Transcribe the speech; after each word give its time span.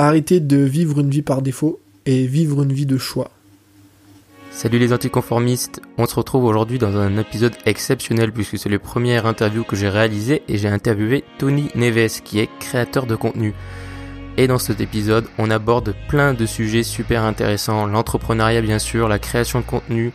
Arrêtez 0.00 0.38
de 0.38 0.58
vivre 0.58 1.00
une 1.00 1.10
vie 1.10 1.22
par 1.22 1.42
défaut 1.42 1.80
et 2.06 2.24
vivre 2.24 2.62
une 2.62 2.72
vie 2.72 2.86
de 2.86 2.98
choix. 2.98 3.32
Salut 4.52 4.78
les 4.78 4.92
anticonformistes, 4.92 5.82
on 5.98 6.06
se 6.06 6.14
retrouve 6.14 6.44
aujourd'hui 6.44 6.78
dans 6.78 6.96
un 6.96 7.18
épisode 7.18 7.56
exceptionnel 7.66 8.30
puisque 8.30 8.58
c'est 8.58 8.68
le 8.68 8.78
premier 8.78 9.26
interview 9.26 9.64
que 9.64 9.74
j'ai 9.74 9.88
réalisé 9.88 10.42
et 10.46 10.56
j'ai 10.56 10.68
interviewé 10.68 11.24
Tony 11.38 11.68
Neves 11.74 12.22
qui 12.22 12.38
est 12.38 12.48
créateur 12.60 13.06
de 13.06 13.16
contenu. 13.16 13.54
Et 14.36 14.46
dans 14.46 14.58
cet 14.58 14.80
épisode, 14.80 15.26
on 15.36 15.50
aborde 15.50 15.96
plein 16.06 16.32
de 16.32 16.46
sujets 16.46 16.84
super 16.84 17.24
intéressants, 17.24 17.86
l'entrepreneuriat 17.86 18.62
bien 18.62 18.78
sûr, 18.78 19.08
la 19.08 19.18
création 19.18 19.58
de 19.58 19.64
contenu, 19.64 20.12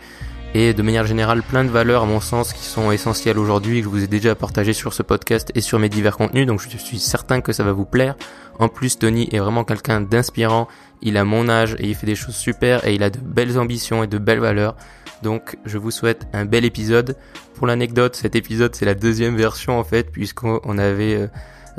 et 0.53 0.73
de 0.73 0.81
manière 0.81 1.05
générale 1.05 1.41
plein 1.41 1.63
de 1.63 1.69
valeurs 1.69 2.03
à 2.03 2.05
mon 2.05 2.19
sens 2.19 2.53
qui 2.53 2.63
sont 2.63 2.91
essentielles 2.91 3.39
aujourd'hui 3.39 3.79
que 3.79 3.85
je 3.85 3.89
vous 3.89 4.03
ai 4.03 4.07
déjà 4.07 4.35
partagé 4.35 4.73
sur 4.73 4.93
ce 4.93 5.01
podcast 5.01 5.51
et 5.55 5.61
sur 5.61 5.79
mes 5.79 5.89
divers 5.89 6.17
contenus 6.17 6.45
donc 6.45 6.61
je 6.61 6.77
suis 6.77 6.99
certain 6.99 7.41
que 7.41 7.53
ça 7.53 7.63
va 7.63 7.71
vous 7.71 7.85
plaire. 7.85 8.15
En 8.59 8.69
plus 8.69 8.99
Tony 8.99 9.27
est 9.31 9.39
vraiment 9.39 9.63
quelqu'un 9.63 10.01
d'inspirant, 10.01 10.67
il 11.01 11.17
a 11.17 11.23
mon 11.23 11.49
âge 11.49 11.75
et 11.79 11.87
il 11.87 11.95
fait 11.95 12.05
des 12.05 12.15
choses 12.15 12.35
super 12.35 12.85
et 12.87 12.93
il 12.93 13.03
a 13.03 13.09
de 13.09 13.19
belles 13.19 13.57
ambitions 13.57 14.03
et 14.03 14.07
de 14.07 14.17
belles 14.17 14.39
valeurs. 14.39 14.75
Donc 15.23 15.57
je 15.65 15.77
vous 15.77 15.91
souhaite 15.91 16.27
un 16.33 16.45
bel 16.45 16.65
épisode. 16.65 17.17
Pour 17.55 17.67
l'anecdote, 17.67 18.15
cet 18.15 18.35
épisode 18.35 18.75
c'est 18.75 18.85
la 18.85 18.95
deuxième 18.95 19.35
version 19.35 19.79
en 19.79 19.83
fait 19.83 20.11
puisqu'on 20.11 20.77
avait 20.77 21.15
euh, 21.15 21.27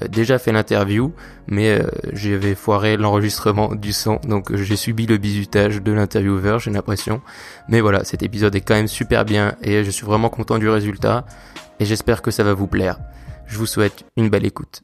déjà 0.09 0.39
fait 0.39 0.53
l'interview, 0.53 1.13
mais 1.47 1.81
euh, 1.81 1.87
j'avais 2.13 2.55
foiré 2.55 2.97
l'enregistrement 2.97 3.75
du 3.75 3.93
son, 3.93 4.21
donc 4.27 4.51
euh, 4.51 4.57
j'ai 4.57 4.77
subi 4.77 5.07
le 5.07 5.19
bizutage 5.19 5.83
de 5.83 5.93
l'intervieweur, 5.93 6.59
j'ai 6.59 6.71
l'impression. 6.71 7.21
Mais 7.69 7.81
voilà, 7.81 8.05
cet 8.05 8.23
épisode 8.23 8.55
est 8.55 8.61
quand 8.61 8.75
même 8.75 8.89
super 8.89 9.25
bien 9.25 9.57
et 9.63 9.85
je 9.85 9.91
suis 9.91 10.05
vraiment 10.05 10.29
content 10.29 10.59
du 10.59 10.69
résultat 10.69 11.25
et 11.81 11.85
j'espère 11.85 12.23
que 12.23 12.31
ça 12.31 12.43
va 12.43 12.55
vous 12.55 12.67
plaire. 12.67 12.99
Je 13.47 13.59
vous 13.59 13.67
souhaite 13.67 14.05
une 14.17 14.31
belle 14.31 14.47
écoute. 14.47 14.83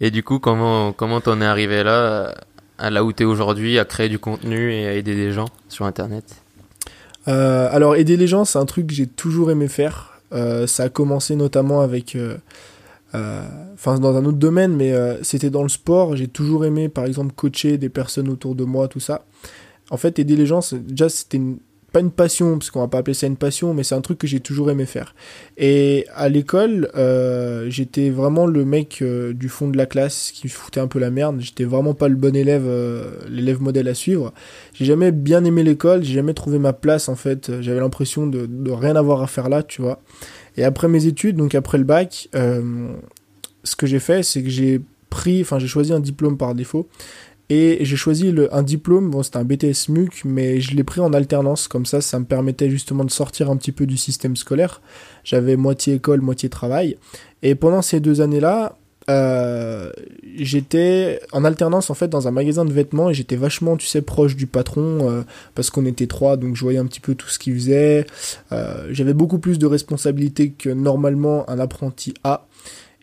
Et 0.00 0.10
du 0.10 0.22
coup, 0.22 0.38
comment 0.38 0.92
comment 0.92 1.20
t'en 1.20 1.40
es 1.40 1.44
arrivé 1.44 1.82
là, 1.82 2.34
à 2.78 2.90
là 2.90 3.04
où 3.04 3.12
t'es 3.12 3.24
aujourd'hui, 3.24 3.78
à 3.78 3.84
créer 3.84 4.08
du 4.08 4.18
contenu 4.18 4.72
et 4.72 4.86
à 4.86 4.94
aider 4.94 5.14
des 5.14 5.32
gens 5.32 5.48
sur 5.68 5.84
Internet? 5.84 6.24
Euh, 7.28 7.68
Alors 7.70 7.96
aider 7.96 8.16
les 8.16 8.26
gens, 8.26 8.44
c'est 8.44 8.58
un 8.58 8.66
truc 8.66 8.86
que 8.86 8.94
j'ai 8.94 9.06
toujours 9.06 9.50
aimé 9.50 9.68
faire. 9.68 10.20
Euh, 10.32 10.66
ça 10.66 10.84
a 10.84 10.88
commencé 10.88 11.36
notamment 11.36 11.80
avec 11.80 12.14
euh, 12.14 12.36
euh, 13.14 13.44
enfin 13.74 13.98
dans 13.98 14.16
un 14.16 14.24
autre 14.24 14.38
domaine, 14.38 14.74
mais 14.76 14.92
euh, 14.92 15.22
c'était 15.22 15.50
dans 15.50 15.62
le 15.62 15.68
sport. 15.68 16.16
J'ai 16.16 16.28
toujours 16.28 16.64
aimé, 16.64 16.88
par 16.88 17.04
exemple, 17.04 17.32
coacher 17.34 17.78
des 17.78 17.88
personnes 17.88 18.28
autour 18.28 18.54
de 18.54 18.64
moi, 18.64 18.88
tout 18.88 19.00
ça. 19.00 19.24
En 19.90 19.96
fait, 19.96 20.18
aider 20.18 20.36
les 20.36 20.46
gens, 20.46 20.60
déjà 20.72 21.08
c'était 21.08 21.40
pas 21.92 22.00
une 22.00 22.10
passion, 22.10 22.58
parce 22.58 22.70
qu'on 22.70 22.80
va 22.80 22.88
pas 22.88 22.98
appeler 22.98 23.14
ça 23.14 23.26
une 23.26 23.36
passion, 23.36 23.74
mais 23.74 23.82
c'est 23.82 23.94
un 23.94 24.00
truc 24.00 24.18
que 24.18 24.26
j'ai 24.26 24.40
toujours 24.40 24.70
aimé 24.70 24.86
faire. 24.86 25.14
Et 25.58 26.06
à 26.14 26.28
l'école, 26.28 26.88
euh, 26.94 27.68
j'étais 27.68 28.10
vraiment 28.10 28.46
le 28.46 28.64
mec 28.64 29.00
euh, 29.02 29.32
du 29.32 29.48
fond 29.48 29.68
de 29.68 29.76
la 29.76 29.86
classe 29.86 30.30
qui 30.32 30.48
foutait 30.48 30.80
un 30.80 30.86
peu 30.86 30.98
la 30.98 31.10
merde. 31.10 31.40
J'étais 31.40 31.64
vraiment 31.64 31.94
pas 31.94 32.08
le 32.08 32.14
bon 32.14 32.34
élève, 32.36 32.64
euh, 32.66 33.10
l'élève 33.28 33.60
modèle 33.60 33.88
à 33.88 33.94
suivre. 33.94 34.32
J'ai 34.72 34.84
jamais 34.84 35.10
bien 35.10 35.44
aimé 35.44 35.62
l'école, 35.62 36.04
j'ai 36.04 36.14
jamais 36.14 36.34
trouvé 36.34 36.58
ma 36.58 36.72
place 36.72 37.08
en 37.08 37.16
fait. 37.16 37.60
J'avais 37.60 37.80
l'impression 37.80 38.26
de, 38.26 38.46
de 38.46 38.70
rien 38.70 38.94
avoir 38.94 39.22
à 39.22 39.26
faire 39.26 39.48
là, 39.48 39.62
tu 39.62 39.82
vois. 39.82 40.00
Et 40.56 40.64
après 40.64 40.88
mes 40.88 41.06
études, 41.06 41.36
donc 41.36 41.54
après 41.54 41.78
le 41.78 41.84
bac, 41.84 42.28
euh, 42.34 42.92
ce 43.64 43.76
que 43.76 43.86
j'ai 43.86 43.98
fait, 43.98 44.22
c'est 44.22 44.42
que 44.42 44.50
j'ai 44.50 44.80
pris, 45.08 45.42
enfin 45.42 45.58
j'ai 45.58 45.66
choisi 45.66 45.92
un 45.92 46.00
diplôme 46.00 46.36
par 46.36 46.54
défaut. 46.54 46.88
Et 47.52 47.78
j'ai 47.80 47.96
choisi 47.96 48.32
un 48.52 48.62
diplôme, 48.62 49.10
bon 49.10 49.24
c'était 49.24 49.38
un 49.38 49.44
BTS 49.44 49.88
MUC, 49.88 50.24
mais 50.24 50.60
je 50.60 50.76
l'ai 50.76 50.84
pris 50.84 51.00
en 51.00 51.12
alternance, 51.12 51.66
comme 51.66 51.84
ça 51.84 52.00
ça 52.00 52.20
me 52.20 52.24
permettait 52.24 52.70
justement 52.70 53.04
de 53.04 53.10
sortir 53.10 53.50
un 53.50 53.56
petit 53.56 53.72
peu 53.72 53.86
du 53.86 53.96
système 53.96 54.36
scolaire. 54.36 54.80
J'avais 55.24 55.56
moitié 55.56 55.94
école, 55.94 56.20
moitié 56.20 56.48
travail. 56.48 56.96
Et 57.42 57.56
pendant 57.56 57.82
ces 57.82 57.98
deux 57.98 58.20
années-là, 58.20 58.76
euh, 59.08 59.90
j'étais 60.36 61.20
en 61.32 61.44
alternance 61.44 61.90
en 61.90 61.94
fait 61.94 62.08
dans 62.08 62.28
un 62.28 62.30
magasin 62.30 62.64
de 62.64 62.72
vêtements 62.72 63.10
et 63.10 63.14
j'étais 63.14 63.36
vachement 63.36 63.76
tu 63.76 63.86
sais 63.86 64.02
proche 64.02 64.36
du 64.36 64.46
patron 64.46 65.08
euh, 65.10 65.22
parce 65.54 65.70
qu'on 65.70 65.86
était 65.86 66.06
trois 66.06 66.36
donc 66.36 66.54
je 66.54 66.60
voyais 66.62 66.78
un 66.78 66.86
petit 66.86 67.00
peu 67.00 67.14
tout 67.14 67.28
ce 67.28 67.38
qu'il 67.38 67.54
faisait. 67.54 68.06
Euh, 68.52 68.88
j'avais 68.90 69.14
beaucoup 69.14 69.38
plus 69.38 69.58
de 69.58 69.66
responsabilités 69.66 70.50
que 70.50 70.68
normalement 70.68 71.48
un 71.48 71.58
apprenti 71.58 72.14
a. 72.24 72.46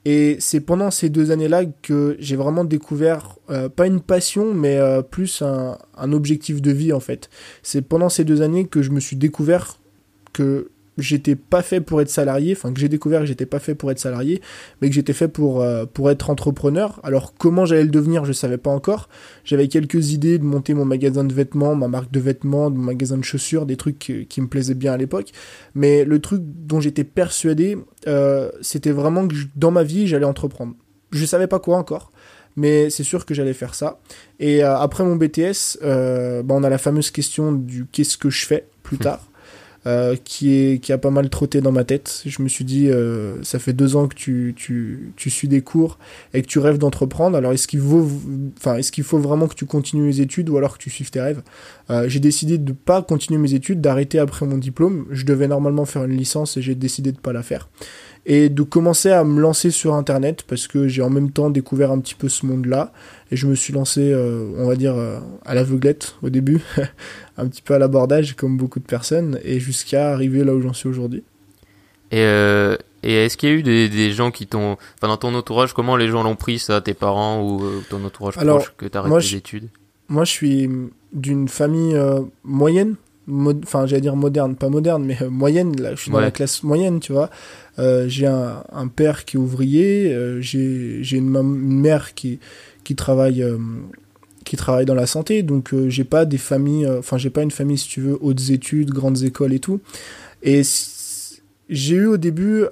Et 0.06 0.38
c'est 0.40 0.62
pendant 0.62 0.90
ces 0.90 1.10
deux 1.10 1.32
années-là 1.32 1.66
que 1.82 2.16
j'ai 2.20 2.38
vraiment 2.38 2.64
découvert 2.64 3.36
pas 3.76 3.88
une 3.88 4.00
passion 4.00 4.54
mais 4.54 4.80
plus 5.12 5.42
un 5.42 6.14
objectif 6.14 6.62
de 6.62 6.72
vie 6.72 6.94
en 6.94 7.02
fait. 7.02 7.30
C'est 7.62 7.82
pendant 7.82 8.08
ces 8.08 8.24
deux 8.24 8.42
années 8.42 8.68
que 8.68 8.82
je 8.82 8.92
me 8.92 9.02
suis 9.02 9.18
découvert 9.18 9.80
que 10.32 10.70
j'étais 10.98 11.36
pas 11.36 11.62
fait 11.62 11.82
pour 11.82 12.02
être 12.02 12.10
salarié, 12.10 12.54
enfin 12.56 12.74
que 12.74 12.80
j'ai 12.80 12.90
découvert 12.90 13.22
que 13.22 13.26
j'étais 13.28 13.46
pas 13.46 13.60
fait 13.60 13.76
pour 13.76 13.92
être 13.92 14.00
salarié, 14.00 14.42
mais 14.82 14.90
que 14.90 14.96
j'étais 14.96 15.14
fait 15.14 15.28
pour 15.28 15.62
euh, 15.62 15.86
pour 15.86 16.10
être 16.12 16.30
entrepreneur. 16.30 17.00
Alors 17.04 17.34
comment 17.38 17.66
j'allais 17.66 17.84
le 17.84 17.90
devenir, 17.90 18.26
je 18.26 18.34
savais 18.34 18.58
pas 18.58 18.72
encore. 18.72 19.10
J'avais 19.44 19.68
quelques 19.68 20.12
idées 20.12 20.38
de 20.40 20.44
monter 20.44 20.74
mon 20.74 20.86
magasin 20.86 21.24
de 21.24 21.34
vêtements, 21.34 21.76
ma 21.76 21.88
marque 21.88 22.12
de 22.12 22.20
vêtements, 22.20 22.70
mon 22.70 22.82
magasin 22.84 23.18
de 23.18 23.24
chaussures, 23.24 23.66
des 23.66 23.78
trucs 23.78 24.00
qui, 24.00 24.26
qui 24.26 24.42
me 24.42 24.48
plaisaient 24.48 24.74
bien 24.74 24.94
à 24.94 24.98
l'époque. 24.98 25.32
Mais 25.76 26.04
le 26.06 26.20
truc 26.20 26.42
dont 26.44 26.80
j'étais 26.80 27.04
persuadé, 27.04 27.78
euh, 28.08 28.50
c'était 28.62 28.92
vraiment 28.92 29.28
que 29.28 29.36
je- 29.36 29.48
dans 29.56 29.72
ma 29.72 29.84
vie 29.84 30.08
j'allais 30.08 30.26
entreprendre. 30.26 30.74
Je 31.12 31.26
savais 31.26 31.48
pas 31.48 31.60
quoi 31.60 31.78
encore. 31.78 32.12
Mais 32.60 32.90
c'est 32.90 33.04
sûr 33.04 33.28
que 33.28 33.36
j'allais 33.36 33.54
faire 33.54 33.76
ça. 33.76 34.00
Et 34.40 34.64
euh, 34.64 34.76
après 34.80 35.04
mon 35.04 35.16
BTS, 35.16 35.78
euh, 35.84 36.42
bah, 36.42 36.56
on 36.58 36.64
a 36.64 36.70
la 36.72 36.80
fameuse 36.80 37.12
question 37.12 37.52
du 37.52 37.86
qu'est-ce 37.86 38.18
que 38.18 38.32
je 38.32 38.48
fais 38.48 38.66
plus 38.82 38.98
tard 38.98 39.20
euh, 39.88 40.16
qui, 40.24 40.54
est, 40.54 40.80
qui 40.84 40.92
a 40.92 40.98
pas 40.98 41.12
mal 41.12 41.30
trotté 41.30 41.62
dans 41.62 41.72
ma 41.72 41.86
tête. 41.86 42.22
Je 42.26 42.42
me 42.42 42.50
suis 42.50 42.66
dit, 42.66 42.90
euh, 42.90 43.42
ça 43.42 43.58
fait 43.58 43.72
deux 43.72 43.96
ans 43.96 44.08
que 44.08 44.16
tu, 44.16 44.54
tu, 44.56 45.14
tu 45.16 45.30
suis 45.30 45.48
des 45.48 45.62
cours 45.62 45.98
et 46.34 46.42
que 46.42 46.48
tu 46.48 46.60
rêves 46.60 46.78
d'entreprendre. 46.78 47.38
Alors, 47.38 47.54
est-ce 47.54 47.68
qu'il 47.68 47.82
enfin, 48.60 48.76
est-ce 48.76 48.92
qu'il 48.92 49.06
faut 49.06 49.18
vraiment 49.18 49.48
que 49.48 49.56
tu 49.56 49.66
continues 49.66 50.08
les 50.08 50.20
études 50.22 50.50
ou 50.50 50.58
alors 50.58 50.78
que 50.78 50.84
tu 50.84 50.90
suives 50.90 51.10
tes 51.10 51.22
rêves? 51.22 51.42
Euh, 51.90 52.10
J'ai 52.10 52.20
décidé 52.20 52.58
de 52.58 52.74
pas 52.74 53.02
continuer 53.02 53.40
mes 53.40 53.54
études, 53.54 53.80
d'arrêter 53.80 54.20
après 54.20 54.46
mon 54.46 54.58
diplôme. 54.58 55.06
Je 55.10 55.26
devais 55.26 55.48
normalement 55.48 55.86
faire 55.86 56.04
une 56.04 56.18
licence 56.18 56.58
et 56.58 56.62
j'ai 56.62 56.76
décidé 56.76 57.14
de 57.14 57.20
pas 57.20 57.32
la 57.32 57.42
faire. 57.44 57.70
Et 58.30 58.50
de 58.50 58.62
commencer 58.62 59.10
à 59.10 59.24
me 59.24 59.40
lancer 59.40 59.72
sur 59.72 59.94
Internet 59.94 60.44
parce 60.46 60.68
que 60.68 60.90
j'ai 60.90 61.02
en 61.02 61.10
même 61.10 61.32
temps 61.32 61.50
découvert 61.50 61.92
un 61.92 62.00
petit 62.00 62.14
peu 62.14 62.28
ce 62.28 62.46
monde-là. 62.46 62.92
Et 63.32 63.38
je 63.38 63.48
me 63.48 63.56
suis 63.56 63.72
lancé, 63.72 64.12
euh, 64.12 64.52
on 64.58 64.68
va 64.68 64.76
dire, 64.76 64.96
euh, 64.98 65.20
à 65.46 65.56
l'aveuglette 65.56 66.16
au 66.22 66.30
début. 66.30 66.60
un 67.38 67.48
petit 67.48 67.62
peu 67.62 67.74
à 67.74 67.80
l'abordage 67.80 68.36
comme 68.36 68.58
beaucoup 68.58 68.80
de 68.80 68.86
personnes 68.86 69.40
et 69.46 69.62
jusqu'à 69.62 70.12
arriver 70.12 70.44
là 70.44 70.54
où 70.54 70.62
j'en 70.62 70.74
suis 70.74 70.90
aujourd'hui. 70.90 71.24
Et, 72.12 72.20
euh, 72.20 72.76
et 73.02 73.14
est-ce 73.14 73.38
qu'il 73.38 73.48
y 73.48 73.52
a 73.54 73.56
eu 73.56 73.64
des, 73.64 73.88
des 73.88 74.12
gens 74.12 74.32
qui 74.32 74.46
t'ont, 74.46 74.74
enfin 74.98 75.08
dans 75.08 75.18
ton 75.18 75.34
entourage, 75.34 75.72
comment 75.74 75.96
les 75.96 76.10
gens 76.10 76.24
l'ont 76.24 76.36
pris 76.36 76.60
ça, 76.60 76.82
tes 76.82 76.94
parents 76.94 77.42
ou 77.42 77.62
ton 77.90 78.04
entourage 78.04 78.38
Alors, 78.38 78.58
proche 78.60 78.74
que 78.78 78.86
t'arrêtes 78.88 79.14
tes 79.14 79.22
je- 79.22 79.38
études 79.38 79.70
Moi, 80.10 80.26
je 80.26 80.32
suis 80.32 80.70
d'une 81.14 81.48
famille 81.48 81.98
moyenne, 82.44 82.96
enfin, 83.30 83.86
j'allais 83.86 84.02
dire 84.02 84.16
moderne, 84.16 84.56
pas 84.56 84.70
moderne, 84.70 85.04
mais 85.04 85.18
euh, 85.22 85.30
moyenne. 85.30 85.80
Là, 85.80 85.96
je 85.96 86.02
suis 86.02 86.12
dans 86.12 86.20
la 86.20 86.32
classe 86.32 86.64
moyenne, 86.64 87.00
tu 87.00 87.12
vois. 87.12 87.30
Euh, 87.80 88.08
j'ai 88.08 88.28
un, 88.28 88.64
un 88.72 88.88
père 88.88 89.26
qui 89.26 89.38
est 89.38 89.40
ouvrier, 89.40 90.14
euh, 90.14 90.42
j'ai 90.42 91.04
j'ai 91.04 91.18
une, 91.18 91.30
mère 91.42 92.14
qui 92.14 92.40
qui 92.84 92.96
travaille 92.96 93.44
qui 94.46 94.56
travaille 94.56 94.86
dans 94.86 94.96
la 94.96 95.08
santé, 95.08 95.44
donc 95.44 95.76
j'ai 95.90 96.06
pas 96.06 96.26
des 96.26 96.38
familles, 96.38 96.88
enfin, 96.88 97.18
j'ai 97.18 97.30
pas 97.30 97.44
une 97.44 97.52
famille, 97.52 97.78
si 97.78 97.90
tu 97.90 98.00
veux, 98.00 98.18
hautes 98.22 98.50
études, 98.50 98.92
grandes 98.92 99.24
écoles 99.24 99.54
et 99.54 99.60
tout. 99.60 99.82
Et 100.42 100.62
j'ai 101.70 101.96
eu 101.96 102.06
au 102.06 102.18
début 102.18 102.64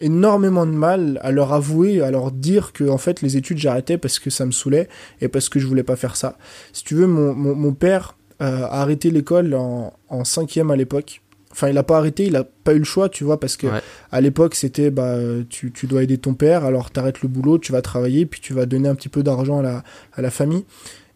énormément 0.00 0.66
de 0.66 0.72
mal 0.72 1.20
à 1.22 1.30
leur 1.30 1.52
avouer, 1.52 2.02
à 2.02 2.10
leur 2.10 2.32
dire 2.32 2.72
que 2.72 2.88
en 2.88 2.98
fait 2.98 3.22
les 3.22 3.36
études 3.36 3.58
j'arrêtais 3.58 3.96
parce 3.96 4.18
que 4.18 4.28
ça 4.28 4.44
me 4.44 4.50
saoulait 4.50 4.88
et 5.20 5.28
parce 5.28 5.48
que 5.48 5.60
je 5.60 5.66
voulais 5.66 5.84
pas 5.84 5.96
faire 5.96 6.16
ça. 6.16 6.36
Si 6.72 6.82
tu 6.82 6.96
veux, 6.96 7.06
mon, 7.06 7.34
mon, 7.34 7.54
mon 7.54 7.72
père 7.72 8.16
a 8.46 8.80
arrêté 8.80 9.10
l'école 9.10 9.54
en, 9.54 9.92
en 10.08 10.24
cinquième 10.24 10.70
à 10.70 10.76
l'époque. 10.76 11.20
Enfin, 11.52 11.68
il 11.68 11.78
a 11.78 11.84
pas 11.84 11.98
arrêté, 11.98 12.26
il 12.26 12.34
a 12.34 12.42
pas 12.42 12.74
eu 12.74 12.78
le 12.78 12.84
choix, 12.84 13.08
tu 13.08 13.22
vois, 13.22 13.38
parce 13.38 13.56
que 13.56 13.68
Ouais. 13.68 13.80
à 14.10 14.20
l'époque 14.20 14.56
c'était 14.56 14.90
bah 14.90 15.14
euh, 15.14 15.44
tu, 15.48 15.70
tu 15.70 15.86
dois 15.86 16.02
aider 16.02 16.18
ton 16.18 16.34
père, 16.34 16.64
alors 16.64 16.90
t'arrêtes 16.90 17.22
le 17.22 17.28
boulot, 17.28 17.58
tu 17.58 17.70
vas 17.70 17.80
travailler, 17.80 18.26
puis 18.26 18.40
tu 18.40 18.52
vas 18.54 18.66
donner 18.66 18.88
un 18.88 18.96
petit 18.96 19.08
peu 19.08 19.22
d'argent 19.22 19.60
à 19.60 19.62
la, 19.62 19.84
à 20.14 20.20
la 20.22 20.30
famille. 20.32 20.64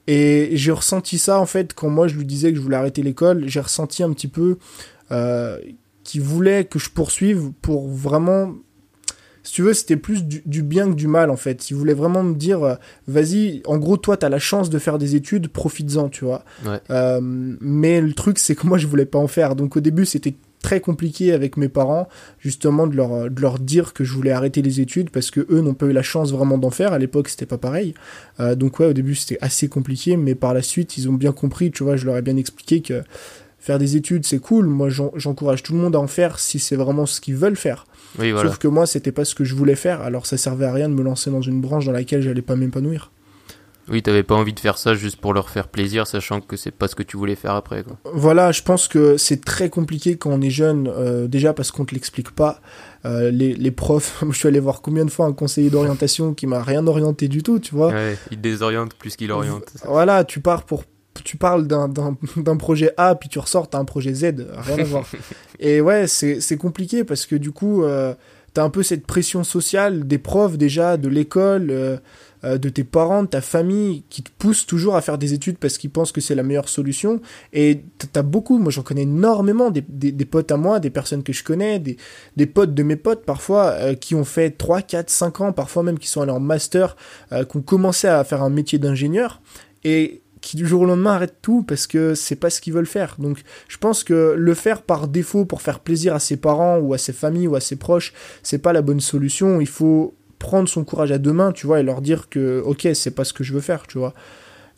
Et 0.06 0.50
j'ai 0.52 0.70
ressenti 0.72 1.18
ça 1.18 1.40
en 1.40 1.46
fait 1.46 1.74
quand 1.74 1.90
moi 1.90 2.06
je 2.08 2.14
lui 2.14 2.24
disais 2.24 2.50
que 2.52 2.56
je 2.56 2.62
voulais 2.62 2.76
arrêter 2.76 3.02
l'école, 3.02 3.44
j'ai 3.48 3.60
ressenti 3.60 4.02
un 4.04 4.12
petit 4.12 4.28
peu 4.28 4.58
euh, 5.10 5.58
qu'il 6.04 6.22
voulait 6.22 6.64
que 6.64 6.78
je 6.78 6.88
poursuive 6.90 7.50
pour 7.60 7.88
vraiment 7.88 8.54
si 9.48 9.54
tu 9.54 9.62
veux, 9.62 9.72
c'était 9.72 9.96
plus 9.96 10.24
du, 10.24 10.42
du 10.44 10.62
bien 10.62 10.90
que 10.90 10.94
du 10.94 11.06
mal 11.06 11.30
en 11.30 11.36
fait. 11.36 11.70
Il 11.70 11.74
voulait 11.74 11.94
vraiment 11.94 12.22
me 12.22 12.34
dire, 12.34 12.62
euh, 12.62 12.74
vas-y, 13.06 13.62
en 13.64 13.78
gros, 13.78 13.96
toi, 13.96 14.18
t'as 14.18 14.28
la 14.28 14.38
chance 14.38 14.68
de 14.68 14.78
faire 14.78 14.98
des 14.98 15.14
études, 15.16 15.48
profites-en, 15.48 16.10
tu 16.10 16.26
vois. 16.26 16.44
Ouais. 16.66 16.78
Euh, 16.90 17.18
mais 17.22 18.02
le 18.02 18.12
truc, 18.12 18.38
c'est 18.38 18.54
que 18.54 18.66
moi, 18.66 18.76
je 18.76 18.86
voulais 18.86 19.06
pas 19.06 19.18
en 19.18 19.26
faire. 19.26 19.56
Donc 19.56 19.74
au 19.76 19.80
début, 19.80 20.04
c'était 20.04 20.34
très 20.60 20.80
compliqué 20.82 21.32
avec 21.32 21.56
mes 21.56 21.70
parents, 21.70 22.08
justement, 22.40 22.86
de 22.86 22.94
leur, 22.94 23.30
de 23.30 23.40
leur 23.40 23.58
dire 23.58 23.94
que 23.94 24.04
je 24.04 24.12
voulais 24.12 24.32
arrêter 24.32 24.60
les 24.60 24.80
études 24.82 25.08
parce 25.08 25.30
que 25.30 25.46
eux 25.48 25.62
n'ont 25.62 25.72
pas 25.72 25.86
eu 25.86 25.92
la 25.92 26.02
chance 26.02 26.30
vraiment 26.30 26.58
d'en 26.58 26.68
faire. 26.70 26.92
À 26.92 26.98
l'époque, 26.98 27.30
c'était 27.30 27.46
pas 27.46 27.56
pareil. 27.58 27.94
Euh, 28.40 28.54
donc 28.54 28.80
ouais, 28.80 28.86
au 28.86 28.92
début, 28.92 29.14
c'était 29.14 29.38
assez 29.40 29.68
compliqué, 29.68 30.18
mais 30.18 30.34
par 30.34 30.52
la 30.52 30.60
suite, 30.60 30.98
ils 30.98 31.08
ont 31.08 31.14
bien 31.14 31.32
compris, 31.32 31.70
tu 31.70 31.84
vois, 31.84 31.96
je 31.96 32.04
leur 32.04 32.18
ai 32.18 32.22
bien 32.22 32.36
expliqué 32.36 32.82
que 32.82 33.02
faire 33.60 33.78
des 33.78 33.96
études, 33.96 34.24
c'est 34.26 34.38
cool. 34.40 34.66
Moi, 34.66 34.88
j'en- 34.88 35.12
j'encourage 35.16 35.62
tout 35.62 35.72
le 35.72 35.78
monde 35.78 35.96
à 35.96 36.00
en 36.00 36.06
faire 36.06 36.38
si 36.38 36.58
c'est 36.58 36.76
vraiment 36.76 37.06
ce 37.06 37.20
qu'ils 37.20 37.34
veulent 37.36 37.56
faire. 37.56 37.86
Oui, 38.18 38.32
voilà. 38.32 38.48
Sauf 38.48 38.58
que 38.58 38.68
moi, 38.68 38.86
c'était 38.86 39.12
pas 39.12 39.24
ce 39.24 39.34
que 39.34 39.44
je 39.44 39.54
voulais 39.54 39.74
faire, 39.74 40.00
alors 40.02 40.26
ça 40.26 40.36
servait 40.36 40.66
à 40.66 40.72
rien 40.72 40.88
de 40.88 40.94
me 40.94 41.02
lancer 41.02 41.30
dans 41.30 41.42
une 41.42 41.60
branche 41.60 41.86
dans 41.86 41.92
laquelle 41.92 42.22
j'allais 42.22 42.42
pas 42.42 42.56
m'épanouir. 42.56 43.10
Oui, 43.90 44.02
t'avais 44.02 44.22
pas 44.22 44.34
envie 44.34 44.52
de 44.52 44.60
faire 44.60 44.76
ça 44.76 44.94
juste 44.94 45.16
pour 45.16 45.32
leur 45.32 45.48
faire 45.48 45.68
plaisir, 45.68 46.06
sachant 46.06 46.40
que 46.40 46.56
c'est 46.56 46.70
pas 46.70 46.88
ce 46.88 46.94
que 46.94 47.02
tu 47.02 47.16
voulais 47.16 47.36
faire 47.36 47.54
après. 47.54 47.82
Quoi. 47.82 47.96
Voilà, 48.12 48.52
je 48.52 48.62
pense 48.62 48.86
que 48.86 49.16
c'est 49.16 49.42
très 49.42 49.70
compliqué 49.70 50.16
quand 50.16 50.30
on 50.30 50.42
est 50.42 50.50
jeune, 50.50 50.88
euh, 50.94 51.26
déjà 51.26 51.54
parce 51.54 51.70
qu'on 51.70 51.84
te 51.84 51.94
l'explique 51.94 52.32
pas. 52.32 52.60
Euh, 53.06 53.30
les, 53.30 53.54
les, 53.54 53.70
profs, 53.70 54.22
je 54.30 54.36
suis 54.36 54.48
allé 54.48 54.60
voir 54.60 54.82
combien 54.82 55.04
de 55.04 55.10
fois 55.10 55.26
un 55.26 55.32
conseiller 55.32 55.70
d'orientation 55.70 56.34
qui 56.34 56.46
m'a 56.46 56.62
rien 56.62 56.86
orienté 56.86 57.28
du 57.28 57.42
tout, 57.42 57.58
tu 57.60 57.74
vois. 57.74 57.88
Ouais, 57.88 58.18
il 58.30 58.40
désoriente 58.40 58.94
plus 58.94 59.16
qu'il 59.16 59.32
oriente. 59.32 59.64
Voilà, 59.86 60.24
tu 60.24 60.40
pars 60.40 60.64
pour 60.64 60.84
tu 61.22 61.36
parles 61.36 61.66
d'un 61.66 62.56
projet 62.56 62.92
A 62.96 63.14
puis 63.14 63.28
tu 63.28 63.38
ressors 63.38 63.68
t'as 63.68 63.78
un 63.78 63.84
projet 63.84 64.14
Z 64.14 64.46
rien 64.56 64.78
à 64.78 64.84
voir 64.84 65.06
et 65.60 65.80
ouais 65.80 66.06
c'est 66.06 66.56
compliqué 66.56 67.04
parce 67.04 67.26
que 67.26 67.36
du 67.36 67.50
coup 67.50 67.84
euh, 67.84 68.14
t'as 68.54 68.64
un 68.64 68.70
peu 68.70 68.82
cette 68.82 69.06
pression 69.06 69.44
sociale 69.44 70.06
des 70.06 70.18
profs 70.18 70.58
déjà 70.58 70.96
de 70.96 71.08
l'école 71.08 71.70
euh, 71.70 71.96
euh, 72.44 72.56
de 72.56 72.68
tes 72.68 72.84
parents, 72.84 73.24
de 73.24 73.28
ta 73.28 73.40
famille, 73.40 74.04
qui 74.10 74.22
te 74.22 74.30
poussent 74.38 74.64
toujours 74.64 74.94
à 74.94 75.00
faire 75.00 75.18
des 75.18 75.34
études 75.34 75.58
parce 75.58 75.76
qu'ils 75.76 75.90
pensent 75.90 76.12
que 76.12 76.20
c'est 76.20 76.36
la 76.36 76.44
meilleure 76.44 76.68
solution. 76.68 77.20
Et 77.52 77.82
t'as 78.12 78.22
beaucoup, 78.22 78.58
moi 78.58 78.70
j'en 78.70 78.82
connais 78.82 79.02
énormément, 79.02 79.70
des, 79.70 79.82
des, 79.82 80.24
potes 80.24 80.52
à 80.52 80.56
moi, 80.56 80.78
des 80.78 80.90
personnes 80.90 81.24
que 81.24 81.32
je 81.32 81.42
connais, 81.42 81.80
des, 81.80 81.96
des 82.36 82.46
potes 82.46 82.74
de 82.74 82.82
mes 82.84 82.96
potes 82.96 83.24
parfois, 83.24 83.70
euh, 83.70 83.94
qui 83.94 84.14
ont 84.14 84.24
fait 84.24 84.50
3, 84.50 84.82
4, 84.82 85.10
5 85.10 85.40
ans, 85.40 85.52
parfois 85.52 85.82
même 85.82 85.98
qui 85.98 86.06
sont 86.06 86.22
allés 86.22 86.30
en 86.30 86.40
master, 86.40 86.96
qui 87.30 87.56
ont 87.56 87.62
commencé 87.62 88.06
à 88.06 88.22
faire 88.22 88.42
un 88.42 88.50
métier 88.50 88.78
d'ingénieur. 88.78 89.40
Et 89.84 90.22
qui 90.40 90.56
du 90.56 90.66
jour 90.66 90.82
au 90.82 90.86
lendemain 90.86 91.12
arrêtent 91.12 91.38
tout 91.42 91.62
parce 91.62 91.86
que 91.86 92.14
c'est 92.14 92.36
pas 92.36 92.50
ce 92.50 92.60
qu'ils 92.60 92.72
veulent 92.72 92.86
faire. 92.86 93.16
Donc 93.18 93.42
je 93.68 93.76
pense 93.78 94.04
que 94.04 94.34
le 94.36 94.54
faire 94.54 94.82
par 94.82 95.08
défaut 95.08 95.44
pour 95.44 95.62
faire 95.62 95.80
plaisir 95.80 96.14
à 96.14 96.18
ses 96.20 96.36
parents 96.36 96.78
ou 96.78 96.94
à 96.94 96.98
ses 96.98 97.12
familles 97.12 97.48
ou 97.48 97.56
à 97.56 97.60
ses 97.60 97.76
proches, 97.76 98.12
c'est 98.42 98.58
pas 98.58 98.72
la 98.72 98.82
bonne 98.82 99.00
solution. 99.00 99.60
Il 99.60 99.68
faut 99.68 100.14
prendre 100.38 100.68
son 100.68 100.84
courage 100.84 101.12
à 101.12 101.18
deux 101.18 101.32
mains, 101.32 101.52
tu 101.52 101.66
vois, 101.66 101.80
et 101.80 101.82
leur 101.82 102.00
dire 102.00 102.28
que, 102.28 102.62
ok, 102.64 102.88
c'est 102.94 103.10
pas 103.10 103.24
ce 103.24 103.32
que 103.32 103.44
je 103.44 103.52
veux 103.52 103.60
faire, 103.60 103.86
tu 103.86 103.98
vois. 103.98 104.14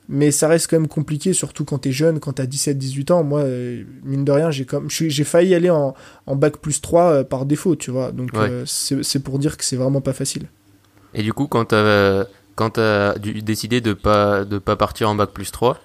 Mais 0.08 0.32
ça 0.32 0.48
reste 0.48 0.68
quand 0.68 0.76
même 0.76 0.88
compliqué, 0.88 1.32
surtout 1.32 1.64
quand 1.64 1.78
t'es 1.78 1.92
jeune, 1.92 2.18
quand 2.18 2.32
t'as 2.32 2.44
17-18 2.44 3.12
ans. 3.12 3.22
Moi, 3.22 3.40
euh, 3.40 3.84
mine 4.02 4.24
de 4.24 4.32
rien, 4.32 4.50
j'ai 4.50 4.64
comme, 4.64 4.90
j'ai 4.90 5.24
failli 5.24 5.54
aller 5.54 5.70
en, 5.70 5.94
en, 6.26 6.36
bac 6.36 6.56
plus 6.56 6.80
3 6.80 7.02
euh, 7.02 7.24
par 7.24 7.46
défaut, 7.46 7.76
tu 7.76 7.92
vois. 7.92 8.10
Donc, 8.10 8.30
euh, 8.34 8.64
c'est 8.66 9.22
pour 9.22 9.38
dire 9.38 9.56
que 9.56 9.64
c'est 9.64 9.76
vraiment 9.76 10.00
pas 10.00 10.12
facile. 10.12 10.48
Et 11.14 11.22
du 11.22 11.32
coup, 11.32 11.46
quand 11.46 11.66
t'as, 11.66 12.24
quand 12.60 12.76
as 12.76 13.14
décidé 13.18 13.80
de 13.80 13.94
pas, 13.94 14.44
de 14.44 14.58
pas 14.58 14.76
partir 14.76 15.08
en 15.08 15.14
bac 15.14 15.30
plus 15.30 15.50
3, 15.50 15.78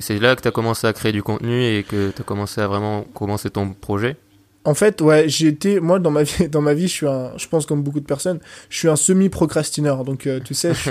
c'est 0.00 0.18
là 0.18 0.34
que 0.34 0.40
t'as 0.40 0.50
commencé 0.50 0.86
à 0.86 0.94
créer 0.94 1.12
du 1.12 1.22
contenu 1.22 1.62
et 1.66 1.82
que 1.82 2.12
t'as 2.16 2.22
commencé 2.22 2.62
à 2.62 2.66
vraiment 2.66 3.02
commencer 3.12 3.50
ton 3.50 3.74
projet? 3.74 4.16
En 4.64 4.72
fait, 4.72 5.02
ouais, 5.02 5.28
j'ai 5.28 5.48
été, 5.48 5.78
moi, 5.78 5.98
dans 5.98 6.10
ma 6.10 6.22
vie, 6.22 6.48
dans 6.50 6.62
ma 6.62 6.72
vie, 6.72 6.88
je 6.88 6.92
suis 6.94 7.06
un, 7.06 7.32
je 7.36 7.46
pense 7.46 7.66
comme 7.66 7.82
beaucoup 7.82 8.00
de 8.00 8.06
personnes, 8.06 8.40
je 8.70 8.78
suis 8.78 8.88
un 8.88 8.96
semi-procrastineur. 8.96 10.04
Donc, 10.04 10.26
euh, 10.26 10.40
tu 10.42 10.54
sais, 10.54 10.72
je 10.74 10.90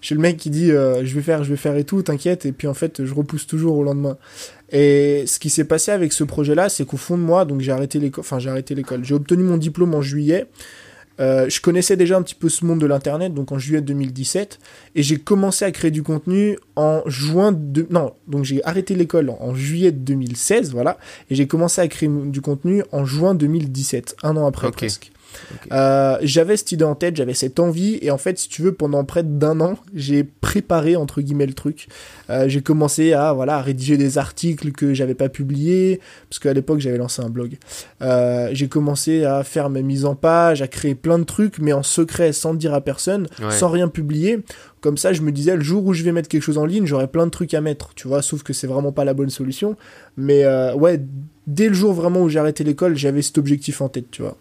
suis, 0.00 0.16
le 0.16 0.20
mec 0.20 0.36
qui 0.36 0.50
dit, 0.50 0.72
euh, 0.72 1.04
je 1.04 1.14
vais 1.14 1.22
faire, 1.22 1.44
je 1.44 1.50
vais 1.50 1.56
faire 1.56 1.76
et 1.76 1.84
tout, 1.84 2.02
t'inquiète. 2.02 2.44
Et 2.44 2.50
puis, 2.50 2.66
en 2.66 2.74
fait, 2.74 3.04
je 3.04 3.14
repousse 3.14 3.46
toujours 3.46 3.76
au 3.76 3.84
lendemain. 3.84 4.18
Et 4.72 5.26
ce 5.28 5.38
qui 5.38 5.48
s'est 5.48 5.64
passé 5.64 5.92
avec 5.92 6.12
ce 6.12 6.24
projet-là, 6.24 6.68
c'est 6.68 6.84
qu'au 6.84 6.96
fond 6.96 7.16
de 7.16 7.22
moi, 7.22 7.44
donc 7.44 7.60
j'ai 7.60 7.70
arrêté 7.70 8.00
l'école, 8.00 8.22
enfin, 8.22 8.40
j'ai 8.40 8.50
arrêté 8.50 8.74
l'école. 8.74 9.04
J'ai 9.04 9.14
obtenu 9.14 9.44
mon 9.44 9.58
diplôme 9.58 9.94
en 9.94 10.02
juillet. 10.02 10.48
Euh, 11.20 11.48
je 11.48 11.60
connaissais 11.60 11.96
déjà 11.96 12.16
un 12.16 12.22
petit 12.22 12.34
peu 12.34 12.48
ce 12.48 12.64
monde 12.64 12.80
de 12.80 12.86
l'internet, 12.86 13.32
donc 13.32 13.52
en 13.52 13.58
juillet 13.58 13.80
2017, 13.80 14.58
et 14.94 15.02
j'ai 15.02 15.16
commencé 15.16 15.64
à 15.64 15.70
créer 15.70 15.90
du 15.90 16.02
contenu 16.02 16.58
en 16.76 17.02
juin 17.06 17.52
de... 17.52 17.86
Non, 17.90 18.14
donc 18.26 18.44
j'ai 18.44 18.64
arrêté 18.64 18.94
l'école 18.94 19.30
en, 19.30 19.54
juillet 19.54 19.92
2016, 19.92 20.72
voilà, 20.72 20.98
et 21.30 21.34
j'ai 21.34 21.46
commencé 21.46 21.80
à 21.80 21.88
créer 21.88 22.08
du 22.08 22.40
contenu 22.40 22.82
en 22.92 23.04
juin 23.04 23.34
2017, 23.34 24.16
un 24.22 24.36
an 24.36 24.46
après 24.46 24.70
presque. 24.70 25.12
Euh, 25.72 26.18
j'avais 26.22 26.56
cette 26.56 26.72
idée 26.72 26.84
en 26.84 26.94
tête, 26.94 27.16
j'avais 27.16 27.34
cette 27.34 27.58
envie, 27.58 27.98
et 28.02 28.10
en 28.10 28.18
fait, 28.18 28.38
si 28.38 28.48
tu 28.48 28.62
veux, 28.62 28.72
pendant 28.72 29.04
près 29.04 29.22
d'un 29.22 29.60
an, 29.60 29.78
j'ai 29.94 30.24
préparé 30.24 30.96
entre 30.96 31.20
guillemets 31.20 31.46
le 31.46 31.54
truc. 31.54 31.88
Euh, 32.30 32.48
j'ai 32.48 32.62
commencé 32.62 33.12
à 33.12 33.32
voilà 33.32 33.56
à 33.56 33.62
rédiger 33.62 33.96
des 33.96 34.18
articles 34.18 34.72
que 34.72 34.94
j'avais 34.94 35.14
pas 35.14 35.28
publiés, 35.28 36.00
parce 36.28 36.38
qu'à 36.38 36.52
l'époque 36.52 36.80
j'avais 36.80 36.98
lancé 36.98 37.22
un 37.22 37.28
blog. 37.28 37.58
Euh, 38.02 38.48
j'ai 38.52 38.68
commencé 38.68 39.24
à 39.24 39.44
faire 39.44 39.70
mes 39.70 39.82
mises 39.82 40.04
en 40.04 40.14
page, 40.14 40.62
à 40.62 40.68
créer 40.68 40.94
plein 40.94 41.18
de 41.18 41.24
trucs, 41.24 41.58
mais 41.58 41.72
en 41.72 41.82
secret, 41.82 42.32
sans 42.32 42.52
le 42.52 42.58
dire 42.58 42.74
à 42.74 42.80
personne, 42.80 43.28
sans 43.50 43.68
rien 43.68 43.88
publier. 43.88 44.40
Comme 44.80 44.98
ça, 44.98 45.14
je 45.14 45.22
me 45.22 45.32
disais, 45.32 45.56
le 45.56 45.62
jour 45.62 45.86
où 45.86 45.94
je 45.94 46.02
vais 46.02 46.12
mettre 46.12 46.28
quelque 46.28 46.42
chose 46.42 46.58
en 46.58 46.66
ligne, 46.66 46.84
j'aurai 46.84 47.06
plein 47.06 47.24
de 47.24 47.30
trucs 47.30 47.54
à 47.54 47.62
mettre, 47.62 47.94
tu 47.94 48.06
vois, 48.06 48.20
sauf 48.20 48.42
que 48.42 48.52
c'est 48.52 48.66
vraiment 48.66 48.92
pas 48.92 49.06
la 49.06 49.14
bonne 49.14 49.30
solution. 49.30 49.76
Mais 50.16 50.44
ouais, 50.74 51.00
dès 51.46 51.68
le 51.68 51.74
jour 51.74 51.92
vraiment 51.92 52.22
où 52.22 52.28
j'ai 52.28 52.38
arrêté 52.38 52.64
l'école, 52.64 52.96
j'avais 52.96 53.22
cet 53.22 53.38
objectif 53.38 53.80
en 53.80 53.88
tête, 53.88 54.10
tu 54.10 54.22
vois. 54.22 54.36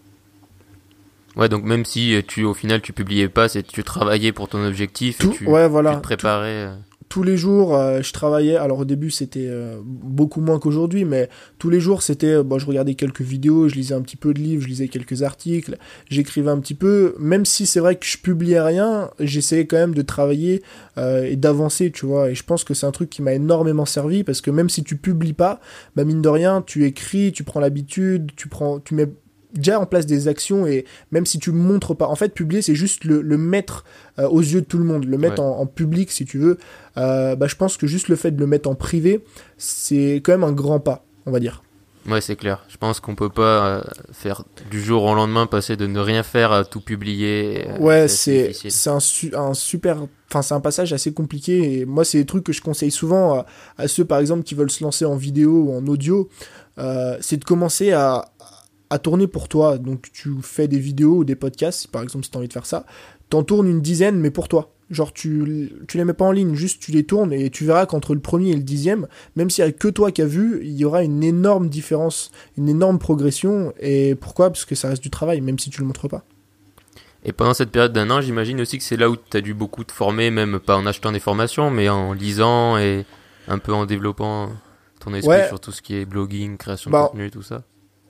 Ouais, 1.35 1.49
donc 1.49 1.63
même 1.63 1.85
si 1.85 2.15
tu 2.27 2.43
au 2.43 2.53
final 2.53 2.81
tu 2.81 2.93
publiais 2.93 3.29
pas, 3.29 3.47
c'est 3.49 3.63
tu 3.63 3.83
travaillais 3.83 4.31
pour 4.31 4.47
ton 4.47 4.63
objectif 4.65 5.17
Tout, 5.17 5.31
et 5.31 5.37
tu, 5.37 5.45
ouais, 5.47 5.67
voilà. 5.67 5.95
te 5.95 6.01
préparais. 6.01 6.67
Euh. 6.67 6.75
Tous 7.09 7.21
les 7.21 7.37
jours, 7.37 7.75
euh, 7.75 8.01
je 8.01 8.11
travaillais. 8.11 8.55
Alors 8.55 8.79
au 8.79 8.85
début, 8.85 9.11
c'était 9.11 9.45
euh, 9.47 9.79
beaucoup 9.83 10.41
moins 10.41 10.57
qu'aujourd'hui, 10.57 11.05
mais 11.05 11.29
tous 11.59 11.69
les 11.69 11.79
jours, 11.79 12.01
c'était. 12.01 12.41
Bon, 12.43 12.57
je 12.57 12.65
regardais 12.65 12.95
quelques 12.95 13.21
vidéos, 13.21 13.67
je 13.67 13.75
lisais 13.75 13.93
un 13.93 14.01
petit 14.01 14.15
peu 14.15 14.33
de 14.33 14.39
livres, 14.39 14.63
je 14.63 14.67
lisais 14.67 14.87
quelques 14.87 15.21
articles, 15.21 15.77
j'écrivais 16.09 16.49
un 16.49 16.59
petit 16.59 16.73
peu. 16.73 17.15
Même 17.19 17.45
si 17.45 17.67
c'est 17.67 17.79
vrai 17.79 17.97
que 17.97 18.05
je 18.05 18.17
publiais 18.17 18.61
rien, 18.61 19.11
j'essayais 19.19 19.67
quand 19.67 19.77
même 19.77 19.93
de 19.93 20.01
travailler 20.01 20.63
et 20.97 21.35
d'avancer, 21.35 21.91
tu 21.91 22.07
vois. 22.07 22.31
Et 22.31 22.35
je 22.35 22.43
pense 22.43 22.63
que 22.63 22.73
c'est 22.73 22.87
un 22.87 22.91
truc 22.91 23.11
qui 23.11 23.21
m'a 23.21 23.33
énormément 23.33 23.85
servi 23.85 24.23
parce 24.23 24.41
que 24.41 24.49
même 24.49 24.69
si 24.69 24.83
tu 24.83 24.95
publies 24.97 25.33
pas, 25.33 25.59
bah 25.95 26.05
mine 26.05 26.21
de 26.21 26.29
rien, 26.29 26.63
tu 26.65 26.85
écris, 26.85 27.31
tu 27.31 27.43
prends 27.43 27.59
l'habitude, 27.59 28.31
tu 28.35 28.47
prends, 28.47 28.79
tu 28.79 28.95
mets 28.95 29.09
déjà 29.53 29.79
en 29.79 29.85
place 29.85 30.05
des 30.05 30.27
actions 30.27 30.65
et 30.65 30.85
même 31.11 31.25
si 31.25 31.39
tu 31.39 31.51
montres 31.51 31.95
pas, 31.95 32.07
en 32.07 32.15
fait, 32.15 32.33
publier 32.33 32.61
c'est 32.61 32.75
juste 32.75 33.05
le, 33.05 33.21
le 33.21 33.37
mettre 33.37 33.83
euh, 34.19 34.27
aux 34.27 34.41
yeux 34.41 34.61
de 34.61 34.65
tout 34.65 34.77
le 34.77 34.85
monde, 34.85 35.05
le 35.05 35.17
mettre 35.17 35.41
en, 35.41 35.65
public 35.65 36.11
si 36.11 36.25
tu 36.25 36.37
veux. 36.37 36.57
Euh, 36.97 37.35
bah, 37.35 37.47
je 37.47 37.55
pense 37.55 37.77
que 37.77 37.87
juste 37.87 38.09
le 38.09 38.15
fait 38.15 38.31
de 38.31 38.39
le 38.39 38.47
mettre 38.47 38.69
en 38.69 38.75
privé, 38.75 39.23
c'est 39.57 40.21
quand 40.23 40.33
même 40.33 40.43
un 40.43 40.51
grand 40.51 40.79
pas, 40.79 41.05
on 41.25 41.31
va 41.31 41.39
dire. 41.39 41.63
Ouais, 42.07 42.19
c'est 42.19 42.35
clair. 42.35 42.65
Je 42.67 42.75
pense 42.75 42.99
qu'on 42.99 43.15
peut 43.15 43.29
pas 43.29 43.65
euh, 43.65 43.81
faire 44.11 44.43
du 44.69 44.83
jour 44.83 45.03
au 45.03 45.15
lendemain 45.15 45.45
passer 45.45 45.77
de 45.77 45.87
ne 45.87 45.99
rien 46.01 46.21
faire 46.21 46.51
à 46.51 46.65
tout 46.65 46.81
publier. 46.81 47.65
ouais, 47.79 48.09
c'est 48.09 48.51
c'est 48.53 48.89
un, 48.89 48.99
un 49.33 49.53
super 49.53 50.05
enfin 50.29 50.41
c'est 50.41 50.53
un 50.53 50.59
passage 50.59 50.91
assez 50.91 51.13
compliqué 51.13 51.79
et 51.79 51.85
moi 51.85 52.03
c'est 52.03 52.17
des 52.17 52.25
trucs 52.25 52.43
que 52.43 52.51
je 52.51 52.61
conseille 52.61 52.91
souvent 52.91 53.35
à, 53.35 53.45
à, 53.77 53.87
ceux 53.87 54.03
par 54.03 54.19
exemple 54.19 54.43
qui 54.43 54.53
veulent 54.53 54.71
se 54.71 54.83
lancer 54.83 55.05
en 55.05 55.15
vidéo 55.15 55.67
ou 55.67 55.77
en 55.77 55.87
audio, 55.87 56.27
c'est 57.21 57.37
de 57.37 57.45
commencer 57.45 57.93
à, 57.93 58.32
à 58.93 58.99
tourner 58.99 59.27
pour 59.27 59.49
toi. 59.49 59.77
Donc 59.77 60.11
tu 60.13 60.31
fais 60.41 60.67
des 60.67 60.79
vidéos 60.79 61.17
ou 61.17 61.23
des 61.23 61.35
podcasts, 61.35 61.87
par 61.87 62.03
exemple 62.03 62.25
si 62.25 62.31
tu 62.31 62.37
as 62.37 62.39
envie 62.39 62.47
de 62.47 62.53
faire 62.53 62.65
ça, 62.65 62.85
t'en 63.29 63.43
tournes 63.43 63.67
une 63.67 63.81
dizaine 63.81 64.17
mais 64.17 64.29
pour 64.29 64.47
toi. 64.47 64.71
Genre 64.91 65.11
tu, 65.11 65.71
tu 65.87 65.97
les 65.97 66.05
mets 66.05 66.13
pas 66.13 66.25
en 66.25 66.31
ligne, 66.31 66.53
juste 66.53 66.79
tu 66.79 66.91
les 66.91 67.03
tournes 67.03 67.33
et 67.33 67.49
tu 67.49 67.65
verras 67.65 67.87
qu'entre 67.87 68.13
le 68.13 68.19
premier 68.19 68.51
et 68.51 68.55
le 68.55 68.61
dixième, 68.61 69.07
même 69.35 69.49
s'il 69.49 69.65
y 69.65 69.67
a 69.67 69.71
que 69.71 69.87
toi 69.87 70.11
qui 70.11 70.21
as 70.21 70.27
vu, 70.27 70.59
il 70.63 70.73
y 70.73 70.85
aura 70.85 71.03
une 71.03 71.23
énorme 71.23 71.69
différence, 71.69 72.31
une 72.57 72.69
énorme 72.69 72.99
progression. 72.99 73.73
Et 73.79 74.13
pourquoi? 74.13 74.51
Parce 74.51 74.65
que 74.65 74.75
ça 74.75 74.89
reste 74.89 75.01
du 75.01 75.09
travail, 75.09 75.41
même 75.41 75.57
si 75.57 75.71
tu 75.71 75.81
le 75.81 75.87
montres 75.87 76.07
pas. 76.07 76.23
Et 77.23 77.31
pendant 77.31 77.55
cette 77.55 77.71
période 77.71 77.93
d'un 77.93 78.11
an, 78.11 78.21
j'imagine 78.21 78.61
aussi 78.61 78.77
que 78.77 78.83
c'est 78.83 78.97
là 78.97 79.09
où 79.09 79.15
tu 79.15 79.37
as 79.37 79.41
dû 79.41 79.55
beaucoup 79.55 79.83
te 79.83 79.93
former, 79.93 80.29
même 80.29 80.59
pas 80.59 80.75
en 80.75 80.85
achetant 80.85 81.11
des 81.11 81.21
formations, 81.21 81.71
mais 81.71 81.89
en 81.89 82.13
lisant 82.13 82.77
et 82.77 83.05
un 83.47 83.57
peu 83.57 83.73
en 83.73 83.87
développant 83.87 84.49
ton 84.99 85.13
esprit 85.15 85.47
sur 85.47 85.59
tout 85.59 85.71
ce 85.71 85.81
qui 85.81 85.95
est 85.95 86.05
blogging, 86.05 86.57
création 86.57 86.91
de 86.91 86.93
bah, 86.93 87.07
contenu, 87.09 87.31
tout 87.31 87.41
ça 87.41 87.63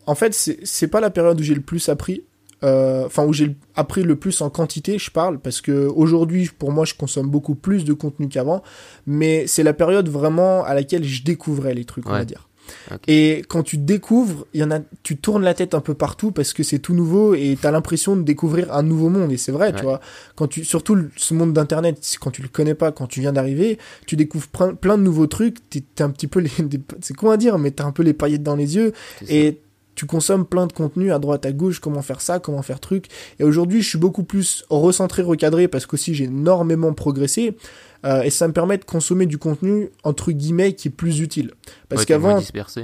en 0.06 0.16
fait, 0.16 0.34
c'est 0.34 0.88
pas 0.88 1.00
la 1.00 1.10
période 1.10 1.40
où 1.40 1.44
j'ai 1.44 1.56
le 1.56 1.62
plus 1.62 1.90
appris. 1.90 2.24
Euh, 2.64 3.06
enfin, 3.08 3.26
où 3.26 3.34
j'ai 3.34 3.58
appris 3.76 4.04
le 4.04 4.16
plus 4.16 4.40
en 4.40 4.50
quantité, 4.50 4.98
je 4.98 5.12
parle, 5.12 5.38
parce 5.40 5.60
que 5.60 5.88
aujourd'hui, 5.88 6.50
pour 6.58 6.72
moi, 6.72 6.86
je 6.86 6.94
consomme 6.94 7.28
beaucoup 7.28 7.56
plus 7.56 7.84
de 7.84 7.92
contenu 7.92 8.30
qu'avant, 8.30 8.64
mais 9.06 9.48
c'est 9.48 9.64
la 9.64 9.74
période 9.74 10.08
vraiment 10.08 10.64
à 10.64 10.74
laquelle 10.74 11.04
je 11.04 11.24
découvrais 11.24 11.74
les 11.74 11.84
trucs, 11.84 12.08
on 12.08 12.14
va 12.14 12.24
dire. 12.24 12.48
Et 13.08 13.44
quand 13.48 13.64
tu 13.64 13.78
découvres, 13.78 14.46
il 14.54 14.62
y 14.62 14.64
en 14.64 14.72
a, 14.72 14.80
tu 15.04 15.18
tournes 15.18 15.44
la 15.44 15.54
tête 15.54 15.74
un 15.74 15.82
peu 15.82 15.94
partout 15.94 16.32
parce 16.32 16.54
que 16.54 16.64
c'est 16.64 16.80
tout 16.80 16.94
nouveau 16.94 17.34
et 17.34 17.58
t'as 17.60 17.72
l'impression 17.72 18.16
de 18.16 18.22
découvrir 18.22 18.74
un 18.74 18.84
nouveau 18.84 19.10
monde. 19.10 19.32
Et 19.32 19.38
c'est 19.38 19.52
vrai, 19.52 19.74
tu 19.74 19.84
vois. 19.84 20.00
Quand 20.36 20.48
tu, 20.48 20.64
surtout 20.64 20.98
ce 21.16 21.34
monde 21.34 21.54
d'internet, 21.54 22.00
quand 22.20 22.32
tu 22.32 22.42
le 22.42 22.48
connais 22.48 22.76
pas, 22.76 22.92
quand 22.92 23.08
tu 23.08 23.20
viens 23.20 23.34
d'arriver, 23.34 23.78
tu 24.06 24.16
découvres 24.16 24.48
plein, 24.48 24.98
de 24.98 25.04
nouveaux 25.04 25.28
trucs. 25.28 25.70
T'es 25.70 25.84
un 26.04 26.10
petit 26.10 26.28
peu 26.28 26.40
les, 26.40 26.52
c'est 27.02 27.16
quoi 27.16 27.34
à 27.34 27.38
dire, 27.38 27.58
mais 27.58 27.72
t'as 27.72 27.86
un 27.86 27.92
peu 27.92 28.04
les 28.04 28.14
paillettes 28.14 28.44
dans 28.44 28.56
les 28.56 28.76
yeux 28.76 28.94
et 29.28 29.60
tu 29.96 30.06
consommes 30.06 30.46
plein 30.46 30.68
de 30.68 30.74
contenu 30.74 31.12
à 31.12 31.20
droite 31.20 31.46
à 31.46 31.52
gauche, 31.52 31.80
comment 31.80 32.02
faire 32.02 32.22
ça, 32.22 32.40
comment 32.40 32.62
faire 32.62 32.80
truc. 32.80 33.08
Et 33.40 33.44
aujourd'hui, 33.44 33.82
je 33.82 33.90
suis 33.90 33.98
beaucoup 33.98 34.24
plus 34.24 34.66
recentré, 34.70 35.22
recadré 35.22 35.68
parce 35.68 35.86
qu'aussi 35.86 36.14
j'ai 36.14 36.26
énormément 36.26 36.94
progressé. 36.94 37.58
Euh, 38.06 38.22
et 38.24 38.30
ça 38.30 38.50
me 38.50 38.54
permet 38.54 38.78
de 38.78 38.84
consommer 38.84 39.26
du 39.26 39.38
contenu 39.38 39.90
entre 40.04 40.32
guillemets 40.32 40.74
qui 40.74 40.90
est 40.90 40.92
plus 40.92 41.22
utile. 41.22 41.52
Parce 41.88 42.06
qu'avant, 42.06 42.40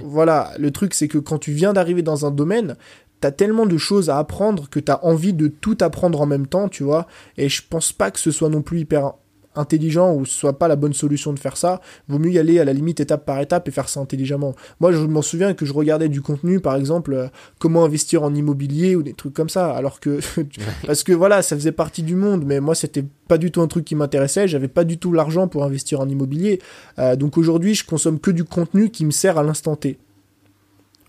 voilà, 0.06 0.54
le 0.58 0.72
truc 0.72 0.94
c'est 0.94 1.10
que 1.10 1.18
quand 1.18 1.40
tu 1.40 1.52
viens 1.52 1.74
d'arriver 1.74 2.02
dans 2.02 2.26
un 2.26 2.32
domaine, 2.32 2.78
t'as 3.20 3.32
tellement 3.32 3.66
de 3.66 3.78
choses 3.78 4.10
à 4.10 4.18
apprendre 4.18 4.70
que 4.70 4.80
t'as 4.80 5.00
envie 5.02 5.34
de 5.34 5.48
tout 5.48 5.78
apprendre 5.82 6.22
en 6.22 6.26
même 6.26 6.48
temps, 6.48 6.70
tu 6.70 6.84
vois. 6.84 7.08
Et 7.38 7.50
je 7.50 7.62
pense 7.68 7.92
pas 7.92 8.12
que 8.12 8.20
ce 8.20 8.32
soit 8.32 8.50
non 8.50 8.62
plus 8.62 8.80
hyper 8.80 9.14
intelligent 9.60 10.14
ou 10.16 10.26
ce 10.26 10.34
soit 10.34 10.58
pas 10.58 10.68
la 10.68 10.76
bonne 10.76 10.94
solution 10.94 11.34
de 11.34 11.40
faire 11.40 11.58
ça, 11.58 11.82
vaut 12.08 12.18
mieux 12.20 12.32
y 12.32 12.40
aller 12.40 12.60
à 12.60 12.66
la 12.66 12.74
limite 12.74 13.00
étape 13.00 13.26
par 13.26 13.40
étape 13.40 13.68
et 13.68 13.72
faire 13.72 13.90
ça 13.90 14.00
intelligemment. 14.00 14.56
Moi, 14.80 14.92
je 14.92 14.98
m'en 15.00 15.22
souviens 15.22 15.54
que 15.54 15.66
je 15.66 15.74
regardais 15.74 16.10
du 16.10 16.22
contenu, 16.22 16.60
par 16.60 16.76
exemple, 16.76 17.14
euh, 17.14 17.28
comment 17.60 17.84
investir 17.86 18.24
en 18.24 18.34
immobilier 18.34 18.96
ou 18.96 19.04
des 19.04 19.14
trucs 19.14 19.34
comme 19.34 19.50
ça, 19.50 19.72
alors 19.76 20.00
que 20.00 20.20
parce 20.88 21.04
que 21.04 21.12
voilà, 21.14 21.42
ça 21.42 21.56
faisait 21.56 21.72
partie 21.72 22.04
du 22.04 22.16
monde, 22.16 22.44
mais 22.46 22.60
moi, 22.60 22.76
c'était 22.76 23.06
pas 23.28 23.38
du 23.38 23.52
tout 23.52 23.62
un 23.62 23.68
truc 23.68 23.86
qui 23.86 23.96
m'intéressait. 23.96 24.48
J'avais 24.48 24.68
pas 24.68 24.84
du 24.84 24.98
tout 24.98 25.14
l'argent 25.14 25.48
pour 25.48 25.64
investir 25.64 26.00
en 26.00 26.10
immobilier. 26.10 26.60
Euh, 26.98 27.16
donc 27.16 27.38
aujourd'hui, 27.38 27.76
je 27.76 27.86
consomme 27.86 28.20
que 28.20 28.32
du 28.32 28.44
contenu 28.44 28.90
qui 28.90 29.06
me 29.06 29.12
sert 29.12 29.38
à 29.38 29.44
l'instant 29.44 29.76
T. 29.76 29.98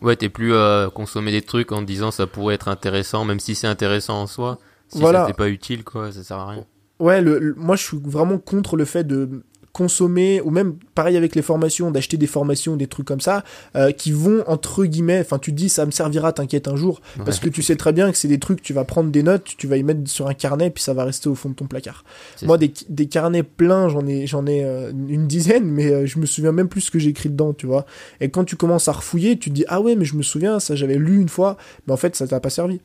Ouais, 0.02 0.16
t'es 0.16 0.28
plus 0.30 0.54
à 0.54 0.90
consommer 0.94 1.30
des 1.30 1.42
trucs 1.42 1.72
en 1.72 1.82
disant 1.82 2.10
ça 2.10 2.26
pourrait 2.26 2.54
être 2.54 2.68
intéressant, 2.68 3.24
même 3.24 3.38
si 3.40 3.54
c'est 3.54 3.66
intéressant 3.66 4.22
en 4.22 4.26
soi. 4.26 4.58
Si 4.88 4.98
Voilà. 4.98 5.20
ça 5.20 5.26
t'est 5.26 5.32
pas 5.36 5.48
utile, 5.48 5.84
quoi, 5.84 6.10
ça 6.10 6.22
sert 6.24 6.38
à 6.38 6.48
rien. 6.48 6.64
Ouais, 7.00 7.20
le, 7.20 7.38
le- 7.38 7.54
moi 7.56 7.74
je 7.76 7.82
suis 7.84 7.98
vraiment 8.02 8.38
contre 8.38 8.76
le 8.76 8.84
fait 8.84 9.04
de 9.04 9.42
consommer 9.72 10.40
ou 10.40 10.50
même 10.50 10.74
pareil 10.96 11.16
avec 11.16 11.36
les 11.36 11.42
formations 11.42 11.92
d'acheter 11.92 12.16
des 12.16 12.26
formations 12.26 12.74
des 12.74 12.88
trucs 12.88 13.06
comme 13.06 13.20
ça 13.20 13.44
euh, 13.76 13.92
qui 13.92 14.10
vont 14.10 14.42
entre 14.48 14.84
guillemets 14.84 15.20
enfin 15.20 15.38
tu 15.38 15.52
te 15.52 15.56
dis 15.56 15.68
ça 15.68 15.86
me 15.86 15.92
servira 15.92 16.32
t'inquiète 16.32 16.66
un 16.66 16.74
jour. 16.74 17.00
Parce 17.24 17.38
que 17.38 17.48
tu 17.48 17.62
sais 17.62 17.76
très 17.76 17.92
bien 17.92 18.10
que 18.10 18.18
c'est 18.18 18.26
des 18.26 18.40
trucs 18.40 18.62
tu 18.62 18.72
vas 18.72 18.84
prendre 18.84 19.10
des 19.12 19.22
notes 19.22 19.44
tu 19.56 19.68
vas 19.68 19.76
y 19.76 19.84
mettre 19.84 20.00
sur 20.10 20.26
un 20.26 20.34
carnet 20.34 20.70
puis 20.70 20.82
ça 20.82 20.92
va 20.92 21.04
rester 21.04 21.28
au 21.28 21.36
fond 21.36 21.50
de 21.50 21.54
ton 21.54 21.66
placard. 21.66 22.04
Moi 22.48 22.58
des, 22.58 22.72
des 22.88 23.06
carnets 23.06 23.44
pleins 23.44 23.88
j'en 23.88 24.04
ai 24.08 24.26
j'en 24.26 24.44
ai 24.44 24.64
euh, 24.64 24.90
une 24.90 25.28
dizaine 25.28 25.64
mais 25.66 25.86
euh, 25.92 26.04
je 26.04 26.18
me 26.18 26.26
souviens 26.26 26.50
même 26.52 26.68
plus 26.68 26.80
ce 26.82 26.90
que 26.90 26.98
j'ai 26.98 27.10
écrit 27.10 27.28
dedans 27.30 27.52
tu 27.54 27.66
vois. 27.66 27.86
Et 28.20 28.28
quand 28.28 28.42
tu 28.44 28.56
commences 28.56 28.88
à 28.88 28.92
refouiller 28.92 29.38
tu 29.38 29.50
te 29.50 29.54
dis 29.54 29.64
ah 29.68 29.80
ouais 29.80 29.94
mais 29.94 30.04
je 30.04 30.16
me 30.16 30.22
souviens 30.22 30.58
ça 30.58 30.74
j'avais 30.74 30.96
lu 30.96 31.20
une 31.20 31.28
fois 31.28 31.56
mais 31.86 31.92
en 31.92 31.96
fait 31.96 32.16
ça 32.16 32.26
t'a 32.26 32.40
pas 32.40 32.50
servi 32.50 32.80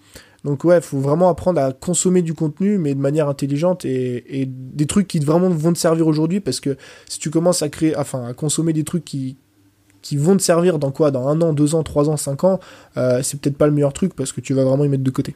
donc 0.46 0.64
ouais 0.64 0.80
faut 0.80 1.00
vraiment 1.00 1.28
apprendre 1.28 1.60
à 1.60 1.74
consommer 1.74 2.22
du 2.22 2.34
contenu 2.34 2.78
mais 2.78 2.96
de 2.96 3.00
manière 3.02 3.28
intelligente 3.28 3.84
et, 3.84 4.42
et 4.42 4.46
des 4.48 4.86
trucs 4.86 5.08
qui 5.08 5.20
vraiment 5.20 5.50
vont 5.50 5.74
te 5.74 5.78
servir 5.78 6.08
aujourd'hui 6.08 6.40
parce 6.40 6.60
que 6.62 6.78
si 7.10 7.20
tu 7.20 7.30
commences 7.32 7.62
à 7.62 7.68
créer 7.70 7.98
enfin 7.98 8.26
à 8.28 8.34
consommer 8.34 8.72
des 8.72 8.84
trucs 8.86 9.04
qui 9.04 9.36
qui 10.02 10.18
vont 10.18 10.38
te 10.38 10.44
servir 10.44 10.78
dans 10.78 10.92
quoi? 10.92 11.10
Dans 11.10 11.28
un 11.28 11.42
an 11.42 11.52
deux 11.52 11.74
ans 11.76 11.82
trois 11.84 12.10
ans 12.10 12.16
cinq 12.18 12.44
ans 12.44 12.60
euh, 12.96 13.22
c'est 13.24 13.40
peut-être 13.42 13.58
pas 13.58 13.66
le 13.66 13.74
meilleur 13.74 13.92
truc 13.92 14.14
parce 14.16 14.32
que 14.32 14.40
tu 14.40 14.54
vas 14.54 14.64
vraiment 14.64 14.86
y 14.86 14.90
mettre 14.90 15.04
de 15.04 15.12
côté 15.12 15.36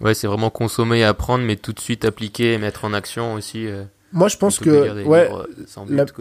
Ouais, 0.00 0.14
c'est 0.14 0.26
vraiment 0.26 0.50
consommer 0.50 0.98
et 0.98 1.04
apprendre, 1.04 1.44
mais 1.44 1.54
tout 1.54 1.72
de 1.72 1.78
suite 1.78 2.04
appliquer 2.04 2.54
et 2.54 2.58
mettre 2.58 2.84
en 2.84 2.92
action 2.92 3.34
aussi. 3.34 3.68
euh, 3.68 3.84
moi 4.12 4.26
je 4.26 4.36
pense 4.36 4.58
que 4.58 4.70
ouais 5.08 5.30
euh, 5.32 5.44
but, 5.86 6.12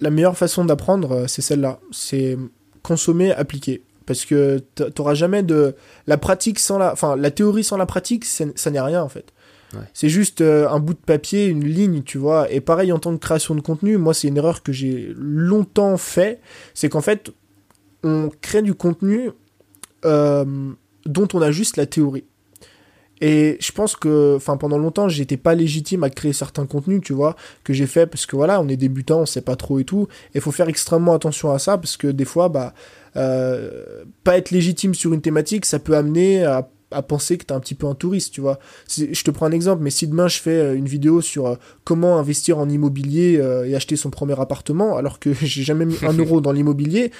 la- 0.00 0.10
meilleure 0.10 0.36
façon 0.36 0.64
d'apprendre, 0.64 1.24
c'est 1.26 1.42
celle-là. 1.42 1.80
C'est 1.90 2.38
consommer, 2.82 3.32
appliquer. 3.32 3.82
Parce 4.06 4.24
que 4.24 4.58
t'a- 4.74 4.90
t'auras 4.90 5.14
jamais 5.14 5.42
de 5.42 5.74
la 6.06 6.18
pratique 6.18 6.58
sans 6.58 6.78
la, 6.78 6.92
enfin 6.92 7.16
la 7.16 7.30
théorie 7.30 7.64
sans 7.64 7.76
la 7.76 7.86
pratique, 7.86 8.24
ça 8.24 8.70
n'est 8.70 8.80
rien 8.80 9.02
en 9.02 9.08
fait. 9.08 9.32
Ouais. 9.72 9.80
C'est 9.92 10.08
juste 10.08 10.40
euh, 10.40 10.68
un 10.68 10.78
bout 10.78 10.92
de 10.94 10.98
papier, 10.98 11.46
une 11.46 11.64
ligne, 11.64 12.02
tu 12.02 12.18
vois. 12.18 12.50
Et 12.52 12.60
pareil 12.60 12.92
en 12.92 12.98
tant 12.98 13.12
que 13.12 13.20
création 13.20 13.54
de 13.54 13.60
contenu, 13.60 13.96
moi 13.96 14.14
c'est 14.14 14.28
une 14.28 14.36
erreur 14.36 14.62
que 14.62 14.72
j'ai 14.72 15.12
longtemps 15.16 15.96
fait, 15.96 16.40
c'est 16.74 16.88
qu'en 16.88 17.00
fait 17.00 17.30
on 18.02 18.30
crée 18.42 18.62
du 18.62 18.74
contenu 18.74 19.30
euh, 20.04 20.44
dont 21.06 21.28
on 21.32 21.40
a 21.40 21.50
juste 21.50 21.76
la 21.76 21.86
théorie. 21.86 22.24
Et 23.26 23.56
je 23.58 23.72
pense 23.72 23.96
que, 23.96 24.34
enfin, 24.36 24.58
pendant 24.58 24.76
longtemps, 24.76 25.08
j'étais 25.08 25.38
pas 25.38 25.54
légitime 25.54 26.04
à 26.04 26.10
créer 26.10 26.34
certains 26.34 26.66
contenus, 26.66 27.00
tu 27.02 27.14
vois, 27.14 27.36
que 27.64 27.72
j'ai 27.72 27.86
fait 27.86 28.06
parce 28.06 28.26
que 28.26 28.36
voilà, 28.36 28.60
on 28.60 28.68
est 28.68 28.76
débutant, 28.76 29.20
on 29.20 29.26
sait 29.26 29.40
pas 29.40 29.56
trop 29.56 29.78
et 29.78 29.84
tout. 29.84 30.08
Et 30.34 30.40
faut 30.40 30.52
faire 30.52 30.68
extrêmement 30.68 31.14
attention 31.14 31.50
à 31.50 31.58
ça 31.58 31.78
parce 31.78 31.96
que 31.96 32.06
des 32.06 32.26
fois, 32.26 32.50
bah, 32.50 32.74
euh, 33.16 34.04
pas 34.24 34.36
être 34.36 34.50
légitime 34.50 34.92
sur 34.92 35.14
une 35.14 35.22
thématique, 35.22 35.64
ça 35.64 35.78
peut 35.78 35.96
amener 35.96 36.44
à, 36.44 36.68
à 36.90 37.00
penser 37.00 37.38
que 37.38 37.46
t'es 37.46 37.54
un 37.54 37.60
petit 37.60 37.74
peu 37.74 37.86
un 37.86 37.94
touriste, 37.94 38.34
tu 38.34 38.42
vois. 38.42 38.58
Je 38.94 39.22
te 39.24 39.30
prends 39.30 39.46
un 39.46 39.52
exemple, 39.52 39.82
mais 39.82 39.88
si 39.88 40.06
demain 40.06 40.28
je 40.28 40.38
fais 40.38 40.58
euh, 40.58 40.76
une 40.76 40.84
vidéo 40.84 41.22
sur 41.22 41.46
euh, 41.46 41.54
comment 41.84 42.18
investir 42.18 42.58
en 42.58 42.68
immobilier 42.68 43.40
et 43.64 43.74
acheter 43.74 43.96
son 43.96 44.10
premier 44.10 44.38
appartement, 44.38 44.98
alors 44.98 45.18
que 45.18 45.32
j'ai 45.40 45.62
jamais 45.62 45.86
mis 45.86 45.96
un 46.02 46.12
euro 46.12 46.42
dans 46.42 46.52
l'immobilier, 46.52 47.10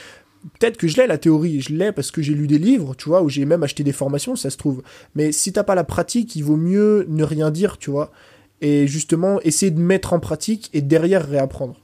peut-être 0.58 0.76
que 0.76 0.88
je 0.88 0.96
l'ai 0.96 1.06
la 1.06 1.18
théorie, 1.18 1.60
je 1.60 1.72
l'ai 1.72 1.92
parce 1.92 2.10
que 2.10 2.22
j'ai 2.22 2.34
lu 2.34 2.46
des 2.46 2.58
livres, 2.58 2.94
tu 2.94 3.08
vois, 3.08 3.22
ou 3.22 3.28
j'ai 3.28 3.44
même 3.44 3.62
acheté 3.62 3.82
des 3.84 3.92
formations, 3.92 4.36
ça 4.36 4.50
se 4.50 4.56
trouve. 4.56 4.82
Mais 5.14 5.32
si 5.32 5.52
t'as 5.52 5.64
pas 5.64 5.74
la 5.74 5.84
pratique, 5.84 6.36
il 6.36 6.42
vaut 6.42 6.56
mieux 6.56 7.06
ne 7.08 7.24
rien 7.24 7.50
dire, 7.50 7.78
tu 7.78 7.90
vois. 7.90 8.12
Et 8.60 8.86
justement, 8.86 9.40
essayer 9.42 9.70
de 9.70 9.80
mettre 9.80 10.12
en 10.12 10.20
pratique 10.20 10.70
et 10.72 10.80
derrière 10.80 11.26
réapprendre. 11.28 11.80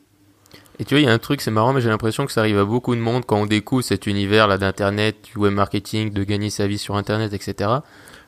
Et 0.78 0.84
tu 0.84 0.94
vois, 0.94 1.00
il 1.00 1.04
y 1.04 1.08
a 1.08 1.12
un 1.12 1.18
truc, 1.18 1.42
c'est 1.42 1.50
marrant, 1.50 1.74
mais 1.74 1.82
j'ai 1.82 1.90
l'impression 1.90 2.24
que 2.24 2.32
ça 2.32 2.40
arrive 2.40 2.58
à 2.58 2.64
beaucoup 2.64 2.94
de 2.94 3.00
monde 3.00 3.26
quand 3.26 3.38
on 3.38 3.46
découvre 3.46 3.82
cet 3.82 4.06
univers 4.06 4.48
là 4.48 4.56
d'internet, 4.56 5.16
du 5.30 5.38
web 5.38 5.52
marketing, 5.52 6.10
de 6.10 6.24
gagner 6.24 6.48
sa 6.48 6.66
vie 6.66 6.78
sur 6.78 6.96
internet, 6.96 7.34
etc. 7.34 7.70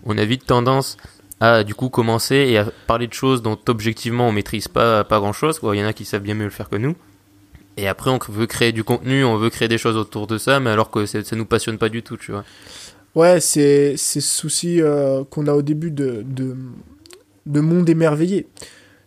On 0.04 0.18
a 0.18 0.24
vite 0.24 0.44
tendance 0.44 0.98
à 1.40 1.64
du 1.64 1.74
coup 1.74 1.88
commencer 1.88 2.36
et 2.36 2.58
à 2.58 2.66
parler 2.86 3.06
de 3.06 3.14
choses 3.14 3.40
dont 3.40 3.58
objectivement 3.68 4.28
on 4.28 4.32
maîtrise 4.32 4.68
pas 4.68 5.02
pas 5.02 5.18
grand 5.18 5.32
chose. 5.32 5.60
Il 5.62 5.78
y 5.78 5.82
en 5.82 5.86
a 5.86 5.92
qui 5.92 6.04
savent 6.04 6.22
bien 6.22 6.34
mieux 6.34 6.44
le 6.44 6.50
faire 6.50 6.68
que 6.68 6.76
nous. 6.76 6.94
Et 7.76 7.88
après, 7.88 8.10
on 8.10 8.18
veut 8.28 8.46
créer 8.46 8.72
du 8.72 8.84
contenu, 8.84 9.24
on 9.24 9.36
veut 9.36 9.50
créer 9.50 9.68
des 9.68 9.78
choses 9.78 9.96
autour 9.96 10.26
de 10.26 10.38
ça, 10.38 10.60
mais 10.60 10.70
alors 10.70 10.90
que 10.90 11.06
ça 11.06 11.20
nous 11.36 11.46
passionne 11.46 11.78
pas 11.78 11.88
du 11.88 12.02
tout, 12.02 12.16
tu 12.16 12.32
vois. 12.32 12.44
Ouais, 13.14 13.40
c'est 13.40 13.96
ce 13.96 14.20
souci 14.20 14.80
euh, 14.80 15.24
qu'on 15.24 15.46
a 15.46 15.52
au 15.54 15.62
début 15.62 15.90
de, 15.90 16.22
de, 16.26 16.56
de 17.46 17.60
monde 17.60 17.88
émerveillé. 17.88 18.46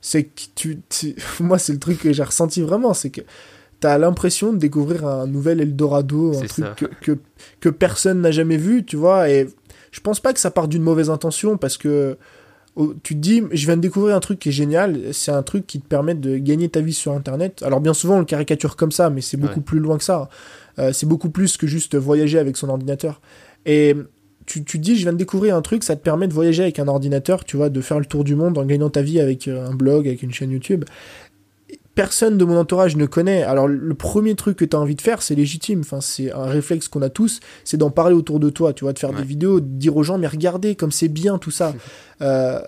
C'est 0.02 0.24
que 0.24 0.42
tu, 0.56 0.80
tu- 0.90 1.16
moi, 1.40 1.58
c'est 1.58 1.74
le 1.74 1.80
truc 1.80 2.00
que 2.00 2.14
j'ai 2.14 2.24
ressenti 2.24 2.62
vraiment, 2.62 2.94
c'est 2.94 3.10
que 3.10 3.22
t'as 3.80 3.98
l'impression 3.98 4.54
de 4.54 4.58
découvrir 4.58 5.06
un 5.08 5.28
nouvel 5.28 5.62
Eldorado, 5.62 6.38
un 6.38 6.42
truc 6.48 6.66
que, 6.76 6.86
que, 7.02 7.18
que 7.60 7.70
personne 7.70 8.22
n'a 8.22 8.32
jamais 8.32 8.58
vu, 8.58 8.84
tu 8.86 8.96
vois. 8.96 9.30
Et 9.30 9.48
je 9.92 10.00
pense 10.00 10.20
pas 10.20 10.34
que 10.34 10.40
ça 10.40 10.50
part 10.52 10.68
d'une 10.68 10.82
mauvaise 10.84 11.10
intention 11.10 11.58
parce 11.58 11.78
que 11.78 12.18
tu 13.04 13.16
te 13.16 13.20
dis, 13.20 13.42
je 13.52 13.66
viens 13.66 13.78
de 13.78 13.82
découvrir 13.82 14.16
un 14.16 14.20
truc 14.20 14.40
qui 14.40 14.50
est 14.50 14.52
génial, 14.52 15.00
c'est 15.14 15.32
un 15.32 15.44
truc 15.44 15.66
qui 15.66 15.80
te 15.80 15.88
permet 15.88 16.14
de 16.16 16.38
gagner 16.38 16.68
ta 16.70 16.82
vie 16.82 16.94
sur 16.94 17.14
Internet. 17.14 17.64
Alors 17.64 17.80
bien 17.80 17.94
souvent 17.94 18.16
on 18.16 18.20
le 18.20 18.26
caricature 18.26 18.76
comme 18.76 18.92
ça, 18.92 19.10
mais 19.10 19.22
c'est 19.22 19.38
beaucoup 19.38 19.60
Ouais. 19.60 19.66
plus 19.66 19.80
loin 19.80 19.98
que 19.98 20.04
ça. 20.04 20.30
Euh, 20.80 20.92
c'est 20.92 21.06
beaucoup 21.06 21.30
plus 21.30 21.56
que 21.58 21.68
juste 21.68 21.96
voyager 21.96 22.38
avec 22.38 22.58
son 22.58 22.68
ordinateur. 22.70 23.22
Et 23.66 23.96
tu, 24.46 24.64
tu 24.64 24.78
te 24.78 24.84
dis, 24.84 24.96
je 24.96 25.04
viens 25.04 25.14
de 25.14 25.18
découvrir 25.18 25.56
un 25.56 25.62
truc, 25.62 25.84
ça 25.84 25.96
te 25.96 26.04
permet 26.04 26.28
de 26.28 26.34
voyager 26.34 26.64
avec 26.64 26.78
un 26.78 26.88
ordinateur, 26.88 27.46
tu 27.46 27.58
vois, 27.58 27.70
de 27.70 27.82
faire 27.82 27.98
le 27.98 28.06
tour 28.06 28.24
du 28.24 28.36
monde 28.36 28.58
en 28.60 28.66
gagnant 28.66 28.90
ta 28.92 29.02
vie 29.02 29.20
avec 29.20 29.48
euh, 29.48 29.66
un 29.68 29.74
blog, 29.74 30.08
avec 30.08 30.22
une 30.22 30.32
chaîne 30.34 30.52
YouTube. 30.52 30.86
Personne 31.96 32.38
de 32.38 32.44
mon 32.44 32.58
entourage 32.58 32.98
ne 32.98 33.06
connaît. 33.06 33.44
Alors 33.44 33.68
le 33.68 33.94
premier 33.94 34.36
truc 34.36 34.58
que 34.58 34.66
tu 34.66 34.76
as 34.76 34.80
envie 34.80 34.96
de 34.96 35.02
faire, 35.02 35.22
c'est 35.22 35.34
légitime. 35.36 35.80
Enfin, 35.80 36.02
c'est 36.02 36.32
un 36.34 36.44
réflexe 36.46 36.90
qu'on 36.90 37.02
a 37.02 37.10
tous, 37.10 37.40
c'est 37.64 37.78
d'en 37.78 37.90
parler 37.90 38.14
autour 38.16 38.40
de 38.42 38.50
toi, 38.50 38.74
tu 38.74 38.84
vois, 38.84 38.92
de 38.94 39.00
faire 39.00 39.12
Ouais. 39.12 39.18
des 39.18 39.24
vidéos, 39.24 39.62
de 39.62 39.66
dire 39.66 39.96
aux 39.96 40.04
gens, 40.04 40.18
mais 40.18 40.28
regardez 40.28 40.76
comme 40.76 40.92
c'est 40.92 41.08
bien 41.08 41.38
tout 41.38 41.52
ça. 41.52 41.74
Euh, 42.22 42.62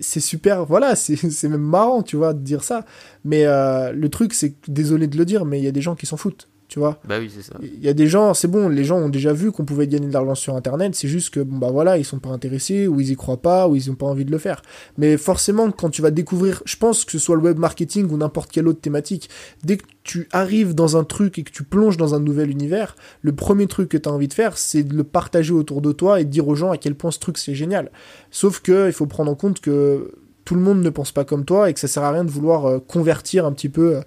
c'est 0.00 0.18
super, 0.20 0.64
voilà, 0.64 0.96
c'est 0.96 1.14
c'est 1.30 1.48
même 1.50 1.60
marrant, 1.60 2.02
tu 2.02 2.16
vois, 2.16 2.32
de 2.32 2.38
dire 2.38 2.64
ça. 2.64 2.86
Mais 3.26 3.44
euh, 3.44 3.92
le 3.92 4.08
truc, 4.08 4.32
c'est 4.32 4.52
que, 4.52 4.70
désolé 4.70 5.08
de 5.08 5.18
le 5.18 5.26
dire, 5.26 5.44
mais 5.44 5.60
il 5.60 5.64
y 5.64 5.68
a 5.68 5.72
des 5.72 5.82
gens 5.82 5.94
qui 5.94 6.06
s'en 6.06 6.16
foutent, 6.16 6.48
tu 6.68 6.78
vois. 6.78 6.98
Bah 7.06 7.16
oui, 7.18 7.30
c'est 7.34 7.42
ça. 7.42 7.54
Il 7.62 7.82
y 7.82 7.88
a 7.88 7.92
des 7.92 8.06
gens, 8.06 8.34
c'est 8.34 8.48
bon, 8.48 8.68
les 8.68 8.84
gens 8.84 8.98
ont 8.98 9.08
déjà 9.08 9.32
vu 9.32 9.52
qu'on 9.52 9.64
pouvait 9.64 9.86
gagner 9.86 10.08
de 10.08 10.12
l'argent 10.12 10.34
sur 10.34 10.56
Internet, 10.56 10.94
c'est 10.94 11.08
juste 11.08 11.30
que, 11.30 11.40
bon, 11.40 11.58
bah 11.58 11.70
voilà, 11.70 11.98
ils 11.98 12.04
sont 12.04 12.18
pas 12.18 12.30
intéressés, 12.30 12.88
ou 12.88 13.00
ils 13.00 13.10
y 13.10 13.16
croient 13.16 13.42
pas, 13.42 13.68
ou 13.68 13.76
ils 13.76 13.90
ont 13.90 13.94
pas 13.94 14.06
envie 14.06 14.24
de 14.24 14.30
le 14.30 14.38
faire. 14.38 14.62
Mais 14.98 15.16
forcément, 15.16 15.70
quand 15.70 15.90
tu 15.90 16.02
vas 16.02 16.10
découvrir, 16.10 16.62
je 16.64 16.76
pense 16.76 17.04
que 17.04 17.12
ce 17.12 17.18
soit 17.18 17.36
le 17.36 17.42
web 17.42 17.58
marketing 17.58 18.10
ou 18.10 18.16
n'importe 18.16 18.50
quelle 18.50 18.68
autre 18.68 18.80
thématique, 18.80 19.28
dès 19.62 19.76
que 19.76 19.84
tu 20.02 20.28
arrives 20.32 20.74
dans 20.74 20.96
un 20.96 21.04
truc 21.04 21.38
et 21.38 21.44
que 21.44 21.50
tu 21.50 21.64
plonges 21.64 21.96
dans 21.96 22.14
un 22.14 22.20
nouvel 22.20 22.50
univers, 22.50 22.96
le 23.22 23.34
premier 23.34 23.66
truc 23.66 23.88
que 23.88 23.96
tu 23.96 24.08
as 24.08 24.12
envie 24.12 24.28
de 24.28 24.34
faire, 24.34 24.58
c'est 24.58 24.82
de 24.82 24.94
le 24.94 25.04
partager 25.04 25.52
autour 25.52 25.80
de 25.80 25.92
toi 25.92 26.20
et 26.20 26.24
de 26.24 26.30
dire 26.30 26.46
aux 26.48 26.54
gens 26.54 26.70
à 26.70 26.76
quel 26.76 26.94
point 26.94 27.10
ce 27.10 27.18
truc 27.18 27.38
c'est 27.38 27.54
génial. 27.54 27.90
Sauf 28.30 28.60
que, 28.60 28.86
il 28.86 28.92
faut 28.92 29.06
prendre 29.06 29.30
en 29.30 29.34
compte 29.34 29.60
que 29.60 30.12
tout 30.44 30.54
le 30.54 30.60
monde 30.60 30.82
ne 30.82 30.90
pense 30.90 31.12
pas 31.12 31.24
comme 31.24 31.44
toi 31.44 31.70
et 31.70 31.74
que 31.74 31.80
ça 31.80 31.88
sert 31.88 32.02
à 32.04 32.10
rien 32.10 32.24
de 32.24 32.30
vouloir 32.30 32.66
euh, 32.66 32.78
convertir 32.78 33.46
un 33.46 33.52
petit 33.52 33.68
peu 33.68 34.00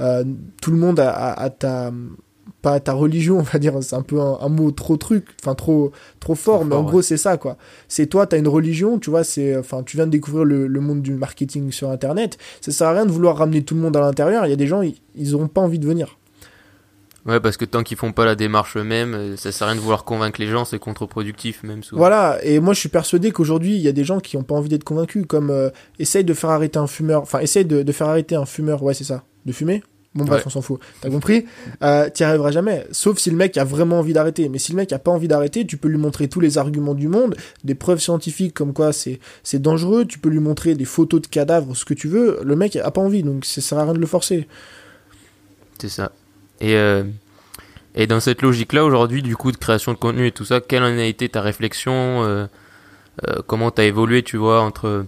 euh, 0.00 0.24
tout 0.60 0.70
le 0.70 0.76
monde 0.76 0.98
à, 1.00 1.10
à- 1.10 1.42
à 1.44 1.50
ta 1.50 1.92
pas 2.60 2.72
à 2.74 2.80
ta 2.80 2.92
religion 2.92 3.38
on 3.40 3.42
va 3.42 3.58
dire 3.58 3.74
c'est 3.82 3.94
un 3.96 4.02
peu 4.02 4.20
un, 4.20 4.38
un 4.40 4.48
mot 4.48 4.70
trop 4.70 4.96
truc 4.96 5.26
enfin 5.42 5.54
trop 5.54 5.92
trop 6.20 6.34
fort 6.34 6.60
Trop 6.60 6.64
mais 6.68 6.74
en 6.74 6.82
gros 6.82 7.02
c'est 7.02 7.16
ça 7.16 7.36
quoi. 7.36 7.56
C'est 7.88 8.06
toi 8.06 8.26
t'as 8.26 8.38
une 8.38 8.48
religion 8.48 8.98
tu 8.98 9.10
vois 9.10 9.24
c'est 9.24 9.56
enfin 9.56 9.82
tu 9.82 9.96
viens 9.96 10.06
de 10.06 10.10
découvrir 10.12 10.44
le, 10.44 10.66
le 10.66 10.80
monde 10.80 11.00
du 11.02 11.14
marketing 11.14 11.70
sur 11.72 11.90
internet. 11.90 12.38
Ça 12.60 12.72
sert 12.72 12.88
à 12.88 12.92
rien 12.92 13.06
de 13.06 13.12
vouloir 13.12 13.36
ramener 13.38 13.62
tout 13.62 13.74
le 13.74 13.80
monde 13.80 13.96
à 13.96 14.00
l'intérieur. 14.00 14.46
Il 14.46 14.50
y 14.50 14.52
a 14.52 14.56
des 14.56 14.66
gens 14.66 14.82
ils, 14.82 14.96
ils 15.14 15.34
auront 15.34 15.48
pas 15.48 15.60
envie 15.60 15.78
de 15.78 15.86
venir 15.86 16.18
Ouais, 17.26 17.40
parce 17.40 17.56
que 17.56 17.64
tant 17.64 17.82
qu'ils 17.82 17.96
font 17.96 18.12
pas 18.12 18.26
la 18.26 18.34
démarche 18.34 18.76
eux-mêmes, 18.76 19.14
euh, 19.14 19.36
ça 19.36 19.50
sert 19.50 19.66
à 19.66 19.70
rien 19.70 19.76
de 19.76 19.80
vouloir 19.82 20.04
convaincre 20.04 20.38
les 20.40 20.46
gens, 20.46 20.64
c'est 20.66 20.78
contre-productif 20.78 21.62
même 21.62 21.82
souvent. 21.82 21.98
Voilà, 22.00 22.38
et 22.44 22.60
moi 22.60 22.74
je 22.74 22.80
suis 22.80 22.90
persuadé 22.90 23.30
qu'aujourd'hui 23.30 23.74
il 23.76 23.80
y 23.80 23.88
a 23.88 23.92
des 23.92 24.04
gens 24.04 24.20
qui 24.20 24.36
ont 24.36 24.42
pas 24.42 24.54
envie 24.54 24.68
d'être 24.68 24.84
convaincus, 24.84 25.24
comme 25.26 25.48
euh, 25.50 25.70
essaye 25.98 26.22
de 26.24 26.34
faire 26.34 26.50
arrêter 26.50 26.78
un 26.78 26.86
fumeur, 26.86 27.22
enfin 27.22 27.38
essaye 27.40 27.64
de, 27.64 27.82
de 27.82 27.92
faire 27.92 28.08
arrêter 28.08 28.34
un 28.34 28.44
fumeur, 28.44 28.82
ouais 28.82 28.92
c'est 28.92 29.04
ça, 29.04 29.24
de 29.46 29.52
fumer? 29.52 29.82
Bon 30.14 30.24
bref, 30.24 30.42
Ouais. 30.42 30.46
on 30.46 30.50
s'en 30.50 30.60
fout, 30.62 30.78
t'as 31.00 31.10
compris? 31.10 31.44
Euh, 31.82 32.08
T'y 32.08 32.22
arriveras 32.22 32.52
jamais, 32.52 32.86
sauf 32.92 33.18
si 33.18 33.30
le 33.30 33.36
mec 33.36 33.56
a 33.58 33.64
vraiment 33.64 33.98
envie 33.98 34.12
d'arrêter. 34.12 34.48
Mais 34.48 34.58
si 34.58 34.70
le 34.70 34.76
mec 34.76 34.92
a 34.92 35.00
pas 35.00 35.10
envie 35.10 35.26
d'arrêter, 35.26 35.66
tu 35.66 35.76
peux 35.76 35.88
lui 35.88 35.96
montrer 35.98 36.28
tous 36.28 36.38
les 36.38 36.56
arguments 36.56 36.94
du 36.94 37.08
monde, 37.08 37.34
des 37.64 37.74
preuves 37.74 37.98
scientifiques 37.98 38.54
comme 38.54 38.72
quoi 38.74 38.92
c'est 38.92 39.18
c'est 39.42 39.60
dangereux, 39.60 40.04
tu 40.04 40.20
peux 40.20 40.28
lui 40.28 40.38
montrer 40.38 40.74
des 40.76 40.84
photos 40.84 41.20
de 41.22 41.26
cadavres, 41.26 41.74
ce 41.74 41.84
que 41.84 41.94
tu 41.94 42.06
veux, 42.06 42.38
le 42.44 42.54
mec 42.54 42.76
a 42.76 42.90
pas 42.92 43.00
envie, 43.00 43.24
donc 43.24 43.44
ça 43.44 43.60
sert 43.60 43.76
à 43.78 43.84
rien 43.84 43.92
de 43.94 43.98
le 43.98 44.06
forcer. 44.06 44.46
C'est 45.80 45.88
ça. 45.88 46.12
Et, 46.60 46.76
euh, 46.76 47.04
et 47.94 48.06
dans 48.06 48.20
cette 48.20 48.42
logique-là, 48.42 48.84
aujourd'hui, 48.84 49.22
du 49.22 49.36
coup, 49.36 49.52
de 49.52 49.56
création 49.56 49.92
de 49.92 49.98
contenu 49.98 50.26
et 50.26 50.32
tout 50.32 50.44
ça, 50.44 50.60
quelle 50.60 50.82
en 50.82 50.98
a 50.98 51.04
été 51.04 51.28
ta 51.28 51.40
réflexion 51.40 52.24
euh, 52.24 52.46
euh, 53.26 53.42
Comment 53.46 53.70
t'as 53.70 53.84
évolué, 53.84 54.22
tu 54.22 54.36
vois, 54.36 54.62
entre 54.62 55.06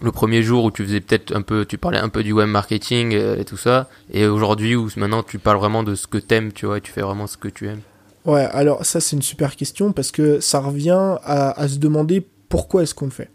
le 0.00 0.12
premier 0.12 0.42
jour 0.42 0.64
où 0.64 0.70
tu 0.70 0.84
faisais 0.84 1.00
peut-être 1.00 1.34
un 1.34 1.42
peu, 1.42 1.64
tu 1.64 1.78
parlais 1.78 1.98
un 1.98 2.08
peu 2.08 2.22
du 2.22 2.32
web 2.32 2.48
marketing 2.48 3.12
et 3.12 3.44
tout 3.44 3.56
ça, 3.56 3.88
et 4.12 4.26
aujourd'hui 4.26 4.76
où 4.76 4.88
maintenant 4.96 5.24
tu 5.24 5.38
parles 5.38 5.56
vraiment 5.56 5.82
de 5.82 5.94
ce 5.96 6.06
que 6.06 6.18
t'aimes, 6.18 6.52
tu 6.52 6.66
vois, 6.66 6.78
et 6.78 6.80
tu 6.80 6.92
fais 6.92 7.00
vraiment 7.00 7.26
ce 7.26 7.36
que 7.36 7.48
tu 7.48 7.66
aimes? 7.66 7.80
Ouais, 8.24 8.46
alors 8.52 8.84
ça 8.84 9.00
c'est 9.00 9.16
une 9.16 9.22
super 9.22 9.56
question 9.56 9.92
parce 9.92 10.12
que 10.12 10.38
ça 10.38 10.60
revient 10.60 11.16
à, 11.24 11.58
à 11.58 11.66
se 11.66 11.78
demander 11.78 12.24
pourquoi 12.48 12.82
est-ce 12.82 12.94
qu'on 12.94 13.06
le 13.06 13.10
fait. 13.10 13.30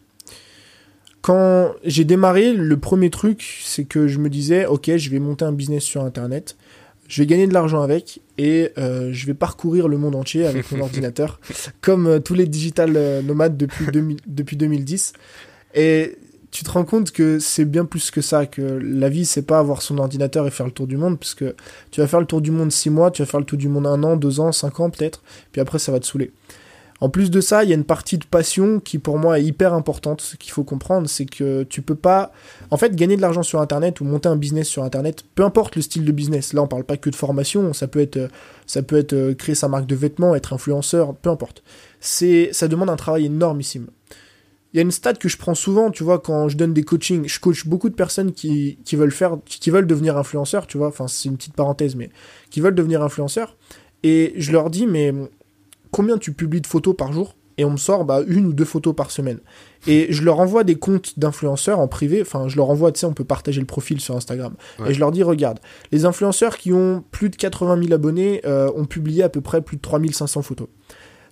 Quand 1.24 1.72
j'ai 1.86 2.04
démarré, 2.04 2.52
le 2.52 2.78
premier 2.78 3.10
truc, 3.10 3.62
c'est 3.64 3.86
que 3.86 4.08
je 4.08 4.20
me 4.20 4.30
disais, 4.30 4.66
ok, 4.66 4.98
je 4.98 5.10
vais 5.10 5.20
monter 5.20 5.46
un 5.46 5.54
business 5.54 5.84
sur 5.84 6.04
Internet, 6.04 6.58
je 7.08 7.22
vais 7.22 7.26
gagner 7.26 7.48
de 7.48 7.54
l'argent 7.54 7.82
avec 7.82 8.22
et 8.38 8.72
euh, 8.78 9.10
je 9.12 9.26
vais 9.26 9.34
parcourir 9.34 9.88
le 9.88 9.98
monde 9.98 10.16
entier 10.16 10.46
avec 10.46 10.72
mon 10.72 10.82
ordinateur, 10.84 11.40
comme 11.82 12.08
euh, 12.08 12.20
tous 12.20 12.34
les 12.34 12.48
digital 12.48 12.94
euh, 12.96 13.22
nomades 13.22 13.58
depuis, 13.58 13.86
depuis 14.26 14.58
2010. 14.58 15.14
Et 15.76 16.18
tu 16.52 16.64
te 16.64 16.70
rends 16.70 16.86
compte 16.86 17.12
que 17.12 17.40
c'est 17.40 17.66
bien 17.66 17.86
plus 17.86 18.12
que 18.12 18.22
ça, 18.22 18.46
que 18.46 18.62
la 18.62 19.10
vie, 19.10 19.26
c'est 19.26 19.42
pas 19.42 19.60
avoir 19.60 19.82
son 19.82 19.98
ordinateur 19.98 20.48
et 20.48 20.52
faire 20.52 20.68
le 20.68 20.72
tour 20.72 20.88
du 20.88 20.98
monde, 20.98 21.20
parce 21.20 21.34
que 21.34 21.56
tu 21.92 22.00
vas 22.00 22.08
faire 22.08 22.20
le 22.20 22.28
tour 22.28 22.42
du 22.42 22.52
monde 22.52 22.72
six 22.72 22.90
mois, 22.90 23.12
tu 23.12 23.22
vas 23.22 23.26
faire 23.26 23.40
le 23.40 23.46
tour 23.46 23.58
du 23.58 23.68
monde 23.68 23.88
un 23.88 24.04
an, 24.04 24.16
deux 24.16 24.40
ans, 24.40 24.52
cinq 24.52 24.80
ans 24.80 24.90
peut-être, 24.90 25.24
puis 25.52 25.62
après 25.62 25.80
ça 25.80 25.92
va 25.92 26.00
te 26.00 26.06
saouler. 26.06 26.32
En 27.00 27.10
plus 27.10 27.32
de 27.32 27.42
ça, 27.42 27.64
il 27.64 27.70
y 27.70 27.74
a 27.74 27.76
une 27.76 27.84
partie 27.84 28.18
de 28.18 28.26
passion 28.26 28.80
qui 28.80 28.98
pour 28.98 29.18
moi 29.18 29.40
est 29.40 29.44
hyper 29.44 29.74
importante. 29.74 30.22
Ce 30.22 30.36
qu'il 30.38 30.52
faut 30.52 30.64
comprendre, 30.64 31.10
c'est 31.10 31.26
que 31.26 31.64
tu 31.64 31.82
peux 31.82 31.96
pas, 31.96 32.32
en 32.72 32.78
fait, 32.78 32.96
gagner 32.96 33.18
de 33.18 33.22
l'argent 33.22 33.44
sur 33.44 33.60
Internet 33.60 34.00
ou 34.00 34.06
monter 34.06 34.30
un 34.30 34.36
business 34.36 34.68
sur 34.68 34.84
Internet, 34.84 35.24
peu 35.36 35.44
importe 35.44 35.76
le 35.76 35.82
style 35.82 36.06
de 36.06 36.12
business. 36.12 36.54
Là, 36.54 36.62
on 36.62 36.68
parle 36.68 36.86
pas 36.86 36.98
que 36.98 37.10
de 37.10 37.16
formation, 37.16 37.74
ça 37.74 37.88
peut 37.88 38.00
être, 38.00 38.30
ça 38.68 38.84
peut 38.84 38.98
être 38.98 39.14
euh, 39.14 39.34
créer 39.34 39.56
sa 39.56 39.68
marque 39.68 39.86
de 39.86 39.96
vêtements, 39.96 40.36
être 40.36 40.54
influenceur, 40.54 41.16
peu 41.16 41.30
importe. 41.30 41.64
C'est, 42.00 42.50
ça 42.54 42.68
demande 42.68 42.90
un 42.90 42.96
travail 42.96 43.26
énormissime. 43.26 43.88
Il 44.74 44.78
y 44.78 44.80
a 44.80 44.82
une 44.82 44.92
stat 44.92 45.14
que 45.14 45.30
je 45.30 45.38
prends 45.38 45.54
souvent, 45.54 45.92
tu 45.92 46.04
vois, 46.04 46.20
quand 46.20 46.50
je 46.50 46.58
donne 46.58 46.74
des 46.74 46.84
coachings, 46.84 47.28
je 47.28 47.40
coach 47.40 47.68
beaucoup 47.68 47.90
de 47.90 47.96
personnes 47.96 48.32
qui, 48.32 48.80
qui 48.84 48.96
veulent 48.96 49.12
faire, 49.12 49.38
qui 49.46 49.70
veulent 49.70 49.86
devenir 49.86 50.18
influenceurs, 50.18 50.66
tu 50.66 50.80
vois, 50.80 50.88
enfin 50.88 51.08
c'est 51.08 51.30
une 51.30 51.38
petite 51.38 51.54
parenthèse, 51.54 51.96
mais 51.96 52.10
qui 52.50 52.60
veulent 52.60 52.74
devenir 52.74 53.04
influenceurs. 53.04 53.56
Et 54.02 54.34
je 54.36 54.52
leur 54.52 54.72
dis, 54.72 54.88
mais 54.88 55.14
combien 55.94 56.18
tu 56.18 56.34
publies 56.34 56.60
de 56.60 56.68
photos 56.68 56.96
par 56.98 57.14
jour 57.14 57.36
et 57.58 57.66
on 57.66 57.72
me 57.72 57.78
sort 57.78 58.04
bah, 58.04 58.22
une 58.28 58.48
ou 58.48 58.54
deux 58.54 58.66
photos 58.66 58.96
par 58.96 59.12
semaine. 59.12 59.40
Et 59.86 60.08
je 60.10 60.24
leur 60.24 60.40
envoie 60.40 60.64
des 60.64 60.76
comptes 60.76 61.20
d'influenceurs 61.20 61.80
en 61.80 61.88
privé, 61.88 62.22
enfin 62.22 62.48
je 62.48 62.58
leur 62.58 62.70
envoie, 62.70 62.92
tu 62.92 63.00
sais, 63.00 63.06
on 63.06 63.14
peut 63.14 63.24
partager 63.24 63.60
le 63.60 63.68
profil 63.68 64.02
sur 64.02 64.16
Instagram. 64.16 64.56
Et 64.88 64.94
je 64.94 65.00
leur 65.00 65.12
dis, 65.12 65.24
regarde, 65.24 65.60
les 65.92 66.06
influenceurs 66.06 66.58
qui 66.58 66.74
ont 66.74 67.04
plus 67.12 67.30
de 67.30 67.36
80 67.36 67.80
000 67.84 67.94
abonnés 67.94 68.42
euh, 68.46 68.72
ont 68.76 68.86
publié 68.86 69.22
à 69.22 69.30
peu 69.30 69.42
près 69.42 69.62
plus 69.62 69.78
de 69.78 69.82
3500 69.82 70.42
photos. 70.42 70.68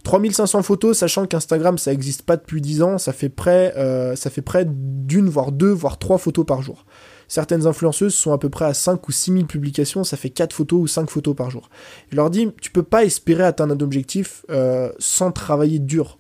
3500 0.03 0.63
photos, 0.63 0.98
sachant 0.98 1.25
qu'Instagram 1.25 1.77
ça 1.77 1.91
n'existe 1.91 2.24
pas 2.24 2.38
depuis 2.38 2.62
10 2.62 2.82
ans, 2.82 2.98
ça 2.98 3.13
fait 3.13 3.30
près, 3.30 3.74
euh, 3.77 4.15
ça 4.15 4.30
fait 4.30 4.41
près 4.41 4.65
d'une, 4.68 5.30
voire 5.30 5.51
deux, 5.51 5.72
voire 5.72 5.98
trois 5.98 6.18
photos 6.18 6.46
par 6.46 6.62
jour. 6.62 6.86
Certaines 7.31 7.65
influenceuses 7.65 8.13
sont 8.13 8.33
à 8.33 8.38
peu 8.38 8.50
près 8.50 8.65
à 8.65 8.73
5 8.73 9.07
ou 9.07 9.13
6 9.13 9.31
000 9.31 9.45
publications, 9.45 10.03
ça 10.03 10.17
fait 10.17 10.29
4 10.29 10.51
photos 10.51 10.81
ou 10.81 10.88
5 10.88 11.09
photos 11.09 11.33
par 11.33 11.50
jour. 11.50 11.69
Je 12.09 12.17
leur 12.17 12.29
dis, 12.29 12.51
tu 12.59 12.71
peux 12.71 12.83
pas 12.83 13.05
espérer 13.05 13.45
atteindre 13.45 13.73
un 13.73 13.79
objectif 13.79 14.45
euh, 14.50 14.91
sans 15.00 15.31
travailler 15.31 15.79
dur 15.79 16.17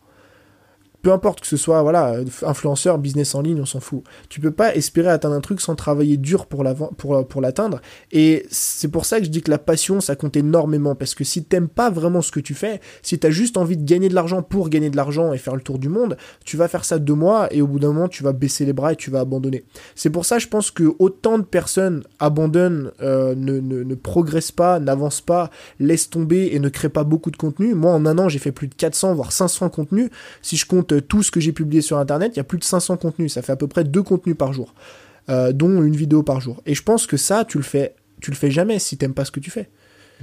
peu 1.01 1.11
importe 1.11 1.41
que 1.41 1.47
ce 1.47 1.57
soit 1.57 1.81
voilà 1.81 2.17
influenceur, 2.43 2.97
business 2.97 3.33
en 3.35 3.41
ligne, 3.41 3.59
on 3.61 3.65
s'en 3.65 3.79
fout. 3.79 4.03
Tu 4.29 4.39
peux 4.39 4.51
pas 4.51 4.75
espérer 4.75 5.09
atteindre 5.09 5.35
un 5.35 5.41
truc 5.41 5.61
sans 5.61 5.75
travailler 5.75 6.17
dur 6.17 6.45
pour 6.45 6.63
pour 6.97 7.27
pour 7.27 7.41
l'atteindre. 7.41 7.81
Et 8.11 8.45
c'est 8.49 8.87
pour 8.87 9.05
ça 9.05 9.19
que 9.19 9.25
je 9.25 9.29
dis 9.29 9.41
que 9.41 9.49
la 9.49 9.57
passion 9.57 9.99
ça 10.01 10.15
compte 10.15 10.35
énormément 10.35 10.95
parce 10.95 11.15
que 11.15 11.23
si 11.23 11.43
t'aimes 11.43 11.67
pas 11.67 11.89
vraiment 11.89 12.21
ce 12.21 12.31
que 12.31 12.39
tu 12.39 12.53
fais, 12.53 12.81
si 13.01 13.17
t'as 13.17 13.31
juste 13.31 13.57
envie 13.57 13.77
de 13.77 13.83
gagner 13.83 14.09
de 14.09 14.15
l'argent 14.15 14.43
pour 14.43 14.69
gagner 14.69 14.89
de 14.89 14.95
l'argent 14.95 15.33
et 15.33 15.37
faire 15.37 15.55
le 15.55 15.61
tour 15.61 15.79
du 15.79 15.89
monde, 15.89 16.17
tu 16.45 16.57
vas 16.57 16.67
faire 16.67 16.85
ça 16.85 16.99
deux 16.99 17.15
mois 17.15 17.51
et 17.51 17.61
au 17.61 17.67
bout 17.67 17.79
d'un 17.79 17.87
moment 17.87 18.07
tu 18.07 18.23
vas 18.23 18.33
baisser 18.33 18.65
les 18.65 18.73
bras 18.73 18.93
et 18.93 18.95
tu 18.95 19.09
vas 19.09 19.21
abandonner. 19.21 19.63
C'est 19.95 20.11
pour 20.11 20.25
ça 20.25 20.37
je 20.37 20.47
pense 20.47 20.69
que 20.69 20.93
autant 20.99 21.39
de 21.39 21.43
personnes 21.43 22.03
abandonnent, 22.19 22.91
euh, 23.01 23.33
ne, 23.35 23.59
ne, 23.59 23.83
ne 23.83 23.95
progressent 23.95 24.51
pas, 24.51 24.79
n'avancent 24.79 25.21
pas, 25.21 25.49
laissent 25.79 26.09
tomber 26.09 26.49
et 26.53 26.59
ne 26.59 26.69
créent 26.69 26.89
pas 26.89 27.03
beaucoup 27.03 27.31
de 27.31 27.37
contenu. 27.37 27.73
Moi 27.73 27.91
en 27.91 28.05
un 28.05 28.17
an 28.19 28.29
j'ai 28.29 28.39
fait 28.39 28.51
plus 28.51 28.67
de 28.67 28.75
400 28.75 29.15
voire 29.15 29.31
500 29.31 29.69
contenus. 29.69 30.09
Si 30.41 30.57
je 30.57 30.65
compte 30.65 30.90
tout 30.99 31.23
ce 31.23 31.31
que 31.31 31.39
j'ai 31.39 31.51
publié 31.51 31.81
sur 31.81 31.97
Internet, 31.97 32.33
il 32.35 32.37
y 32.37 32.39
a 32.39 32.43
plus 32.43 32.57
de 32.57 32.63
500 32.63 32.97
contenus. 32.97 33.33
Ça 33.33 33.41
fait 33.41 33.51
à 33.51 33.55
peu 33.55 33.67
près 33.67 33.83
deux 33.83 34.03
contenus 34.03 34.35
par 34.37 34.53
jour, 34.53 34.73
euh, 35.29 35.51
dont 35.51 35.81
une 35.81 35.95
vidéo 35.95 36.23
par 36.23 36.41
jour. 36.41 36.61
Et 36.65 36.75
je 36.75 36.83
pense 36.83 37.07
que 37.07 37.17
ça, 37.17 37.45
tu 37.45 37.57
le 37.57 37.63
fais, 37.63 37.95
tu 38.21 38.31
le 38.31 38.35
fais 38.35 38.51
jamais 38.51 38.79
si 38.79 38.97
t'aimes 38.97 39.13
pas 39.13 39.25
ce 39.25 39.31
que 39.31 39.39
tu 39.39 39.51
fais. 39.51 39.69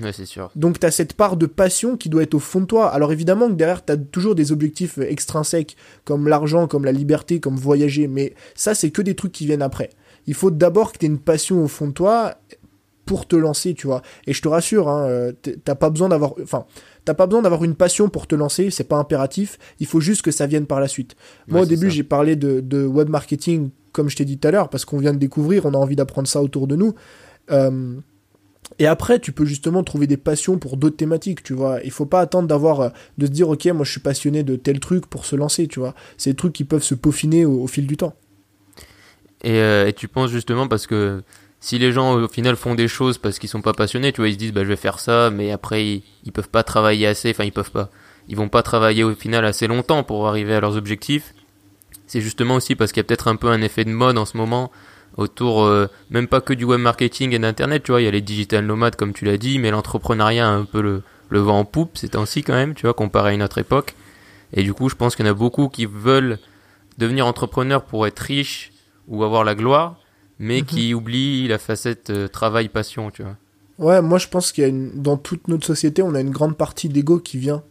Ouais, 0.01 0.13
c'est 0.13 0.27
sûr. 0.27 0.51
Donc 0.55 0.79
tu 0.79 0.87
as 0.87 0.91
cette 0.91 1.15
part 1.15 1.37
de 1.37 1.47
passion 1.47 1.97
qui 1.97 2.09
doit 2.09 2.23
être 2.23 2.35
au 2.35 2.39
fond 2.39 2.61
de 2.61 2.67
toi. 2.67 2.89
Alors 2.89 3.13
évidemment 3.13 3.49
que 3.49 3.55
derrière 3.55 3.85
tu 3.85 3.93
as 3.93 3.97
toujours 3.97 4.35
des 4.35 4.53
objectifs 4.53 4.99
extrinsèques 4.99 5.77
comme 6.05 6.29
l'argent, 6.29 6.69
comme 6.69 6.85
la 6.85 6.93
liberté, 6.93 7.41
comme 7.41 7.57
voyager, 7.57 8.07
mais 8.07 8.35
ça 8.55 8.75
c'est 8.75 8.91
que 8.91 9.03
des 9.03 9.15
trucs 9.15 9.33
qui 9.33 9.47
viennent 9.47 9.63
après. 9.63 9.91
Il 10.27 10.35
faut 10.35 10.51
d'abord 10.51 10.93
que 10.93 10.99
tu 10.99 11.07
aies 11.07 11.09
une 11.09 11.19
passion 11.19 11.65
au 11.65 11.69
fond 11.69 11.89
de 11.89 11.93
toi 11.93 12.35
pour 13.09 13.27
te 13.27 13.37
lancer, 13.37 13.73
tu 13.73 13.87
vois. 13.87 14.03
Et 14.27 14.35
je 14.35 14.43
te 14.43 14.49
rassure, 14.49 14.91
hein, 14.91 15.09
euh, 15.09 15.33
t'as 15.65 15.75
pas 15.75 15.89
besoin 15.89 16.11
d'avoir, 16.11 16.35
enfin, 16.43 16.67
t'as 17.07 17.15
pas 17.15 17.27
besoin 17.27 17.41
d'avoir 17.41 17.65
une 17.65 17.75
passion 17.75 18.11
pour 18.11 18.27
te 18.27 18.35
lancer, 18.35 18.71
c'est 18.71 18.85
pas 18.85 18.99
impératif. 18.99 19.59
Il 19.81 19.87
faut 19.87 19.99
juste 19.99 20.21
que 20.21 20.31
ça 20.31 20.47
vienne 20.47 20.67
par 20.67 20.79
la 20.79 20.89
suite. 20.89 21.17
Moi, 21.47 21.63
au 21.63 21.65
début, 21.65 21.91
j'ai 21.91 22.03
parlé 22.03 22.37
de, 22.37 22.85
web 22.85 23.09
marketing, 23.09 23.71
comme 23.93 24.11
je 24.11 24.17
t'ai 24.17 24.27
dit 24.27 24.37
tout 24.37 24.47
à 24.47 24.51
l'heure, 24.51 24.69
parce 24.69 24.85
qu'on 24.85 24.99
vient 24.99 25.15
de 25.15 25.19
découvrir, 25.19 25.65
on 25.65 25.73
a 25.73 25.79
envie 25.79 25.97
d'apprendre 25.97 26.29
ça 26.29 26.43
autour 26.43 26.67
de 26.67 26.77
nous. 26.77 26.95
Euh, 27.51 27.95
et 28.79 28.87
après, 28.87 29.21
tu 29.21 29.33
peux 29.33 29.47
justement 29.47 29.83
trouver 29.83 30.07
des 30.07 30.19
passions 30.19 30.59
pour 30.59 30.77
d'autres 30.77 30.99
thématiques, 30.99 31.43
tu 31.43 31.55
vois. 31.55 31.81
Il 31.85 31.91
faut 31.91 32.05
pas 32.05 32.21
attendre 32.21 32.47
d'avoir, 32.47 32.81
euh, 32.83 32.89
de 33.17 33.25
se 33.25 33.31
dire, 33.31 33.49
ok, 33.49 33.65
moi 33.69 33.87
je 33.87 33.91
suis 33.91 34.01
passionné 34.01 34.43
de 34.43 34.57
tel 34.57 34.81
truc 34.81 35.07
pour 35.07 35.25
se 35.25 35.35
lancer, 35.35 35.67
tu 35.67 35.81
vois. 35.81 35.95
C'est 36.19 36.33
des 36.33 36.37
trucs 36.37 36.53
qui 36.53 36.65
peuvent 36.65 36.83
se 36.83 36.95
peaufiner 36.95 37.47
au, 37.47 37.67
fil 37.69 37.87
du 37.87 37.97
temps. 37.97 38.13
Et, 39.43 39.61
et, 39.61 39.95
tu 39.97 40.09
penses 40.09 40.31
justement 40.31 40.69
parce 40.69 40.87
que 40.87 41.23
si 41.61 41.79
les 41.79 41.93
gens 41.93 42.15
au 42.15 42.29
final 42.29 42.57
font 42.57 42.75
des 42.75 42.89
choses 42.89 43.19
parce 43.19 43.39
qu'ils 43.39 43.49
sont 43.49 43.63
pas 43.63 43.73
passionnés, 43.73 44.13
tu 44.13 44.21
vois, 44.21 44.29
ils 44.29 44.35
se 44.35 44.39
disent 44.39 44.53
bah 44.53 44.63
je 44.65 44.69
vais 44.69 44.77
faire 44.77 45.01
ça, 45.01 45.31
mais 45.31 45.51
après 45.51 46.03
ils, 46.25 46.33
peuvent 46.33 46.49
pas 46.49 46.63
travailler 46.63 47.07
assez, 47.07 47.31
enfin 47.31 47.45
ils 47.45 47.53
peuvent 47.53 47.71
pas, 47.71 47.91
ils 48.29 48.37
vont 48.37 48.49
pas 48.49 48.63
travailler 48.63 49.05
au 49.05 49.15
final 49.15 49.45
assez 49.45 49.67
longtemps 49.67 50.03
pour 50.05 50.29
arriver 50.29 50.55
à 50.55 50.61
leurs 50.61 50.77
objectifs. 50.77 51.35
C'est 52.07 52.21
justement 52.21 52.55
aussi 52.55 52.75
parce 52.75 52.93
qu'il 52.93 53.01
y 53.01 53.05
a 53.05 53.05
peut-être 53.05 53.29
un 53.29 53.37
peu 53.37 53.49
un 53.49 53.61
effet 53.61 53.85
de 53.85 53.91
mode 53.91 54.19
en 54.19 54.25
ce 54.25 54.37
moment 54.37 54.71
autour 55.17 55.65
euh, 55.65 55.89
même 56.11 56.29
pas 56.29 56.41
que 56.41 56.53
du 56.53 56.65
web 56.65 56.81
marketing 56.81 57.33
et 57.33 57.39
d'internet, 57.39 57.83
tu 57.83 57.91
vois, 57.91 58.01
il 58.01 58.05
y 58.05 58.09
a 58.09 58.13
les 58.13 58.21
digital 58.21 58.65
nomades 58.65 58.97
comme 58.97 59.13
tu 59.13 59.25
l'as 59.25 59.37
dit, 59.37 59.59
mais 59.59 59.71
l'entrepreneuriat 59.71 60.49
a 60.49 60.53
un 60.53 60.65
peu 60.65 60.81
le, 60.81 61.03
le 61.29 61.41
vent 61.41 61.59
en 61.59 61.65
poupe 61.65 61.99
ces 61.99 62.11
temps-ci 62.11 62.43
quand 62.43 62.55
même, 62.55 62.75
tu 62.75 62.83
vois, 62.83 62.95
comparé 62.95 63.31
à 63.31 63.35
une 63.35 63.43
autre 63.43 63.59
époque. 63.59 63.95
Et 64.53 64.63
du 64.63 64.73
coup, 64.73 64.89
je 64.89 64.95
pense 64.95 65.17
qu'il 65.17 65.27
y 65.27 65.29
en 65.29 65.33
a 65.33 65.35
beaucoup 65.35 65.69
qui 65.69 65.87
veulent 65.87 66.39
devenir 66.97 67.27
entrepreneurs 67.27 67.85
pour 67.85 68.07
être 68.07 68.19
riches 68.21 68.73
ou 69.07 69.25
avoir 69.25 69.45
la 69.45 69.55
gloire, 69.55 69.97
mais 70.39 70.61
mhm. 70.61 70.67
qui 70.67 70.95
oublie 70.95 71.49
la 71.49 71.59
facette 71.59 72.11
euh, 72.11 72.29
travail-passion, 72.29 73.11
tu 73.11 73.23
vois. 73.23 73.37
Ouais, 73.79 74.03
moi 74.03 74.19
je 74.19 74.29
pense 74.29 74.53
qu'il 74.53 74.63
y 74.63 74.65
a 74.65 74.69
une... 74.69 74.91
dans 74.91 75.17
toute 75.17 75.49
notre 75.49 75.67
société, 75.67 76.03
on 76.03 76.15
a 76.15 76.21
une 76.21 76.31
grande 76.31 76.57
partie 76.57 76.89
d'ego 76.89 77.19
qui 77.19 77.39
vient. 77.39 77.63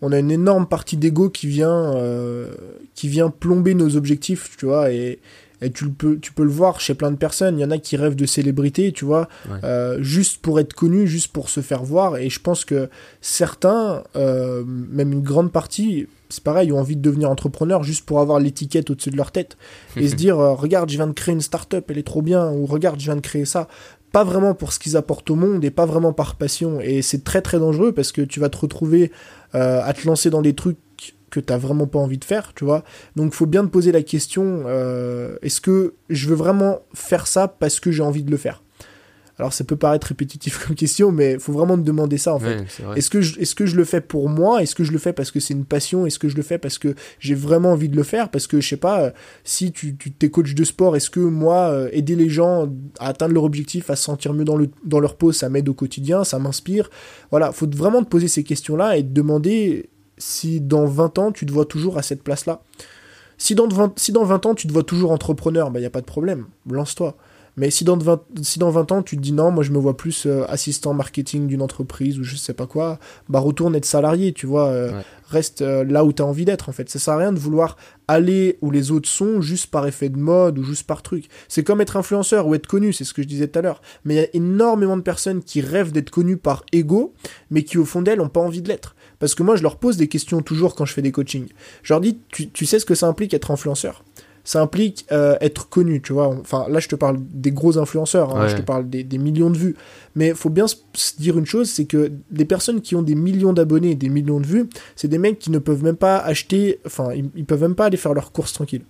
On 0.00 0.10
a 0.10 0.18
une 0.18 0.32
énorme 0.32 0.66
partie 0.66 0.96
d'ego 0.96 1.30
qui 1.30 1.46
vient, 1.46 1.94
euh, 1.94 2.52
qui 2.94 3.08
vient 3.08 3.30
plomber 3.30 3.74
nos 3.74 3.96
objectifs, 3.96 4.56
tu 4.56 4.66
vois, 4.66 4.90
et, 4.90 5.20
et 5.62 5.70
tu, 5.70 5.88
peux, 5.88 6.18
tu 6.18 6.32
peux 6.32 6.42
le 6.42 6.50
voir 6.50 6.80
chez 6.80 6.94
plein 6.94 7.10
de 7.10 7.16
personnes. 7.16 7.58
Il 7.58 7.62
y 7.62 7.64
en 7.64 7.70
a 7.70 7.78
qui 7.78 7.96
rêvent 7.96 8.16
de 8.16 8.26
célébrité, 8.26 8.92
tu 8.92 9.04
vois, 9.04 9.28
euh, 9.64 9.98
juste 10.02 10.42
pour 10.42 10.58
être 10.60 10.74
connu, 10.74 11.06
juste 11.06 11.32
pour 11.32 11.48
se 11.48 11.60
faire 11.60 11.84
voir. 11.84 12.16
Et 12.16 12.28
je 12.28 12.40
pense 12.40 12.64
que 12.64 12.90
certains, 13.20 14.02
euh, 14.16 14.64
même 14.66 15.12
une 15.12 15.22
grande 15.22 15.52
partie, 15.52 16.08
c'est 16.28 16.42
pareil, 16.42 16.72
ont 16.72 16.78
envie 16.78 16.96
de 16.96 17.02
devenir 17.02 17.30
entrepreneur 17.30 17.84
juste 17.84 18.04
pour 18.04 18.20
avoir 18.20 18.40
l'étiquette 18.40 18.90
au-dessus 18.90 19.10
de 19.10 19.16
leur 19.16 19.30
tête 19.30 19.56
et 19.96 20.08
se 20.08 20.14
dire 20.16 20.38
euh, 20.40 20.54
regarde, 20.54 20.90
je 20.90 20.96
viens 20.96 21.06
de 21.06 21.12
créer 21.12 21.34
une 21.34 21.40
start-up, 21.40 21.84
elle 21.88 21.98
est 21.98 22.06
trop 22.06 22.22
bien, 22.22 22.50
ou 22.50 22.66
regarde, 22.66 22.98
je 22.98 23.04
viens 23.04 23.16
de 23.16 23.20
créer 23.20 23.44
ça. 23.44 23.68
Pas 24.10 24.24
vraiment 24.24 24.54
pour 24.54 24.72
ce 24.72 24.78
qu'ils 24.78 24.96
apportent 24.96 25.30
au 25.30 25.36
monde 25.36 25.64
et 25.64 25.70
pas 25.70 25.86
vraiment 25.86 26.12
par 26.12 26.34
passion. 26.34 26.80
Et 26.80 27.00
c'est 27.00 27.24
très 27.24 27.40
très 27.40 27.58
dangereux 27.58 27.92
parce 27.92 28.12
que 28.12 28.20
tu 28.20 28.40
vas 28.40 28.50
te 28.50 28.58
retrouver 28.58 29.10
à 29.54 29.92
te 29.92 30.06
lancer 30.06 30.28
dans 30.30 30.42
des 30.42 30.54
trucs 30.54 30.78
que 31.32 31.40
t'as 31.40 31.56
vraiment 31.56 31.86
pas 31.86 31.98
envie 31.98 32.18
de 32.18 32.24
faire, 32.24 32.52
tu 32.54 32.64
vois. 32.64 32.84
Donc 33.16 33.32
faut 33.32 33.46
bien 33.46 33.64
te 33.64 33.70
poser 33.70 33.90
la 33.90 34.02
question 34.02 34.64
euh, 34.66 35.36
est-ce 35.42 35.60
que 35.60 35.94
je 36.10 36.28
veux 36.28 36.36
vraiment 36.36 36.80
faire 36.94 37.26
ça 37.26 37.48
parce 37.48 37.80
que 37.80 37.90
j'ai 37.90 38.02
envie 38.02 38.22
de 38.22 38.30
le 38.30 38.36
faire? 38.36 38.62
Alors 39.38 39.52
ça 39.52 39.64
peut 39.64 39.76
paraître 39.76 40.08
répétitif 40.08 40.58
comme 40.66 40.76
question, 40.76 41.10
mais 41.10 41.38
faut 41.38 41.52
vraiment 41.52 41.76
te 41.76 41.82
demander 41.82 42.18
ça 42.18 42.34
en 42.34 42.38
fait. 42.38 42.64
Est-ce 42.94 43.10
que, 43.10 43.22
je, 43.22 43.40
est-ce 43.40 43.54
que 43.54 43.66
je 43.66 43.76
le 43.76 43.84
fais 43.84 44.00
pour 44.00 44.28
moi? 44.28 44.62
Est-ce 44.62 44.74
que 44.74 44.84
je 44.84 44.92
le 44.92 44.98
fais 44.98 45.12
parce 45.12 45.30
que 45.30 45.40
c'est 45.40 45.54
une 45.54 45.64
passion? 45.64 46.06
Est-ce 46.06 46.18
que 46.18 46.28
je 46.28 46.36
le 46.36 46.42
fais 46.42 46.58
parce 46.58 46.78
que 46.78 46.94
j'ai 47.18 47.34
vraiment 47.34 47.72
envie 47.72 47.88
de 47.88 47.96
le 47.96 48.02
faire? 48.02 48.30
Parce 48.30 48.46
que 48.46 48.60
je 48.60 48.68
sais 48.68 48.76
pas, 48.76 49.00
euh, 49.00 49.10
si 49.42 49.72
tu, 49.72 49.96
tu 49.96 50.12
t'es 50.12 50.28
coach 50.28 50.54
de 50.54 50.64
sport, 50.64 50.96
est-ce 50.96 51.10
que 51.10 51.20
moi, 51.20 51.70
euh, 51.70 51.88
aider 51.92 52.14
les 52.14 52.28
gens 52.28 52.68
à 52.98 53.08
atteindre 53.08 53.34
leur 53.34 53.44
objectif, 53.44 53.90
à 53.90 53.96
se 53.96 54.04
sentir 54.04 54.34
mieux 54.34 54.44
dans, 54.44 54.56
le, 54.56 54.70
dans 54.84 55.00
leur 55.00 55.16
peau, 55.16 55.32
ça 55.32 55.48
m'aide 55.48 55.68
au 55.68 55.74
quotidien, 55.74 56.24
ça 56.24 56.38
m'inspire? 56.38 56.90
Voilà, 57.30 57.52
faut 57.52 57.68
vraiment 57.68 58.04
te 58.04 58.08
poser 58.08 58.28
ces 58.28 58.44
questions-là 58.44 58.98
et 58.98 59.02
te 59.02 59.12
demander 59.12 59.88
si 60.22 60.60
dans 60.60 60.86
20 60.86 61.18
ans, 61.18 61.32
tu 61.32 61.46
te 61.46 61.52
vois 61.52 61.64
toujours 61.64 61.98
à 61.98 62.02
cette 62.02 62.22
place-là. 62.22 62.62
Si 63.38 63.54
dans, 63.54 63.66
20, 63.66 63.98
si 63.98 64.12
dans 64.12 64.24
20 64.24 64.46
ans, 64.46 64.54
tu 64.54 64.68
te 64.68 64.72
vois 64.72 64.84
toujours 64.84 65.10
entrepreneur, 65.10 65.68
il 65.68 65.72
bah, 65.72 65.80
n'y 65.80 65.86
a 65.86 65.90
pas 65.90 66.00
de 66.00 66.06
problème, 66.06 66.46
lance-toi. 66.70 67.16
Mais 67.56 67.70
si 67.70 67.84
dans 67.84 67.98
20, 67.98 68.22
si 68.40 68.58
dans 68.58 68.70
20 68.70 68.92
ans, 68.92 69.02
tu 69.02 69.16
te 69.16 69.20
dis 69.20 69.32
non, 69.32 69.50
moi 69.50 69.62
je 69.62 69.72
me 69.72 69.78
vois 69.78 69.96
plus 69.96 70.24
euh, 70.24 70.44
assistant 70.48 70.94
marketing 70.94 71.48
d'une 71.48 71.60
entreprise 71.60 72.18
ou 72.18 72.24
je 72.24 72.36
sais 72.36 72.54
pas 72.54 72.66
quoi, 72.66 72.98
bah 73.28 73.40
retourne 73.40 73.74
être 73.74 73.84
salarié, 73.84 74.32
tu 74.32 74.46
vois. 74.46 74.68
Euh, 74.68 75.02
reste 75.28 75.60
euh, 75.60 75.84
là 75.84 76.04
où 76.04 76.12
tu 76.12 76.22
as 76.22 76.24
envie 76.24 76.46
d'être 76.46 76.70
en 76.70 76.72
fait. 76.72 76.88
Ça 76.88 76.98
sert 76.98 77.14
à 77.14 77.18
rien 77.18 77.32
de 77.32 77.38
vouloir 77.38 77.76
aller 78.08 78.58
où 78.62 78.70
les 78.70 78.90
autres 78.90 79.08
sont 79.08 79.42
juste 79.42 79.66
par 79.66 79.86
effet 79.86 80.08
de 80.08 80.16
mode 80.16 80.58
ou 80.58 80.62
juste 80.62 80.86
par 80.86 81.02
truc. 81.02 81.26
C'est 81.48 81.62
comme 81.62 81.80
être 81.82 81.96
influenceur 81.96 82.46
ou 82.46 82.54
être 82.54 82.66
connu, 82.66 82.92
c'est 82.92 83.04
ce 83.04 83.12
que 83.12 83.22
je 83.22 83.28
disais 83.28 83.48
tout 83.48 83.58
à 83.58 83.62
l'heure. 83.62 83.82
Mais 84.04 84.14
il 84.14 84.16
y 84.18 84.24
a 84.24 84.28
énormément 84.32 84.96
de 84.96 85.02
personnes 85.02 85.42
qui 85.42 85.60
rêvent 85.60 85.92
d'être 85.92 86.10
connues 86.10 86.38
par 86.38 86.64
ego, 86.72 87.12
mais 87.50 87.64
qui 87.64 87.76
au 87.76 87.84
fond 87.84 88.00
d'elles 88.00 88.18
n'ont 88.18 88.28
pas 88.28 88.40
envie 88.40 88.62
de 88.62 88.68
l'être. 88.68 88.94
Parce 89.22 89.36
que 89.36 89.44
moi, 89.44 89.54
je 89.54 89.62
leur 89.62 89.76
pose 89.76 89.96
des 89.96 90.08
questions 90.08 90.42
toujours 90.42 90.74
quand 90.74 90.84
je 90.84 90.92
fais 90.92 91.00
des 91.00 91.12
coachings. 91.12 91.46
Je 91.84 91.92
leur 91.92 92.00
dis, 92.00 92.18
tu, 92.32 92.50
tu 92.50 92.66
sais 92.66 92.80
ce 92.80 92.84
que 92.84 92.96
ça 92.96 93.06
implique 93.06 93.32
être 93.34 93.52
influenceur? 93.52 94.02
Ça 94.42 94.60
implique 94.60 95.06
euh, 95.12 95.36
être 95.40 95.68
connu, 95.68 96.02
tu 96.02 96.12
vois. 96.12 96.26
Enfin, 96.26 96.66
là, 96.68 96.80
je 96.80 96.88
te 96.88 96.96
parle 96.96 97.18
des 97.20 97.52
gros 97.52 97.78
influenceurs, 97.78 98.34
hein, 98.36 98.48
je 98.48 98.56
te 98.56 98.62
parle 98.62 98.90
des, 98.90 99.18
millions 99.18 99.50
de 99.50 99.56
vues. 99.56 99.76
Mais 100.16 100.30
il 100.30 100.34
faut 100.34 100.50
bien 100.50 100.66
se 100.66 100.76
dire 101.20 101.38
une 101.38 101.46
chose, 101.46 101.70
c'est 101.70 101.84
que 101.84 102.10
des 102.32 102.44
personnes 102.44 102.80
qui 102.80 102.96
ont 102.96 103.02
des 103.02 103.14
millions 103.14 103.52
d'abonnés, 103.52 103.94
des 103.94 104.08
millions 104.08 104.40
de 104.40 104.46
vues, 104.46 104.68
c'est 104.96 105.06
des 105.06 105.18
mecs 105.18 105.38
qui 105.38 105.52
ne 105.52 105.60
peuvent 105.60 105.84
même 105.84 105.94
pas 105.94 106.18
acheter, 106.18 106.80
enfin, 106.84 107.10
ils, 107.14 107.44
peuvent 107.44 107.62
même 107.62 107.76
pas 107.76 107.84
aller 107.84 107.98
faire 107.98 108.14
leurs 108.14 108.32
courses 108.32 108.52
tranquilles. 108.52 108.86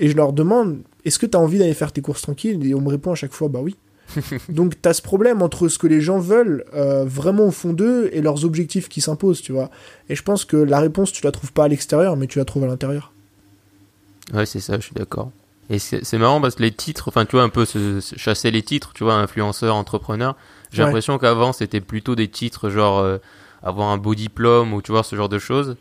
Et 0.00 0.08
je 0.08 0.16
leur 0.16 0.32
demande, 0.32 0.80
est-ce 1.04 1.20
que 1.20 1.26
tu 1.26 1.36
as 1.36 1.40
envie 1.40 1.60
d'aller 1.60 1.74
faire 1.74 1.92
tes 1.92 2.00
courses 2.00 2.22
tranquilles? 2.22 2.66
Et 2.66 2.74
on 2.74 2.80
me 2.80 2.88
répond 2.88 3.12
à 3.12 3.14
chaque 3.14 3.32
fois, 3.32 3.46
bah 3.46 3.60
oui. 3.62 3.76
Donc 4.48 4.80
tu 4.80 4.88
as 4.88 4.94
ce 4.94 5.02
problème 5.02 5.42
entre 5.42 5.68
ce 5.68 5.78
que 5.78 5.86
les 5.86 6.00
gens 6.00 6.18
veulent 6.18 6.64
euh, 6.74 7.04
vraiment 7.04 7.46
au 7.46 7.50
fond 7.50 7.72
d'eux 7.72 8.10
et 8.12 8.20
leurs 8.20 8.44
objectifs 8.44 8.88
qui 8.88 9.00
s'imposent, 9.00 9.42
tu 9.42 9.52
vois. 9.52 9.70
Et 10.08 10.14
je 10.14 10.22
pense 10.22 10.44
que 10.44 10.56
la 10.56 10.80
réponse, 10.80 11.12
tu 11.12 11.24
la 11.24 11.32
trouves 11.32 11.52
pas 11.52 11.64
à 11.64 11.68
l'extérieur, 11.68 12.16
mais 12.16 12.26
tu 12.26 12.38
la 12.38 12.44
trouves 12.44 12.64
à 12.64 12.66
l'intérieur. 12.66 13.12
Ouais, 14.32 14.46
c'est 14.46 14.60
ça, 14.60 14.76
je 14.76 14.82
suis 14.82 14.94
d'accord. 14.94 15.30
Et 15.70 15.78
c'est 15.78 16.18
marrant 16.18 16.40
parce 16.40 16.56
que 16.56 16.62
les 16.64 16.72
titres, 16.72 17.06
enfin, 17.06 17.24
tu 17.24 17.36
vois, 17.36 17.44
un 17.44 17.48
peu 17.48 17.64
se, 17.64 18.00
chasser 18.16 18.50
les 18.50 18.62
titres, 18.62 18.90
tu 18.92 19.04
vois, 19.04 19.14
influenceur, 19.14 19.76
entrepreneur. 19.76 20.34
J'ai 20.72 20.82
l'impression 20.82 21.16
qu'avant, 21.16 21.52
c'était 21.52 21.80
plutôt 21.80 22.16
des 22.16 22.26
titres 22.26 22.70
genre 22.70 22.98
euh, 22.98 23.18
avoir 23.62 23.90
un 23.90 23.96
beau 23.96 24.16
diplôme 24.16 24.72
ou 24.72 24.82
tu 24.82 24.90
vois, 24.90 25.04
ce 25.04 25.14
genre 25.14 25.28
de 25.28 25.38
choses. 25.38 25.76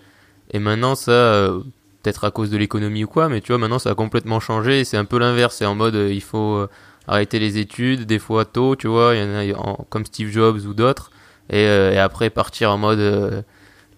Et 0.51 0.59
maintenant, 0.59 0.93
ça, 0.93 1.11
euh, 1.11 1.59
peut-être 2.03 2.23
à 2.23 2.29
cause 2.29 2.51
de 2.51 2.57
l'économie 2.57 3.03
ou 3.03 3.07
quoi, 3.07 3.29
mais 3.29 3.41
tu 3.41 3.51
vois, 3.51 3.57
maintenant, 3.57 3.79
ça 3.79 3.89
a 3.89 3.95
complètement 3.95 4.39
changé. 4.39 4.83
C'est 4.83 4.97
un 4.97 5.05
peu 5.05 5.17
l'inverse. 5.17 5.55
C'est 5.55 5.65
en 5.65 5.73
mode, 5.73 5.95
euh, 5.95 6.13
il 6.13 6.21
faut 6.21 6.67
arrêter 7.07 7.39
les 7.39 7.57
études, 7.57 8.05
des 8.05 8.19
fois 8.19 8.45
tôt, 8.45 8.75
tu 8.75 8.87
vois. 8.87 9.15
Il 9.15 9.49
y 9.49 9.53
en 9.53 9.73
a 9.73 9.77
comme 9.89 10.05
Steve 10.05 10.29
Jobs 10.29 10.65
ou 10.65 10.73
d'autres. 10.73 11.11
Et, 11.49 11.63
et, 11.63 11.97
après, 11.97 12.29
partir 12.29 12.71
en 12.71 12.77
mode 12.77 13.43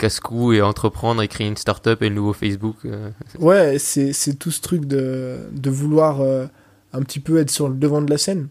casse-cou 0.02 0.52
et 0.54 0.62
entreprendre 0.62 1.22
et 1.22 1.28
créer 1.28 1.48
une 1.48 1.58
start-up 1.58 2.02
et 2.02 2.10
le 2.10 2.16
nouveau 2.16 2.34
Facebook. 2.34 2.78
Euh. 2.86 3.12
Ouais, 3.40 3.78
c'est, 3.78 4.14
tout 4.40 4.52
ce 4.52 4.60
truc 4.60 4.86
de, 4.86 5.38
de 5.52 5.70
vouloir 5.70 6.22
euh, 6.22 6.48
un 6.92 7.04
petit 7.04 7.20
peu 7.20 7.38
être 7.38 7.52
sur 7.52 7.70
le 7.70 7.76
devant 7.76 8.02
de 8.02 8.10
la 8.10 8.18
scène. 8.18 8.48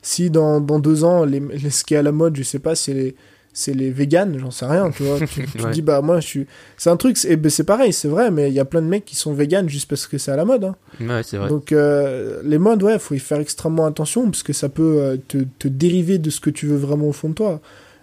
Si 0.00 0.30
dans, 0.30 0.60
dans 0.60 0.78
deux 0.78 1.04
ans, 1.04 1.24
les, 1.24 1.40
ce 1.70 1.84
qui 1.84 1.94
est 1.94 1.96
à 1.96 2.02
la 2.02 2.12
mode, 2.12 2.36
je 2.36 2.42
sais 2.42 2.60
pas, 2.60 2.74
c'est 2.74 2.94
les, 2.94 3.16
c'est 3.52 3.74
les 3.74 3.90
véganes, 3.90 4.38
j'en 4.38 4.50
sais 4.50 4.66
rien, 4.66 4.90
tu 4.90 5.02
vois. 5.02 5.18
Tu, 5.26 5.46
te 5.46 5.70
dis, 5.70 5.82
bah 5.82 6.00
moi, 6.00 6.20
je 6.20 6.26
suis. 6.26 6.46
C'est 6.76 6.90
un 6.90 6.96
truc, 6.96 7.16
c'est, 7.16 7.36
ben, 7.36 7.50
c'est 7.50 7.64
pareil, 7.64 7.92
c'est 7.92 8.08
vrai, 8.08 8.30
mais 8.30 8.48
il 8.48 8.54
y 8.54 8.60
a 8.60 8.64
plein 8.64 8.82
de 8.82 8.86
mecs 8.86 9.04
qui 9.04 9.16
sont 9.16 9.32
véganes 9.32 9.68
juste 9.68 9.88
parce 9.88 10.06
que 10.06 10.18
c'est 10.18 10.32
à 10.32 10.36
la 10.36 10.44
mode. 10.44 10.64
Hein. 10.64 10.76
Ouais, 11.00 11.22
c'est 11.22 11.36
vrai. 11.36 11.48
Donc, 11.48 11.72
euh, 11.72 12.40
les 12.44 12.58
modes, 12.58 12.82
ouais, 12.82 12.98
faut 12.98 13.14
y 13.14 13.18
faire 13.18 13.40
extrêmement 13.40 13.86
attention 13.86 14.24
parce 14.24 14.42
que 14.42 14.52
ça 14.52 14.68
peut 14.68 15.20
te, 15.28 15.38
te 15.58 15.68
dériver 15.68 16.18
de 16.18 16.30
ce 16.30 16.40
que 16.40 16.50
tu 16.50 16.66
veux 16.66 16.76
vraiment 16.76 17.08
au 17.08 17.12
fond 17.12 17.28
de 17.28 17.34
toi. 17.34 17.60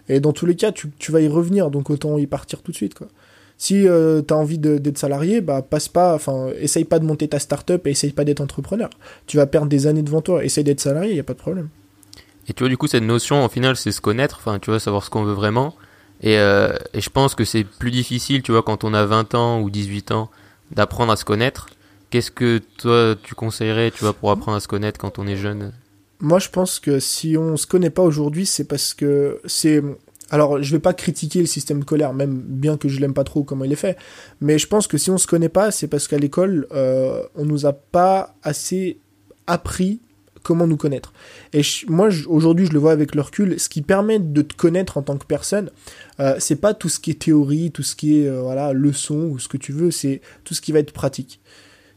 Et 0.09 0.19
dans 0.19 0.33
tous 0.33 0.47
les 0.47 0.55
cas, 0.55 0.71
tu, 0.71 1.12
vas 1.12 1.21
y 1.21 1.27
revenir, 1.27 1.69
donc 1.69 1.89
autant 1.91 2.17
y 2.17 2.25
partir 2.25 2.62
tout 2.62 2.71
de 2.71 2.75
suite, 2.75 2.95
quoi. 2.95 3.07
Si 3.62 3.88
euh, 3.88 4.21
tu 4.25 4.33
as 4.33 4.38
envie 4.38 4.57
d'être 4.57 4.97
salarié, 4.97 5.41
bah 5.41 5.62
passe 5.62 5.89
pas, 5.89 6.15
enfin, 6.15 6.47
essaye 6.59 6.85
pas 6.85 6.97
de 6.97 7.05
monter 7.05 7.27
ta 7.27 7.39
start-up 7.39 7.85
et 7.85 7.91
essaye 7.91 8.13
pas 8.13 8.23
d'être 8.23 8.39
entrepreneur. 8.39 8.89
Tu 9.27 9.35
vas 9.35 9.47
perdre 9.47 9.67
des 9.67 9.85
années 9.85 10.01
devant 10.01 10.21
toi. 10.21 10.45
Essaye 10.45 10.63
d'être 10.63 10.79
salarié, 10.79 11.13
y 11.13 11.19
a 11.19 11.23
pas 11.23 11.33
de 11.33 11.39
problème. 11.39 11.67
Et 12.49 12.53
tu 12.53 12.63
vois, 12.63 12.69
du 12.69 12.77
coup, 12.77 12.88
cette 12.88 13.03
notion, 13.03 13.45
au 13.45 13.49
final, 13.49 13.75
c'est 13.75 13.91
se 13.91 14.01
connaître, 14.01 14.38
enfin, 14.39 14.57
tu 14.59 14.71
vois, 14.71 14.79
savoir 14.79 15.03
ce 15.03 15.12
qu'on 15.12 15.23
veut 15.23 15.33
vraiment. 15.33 15.75
Et, 16.21 16.38
euh, 16.39 16.75
et, 16.93 16.99
je 16.99 17.09
pense 17.09 17.35
que 17.35 17.45
c'est 17.45 17.63
plus 17.63 17.91
difficile, 17.91 18.41
tu 18.41 18.51
vois, 18.51 18.63
quand 18.63 18.83
on 18.83 18.93
a 18.93 19.05
20 19.05 19.35
ans 19.35 19.62
ou 19.62 19.69
18 19.69 20.12
ans, 20.12 20.29
d'apprendre 20.71 21.12
à 21.12 21.15
se 21.15 21.23
connaître. 21.23 21.67
Qu'est-ce 22.09 22.31
que 22.31 22.59
toi, 22.77 23.15
tu 23.21 23.35
conseillerais, 23.35 23.91
tu 23.91 24.03
vois, 24.03 24.13
pour 24.13 24.31
apprendre 24.31 24.57
à 24.57 24.59
se 24.59 24.67
connaître 24.67 24.99
quand 24.99 25.19
on 25.19 25.27
est 25.27 25.35
jeune? 25.35 25.71
Moi, 26.19 26.39
je 26.39 26.49
pense 26.49 26.79
que 26.79 26.99
si 26.99 27.38
on 27.38 27.55
se 27.55 27.67
connaît 27.67 27.91
pas 27.91 28.01
aujourd'hui, 28.01 28.45
c'est 28.45 28.65
parce 28.65 28.93
que 28.93 29.39
c'est. 29.45 29.81
Alors, 30.31 30.62
je 30.62 30.71
vais 30.71 30.79
pas 30.79 30.93
critiquer 30.93 31.39
le 31.39 31.45
système 31.45 31.83
scolaire, 31.83 32.13
même 32.13 32.35
bien 32.35 32.77
que 32.77 32.89
je 32.89 32.99
l'aime 32.99 33.13
pas 33.13 33.23
trop 33.23 33.43
comment 33.43 33.63
il 33.63 33.71
est 33.71 33.77
fait, 33.77 33.97
mais 34.41 34.59
je 34.59 34.67
pense 34.67 34.88
que 34.88 34.97
si 34.97 35.09
on 35.09 35.17
se 35.17 35.25
connaît 35.25 35.49
pas, 35.49 35.71
c'est 35.71 35.88
parce 35.88 36.07
qu'à 36.07 36.17
l'école, 36.17 36.67
euh, 36.71 37.23
on 37.35 37.45
nous 37.45 37.65
a 37.65 37.73
pas 37.73 38.35
assez 38.43 38.99
appris 39.47 40.01
comment 40.49 40.65
nous 40.65 40.77
connaître. 40.77 41.13
Et 41.53 41.62
moi, 41.89 42.09
aujourd'hui, 42.25 42.65
je 42.65 42.71
le 42.71 42.79
vois 42.79 42.91
avec 42.91 43.13
le 43.13 43.21
recul, 43.21 43.59
ce 43.59 43.69
qui 43.69 43.83
permet 43.83 44.17
de 44.17 44.41
te 44.41 44.55
connaître 44.55 44.97
en 44.97 45.03
tant 45.03 45.15
que 45.15 45.27
personne, 45.27 45.69
euh, 46.19 46.38
c'est 46.39 46.55
pas 46.55 46.73
tout 46.73 46.89
ce 46.89 46.99
qui 46.99 47.12
est 47.12 47.21
théorie, 47.21 47.69
tout 47.69 47.83
ce 47.83 47.95
qui 47.95 48.19
est 48.19 48.27
euh, 48.27 48.41
voilà 48.41 48.73
leçon 48.73 49.29
ou 49.29 49.38
ce 49.38 49.47
que 49.47 49.57
tu 49.57 49.71
veux, 49.71 49.91
c'est 49.91 50.21
tout 50.45 50.55
ce 50.55 50.62
qui 50.62 50.71
va 50.71 50.79
être 50.79 50.91
pratique. 50.91 51.39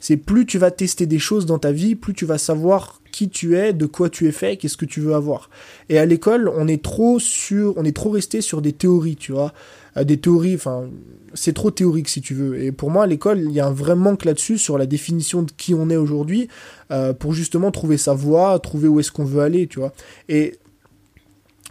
C'est 0.01 0.19
plus 0.19 0.45
tu 0.45 0.59
vas 0.59 0.71
tester 0.71 1.07
des 1.07 1.19
choses 1.19 1.47
dans 1.47 1.59
ta 1.59 1.73
vie, 1.73 1.95
plus 1.95 2.13
tu 2.13 2.27
vas 2.27 2.37
savoir 2.37 3.01
qui 3.11 3.31
tu 3.31 3.57
es, 3.57 3.73
de 3.73 3.87
quoi 3.87 4.11
tu 4.11 4.29
es 4.29 4.33
fait, 4.33 4.59
qu'est-ce 4.59 4.77
que 4.77 4.85
tu 4.85 5.01
veux 5.01 5.15
avoir. 5.15 5.49
Et 5.89 5.99
à 5.99 6.05
l'école, 6.05 6.53
on 6.55 6.69
est 6.69 6.83
trop 6.85 7.19
sur, 7.19 7.73
on 7.79 7.87
est 7.87 7.97
trop 7.97 8.11
resté 8.11 8.43
sur 8.43 8.61
des 8.61 8.75
théories, 8.75 9.17
tu 9.17 9.33
vois, 9.33 9.55
des 9.97 10.19
théories. 10.19 10.55
Enfin, 10.55 10.85
c'est 11.35 11.53
trop 11.53 11.71
théorique 11.71 12.09
si 12.09 12.21
tu 12.21 12.35
veux. 12.35 12.63
Et 12.63 12.73
pour 12.73 12.91
moi, 12.91 13.05
à 13.05 13.07
l'école, 13.07 13.41
il 13.41 13.53
y 13.53 13.61
a 13.61 13.67
un 13.67 13.73
vrai 13.73 13.95
manque 13.95 14.25
là-dessus 14.25 14.59
sur 14.59 14.79
la 14.79 14.87
définition 14.87 15.43
de 15.43 15.51
qui 15.51 15.75
on 15.75 15.91
est 15.91 15.97
aujourd'hui, 15.97 16.49
euh, 16.91 17.13
pour 17.13 17.33
justement 17.33 17.71
trouver 17.71 17.97
sa 17.97 18.15
voie, 18.15 18.59
trouver 18.59 18.89
où 18.89 19.01
est-ce 19.01 19.13
qu'on 19.13 19.25
veut 19.25 19.43
aller, 19.43 19.67
tu 19.67 19.79
vois. 19.79 19.93
Et 20.29 20.59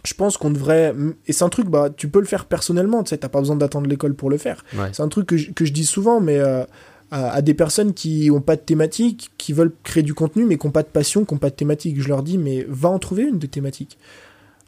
je 0.04 0.14
pense 0.14 0.36
qu'on 0.36 0.50
devrait 0.50 0.94
et 1.28 1.32
c'est 1.32 1.44
un 1.44 1.48
truc 1.48 1.68
bah 1.68 1.88
tu 1.96 2.08
peux 2.08 2.18
le 2.18 2.26
faire 2.26 2.46
personnellement 2.46 3.04
tu 3.04 3.10
sais 3.10 3.18
t'as 3.18 3.28
pas 3.28 3.38
besoin 3.38 3.54
d'attendre 3.54 3.86
l'école 3.88 4.14
pour 4.14 4.30
le 4.30 4.36
faire 4.36 4.64
c'est 4.90 5.00
un 5.00 5.06
truc 5.06 5.28
que 5.28 5.36
je, 5.36 5.52
que 5.52 5.64
je 5.64 5.72
dis 5.72 5.84
souvent 5.84 6.20
mais 6.20 6.40
euh, 6.40 6.64
à, 7.12 7.42
des 7.42 7.52
personnes 7.52 7.92
qui 7.92 8.30
ont 8.32 8.40
pas 8.40 8.56
de 8.56 8.62
thématique, 8.62 9.30
qui 9.36 9.52
veulent 9.52 9.72
créer 9.84 10.02
du 10.02 10.14
contenu, 10.14 10.46
mais 10.46 10.56
qui 10.56 10.66
n'ont 10.66 10.72
pas 10.72 10.82
de 10.82 10.88
passion, 10.88 11.26
qui 11.26 11.34
n'ont 11.34 11.38
pas 11.38 11.50
de 11.50 11.54
thématique. 11.54 12.00
Je 12.00 12.08
leur 12.08 12.22
dis, 12.22 12.38
mais 12.38 12.64
va 12.68 12.88
en 12.88 12.98
trouver 12.98 13.24
une 13.24 13.38
de 13.38 13.46
thématique. 13.46 13.98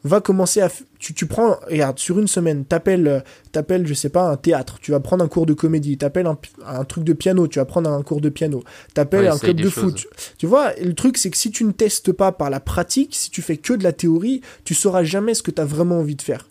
Va 0.05 0.21
commencer 0.21 0.61
à. 0.61 0.71
Tu, 0.99 1.14
tu 1.14 1.27
prends. 1.27 1.57
Regarde, 1.69 1.99
sur 1.99 2.19
une 2.19 2.29
semaine, 2.29 2.64
t'appelles, 2.64 3.25
t'appelles, 3.53 3.87
je 3.87 3.95
sais 3.95 4.11
pas, 4.11 4.29
un 4.29 4.37
théâtre. 4.37 4.79
Tu 4.81 4.90
vas 4.90 5.01
prendre 5.01 5.25
un 5.25 5.29
cours 5.29 5.47
de 5.47 5.55
comédie. 5.55 5.97
T'appelles 5.97 6.27
un, 6.27 6.38
un 6.67 6.85
truc 6.85 7.05
de 7.05 7.14
piano. 7.14 7.49
Tu 7.49 7.59
vas 7.59 7.64
prendre 7.64 7.90
un 7.90 8.03
cours 8.03 8.21
de 8.21 8.29
piano. 8.29 8.62
T'appelles 8.93 9.29
un 9.29 9.38
club 9.38 9.57
de 9.57 9.69
foot. 9.71 10.07
Tu 10.37 10.47
vois, 10.47 10.75
le 10.75 10.93
truc, 10.93 11.17
c'est 11.17 11.31
que 11.31 11.37
si 11.38 11.51
tu 11.51 11.64
ne 11.64 11.73
testes 11.73 12.12
pas 12.12 12.33
par 12.33 12.51
la 12.51 12.61
pratique, 12.61 13.14
si 13.14 13.31
tu 13.31 13.40
fais 13.40 13.57
que 13.57 13.73
de 13.73 13.83
la 13.83 13.93
théorie, 13.93 14.43
tu 14.64 14.75
sauras 14.75 15.05
jamais 15.05 15.33
ce 15.33 15.43
que 15.43 15.51
tu 15.51 15.61
as 15.61 15.64
vraiment 15.64 16.01
envie 16.01 16.17
de 16.17 16.23
faire. 16.23 16.47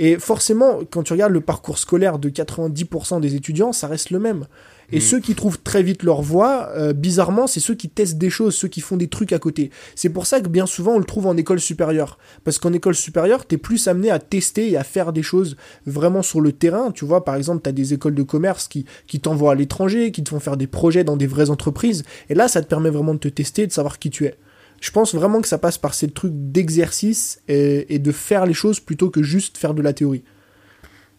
Et 0.00 0.18
forcément, 0.18 0.80
quand 0.90 1.02
tu 1.02 1.12
regardes 1.12 1.34
le 1.34 1.42
parcours 1.42 1.76
scolaire 1.76 2.18
de 2.18 2.30
90% 2.30 3.20
des 3.20 3.34
étudiants, 3.34 3.74
ça 3.74 3.86
reste 3.86 4.10
le 4.10 4.18
même. 4.18 4.46
Et 4.92 4.98
mm. 4.98 5.00
ceux 5.00 5.20
qui 5.20 5.34
trouvent 5.34 5.60
très 5.60 5.82
vite 5.82 6.02
leur 6.02 6.22
voie, 6.22 6.70
euh, 6.76 6.92
bizarrement, 6.92 7.46
c'est 7.46 7.60
ceux 7.60 7.74
qui 7.74 7.88
testent 7.88 8.18
des 8.18 8.30
choses, 8.30 8.54
ceux 8.54 8.68
qui 8.68 8.80
font 8.80 8.96
des 8.96 9.08
trucs 9.08 9.32
à 9.32 9.38
côté. 9.38 9.70
C'est 9.94 10.10
pour 10.10 10.26
ça 10.26 10.40
que 10.40 10.48
bien 10.48 10.66
souvent 10.66 10.92
on 10.92 10.98
le 10.98 11.04
trouve 11.04 11.26
en 11.26 11.36
école 11.36 11.60
supérieure. 11.60 12.18
Parce 12.44 12.58
qu'en 12.58 12.72
école 12.72 12.94
supérieure, 12.94 13.46
t'es 13.46 13.58
plus 13.58 13.88
amené 13.88 14.10
à 14.10 14.18
tester 14.18 14.70
et 14.70 14.76
à 14.76 14.84
faire 14.84 15.12
des 15.12 15.22
choses 15.22 15.56
vraiment 15.86 16.22
sur 16.22 16.40
le 16.40 16.52
terrain. 16.52 16.90
Tu 16.90 17.04
vois, 17.04 17.24
par 17.24 17.36
exemple, 17.36 17.62
t'as 17.62 17.72
des 17.72 17.94
écoles 17.94 18.14
de 18.14 18.22
commerce 18.22 18.68
qui, 18.68 18.84
qui 19.06 19.20
t'envoient 19.20 19.52
à 19.52 19.54
l'étranger, 19.54 20.12
qui 20.12 20.22
te 20.22 20.30
font 20.30 20.40
faire 20.40 20.56
des 20.56 20.66
projets 20.66 21.04
dans 21.04 21.16
des 21.16 21.26
vraies 21.26 21.50
entreprises. 21.50 22.04
Et 22.28 22.34
là, 22.34 22.48
ça 22.48 22.62
te 22.62 22.66
permet 22.66 22.90
vraiment 22.90 23.14
de 23.14 23.18
te 23.18 23.28
tester 23.28 23.62
et 23.62 23.66
de 23.66 23.72
savoir 23.72 23.98
qui 23.98 24.10
tu 24.10 24.26
es. 24.26 24.36
Je 24.80 24.90
pense 24.90 25.14
vraiment 25.14 25.42
que 25.42 25.48
ça 25.48 25.58
passe 25.58 25.76
par 25.76 25.92
ces 25.92 26.08
trucs 26.08 26.32
d'exercice 26.34 27.42
et, 27.48 27.98
de 27.98 28.12
faire 28.12 28.46
les 28.46 28.54
choses 28.54 28.80
plutôt 28.80 29.10
que 29.10 29.22
juste 29.22 29.58
faire 29.58 29.74
de 29.74 29.82
la 29.82 29.92
théorie. 29.92 30.24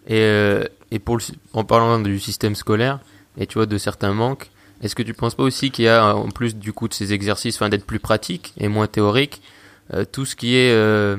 Et, 0.07 0.21
euh, 0.21 0.65
et 0.89 0.97
pour 0.97 1.19
en 1.53 1.63
parlant 1.63 1.99
du 1.99 2.19
système 2.19 2.55
scolaire, 2.55 2.99
et 3.37 3.47
tu 3.47 3.55
vois 3.55 3.65
de 3.65 3.77
certains 3.77 4.13
manques. 4.13 4.51
Est-ce 4.81 4.95
que 4.95 5.03
tu 5.03 5.13
penses 5.13 5.35
pas 5.35 5.43
aussi 5.43 5.71
qu'il 5.71 5.85
y 5.85 5.87
a 5.87 6.15
en 6.15 6.29
plus 6.29 6.55
du 6.55 6.73
coup 6.73 6.87
de 6.87 6.93
ces 6.93 7.13
exercices, 7.13 7.55
enfin 7.55 7.69
d'être 7.69 7.85
plus 7.85 7.99
pratique 7.99 8.53
et 8.57 8.67
moins 8.67 8.87
théorique, 8.87 9.41
euh, 9.93 10.05
tout 10.09 10.25
ce 10.25 10.35
qui 10.35 10.55
est 10.55 10.71
euh, 10.71 11.17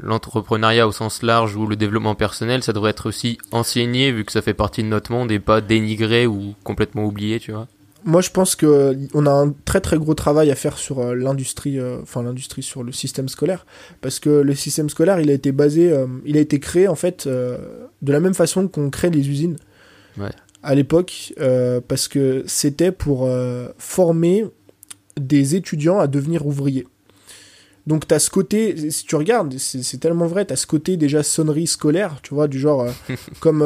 l'entrepreneuriat 0.00 0.86
au 0.86 0.92
sens 0.92 1.22
large 1.22 1.56
ou 1.56 1.66
le 1.66 1.76
développement 1.76 2.14
personnel, 2.14 2.62
ça 2.62 2.72
devrait 2.72 2.90
être 2.90 3.08
aussi 3.08 3.38
enseigné 3.50 4.12
vu 4.12 4.24
que 4.24 4.32
ça 4.32 4.42
fait 4.42 4.54
partie 4.54 4.82
de 4.82 4.88
notre 4.88 5.10
monde 5.10 5.32
et 5.32 5.38
pas 5.38 5.60
dénigré 5.60 6.26
ou 6.26 6.54
complètement 6.64 7.04
oublié, 7.04 7.40
tu 7.40 7.52
vois? 7.52 7.66
Moi, 8.04 8.20
je 8.20 8.30
pense 8.30 8.54
que 8.54 8.96
on 9.12 9.26
a 9.26 9.30
un 9.30 9.52
très 9.64 9.80
très 9.80 9.98
gros 9.98 10.14
travail 10.14 10.50
à 10.50 10.54
faire 10.54 10.78
sur 10.78 11.00
euh, 11.00 11.14
l'industrie, 11.14 11.78
enfin 12.02 12.22
l'industrie 12.22 12.62
sur 12.62 12.82
le 12.82 12.92
système 12.92 13.28
scolaire, 13.28 13.64
parce 14.02 14.20
que 14.20 14.28
le 14.28 14.54
système 14.54 14.90
scolaire, 14.90 15.18
il 15.18 15.30
a 15.30 15.34
été 15.34 15.50
basé, 15.50 15.94
il 16.26 16.36
a 16.36 16.40
été 16.40 16.60
créé 16.60 16.88
en 16.88 16.94
fait 16.94 17.26
de 17.26 18.12
la 18.12 18.20
même 18.20 18.34
façon 18.34 18.68
qu'on 18.68 18.90
crée 18.90 19.10
les 19.10 19.28
usines. 19.28 19.56
Ouais 20.18 20.30
à 20.68 20.74
l'époque 20.74 21.32
euh, 21.40 21.80
parce 21.88 22.08
que 22.08 22.44
c'était 22.46 22.92
pour 22.92 23.24
euh, 23.24 23.68
former 23.78 24.44
des 25.18 25.56
étudiants 25.56 25.98
à 25.98 26.06
devenir 26.06 26.46
ouvriers. 26.46 26.86
Donc 27.86 28.06
tu 28.06 28.12
as 28.12 28.18
ce 28.18 28.28
côté, 28.28 28.90
si 28.90 29.06
tu 29.06 29.16
regardes, 29.16 29.56
c'est 29.56 29.98
tellement 29.98 30.26
vrai, 30.26 30.44
tu 30.44 30.52
as 30.52 30.56
ce 30.56 30.66
côté 30.66 30.98
déjà 30.98 31.22
sonnerie 31.22 31.66
scolaire, 31.66 32.20
tu 32.22 32.34
vois, 32.34 32.48
du 32.48 32.58
genre, 32.58 32.82
euh, 32.82 33.14
comme 33.40 33.60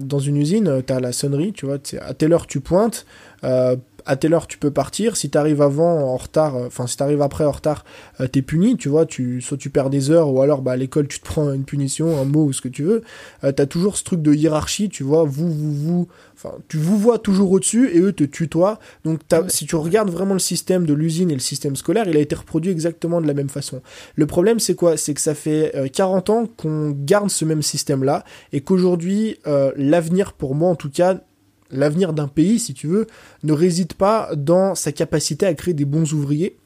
dans 0.00 0.20
une 0.20 0.36
usine, 0.36 0.80
tu 0.86 0.92
as 0.92 1.00
la 1.00 1.10
sonnerie, 1.10 1.52
tu 1.52 1.66
vois, 1.66 1.78
à 2.00 2.14
telle 2.14 2.32
heure 2.32 2.46
tu 2.46 2.60
pointes, 2.60 3.04
à 3.42 3.74
à 4.08 4.16
telle 4.16 4.34
heure 4.34 4.46
tu 4.46 4.58
peux 4.58 4.70
partir. 4.70 5.16
Si 5.16 5.30
t'arrives 5.30 5.62
avant 5.62 6.00
en 6.00 6.16
retard, 6.16 6.56
euh, 6.56 6.66
enfin 6.66 6.86
si 6.86 6.96
t'arrives 6.96 7.22
après 7.22 7.44
en 7.44 7.52
retard, 7.52 7.84
euh, 8.20 8.26
t'es 8.26 8.42
puni. 8.42 8.76
Tu 8.76 8.88
vois, 8.88 9.06
tu 9.06 9.40
soit 9.40 9.58
tu 9.58 9.70
perds 9.70 9.90
des 9.90 10.10
heures 10.10 10.32
ou 10.32 10.40
alors 10.40 10.62
bah 10.62 10.72
à 10.72 10.76
l'école 10.76 11.06
tu 11.06 11.20
te 11.20 11.24
prends 11.28 11.52
une 11.52 11.64
punition, 11.64 12.18
un 12.20 12.24
mot 12.24 12.46
ou 12.46 12.52
ce 12.52 12.62
que 12.62 12.68
tu 12.68 12.82
veux. 12.82 13.02
Euh, 13.44 13.52
t'as 13.52 13.66
toujours 13.66 13.96
ce 13.96 14.04
truc 14.04 14.22
de 14.22 14.32
hiérarchie. 14.32 14.88
Tu 14.88 15.04
vois, 15.04 15.24
vous 15.24 15.52
vous 15.52 15.74
vous, 15.74 16.08
enfin 16.34 16.54
tu 16.68 16.78
vous 16.78 16.96
vois 16.96 17.18
toujours 17.18 17.52
au-dessus 17.52 17.90
et 17.92 18.00
eux 18.00 18.12
te 18.12 18.24
tutoient. 18.24 18.78
Donc 19.04 19.20
si 19.48 19.66
tu 19.66 19.76
regardes 19.76 20.10
vraiment 20.10 20.32
le 20.32 20.40
système 20.40 20.86
de 20.86 20.94
l'usine 20.94 21.30
et 21.30 21.34
le 21.34 21.40
système 21.40 21.76
scolaire, 21.76 22.08
il 22.08 22.16
a 22.16 22.20
été 22.20 22.34
reproduit 22.34 22.72
exactement 22.72 23.20
de 23.20 23.26
la 23.26 23.34
même 23.34 23.50
façon. 23.50 23.82
Le 24.16 24.26
problème 24.26 24.58
c'est 24.58 24.74
quoi? 24.74 24.96
C'est 24.96 25.12
que 25.12 25.20
ça 25.20 25.34
fait 25.34 25.90
40 25.92 26.30
ans 26.30 26.46
qu'on 26.56 26.90
garde 26.90 27.30
ce 27.30 27.44
même 27.44 27.62
système 27.62 28.04
là 28.04 28.24
et 28.52 28.62
qu'aujourd'hui 28.62 29.36
l'avenir 29.76 30.32
pour 30.32 30.54
moi 30.54 30.70
en 30.70 30.74
tout 30.74 30.90
cas 30.90 31.20
l'avenir 31.70 32.12
d'un 32.12 32.28
pays, 32.28 32.58
si 32.58 32.74
tu 32.74 32.86
veux, 32.86 33.06
ne 33.42 33.52
réside 33.52 33.94
pas 33.94 34.30
dans 34.36 34.74
sa 34.74 34.92
capacité 34.92 35.46
à 35.46 35.54
créer 35.54 35.74
des 35.74 35.84
bons 35.84 36.12
ouvriers, 36.12 36.56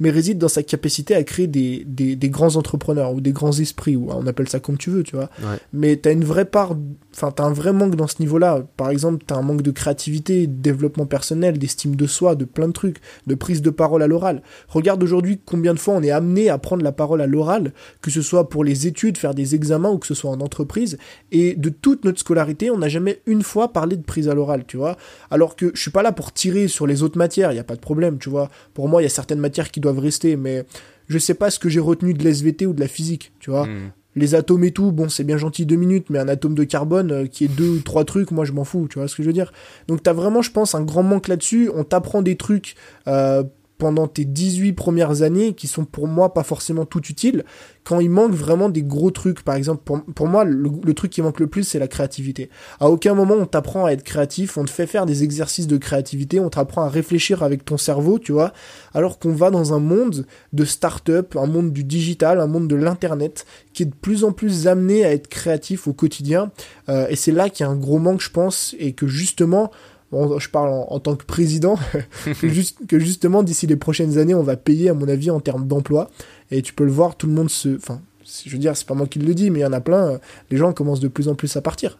mais 0.00 0.10
réside 0.10 0.38
dans 0.38 0.48
sa 0.48 0.62
capacité 0.62 1.14
à 1.14 1.22
créer 1.24 1.46
des, 1.46 1.84
des, 1.86 2.16
des, 2.16 2.28
grands 2.28 2.56
entrepreneurs 2.56 3.12
ou 3.12 3.20
des 3.20 3.32
grands 3.32 3.52
esprits, 3.52 3.96
ou 3.96 4.10
on 4.10 4.26
appelle 4.26 4.48
ça 4.48 4.60
comme 4.60 4.78
tu 4.78 4.90
veux, 4.90 5.02
tu 5.02 5.16
vois. 5.16 5.28
Mais 5.72 5.98
tu 5.98 6.08
as 6.08 6.12
une 6.12 6.24
vraie 6.24 6.44
part, 6.44 6.76
enfin, 7.14 7.32
tu 7.32 7.42
as 7.42 7.44
un 7.44 7.52
vrai 7.52 7.72
manque 7.72 7.96
dans 7.96 8.06
ce 8.06 8.16
niveau-là. 8.20 8.64
Par 8.76 8.90
exemple, 8.90 9.24
tu 9.26 9.34
as 9.34 9.36
un 9.36 9.42
manque 9.42 9.62
de 9.62 9.70
créativité, 9.70 10.46
de 10.46 10.52
développement 10.52 11.06
personnel, 11.06 11.58
d'estime 11.58 11.96
de 11.96 12.06
soi, 12.06 12.34
de 12.34 12.44
plein 12.44 12.68
de 12.68 12.72
trucs, 12.72 12.98
de 13.26 13.34
prise 13.34 13.62
de 13.62 13.70
parole 13.70 14.02
à 14.02 14.06
l'oral. 14.06 14.42
Regarde 14.68 15.02
aujourd'hui 15.02 15.40
combien 15.44 15.74
de 15.74 15.78
fois 15.78 15.94
on 15.94 16.02
est 16.02 16.10
amené 16.10 16.48
à 16.48 16.58
prendre 16.58 16.84
la 16.84 16.92
parole 16.92 17.20
à 17.20 17.26
l'oral, 17.26 17.72
que 18.00 18.10
ce 18.10 18.22
soit 18.22 18.48
pour 18.48 18.64
les 18.64 18.86
études, 18.86 19.18
faire 19.18 19.34
des 19.34 19.54
examens 19.54 19.90
ou 19.90 19.98
que 19.98 20.06
ce 20.06 20.14
soit 20.14 20.30
en 20.30 20.40
entreprise. 20.40 20.98
Et 21.32 21.54
de 21.54 21.70
toute 21.70 22.04
notre 22.04 22.20
scolarité, 22.20 22.70
on 22.70 22.78
n'a 22.78 22.88
jamais 22.88 23.20
une 23.26 23.42
fois 23.42 23.72
parlé 23.72 23.96
de 23.96 24.02
prise 24.02 24.28
à 24.28 24.34
l'oral, 24.34 24.64
tu 24.66 24.76
vois. 24.76 24.96
Alors 25.30 25.56
que 25.56 25.72
je 25.74 25.80
suis 25.80 25.90
pas 25.90 26.02
là 26.02 26.12
pour 26.12 26.32
tirer 26.32 26.68
sur 26.68 26.86
les 26.86 27.02
autres 27.02 27.18
matières, 27.18 27.50
il 27.50 27.54
n'y 27.54 27.60
a 27.60 27.64
pas 27.64 27.74
de 27.74 27.80
problème, 27.80 28.18
tu 28.18 28.28
vois. 28.28 28.48
Pour 28.74 28.88
moi, 28.88 29.00
il 29.00 29.04
y 29.04 29.06
a 29.06 29.10
certaines 29.10 29.40
matières 29.40 29.70
qui 29.70 29.80
doivent 29.80 29.87
rester, 29.96 30.36
mais 30.36 30.64
je 31.08 31.18
sais 31.18 31.34
pas 31.34 31.50
ce 31.50 31.58
que 31.58 31.68
j'ai 31.68 31.80
retenu 31.80 32.14
de 32.14 32.28
l'SVT 32.28 32.66
ou 32.66 32.72
de 32.72 32.80
la 32.80 32.88
physique, 32.88 33.32
tu 33.40 33.50
vois. 33.50 33.66
Hmm. 33.66 33.90
Les 34.16 34.34
atomes 34.34 34.64
et 34.64 34.72
tout, 34.72 34.90
bon, 34.90 35.08
c'est 35.08 35.22
bien 35.22 35.36
gentil 35.36 35.64
deux 35.64 35.76
minutes, 35.76 36.10
mais 36.10 36.18
un 36.18 36.28
atome 36.28 36.54
de 36.54 36.64
carbone 36.64 37.12
euh, 37.12 37.26
qui 37.26 37.44
est 37.44 37.48
deux 37.48 37.68
ou 37.68 37.80
trois 37.80 38.04
trucs, 38.04 38.32
moi 38.32 38.44
je 38.44 38.52
m'en 38.52 38.64
fous, 38.64 38.88
tu 38.90 38.98
vois 38.98 39.06
ce 39.06 39.14
que 39.14 39.22
je 39.22 39.28
veux 39.28 39.32
dire. 39.32 39.52
Donc 39.86 40.02
t'as 40.02 40.12
vraiment, 40.12 40.42
je 40.42 40.50
pense, 40.50 40.74
un 40.74 40.82
grand 40.82 41.04
manque 41.04 41.28
là-dessus. 41.28 41.70
On 41.74 41.84
t'apprend 41.84 42.20
des 42.20 42.36
trucs 42.36 42.74
euh, 43.06 43.44
pendant 43.78 44.08
tes 44.08 44.24
18 44.24 44.72
premières 44.72 45.22
années 45.22 45.54
qui 45.54 45.68
sont 45.68 45.84
pour 45.84 46.08
moi 46.08 46.34
pas 46.34 46.42
forcément 46.42 46.84
tout 46.84 47.02
utiles, 47.06 47.44
quand 47.84 48.00
il 48.00 48.10
manque 48.10 48.32
vraiment 48.32 48.68
des 48.68 48.82
gros 48.82 49.10
trucs. 49.10 49.42
Par 49.42 49.54
exemple, 49.54 49.82
pour, 50.14 50.26
moi, 50.26 50.44
le, 50.44 50.92
truc 50.94 51.12
qui 51.12 51.22
manque 51.22 51.40
le 51.40 51.46
plus, 51.46 51.62
c'est 51.62 51.78
la 51.78 51.88
créativité. 51.88 52.50
À 52.80 52.90
aucun 52.90 53.14
moment 53.14 53.36
on 53.38 53.46
t'apprend 53.46 53.86
à 53.86 53.92
être 53.92 54.02
créatif, 54.02 54.58
on 54.58 54.64
te 54.64 54.70
fait 54.70 54.86
faire 54.86 55.06
des 55.06 55.22
exercices 55.22 55.68
de 55.68 55.76
créativité, 55.76 56.40
on 56.40 56.50
t'apprend 56.50 56.82
à 56.82 56.88
réfléchir 56.88 57.42
avec 57.42 57.64
ton 57.64 57.78
cerveau, 57.78 58.18
tu 58.18 58.32
vois, 58.32 58.52
alors 58.92 59.18
qu'on 59.18 59.32
va 59.32 59.50
dans 59.50 59.72
un 59.72 59.78
monde 59.78 60.26
de 60.52 60.64
start-up, 60.64 61.36
un 61.36 61.46
monde 61.46 61.72
du 61.72 61.84
digital, 61.84 62.40
un 62.40 62.46
monde 62.46 62.68
de 62.68 62.76
l'internet, 62.76 63.46
qui 63.72 63.84
est 63.84 63.86
de 63.86 63.94
plus 63.94 64.24
en 64.24 64.32
plus 64.32 64.66
amené 64.66 65.04
à 65.04 65.12
être 65.12 65.28
créatif 65.28 65.86
au 65.86 65.92
quotidien. 65.92 66.50
Euh, 66.88 67.06
et 67.08 67.16
c'est 67.16 67.32
là 67.32 67.48
qu'il 67.48 67.64
y 67.64 67.68
a 67.68 67.72
un 67.72 67.76
gros 67.76 67.98
manque, 67.98 68.20
je 68.20 68.30
pense, 68.30 68.74
et 68.78 68.92
que 68.92 69.06
justement, 69.06 69.70
je 70.12 70.48
parle 70.48 70.70
en, 70.70 70.98
tant 71.00 71.16
que 71.16 71.24
président, 71.24 71.78
que, 72.40 72.98
justement 72.98 73.42
d'ici 73.42 73.66
les 73.66 73.76
prochaines 73.76 74.18
années, 74.18 74.34
on 74.34 74.42
va 74.42 74.56
payer, 74.56 74.88
à 74.88 74.94
mon 74.94 75.08
avis, 75.08 75.30
en 75.30 75.40
termes 75.40 75.66
d'emploi. 75.66 76.10
Et 76.50 76.62
tu 76.62 76.72
peux 76.72 76.84
le 76.84 76.92
voir, 76.92 77.16
tout 77.16 77.26
le 77.26 77.34
monde 77.34 77.50
se. 77.50 77.76
Enfin, 77.76 78.00
je 78.44 78.50
veux 78.50 78.58
dire, 78.58 78.76
c'est 78.76 78.86
pas 78.86 78.94
moi 78.94 79.06
qui 79.06 79.18
le 79.18 79.34
dis, 79.34 79.50
mais 79.50 79.60
il 79.60 79.62
y 79.62 79.66
en 79.66 79.72
a 79.72 79.80
plein. 79.80 80.12
Euh, 80.12 80.18
les 80.50 80.56
gens 80.56 80.72
commencent 80.72 81.00
de 81.00 81.08
plus 81.08 81.28
en 81.28 81.34
plus 81.34 81.56
à 81.56 81.60
partir. 81.60 81.98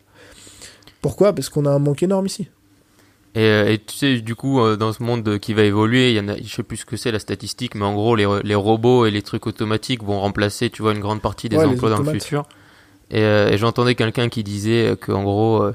Pourquoi? 1.00 1.32
Parce 1.32 1.48
qu'on 1.48 1.66
a 1.66 1.70
un 1.70 1.78
manque 1.78 2.02
énorme 2.02 2.26
ici. 2.26 2.48
Et, 3.34 3.40
euh, 3.40 3.76
tu 3.86 3.94
sais, 3.94 4.20
du 4.20 4.34
coup, 4.34 4.60
euh, 4.60 4.76
dans 4.76 4.92
ce 4.92 5.02
monde 5.02 5.38
qui 5.38 5.52
va 5.52 5.62
évoluer, 5.62 6.10
il 6.10 6.16
y 6.16 6.20
en 6.20 6.28
a, 6.28 6.36
je 6.36 6.48
sais 6.48 6.62
plus 6.62 6.78
ce 6.78 6.86
que 6.86 6.96
c'est 6.96 7.12
la 7.12 7.18
statistique, 7.18 7.74
mais 7.74 7.84
en 7.84 7.94
gros, 7.94 8.16
les, 8.16 8.26
les, 8.42 8.54
robots 8.54 9.06
et 9.06 9.10
les 9.10 9.22
trucs 9.22 9.46
automatiques 9.46 10.02
vont 10.02 10.20
remplacer, 10.20 10.70
tu 10.70 10.82
vois, 10.82 10.92
une 10.92 11.00
grande 11.00 11.20
partie 11.20 11.48
des 11.48 11.58
emplois 11.58 11.90
dans 11.90 12.00
le 12.00 12.10
futur. 12.10 12.46
Et, 13.10 13.20
et 13.20 13.58
j'entendais 13.58 13.94
quelqu'un 13.94 14.28
qui 14.28 14.42
disait 14.42 14.96
qu'en 15.00 15.22
gros, 15.22 15.70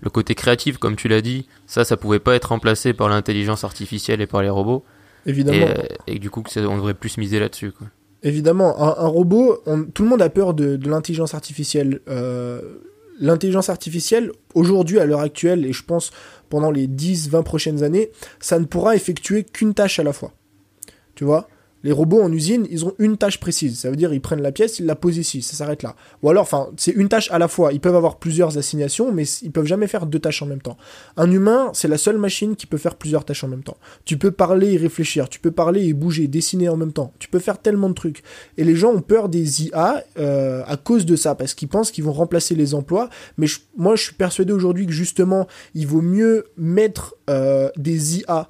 le 0.00 0.10
côté 0.10 0.34
créatif, 0.34 0.78
comme 0.78 0.96
tu 0.96 1.08
l'as 1.08 1.20
dit, 1.20 1.46
ça, 1.66 1.84
ça 1.84 1.96
pouvait 1.96 2.18
pas 2.18 2.34
être 2.34 2.46
remplacé 2.46 2.92
par 2.92 3.08
l'intelligence 3.08 3.64
artificielle 3.64 4.20
et 4.20 4.26
par 4.26 4.42
les 4.42 4.50
robots. 4.50 4.84
Évidemment. 5.26 5.66
Et, 6.06 6.18
du 6.18 6.30
coup, 6.30 6.42
on 6.56 6.76
devrait 6.76 6.94
plus 6.94 7.18
miser 7.18 7.38
là-dessus. 7.38 7.72
Évidemment, 8.22 8.80
un, 8.80 9.06
robot, 9.06 9.62
tout 9.94 10.02
le 10.02 10.08
monde 10.08 10.22
a 10.22 10.30
peur 10.30 10.54
de, 10.54 10.78
l'intelligence 10.88 11.34
artificielle. 11.34 12.00
Euh, 12.08 12.60
l'intelligence 13.18 13.68
artificielle, 13.68 14.32
aujourd'hui, 14.54 14.98
à 14.98 15.04
l'heure 15.04 15.20
actuelle, 15.20 15.66
et 15.66 15.72
je 15.72 15.84
pense 15.84 16.10
pendant 16.48 16.70
les 16.70 16.88
10-20 16.88 17.42
prochaines 17.44 17.82
années, 17.82 18.10
ça 18.40 18.58
ne 18.58 18.64
pourra 18.64 18.96
effectuer 18.96 19.44
qu'une 19.44 19.74
tâche 19.74 19.98
à 19.98 20.02
la 20.02 20.12
fois. 20.12 20.32
Tu 21.14 21.24
vois? 21.24 21.48
Les 21.82 21.92
robots 21.92 22.22
en 22.22 22.32
usine, 22.32 22.66
ils 22.70 22.84
ont 22.84 22.94
une 22.98 23.16
tâche 23.16 23.40
précise. 23.40 23.78
Ça 23.78 23.90
veut 23.90 23.96
dire 23.96 24.12
ils 24.12 24.20
prennent 24.20 24.42
la 24.42 24.52
pièce, 24.52 24.78
ils 24.78 24.86
la 24.86 24.94
posent 24.94 25.18
ici, 25.18 25.42
ça 25.42 25.56
s'arrête 25.56 25.82
là. 25.82 25.96
Ou 26.22 26.30
alors, 26.30 26.42
enfin, 26.42 26.68
c'est 26.76 26.92
une 26.92 27.08
tâche 27.08 27.30
à 27.30 27.38
la 27.38 27.48
fois. 27.48 27.72
Ils 27.72 27.80
peuvent 27.80 27.96
avoir 27.96 28.18
plusieurs 28.18 28.58
assignations, 28.58 29.12
mais 29.12 29.24
ils 29.42 29.50
peuvent 29.50 29.66
jamais 29.66 29.86
faire 29.86 30.06
deux 30.06 30.18
tâches 30.18 30.42
en 30.42 30.46
même 30.46 30.60
temps. 30.60 30.76
Un 31.16 31.30
humain, 31.30 31.70
c'est 31.72 31.88
la 31.88 31.98
seule 31.98 32.18
machine 32.18 32.56
qui 32.56 32.66
peut 32.66 32.78
faire 32.78 32.96
plusieurs 32.96 33.24
tâches 33.24 33.44
en 33.44 33.48
même 33.48 33.62
temps. 33.62 33.76
Tu 34.04 34.18
peux 34.18 34.30
parler 34.30 34.72
et 34.72 34.76
réfléchir, 34.76 35.28
tu 35.28 35.40
peux 35.40 35.50
parler 35.50 35.86
et 35.86 35.92
bouger, 35.92 36.28
dessiner 36.28 36.68
en 36.68 36.76
même 36.76 36.92
temps. 36.92 37.12
Tu 37.18 37.28
peux 37.28 37.38
faire 37.38 37.58
tellement 37.58 37.88
de 37.88 37.94
trucs. 37.94 38.22
Et 38.56 38.64
les 38.64 38.76
gens 38.76 38.92
ont 38.92 39.02
peur 39.02 39.28
des 39.28 39.66
IA 39.66 40.04
euh, 40.18 40.62
à 40.66 40.76
cause 40.76 41.06
de 41.06 41.16
ça, 41.16 41.34
parce 41.34 41.54
qu'ils 41.54 41.68
pensent 41.68 41.90
qu'ils 41.90 42.04
vont 42.04 42.12
remplacer 42.12 42.54
les 42.54 42.74
emplois. 42.74 43.08
Mais 43.38 43.46
moi, 43.76 43.96
je 43.96 44.02
suis 44.02 44.14
persuadé 44.14 44.52
aujourd'hui 44.52 44.86
que 44.86 44.92
justement, 44.92 45.46
il 45.74 45.86
vaut 45.86 46.02
mieux 46.02 46.44
mettre 46.56 47.14
euh, 47.28 47.70
des 47.76 48.18
IA 48.18 48.48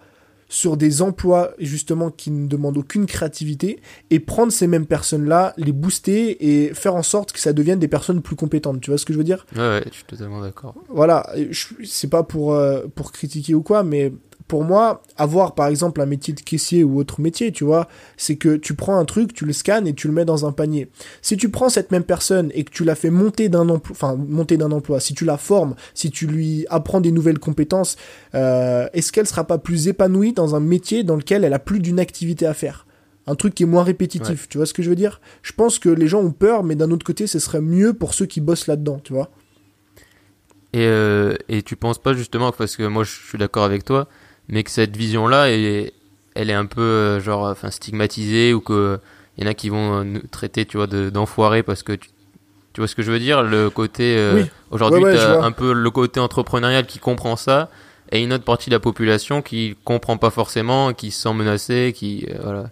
sur 0.51 0.77
des 0.77 1.01
emplois 1.01 1.53
justement 1.59 2.11
qui 2.11 2.31
ne 2.31 2.47
demandent 2.47 2.77
aucune 2.77 3.07
créativité 3.07 3.81
et 4.11 4.21
prendre 4.21 4.53
ces 4.53 4.67
mêmes 4.67 4.85
personnes-là, 4.85 5.55
les 5.57 5.73
booster 5.73 6.45
et 6.45 6.75
faire 6.75 6.97
en 6.97 7.05
sorte 7.05 7.33
que 7.33 7.39
ça 7.39 7.55
devienne 7.55 7.79
des 7.79 7.89
personnes 7.89 8.21
plus 8.21 8.37
compétentes. 8.37 8.81
Tu 8.81 8.91
vois 8.91 8.99
ce 8.99 9.07
que 9.07 9.15
je 9.15 9.19
veux 9.19 9.25
dire? 9.25 9.47
Ouais, 9.55 9.61
ouais, 9.61 9.85
je 9.87 9.95
suis 9.95 10.05
totalement 10.05 10.43
d'accord. 10.43 10.75
Voilà, 10.89 11.31
c'est 11.85 12.11
pas 12.11 12.25
pour, 12.25 12.53
euh, 12.53 12.83
pour 12.95 13.13
critiquer 13.13 13.55
ou 13.55 13.63
quoi, 13.63 13.85
mais 13.85 14.13
pour 14.51 14.65
moi, 14.65 15.01
avoir 15.17 15.55
par 15.55 15.69
exemple 15.69 16.01
un 16.01 16.07
métier 16.07 16.35
de 16.35 16.41
caissier 16.41 16.83
ou 16.83 16.99
autre 16.99 17.21
métier, 17.21 17.53
tu 17.53 17.63
vois, 17.63 17.87
c'est 18.17 18.35
que 18.35 18.57
tu 18.57 18.75
prends 18.75 18.99
un 18.99 19.05
truc, 19.05 19.33
tu 19.33 19.45
le 19.45 19.53
scannes 19.53 19.87
et 19.87 19.95
tu 19.95 20.09
le 20.09 20.13
mets 20.13 20.25
dans 20.25 20.45
un 20.45 20.51
panier. 20.51 20.91
Si 21.23 21.37
tu 21.37 21.51
prends 21.51 21.69
cette 21.69 21.93
même 21.93 22.03
personne 22.03 22.51
et 22.53 22.65
que 22.65 22.73
tu 22.73 22.83
la 22.83 22.97
fais 22.97 23.11
monter 23.11 23.49
d'un 23.49 23.69
emploi, 23.69 23.95
enfin 23.95 24.17
monter 24.17 24.57
d'un 24.57 24.73
emploi, 24.73 24.99
si 24.99 25.15
tu 25.15 25.25
la 25.25 25.37
formes, 25.37 25.77
si 25.95 26.11
tu 26.11 26.27
lui 26.27 26.67
apprends 26.69 27.01
des 27.01 27.13
nouvelles 27.13 27.39
compétences, 27.39 27.97
euh, 28.35 28.89
est-ce 28.93 29.13
qu'elle 29.13 29.29
sera 29.29 29.45
pas 29.45 29.59
plus 29.59 29.87
épanouie 29.87 30.33
dans 30.33 30.57
un 30.57 30.61
métier 30.61 31.05
dans 31.05 31.15
lequel 31.15 31.45
elle 31.45 31.55
a 31.55 31.61
plus 31.61 31.79
d'une 31.79 32.01
activité 32.01 32.45
à 32.45 32.53
faire? 32.53 32.89
Un 33.29 33.37
truc 33.37 33.55
qui 33.55 33.63
est 33.63 33.67
moins 33.67 33.85
répétitif, 33.85 34.49
tu 34.49 34.59
vois 34.59 34.67
ce 34.67 34.75
que 34.75 34.83
je 34.83 34.91
veux 34.91 34.97
dire? 34.97 35.21
Je 35.43 35.53
pense 35.53 35.79
que 35.79 35.91
les 35.91 36.09
gens 36.09 36.23
ont 36.23 36.33
peur, 36.33 36.65
mais 36.65 36.75
d'un 36.75 36.91
autre 36.91 37.07
côté, 37.07 37.29
ce 37.29 37.39
serait 37.39 37.61
mieux 37.61 37.93
pour 37.93 38.15
ceux 38.15 38.27
qui 38.27 38.41
bossent 38.41 38.67
là-dedans, 38.67 39.01
tu 39.05 39.13
vois. 39.13 39.31
Et, 40.73 40.87
euh, 40.87 41.37
et 41.49 41.63
tu 41.63 41.77
penses 41.77 42.01
pas 42.01 42.15
justement, 42.15 42.51
parce 42.51 42.77
que 42.77 42.83
moi 42.83 43.05
je 43.05 43.11
suis 43.11 43.39
d'accord 43.39 43.63
avec 43.63 43.85
toi, 43.85 44.09
mais 44.51 44.63
que 44.65 44.71
cette 44.71 44.97
vision-là, 44.97 45.49
elle, 45.49 45.91
elle 46.35 46.51
est 46.51 46.55
un 46.55 46.67
peu 46.67 46.81
euh, 46.81 47.21
genre, 47.21 47.45
enfin, 47.45 47.71
stigmatisée 47.71 48.53
ou 48.53 48.61
que 48.61 48.99
il 49.39 49.45
y 49.45 49.47
en 49.47 49.51
a 49.51 49.55
qui 49.55 49.69
vont 49.69 50.01
euh, 50.01 50.05
nous 50.05 50.21
traiter, 50.31 50.67
tu 50.67 50.77
vois, 50.77 50.87
d'enfoirés 50.87 51.63
parce 51.63 51.83
que 51.83 51.93
tu, 51.93 52.11
tu, 52.73 52.81
vois 52.81 52.89
ce 52.89 52.95
que 52.95 53.03
je 53.03 53.11
veux 53.11 53.19
dire, 53.19 53.43
le 53.43 53.71
côté 53.71 54.17
euh, 54.17 54.45
aujourd'hui, 54.71 55.05
un 55.07 55.53
peu 55.53 55.73
le 55.73 55.91
côté 55.91 56.21
entrepreneurial 56.21 56.87
qui 56.87 56.99
comprend 56.99 57.37
ça 57.37 57.71
et 58.13 58.23
une 58.23 58.33
autre 58.33 58.45
partie 58.45 58.71
de 58.71 58.75
la 58.75 58.81
population 58.81 59.41
qui 59.41 59.77
comprend 59.85 60.17
pas 60.17 60.31
forcément, 60.31 60.93
qui 60.93 61.11
se 61.11 61.23
sent 61.23 61.33
menacée, 61.33 61.93
qui 61.95 62.27
voilà. 62.43 62.71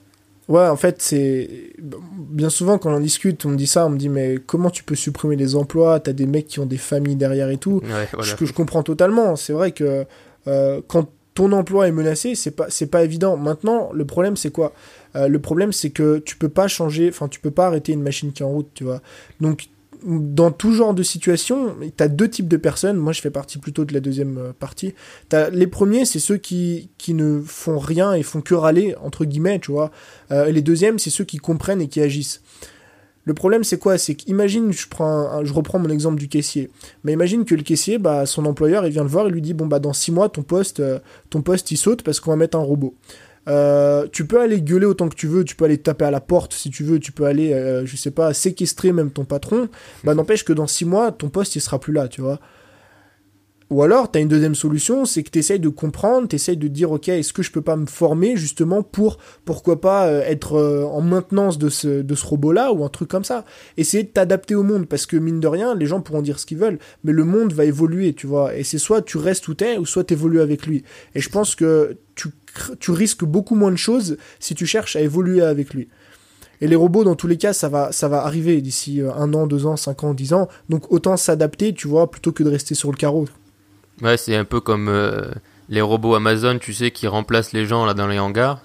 Ouais, 0.48 0.66
en 0.66 0.76
fait, 0.76 1.02
c'est 1.02 1.74
bien 1.78 2.48
souvent 2.48 2.78
quand 2.78 2.90
on 2.90 3.00
discute, 3.00 3.44
on 3.44 3.50
me 3.50 3.56
dit 3.56 3.66
ça, 3.66 3.84
on 3.86 3.90
me 3.90 3.98
dit 3.98 4.08
mais 4.08 4.38
comment 4.46 4.70
tu 4.70 4.82
peux 4.82 4.94
supprimer 4.94 5.36
les 5.36 5.54
emplois? 5.54 6.00
T'as 6.00 6.14
des 6.14 6.26
mecs 6.26 6.46
qui 6.46 6.58
ont 6.58 6.66
des 6.66 6.78
familles 6.78 7.16
derrière 7.16 7.50
et 7.50 7.58
tout. 7.58 7.82
Ce 8.22 8.34
que 8.34 8.46
je 8.46 8.54
comprends 8.54 8.82
totalement. 8.82 9.36
C'est 9.36 9.52
vrai 9.52 9.72
que 9.72 10.06
euh, 10.46 10.80
quand 10.88 11.08
ton 11.38 11.53
emploi 11.53 11.87
est 11.87 11.92
menacé, 11.92 12.35
c'est 12.35 12.51
pas 12.51 12.66
c'est 12.68 12.88
pas 12.88 13.05
évident. 13.05 13.37
Maintenant, 13.37 13.90
le 13.92 14.05
problème 14.05 14.37
c'est 14.37 14.51
quoi? 14.51 14.72
Euh, 15.14 15.29
Le 15.29 15.38
problème 15.38 15.72
c'est 15.72 15.90
que 15.90 16.18
tu 16.18 16.35
peux 16.35 16.48
pas 16.48 16.66
changer, 16.66 17.09
enfin 17.09 17.29
tu 17.29 17.38
peux 17.38 17.53
pas 17.53 17.68
arrêter 17.68 17.92
une 17.92 18.03
machine 18.03 18.33
qui 18.33 18.42
est 18.42 18.44
en 18.44 18.51
route, 18.51 18.68
tu 18.74 18.83
vois. 18.83 19.01
Donc 19.40 19.68
dans 20.05 20.51
tout 20.51 20.72
genre 20.72 20.94
de 20.94 21.05
situation, 21.05 21.77
tu 21.96 22.03
as 22.03 22.09
deux 22.09 22.29
types 22.29 22.48
de 22.48 22.57
personnes. 22.57 22.96
Moi, 22.96 23.12
je 23.12 23.20
fais 23.20 23.31
partie 23.31 23.59
plutôt 23.59 23.85
de 23.85 23.92
la 23.92 23.98
deuxième 23.98 24.38
euh, 24.38 24.53
partie. 24.53 24.94
As, 25.33 25.51
les 25.51 25.66
premiers, 25.66 26.05
c'est 26.05 26.20
ceux 26.20 26.37
qui, 26.37 26.88
ne 27.09 27.40
font 27.40 27.79
rien 27.79 28.14
et 28.14 28.22
font 28.22 28.40
que 28.40 28.55
râler, 28.55 28.94
entre 29.03 29.24
guillemets, 29.24 29.59
tu 29.59 29.72
vois. 29.72 29.90
Euh, 30.31 30.46
et 30.46 30.53
les 30.53 30.62
deuxièmes, 30.62 31.01
c'est 31.01 31.11
ceux 31.11 31.24
qui 31.24 31.38
comprennent 31.38 31.81
et 31.81 31.88
qui 31.88 32.01
agissent. 32.01 32.42
Le 33.28 33.34
problème, 33.34 33.62
c'est 33.62 33.76
quoi? 33.76 33.98
C'est 33.98 34.14
qu'imagine, 34.14 34.72
je, 34.72 34.88
prends 34.88 35.44
je 35.44 35.52
reprends 35.52 35.78
mon 35.78 35.90
exemple 35.90 36.18
du 36.18 36.28
caissier. 36.28 36.70
Mais 37.04 37.12
imagine 37.12 37.44
que 37.44 37.54
le 37.54 37.62
caissier, 37.62 37.98
bah, 37.98 38.24
son 38.24 38.46
employeur, 38.46 38.86
il 38.86 38.90
vient 38.90 39.02
le 39.02 39.10
voir 39.10 39.26
et 39.26 39.30
lui 39.30 39.42
dit 39.42 39.52
Bon, 39.52 39.66
bah, 39.66 39.80
dans 39.80 39.92
six 39.92 40.10
mois, 40.10 40.30
ton 40.30 40.40
poste, 40.40 40.80
euh, 40.80 40.98
ton 41.28 41.42
poste 41.42 41.70
il 41.70 41.76
saute 41.76 42.02
parce 42.02 42.20
qu'on 42.20 42.30
va 42.30 42.36
mettre 42.38 42.56
un 42.56 42.62
robot. 42.62 42.94
Euh, 43.46 44.06
tu 44.10 44.26
peux 44.26 44.40
aller 44.40 44.62
gueuler 44.62 44.86
autant 44.86 45.10
que 45.10 45.14
tu 45.14 45.26
veux, 45.26 45.44
tu 45.44 45.56
peux 45.56 45.66
aller 45.66 45.76
taper 45.76 46.06
à 46.06 46.10
la 46.10 46.22
porte 46.22 46.54
si 46.54 46.70
tu 46.70 46.84
veux, 46.84 46.98
tu 47.00 47.12
peux 47.12 47.26
aller, 47.26 47.52
euh, 47.52 47.84
je 47.84 47.96
sais 47.96 48.10
pas, 48.10 48.32
séquestrer 48.32 48.92
même 48.92 49.10
ton 49.10 49.26
patron. 49.26 49.68
Bah, 50.04 50.14
n'empêche 50.14 50.42
que 50.42 50.54
dans 50.54 50.66
six 50.66 50.86
mois, 50.86 51.12
ton 51.12 51.28
poste, 51.28 51.54
il 51.54 51.60
sera 51.60 51.78
plus 51.78 51.92
là, 51.92 52.08
tu 52.08 52.22
vois. 52.22 52.40
Ou 53.70 53.83
alors, 53.83 54.11
tu 54.11 54.18
une 54.18 54.28
deuxième 54.28 54.54
solution, 54.54 55.04
c'est 55.04 55.22
que 55.22 55.31
tu 55.31 55.38
essayes 55.38 55.61
de 55.61 55.68
comprendre, 55.68 56.26
tu 56.26 56.37
essayes 56.37 56.57
de 56.57 56.68
dire, 56.68 56.90
ok, 56.90 57.09
est-ce 57.09 57.35
que 57.35 57.42
je 57.42 57.52
peux 57.52 57.61
pas 57.61 57.76
me 57.76 57.85
former 57.85 58.35
justement 58.35 58.83
pour, 58.83 59.18
pourquoi 59.44 59.81
pas, 59.81 60.07
euh, 60.07 60.22
être 60.22 60.54
euh, 60.54 60.85
en 60.85 61.02
maintenance 61.02 61.59
de 61.59 61.68
ce, 61.68 62.00
de 62.00 62.14
ce 62.14 62.24
robot-là 62.24 62.72
ou 62.72 62.83
un 62.83 62.88
truc 62.88 63.11
comme 63.11 63.24
ça. 63.24 63.44
Essayer 63.76 64.04
de 64.04 64.09
t'adapter 64.09 64.54
au 64.54 64.62
monde, 64.62 64.87
parce 64.87 65.04
que 65.04 65.18
mine 65.18 65.38
de 65.38 65.46
rien, 65.48 65.74
les 65.74 65.85
gens 65.85 66.00
pourront 66.00 66.22
dire 66.22 66.38
ce 66.38 66.46
qu'ils 66.46 66.57
veulent, 66.57 66.78
mais 67.04 67.12
le 67.12 67.24
monde 67.24 67.52
va 67.52 67.66
évoluer, 67.66 68.14
tu 68.14 68.26
vois. 68.26 68.57
Et 68.57 68.64
c'est 68.64 68.78
soit 68.78 69.02
tu 69.02 69.18
restes 69.18 69.46
où 69.48 69.54
t'es, 69.54 69.76
ou 69.76 69.85
soit 69.85 70.04
t'évolues 70.04 70.40
avec 70.40 70.66
lui. 70.66 70.83
Et 71.14 71.20
je 71.20 71.28
pense 71.28 71.54
que 71.54 71.98
tu, 72.14 72.31
tu 72.81 72.90
risques 72.90 73.24
beaucoup 73.24 73.54
moins 73.54 73.70
de 73.70 73.76
choses 73.76 74.16
si 74.40 74.54
tu 74.54 74.64
cherches 74.64 74.96
à 74.96 75.02
évoluer 75.02 75.42
avec 75.42 75.74
lui. 75.74 75.88
Et 76.62 76.68
les 76.68 76.76
robots, 76.76 77.04
dans 77.04 77.14
tous 77.14 77.26
les 77.28 77.37
cas, 77.37 77.52
ça 77.52 77.68
va, 77.68 77.92
ça 77.92 78.09
va 78.09 78.24
arriver 78.24 78.62
d'ici 78.62 79.02
euh, 79.02 79.12
un 79.12 79.35
an, 79.35 79.46
deux 79.46 79.66
ans, 79.66 79.76
cinq 79.76 80.04
ans, 80.04 80.14
dix 80.14 80.33
ans. 80.33 80.48
Donc 80.70 80.90
autant 80.90 81.18
s'adapter, 81.18 81.74
tu 81.74 81.87
vois, 81.87 82.11
plutôt 82.11 82.33
que 82.33 82.42
de 82.42 82.48
rester 82.48 82.74
sur 82.74 82.90
le 82.90 82.96
carreau. 82.96 83.26
Ouais, 84.02 84.16
c'est 84.16 84.37
un 84.37 84.44
peu 84.44 84.61
comme 84.61 84.88
euh, 84.88 85.22
les 85.68 85.80
robots 85.80 86.14
Amazon, 86.14 86.58
tu 86.58 86.72
sais, 86.72 86.90
qui 86.90 87.06
remplacent 87.06 87.52
les 87.52 87.66
gens 87.66 87.84
là 87.84 87.94
dans 87.94 88.06
les 88.06 88.18
hangars. 88.18 88.61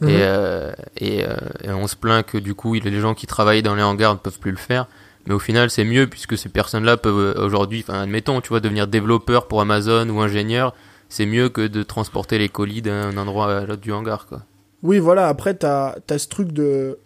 Et, 0.00 0.04
Mhm. 0.04 0.10
euh, 0.12 0.72
et, 0.98 1.24
euh, 1.24 1.34
et 1.64 1.70
on 1.70 1.88
se 1.88 1.96
plaint 1.96 2.24
que 2.24 2.38
du 2.38 2.54
coup, 2.54 2.74
les 2.74 3.00
gens 3.00 3.14
qui 3.14 3.26
travaillent 3.26 3.62
dans 3.64 3.74
les 3.74 3.82
hangars 3.82 4.14
ne 4.14 4.18
peuvent 4.18 4.38
plus 4.38 4.52
le 4.52 4.56
faire. 4.56 4.86
Mais 5.26 5.34
au 5.34 5.40
final, 5.40 5.68
c'est 5.70 5.84
mieux 5.84 6.06
puisque 6.06 6.38
ces 6.38 6.48
personnes-là 6.48 6.96
peuvent 6.96 7.34
euh, 7.36 7.44
aujourd'hui, 7.44 7.84
enfin, 7.86 8.02
admettons, 8.02 8.40
tu 8.40 8.50
vois, 8.50 8.60
devenir 8.60 8.86
développeurs 8.86 9.48
pour 9.48 9.60
Amazon 9.60 10.08
ou 10.08 10.20
ingénieurs. 10.20 10.72
C'est 11.08 11.26
mieux 11.26 11.48
que 11.48 11.66
de 11.66 11.82
transporter 11.82 12.38
les 12.38 12.48
colis 12.48 12.80
d'un 12.82 13.16
endroit 13.16 13.52
à 13.52 13.60
l'autre 13.66 13.80
du 13.82 13.92
hangar, 13.92 14.26
quoi. 14.26 14.42
Oui, 14.84 14.98
voilà, 15.00 15.26
après, 15.26 15.54
t'as 15.54 15.96
as 16.08 16.18
ce 16.18 16.28
truc 16.28 16.52
de. 16.52 16.98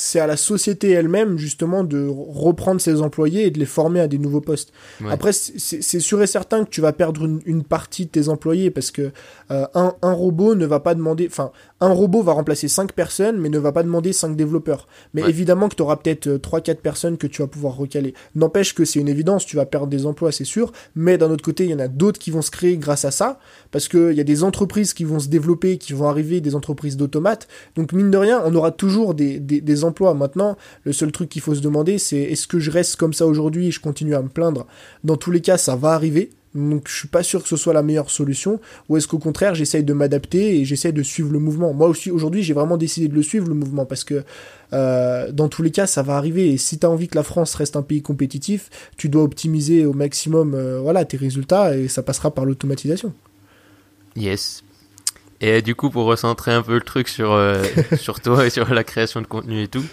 C'est 0.00 0.20
à 0.20 0.26
la 0.28 0.36
société 0.36 0.90
elle-même, 0.92 1.38
justement, 1.38 1.82
de 1.82 2.06
reprendre 2.08 2.80
ses 2.80 3.00
employés 3.02 3.46
et 3.46 3.50
de 3.50 3.58
les 3.58 3.66
former 3.66 3.98
à 3.98 4.06
des 4.06 4.18
nouveaux 4.18 4.40
postes. 4.40 4.72
Ouais. 5.00 5.10
Après, 5.10 5.32
c'est 5.32 6.00
sûr 6.00 6.22
et 6.22 6.26
certain 6.28 6.64
que 6.64 6.70
tu 6.70 6.80
vas 6.80 6.92
perdre 6.92 7.24
une, 7.24 7.40
une 7.46 7.64
partie 7.64 8.06
de 8.06 8.10
tes 8.10 8.28
employés 8.28 8.70
parce 8.70 8.92
que 8.92 9.10
euh, 9.50 9.66
un, 9.74 9.94
un 10.02 10.12
robot 10.12 10.54
ne 10.54 10.66
va 10.66 10.78
pas 10.78 10.94
demander. 10.94 11.26
Enfin, 11.28 11.50
un 11.80 11.88
robot 11.90 12.22
va 12.22 12.32
remplacer 12.32 12.68
5 12.68 12.92
personnes, 12.92 13.38
mais 13.38 13.48
ne 13.48 13.58
va 13.58 13.72
pas 13.72 13.82
demander 13.82 14.12
5 14.12 14.36
développeurs. 14.36 14.86
Mais 15.14 15.22
Ouais. 15.24 15.30
évidemment 15.30 15.68
que 15.68 15.74
tu 15.74 15.82
auras 15.82 15.96
peut-être 15.96 16.28
3-4 16.28 16.76
personnes 16.76 17.16
que 17.18 17.26
tu 17.26 17.42
vas 17.42 17.48
pouvoir 17.48 17.76
recaler. 17.76 18.14
N'empêche 18.36 18.74
que 18.74 18.84
c'est 18.84 19.00
une 19.00 19.08
évidence, 19.08 19.44
tu 19.46 19.56
vas 19.56 19.66
perdre 19.66 19.88
des 19.88 20.06
emplois, 20.06 20.30
c'est 20.30 20.44
sûr. 20.44 20.72
Mais 20.94 21.18
d'un 21.18 21.30
autre 21.30 21.44
côté, 21.44 21.64
il 21.64 21.70
y 21.70 21.74
en 21.74 21.78
a 21.80 21.88
d'autres 21.88 22.20
qui 22.20 22.30
vont 22.30 22.42
se 22.42 22.50
créer 22.52 22.76
grâce 22.76 23.04
à 23.04 23.10
ça. 23.10 23.40
Parce 23.72 23.88
qu'il 23.88 24.12
y 24.12 24.20
a 24.20 24.24
des 24.24 24.44
entreprises 24.44 24.94
qui 24.94 25.02
vont 25.04 25.18
se 25.18 25.28
développer, 25.28 25.76
qui 25.78 25.92
vont 25.92 26.08
arriver, 26.08 26.40
des 26.40 26.54
entreprises 26.54 26.96
d'automates. 26.96 27.48
Donc, 27.74 27.92
mine 27.92 28.10
de 28.12 28.18
rien, 28.18 28.40
on 28.44 28.54
aura 28.54 28.70
toujours 28.70 29.14
des, 29.14 29.40
des, 29.40 29.60
des 29.60 29.84
Maintenant, 30.14 30.56
le 30.84 30.92
seul 30.92 31.12
truc 31.12 31.28
qu'il 31.28 31.42
faut 31.42 31.54
se 31.54 31.60
demander, 31.60 31.98
c'est 31.98 32.20
est-ce 32.20 32.46
que 32.46 32.58
je 32.58 32.70
reste 32.70 32.96
comme 32.96 33.12
ça 33.12 33.26
aujourd'hui 33.26 33.68
et 33.68 33.70
je 33.70 33.80
continue 33.80 34.14
à 34.14 34.22
me 34.22 34.28
plaindre? 34.28 34.66
Dans 35.04 35.16
tous 35.16 35.30
les 35.30 35.40
cas, 35.40 35.58
ça 35.58 35.76
va 35.76 35.90
arriver. 35.90 36.30
Donc 36.54 36.88
je 36.88 36.96
suis 36.96 37.08
pas 37.08 37.22
sûr 37.22 37.42
que 37.42 37.48
ce 37.48 37.56
soit 37.56 37.72
la 37.72 37.82
meilleure 37.82 38.10
solution. 38.10 38.60
Ou 38.88 38.96
est-ce 38.96 39.06
qu'au 39.06 39.18
contraire, 39.18 39.54
j'essaye 39.54 39.84
de 39.84 39.92
m'adapter 39.92 40.58
et 40.58 40.64
j'essaye 40.64 40.92
de 40.92 41.02
suivre 41.02 41.30
le 41.32 41.38
mouvement? 41.38 41.72
Moi 41.72 41.88
aussi, 41.88 42.10
aujourd'hui, 42.10 42.42
j'ai 42.42 42.54
vraiment 42.54 42.76
décidé 42.76 43.08
de 43.08 43.14
le 43.14 43.22
suivre, 43.22 43.48
le 43.48 43.54
mouvement, 43.54 43.84
parce 43.84 44.04
que 44.04 44.24
euh, 44.72 45.30
dans 45.30 45.48
tous 45.48 45.62
les 45.62 45.70
cas, 45.70 45.86
ça 45.86 46.02
va 46.02 46.16
arriver. 46.16 46.52
Et 46.52 46.58
si 46.58 46.78
tu 46.78 46.86
as 46.86 46.90
envie 46.90 47.08
que 47.08 47.16
la 47.16 47.22
France 47.22 47.54
reste 47.54 47.76
un 47.76 47.82
pays 47.82 48.02
compétitif, 48.02 48.70
tu 48.96 49.08
dois 49.08 49.22
optimiser 49.22 49.84
au 49.84 49.92
maximum 49.92 50.54
euh, 50.54 50.80
voilà, 50.80 51.04
tes 51.04 51.16
résultats 51.16 51.76
et 51.76 51.88
ça 51.88 52.02
passera 52.02 52.34
par 52.34 52.44
l'automatisation. 52.44 53.12
Yes. 54.16 54.62
Et 55.40 55.62
du 55.62 55.74
coup, 55.74 55.90
pour 55.90 56.04
recentrer 56.06 56.52
un 56.52 56.62
peu 56.62 56.74
le 56.74 56.80
truc 56.80 57.08
sur, 57.08 57.32
euh, 57.32 57.62
sur 57.96 58.20
toi 58.20 58.46
et 58.46 58.50
sur 58.50 58.72
la 58.72 58.84
création 58.84 59.20
de 59.20 59.26
contenu 59.26 59.62
et 59.62 59.68
tout, 59.68 59.84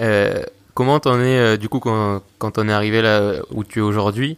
euh, 0.00 0.42
comment 0.74 1.00
t'en 1.00 1.18
es, 1.20 1.38
euh, 1.38 1.56
du 1.56 1.68
coup, 1.68 1.80
quand, 1.80 2.22
quand 2.38 2.52
t'en 2.52 2.68
es 2.68 2.72
arrivé 2.72 3.00
là 3.02 3.36
où 3.50 3.64
tu 3.64 3.78
es 3.78 3.82
aujourd'hui, 3.82 4.36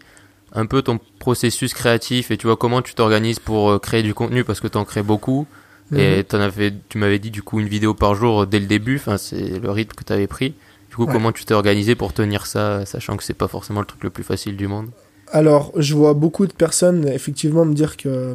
un 0.52 0.66
peu 0.66 0.82
ton 0.82 1.00
processus 1.18 1.74
créatif 1.74 2.30
et 2.30 2.36
tu 2.36 2.46
vois 2.46 2.56
comment 2.56 2.80
tu 2.80 2.94
t'organises 2.94 3.40
pour 3.40 3.70
euh, 3.70 3.78
créer 3.78 4.02
du 4.02 4.14
contenu? 4.14 4.44
Parce 4.44 4.60
que 4.60 4.68
t'en 4.68 4.84
crées 4.84 5.02
beaucoup 5.02 5.46
et 5.94 6.18
Mhm. 6.18 6.22
t'en 6.24 6.40
as 6.40 6.50
fait, 6.50 6.74
tu 6.88 6.98
m'avais 6.98 7.18
dit 7.20 7.30
du 7.30 7.42
coup 7.42 7.60
une 7.60 7.68
vidéo 7.68 7.94
par 7.94 8.14
jour 8.16 8.46
dès 8.46 8.58
le 8.58 8.66
début, 8.66 8.96
enfin 8.96 9.18
c'est 9.18 9.60
le 9.60 9.70
rythme 9.70 9.94
que 9.94 10.02
t'avais 10.04 10.26
pris. 10.26 10.54
Du 10.90 10.96
coup, 10.96 11.06
Ouais. 11.06 11.12
comment 11.12 11.30
tu 11.32 11.44
t'es 11.44 11.54
organisé 11.54 11.94
pour 11.94 12.12
tenir 12.12 12.46
ça, 12.46 12.84
sachant 12.86 13.16
que 13.16 13.22
c'est 13.22 13.34
pas 13.34 13.46
forcément 13.48 13.80
le 13.80 13.86
truc 13.86 14.02
le 14.02 14.10
plus 14.10 14.24
facile 14.24 14.56
du 14.56 14.66
monde? 14.66 14.88
Alors, 15.32 15.72
je 15.76 15.94
vois 15.94 16.14
beaucoup 16.14 16.46
de 16.46 16.52
personnes 16.52 17.06
effectivement 17.08 17.64
me 17.64 17.74
dire 17.74 17.96
que 17.96 18.34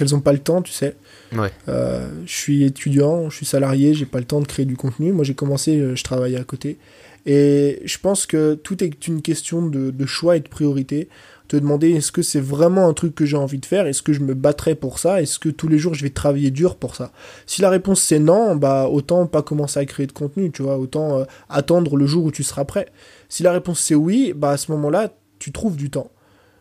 qu'elles 0.00 0.14
ont 0.16 0.20
pas 0.20 0.32
le 0.32 0.40
temps, 0.40 0.62
tu 0.62 0.72
sais. 0.72 0.96
Ouais. 1.32 1.52
Euh, 1.68 2.08
je 2.26 2.34
suis 2.34 2.64
étudiant, 2.64 3.30
je 3.30 3.36
suis 3.36 3.46
salarié, 3.46 3.94
j'ai 3.94 4.06
pas 4.06 4.18
le 4.18 4.24
temps 4.24 4.40
de 4.40 4.46
créer 4.46 4.66
du 4.66 4.76
contenu. 4.76 5.12
Moi, 5.12 5.24
j'ai 5.24 5.34
commencé, 5.34 5.78
euh, 5.78 5.94
je 5.94 6.02
travaillais 6.02 6.38
à 6.38 6.44
côté. 6.44 6.78
Et 7.26 7.80
je 7.84 7.98
pense 7.98 8.26
que 8.26 8.54
tout 8.54 8.82
est 8.82 9.06
une 9.06 9.22
question 9.22 9.64
de, 9.66 9.90
de 9.90 10.06
choix 10.06 10.36
et 10.36 10.40
de 10.40 10.48
priorité. 10.48 11.08
Te 11.48 11.56
demander 11.56 11.90
est-ce 11.90 12.12
que 12.12 12.22
c'est 12.22 12.40
vraiment 12.40 12.88
un 12.88 12.94
truc 12.94 13.14
que 13.14 13.26
j'ai 13.26 13.36
envie 13.36 13.58
de 13.58 13.66
faire? 13.66 13.86
Est-ce 13.86 14.02
que 14.02 14.12
je 14.12 14.20
me 14.20 14.34
battrai 14.34 14.74
pour 14.74 14.98
ça? 14.98 15.20
Est-ce 15.20 15.38
que 15.38 15.48
tous 15.48 15.68
les 15.68 15.78
jours 15.78 15.94
je 15.94 16.02
vais 16.02 16.10
travailler 16.10 16.50
dur 16.50 16.76
pour 16.76 16.94
ça? 16.94 17.12
Si 17.44 17.60
la 17.60 17.70
réponse 17.70 18.00
c'est 18.00 18.20
non, 18.20 18.54
bah 18.54 18.86
autant 18.88 19.26
pas 19.26 19.42
commencer 19.42 19.80
à 19.80 19.84
créer 19.84 20.06
de 20.06 20.12
contenu, 20.12 20.52
tu 20.52 20.62
vois, 20.62 20.78
autant 20.78 21.18
euh, 21.18 21.24
attendre 21.48 21.96
le 21.96 22.06
jour 22.06 22.24
où 22.24 22.30
tu 22.30 22.44
seras 22.44 22.64
prêt. 22.64 22.86
Si 23.28 23.42
la 23.42 23.52
réponse 23.52 23.80
c'est 23.80 23.96
oui, 23.96 24.32
bah 24.34 24.50
à 24.52 24.56
ce 24.56 24.70
moment-là, 24.70 25.12
tu 25.40 25.50
trouves 25.50 25.76
du 25.76 25.90
temps. 25.90 26.10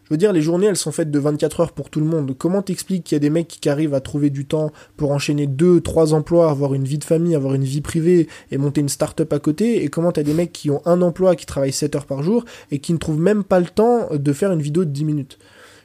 Je 0.09 0.15
veux 0.15 0.17
dire, 0.17 0.33
les 0.33 0.41
journées, 0.41 0.65
elles 0.65 0.75
sont 0.75 0.91
faites 0.91 1.11
de 1.11 1.19
24 1.19 1.59
heures 1.59 1.71
pour 1.71 1.91
tout 1.91 1.99
le 1.99 2.07
monde. 2.07 2.35
Comment 2.35 2.63
t'expliques 2.63 3.03
qu'il 3.03 3.15
y 3.15 3.17
a 3.17 3.19
des 3.19 3.29
mecs 3.29 3.47
qui 3.47 3.69
arrivent 3.69 3.93
à 3.93 4.01
trouver 4.01 4.31
du 4.31 4.45
temps 4.47 4.71
pour 4.97 5.11
enchaîner 5.11 5.45
deux, 5.45 5.81
trois 5.81 6.15
emplois, 6.15 6.49
avoir 6.49 6.73
une 6.73 6.83
vie 6.83 6.97
de 6.97 7.03
famille, 7.03 7.35
avoir 7.35 7.53
une 7.53 7.63
vie 7.63 7.81
privée 7.81 8.27
et 8.49 8.57
monter 8.57 8.81
une 8.81 8.89
start-up 8.89 9.31
à 9.31 9.37
côté? 9.37 9.83
Et 9.83 9.89
comment 9.89 10.11
t'as 10.11 10.23
des 10.23 10.33
mecs 10.33 10.51
qui 10.51 10.71
ont 10.71 10.81
un 10.85 11.03
emploi, 11.03 11.35
qui 11.35 11.45
travaillent 11.45 11.71
7 11.71 11.95
heures 11.95 12.07
par 12.07 12.23
jour 12.23 12.43
et 12.71 12.79
qui 12.79 12.91
ne 12.91 12.97
trouvent 12.97 13.19
même 13.19 13.43
pas 13.43 13.59
le 13.59 13.67
temps 13.67 14.07
de 14.11 14.33
faire 14.33 14.51
une 14.51 14.63
vidéo 14.63 14.83
de 14.83 14.89
10 14.89 15.05
minutes? 15.05 15.37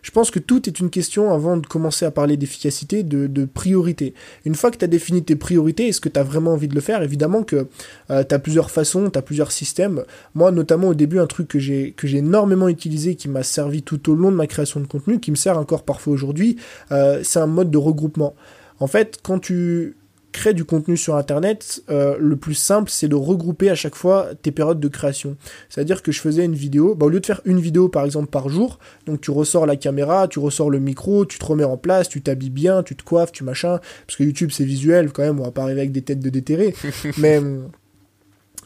Je 0.04 0.10
pense 0.10 0.30
que 0.30 0.38
tout 0.38 0.68
est 0.68 0.80
une 0.80 0.90
question, 0.90 1.32
avant 1.32 1.56
de 1.56 1.66
commencer 1.66 2.04
à 2.04 2.10
parler 2.10 2.36
d'efficacité, 2.36 3.02
de, 3.02 3.44
priorité. 3.46 4.12
Une 4.44 4.54
fois 4.54 4.70
que 4.70 4.76
tu 4.76 4.84
as 4.84 4.88
défini 4.88 5.24
tes 5.24 5.34
priorités, 5.34 5.88
est-ce 5.88 6.00
que 6.00 6.10
tu 6.10 6.20
as 6.20 6.22
vraiment 6.22 6.52
envie 6.52 6.68
de 6.68 6.74
le 6.74 6.82
faire? 6.82 7.02
Évidemment 7.02 7.42
que 7.42 7.68
euh, 8.10 8.22
tu 8.22 8.34
as 8.34 8.38
plusieurs 8.38 8.70
façons, 8.70 9.08
tu 9.08 9.18
as 9.18 9.22
plusieurs 9.22 9.50
systèmes. 9.50 10.04
Moi, 10.34 10.50
notamment 10.50 10.88
au 10.88 10.94
début, 10.94 11.20
un 11.20 11.26
truc 11.26 11.48
que 11.48 11.58
j'ai 11.58 11.92
que 11.92 12.06
j'ai 12.06 12.18
énormément 12.18 12.68
utilisé, 12.68 13.14
qui 13.14 13.30
m'a 13.30 13.42
servi 13.42 13.82
tout 13.82 14.10
au 14.10 14.14
long 14.14 14.30
de 14.30 14.36
ma 14.36 14.46
création 14.46 14.78
de 14.78 14.86
contenu, 14.86 15.20
qui 15.20 15.30
me 15.30 15.36
sert 15.36 15.56
encore 15.56 15.84
parfois 15.84 16.12
aujourd'hui, 16.12 16.56
euh, 16.92 17.20
c'est 17.22 17.38
un 17.38 17.46
mode 17.46 17.70
de 17.70 17.78
regroupement. 17.78 18.34
En 18.80 18.86
fait, 18.86 19.20
quand 19.22 19.38
tu 19.38 19.96
crées 20.34 20.52
du 20.52 20.64
contenu 20.64 20.96
sur 20.96 21.14
Internet, 21.14 21.82
euh, 21.88 22.16
le 22.18 22.36
plus 22.36 22.54
simple, 22.54 22.90
c'est 22.90 23.06
de 23.08 23.14
regrouper 23.14 23.70
à 23.70 23.76
chaque 23.76 23.94
fois 23.94 24.26
tes 24.42 24.50
périodes 24.50 24.80
de 24.80 24.88
création. 24.88 25.36
C'est-à-dire 25.70 26.02
que 26.02 26.12
je 26.12 26.20
faisais 26.20 26.44
une 26.44 26.56
vidéo, 26.56 26.96
bah, 26.96 27.06
au 27.06 27.08
lieu 27.08 27.20
de 27.20 27.26
faire 27.26 27.40
une 27.44 27.60
vidéo 27.60 27.88
par 27.88 28.04
exemple 28.04 28.26
par 28.26 28.48
jour, 28.48 28.80
donc 29.06 29.20
tu 29.20 29.30
ressors 29.30 29.64
la 29.64 29.76
caméra, 29.76 30.26
tu 30.26 30.40
ressors 30.40 30.70
le 30.70 30.80
micro, 30.80 31.24
tu 31.24 31.38
te 31.38 31.44
remets 31.44 31.64
en 31.64 31.76
place, 31.76 32.08
tu 32.08 32.20
t'habilles 32.20 32.50
bien, 32.50 32.82
tu 32.82 32.96
te 32.96 33.04
coiffes, 33.04 33.30
tu 33.30 33.44
machin, 33.44 33.78
parce 34.06 34.16
que 34.18 34.24
YouTube 34.24 34.50
c'est 34.52 34.64
visuel 34.64 35.12
quand 35.12 35.22
même, 35.22 35.38
on 35.40 35.44
va 35.44 35.52
pas 35.52 35.62
arriver 35.62 35.80
avec 35.80 35.92
des 35.92 36.02
têtes 36.02 36.20
de 36.20 36.30
déterrés, 36.30 36.74
mais 37.18 37.40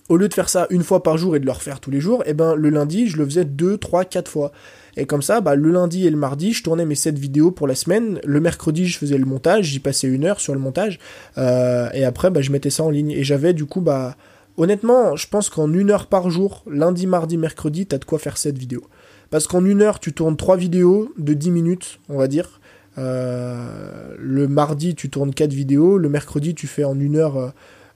au 0.08 0.16
lieu 0.16 0.28
de 0.28 0.34
faire 0.34 0.48
ça 0.48 0.66
une 0.70 0.82
fois 0.82 1.02
par 1.02 1.18
jour 1.18 1.36
et 1.36 1.40
de 1.40 1.44
le 1.44 1.52
refaire 1.52 1.80
tous 1.80 1.90
les 1.90 2.00
jours, 2.00 2.22
et 2.24 2.32
ben 2.32 2.54
le 2.54 2.70
lundi 2.70 3.08
je 3.08 3.18
le 3.18 3.26
faisais 3.26 3.44
deux, 3.44 3.76
trois, 3.76 4.06
quatre 4.06 4.30
fois. 4.30 4.52
Et 4.98 5.06
comme 5.06 5.22
ça, 5.22 5.40
bah, 5.40 5.54
le 5.54 5.70
lundi 5.70 6.06
et 6.06 6.10
le 6.10 6.16
mardi, 6.16 6.52
je 6.52 6.62
tournais 6.64 6.84
mes 6.84 6.96
7 6.96 7.16
vidéos 7.16 7.52
pour 7.52 7.68
la 7.68 7.76
semaine. 7.76 8.20
Le 8.24 8.40
mercredi, 8.40 8.84
je 8.84 8.98
faisais 8.98 9.16
le 9.16 9.24
montage, 9.24 9.66
j'y 9.66 9.78
passais 9.78 10.08
une 10.08 10.24
heure 10.24 10.40
sur 10.40 10.54
le 10.54 10.58
montage. 10.58 10.98
Euh, 11.38 11.88
et 11.94 12.04
après, 12.04 12.30
bah, 12.30 12.40
je 12.40 12.50
mettais 12.50 12.70
ça 12.70 12.82
en 12.82 12.90
ligne. 12.90 13.12
Et 13.12 13.22
j'avais 13.22 13.54
du 13.54 13.64
coup, 13.64 13.80
bah, 13.80 14.16
honnêtement, 14.56 15.14
je 15.14 15.28
pense 15.28 15.50
qu'en 15.50 15.72
une 15.72 15.92
heure 15.92 16.06
par 16.06 16.30
jour, 16.30 16.64
lundi, 16.68 17.06
mardi, 17.06 17.36
mercredi, 17.36 17.86
t'as 17.86 17.98
de 17.98 18.04
quoi 18.04 18.18
faire 18.18 18.36
7 18.36 18.58
vidéos. 18.58 18.88
Parce 19.30 19.46
qu'en 19.46 19.64
une 19.64 19.82
heure, 19.82 20.00
tu 20.00 20.12
tournes 20.12 20.36
3 20.36 20.56
vidéos 20.56 21.12
de 21.16 21.32
10 21.32 21.52
minutes, 21.52 22.00
on 22.08 22.18
va 22.18 22.26
dire. 22.26 22.60
Euh, 22.98 24.16
le 24.18 24.48
mardi, 24.48 24.96
tu 24.96 25.10
tournes 25.10 25.32
4 25.32 25.52
vidéos. 25.52 25.96
Le 25.96 26.08
mercredi, 26.08 26.56
tu 26.56 26.66
fais 26.66 26.82
en 26.82 26.98
une 26.98 27.14
heure 27.14 27.36
euh, 27.36 27.50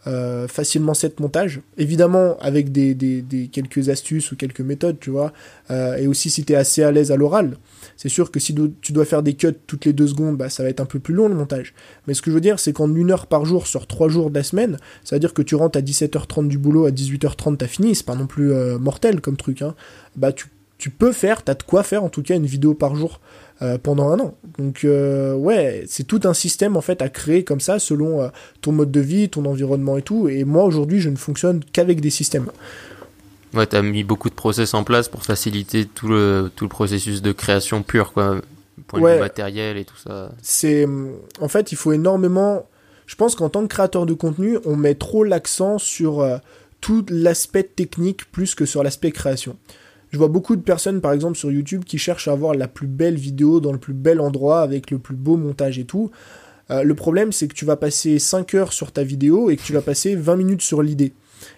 euh, 0.06 0.48
facilement 0.48 0.94
7 0.94 1.20
montages. 1.20 1.60
Évidemment, 1.78 2.36
avec 2.40 2.72
des, 2.72 3.48
quelques 3.52 3.88
astuces 3.88 4.32
ou 4.32 4.36
quelques 4.36 4.60
méthodes, 4.60 4.98
tu 5.00 5.10
vois. 5.10 5.32
Euh, 5.70 5.96
et 5.96 6.06
aussi, 6.06 6.28
si 6.28 6.44
tu 6.44 6.52
es 6.52 6.56
assez 6.56 6.82
à 6.82 6.90
l'aise 6.90 7.12
à 7.12 7.16
l'oral. 7.16 7.56
C'est 7.96 8.08
sûr 8.08 8.30
que 8.30 8.40
si 8.40 8.54
tu 8.80 8.92
dois 8.92 9.04
faire 9.04 9.22
des 9.22 9.34
cuts 9.34 9.54
toutes 9.66 9.84
les 9.84 9.92
deux 9.92 10.08
secondes, 10.08 10.36
bah, 10.36 10.48
ça 10.48 10.62
va 10.62 10.70
être 10.70 10.80
un 10.80 10.86
peu 10.86 10.98
plus 10.98 11.14
long 11.14 11.28
le 11.28 11.34
montage. 11.34 11.74
Mais 12.06 12.14
ce 12.14 12.22
que 12.22 12.30
je 12.30 12.34
veux 12.34 12.40
dire, 12.40 12.58
c'est 12.58 12.72
qu'en 12.72 12.92
une 12.94 13.10
heure 13.12 13.26
par 13.26 13.44
jour 13.44 13.66
sur 13.66 13.86
trois 13.86 14.08
jours 14.08 14.30
de 14.30 14.34
la 14.34 14.42
semaine, 14.42 14.78
ça 15.04 15.16
veut 15.16 15.20
dire 15.20 15.34
que 15.34 15.42
tu 15.42 15.54
rentres 15.54 15.78
à 15.78 15.82
17h30 15.82 16.48
du 16.48 16.58
boulot, 16.58 16.86
à 16.86 16.90
18h30 16.90 17.58
t'as 17.58 17.66
fini, 17.66 17.94
c'est 17.94 18.06
pas 18.06 18.16
non 18.16 18.26
plus 18.26 18.52
euh, 18.52 18.78
mortel 18.78 19.20
comme 19.20 19.36
truc. 19.36 19.62
Hein. 19.62 19.74
Bah 20.16 20.32
tu, 20.32 20.46
tu 20.78 20.90
peux 20.90 21.12
faire, 21.12 21.44
t'as 21.44 21.54
de 21.54 21.62
quoi 21.62 21.84
faire 21.84 22.02
en 22.02 22.08
tout 22.08 22.22
cas 22.22 22.34
une 22.34 22.46
vidéo 22.46 22.74
par 22.74 22.96
jour 22.96 23.20
euh, 23.60 23.78
pendant 23.78 24.08
un 24.08 24.18
an. 24.18 24.34
Donc 24.58 24.84
euh, 24.84 25.34
ouais, 25.34 25.84
c'est 25.86 26.04
tout 26.04 26.20
un 26.24 26.34
système 26.34 26.76
en 26.76 26.80
fait 26.80 27.02
à 27.02 27.08
créer 27.08 27.44
comme 27.44 27.60
ça 27.60 27.78
selon 27.78 28.22
euh, 28.22 28.28
ton 28.60 28.72
mode 28.72 28.90
de 28.90 29.00
vie, 29.00 29.28
ton 29.28 29.44
environnement 29.44 29.96
et 29.96 30.02
tout. 30.02 30.28
Et 30.28 30.44
moi 30.44 30.64
aujourd'hui, 30.64 31.00
je 31.00 31.10
ne 31.10 31.16
fonctionne 31.16 31.62
qu'avec 31.72 32.00
des 32.00 32.10
systèmes. 32.10 32.50
Ouais, 33.54 33.66
t'as 33.66 33.82
mis 33.82 34.04
beaucoup 34.04 34.30
de 34.30 34.34
process 34.34 34.72
en 34.72 34.84
place 34.84 35.08
pour 35.08 35.22
faciliter 35.22 35.84
tout 35.84 36.08
le, 36.08 36.50
tout 36.56 36.64
le 36.64 36.70
processus 36.70 37.20
de 37.20 37.32
création 37.32 37.82
pure, 37.82 38.12
quoi. 38.12 38.40
Point 38.86 39.00
de 39.00 39.14
vue 39.14 39.20
matériel 39.20 39.76
et 39.76 39.84
tout 39.84 39.98
ça. 40.02 40.32
c'est 40.40 40.86
en 41.40 41.48
fait 41.48 41.72
il 41.72 41.76
faut 41.76 41.92
énormément 41.92 42.66
je 43.06 43.14
pense 43.14 43.34
qu'en 43.36 43.50
tant 43.50 43.62
que 43.62 43.66
créateur 43.68 44.06
de 44.06 44.14
contenu 44.14 44.58
on 44.64 44.76
met 44.76 44.94
trop 44.94 45.24
l'accent 45.24 45.78
sur 45.78 46.26
tout 46.80 47.04
l'aspect 47.10 47.62
technique 47.62 48.30
plus 48.32 48.54
que 48.54 48.64
sur 48.64 48.82
l'aspect 48.82 49.12
création 49.12 49.56
Je 50.12 50.18
vois 50.18 50.28
beaucoup 50.28 50.56
de 50.56 50.60
personnes, 50.60 51.00
par 51.00 51.12
exemple, 51.12 51.38
sur 51.38 51.50
YouTube 51.50 51.84
qui 51.84 51.96
cherchent 51.96 52.28
à 52.28 52.32
avoir 52.32 52.54
la 52.54 52.68
plus 52.68 52.86
belle 52.86 53.16
vidéo 53.16 53.60
dans 53.60 53.72
le 53.72 53.78
plus 53.78 53.94
bel 53.94 54.20
endroit 54.20 54.60
avec 54.60 54.90
le 54.90 54.98
plus 54.98 55.16
beau 55.16 55.38
montage 55.38 55.78
et 55.78 55.84
tout. 55.84 56.10
Euh, 56.70 56.82
le 56.82 56.94
problème, 56.94 57.32
c'est 57.32 57.48
que 57.48 57.54
tu 57.54 57.64
vas 57.64 57.76
passer 57.76 58.18
5 58.18 58.54
heures 58.54 58.72
sur 58.74 58.92
ta 58.92 59.02
vidéo 59.02 59.48
et 59.48 59.56
que 59.56 59.62
tu 59.62 59.72
vas 59.72 59.80
passer 59.80 60.14
20 60.14 60.36
minutes 60.36 60.62
sur 60.62 60.82
l'idée. 60.82 61.14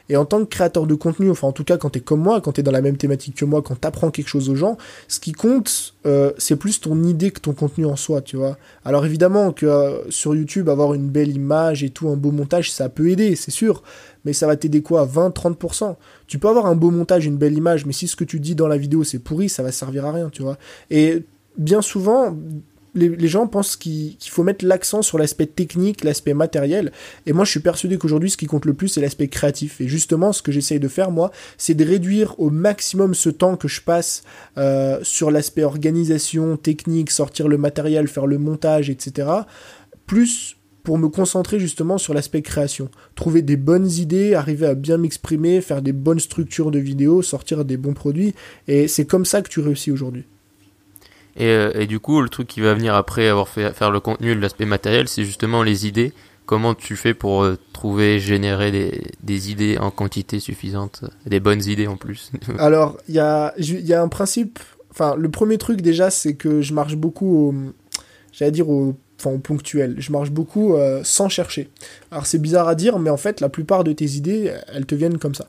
Et 0.08 0.16
en 0.16 0.24
tant 0.24 0.40
que 0.40 0.44
créateur 0.44 0.86
de 0.86 0.94
contenu, 0.94 1.30
enfin 1.30 1.48
en 1.48 1.52
tout 1.52 1.64
cas 1.64 1.78
quand 1.78 1.90
tu 1.90 1.98
es 1.98 2.02
comme 2.02 2.20
moi, 2.20 2.40
quand 2.40 2.52
tu 2.52 2.60
es 2.60 2.62
dans 2.62 2.72
la 2.72 2.82
même 2.82 2.96
thématique 2.96 3.36
que 3.36 3.44
moi, 3.44 3.62
quand 3.62 3.80
tu 3.80 3.86
apprends 3.86 4.10
quelque 4.10 4.28
chose 4.28 4.50
aux 4.50 4.54
gens, 4.54 4.76
ce 5.08 5.18
qui 5.18 5.32
compte, 5.32 5.94
euh, 6.06 6.32
c'est 6.36 6.56
plus 6.56 6.80
ton 6.80 7.02
idée 7.04 7.30
que 7.30 7.40
ton 7.40 7.52
contenu 7.52 7.86
en 7.86 7.96
soi, 7.96 8.20
tu 8.20 8.36
vois. 8.36 8.58
Alors 8.84 9.06
évidemment 9.06 9.52
que 9.52 9.66
euh, 9.66 10.10
sur 10.10 10.34
YouTube, 10.34 10.68
avoir 10.68 10.94
une 10.94 11.08
belle 11.08 11.34
image 11.34 11.82
et 11.82 11.90
tout, 11.90 12.08
un 12.08 12.16
beau 12.16 12.32
montage, 12.32 12.70
ça 12.70 12.88
peut 12.88 13.08
aider, 13.08 13.34
c'est 13.36 13.50
sûr. 13.50 13.82
Mais 14.26 14.32
ça 14.32 14.46
va 14.46 14.56
t'aider 14.56 14.82
quoi? 14.82 15.06
20-30% 15.06 15.96
Tu 16.26 16.38
peux 16.38 16.48
avoir 16.48 16.66
un 16.66 16.74
beau 16.74 16.90
montage, 16.90 17.26
une 17.26 17.36
belle 17.36 17.56
image, 17.56 17.86
mais 17.86 17.92
si 17.92 18.08
ce 18.08 18.16
que 18.16 18.24
tu 18.24 18.40
dis 18.40 18.54
dans 18.54 18.68
la 18.68 18.76
vidéo 18.76 19.04
c'est 19.04 19.18
pourri, 19.18 19.48
ça 19.48 19.62
va 19.62 19.72
servir 19.72 20.04
à 20.04 20.12
rien, 20.12 20.28
tu 20.30 20.42
vois. 20.42 20.58
Et 20.90 21.24
bien 21.56 21.82
souvent, 21.82 22.36
les, 22.94 23.28
gens 23.28 23.46
pensent 23.46 23.76
qu'il 23.76 24.16
faut 24.20 24.42
mettre 24.42 24.64
l'accent 24.64 25.02
sur 25.02 25.18
l'aspect 25.18 25.46
technique, 25.46 26.04
l'aspect 26.04 26.34
matériel. 26.34 26.92
Et 27.26 27.32
moi, 27.32 27.44
je 27.44 27.50
suis 27.50 27.60
persuadé 27.60 27.98
qu'aujourd'hui, 27.98 28.30
ce 28.30 28.36
qui 28.36 28.46
compte 28.46 28.64
le 28.64 28.74
plus, 28.74 28.88
c'est 28.88 29.00
l'aspect 29.00 29.28
créatif. 29.28 29.80
Et 29.80 29.88
justement, 29.88 30.32
ce 30.32 30.42
que 30.42 30.52
j'essaye 30.52 30.80
de 30.80 30.88
faire, 30.88 31.10
moi, 31.10 31.30
c'est 31.58 31.74
de 31.74 31.84
réduire 31.84 32.38
au 32.38 32.50
maximum 32.50 33.14
ce 33.14 33.30
temps 33.30 33.56
que 33.56 33.68
je 33.68 33.80
passe 33.80 34.22
euh, 34.58 35.00
sur 35.02 35.30
l'aspect 35.30 35.64
organisation, 35.64 36.56
technique, 36.56 37.10
sortir 37.10 37.48
le 37.48 37.58
matériel, 37.58 38.08
faire 38.08 38.26
le 38.26 38.38
montage, 38.38 38.90
etc. 38.90 39.28
Plus 40.06 40.56
pour 40.84 40.98
me 40.98 41.08
concentrer 41.08 41.58
justement 41.58 41.98
sur 41.98 42.14
l'aspect 42.14 42.42
création. 42.42 42.90
Trouver 43.14 43.42
des 43.42 43.56
bonnes 43.56 43.90
idées, 43.90 44.34
arriver 44.34 44.66
à 44.66 44.74
bien 44.74 44.98
m'exprimer, 44.98 45.62
faire 45.62 45.82
des 45.82 45.92
bonnes 45.92 46.20
structures 46.20 46.70
de 46.70 46.78
vidéos, 46.78 47.22
sortir 47.22 47.64
des 47.64 47.78
bons 47.78 47.94
produits. 47.94 48.34
Et 48.68 48.86
c'est 48.86 49.06
comme 49.06 49.24
ça 49.24 49.40
que 49.40 49.48
tu 49.48 49.60
réussis 49.60 49.90
aujourd'hui. 49.90 50.26
Et, 51.36 51.48
euh, 51.48 51.72
et, 51.74 51.86
du 51.86 51.98
coup, 51.98 52.20
le 52.20 52.28
truc 52.28 52.46
qui 52.46 52.60
va 52.60 52.74
venir 52.74 52.94
après 52.94 53.28
avoir 53.28 53.48
fait 53.48 53.72
faire 53.72 53.90
le 53.90 54.00
contenu 54.00 54.34
l'aspect 54.34 54.66
matériel, 54.66 55.08
c'est 55.08 55.24
justement 55.24 55.62
les 55.62 55.86
idées. 55.86 56.12
Comment 56.46 56.74
tu 56.74 56.94
fais 56.94 57.14
pour 57.14 57.42
euh, 57.42 57.58
trouver, 57.72 58.20
générer 58.20 58.70
des, 59.22 59.50
idées 59.50 59.78
en 59.78 59.90
quantité 59.90 60.40
suffisante, 60.40 61.04
des 61.26 61.40
bonnes 61.40 61.64
idées 61.64 61.86
en 61.86 61.96
plus? 61.96 62.30
Alors, 62.58 62.98
il 63.08 63.14
y 63.14 63.18
a, 63.18 63.54
y 63.58 63.92
a 63.92 64.02
un 64.02 64.08
principe. 64.08 64.58
Enfin, 64.90 65.16
le 65.16 65.28
premier 65.30 65.58
truc 65.58 65.80
déjà, 65.80 66.10
c'est 66.10 66.34
que 66.34 66.60
je 66.60 66.72
marche 66.72 66.96
beaucoup 66.96 67.48
au, 67.48 67.54
j'allais 68.30 68.52
dire 68.52 68.68
au, 68.68 68.94
enfin, 69.18 69.36
ponctuel. 69.38 69.96
Je 69.98 70.12
marche 70.12 70.30
beaucoup 70.30 70.74
euh, 70.74 71.00
sans 71.02 71.28
chercher. 71.28 71.70
Alors 72.12 72.26
c'est 72.26 72.38
bizarre 72.38 72.68
à 72.68 72.76
dire, 72.76 72.98
mais 72.98 73.10
en 73.10 73.16
fait, 73.16 73.40
la 73.40 73.48
plupart 73.48 73.82
de 73.82 73.92
tes 73.92 74.04
idées, 74.04 74.52
elles 74.72 74.86
te 74.86 74.94
viennent 74.94 75.18
comme 75.18 75.34
ça. 75.34 75.48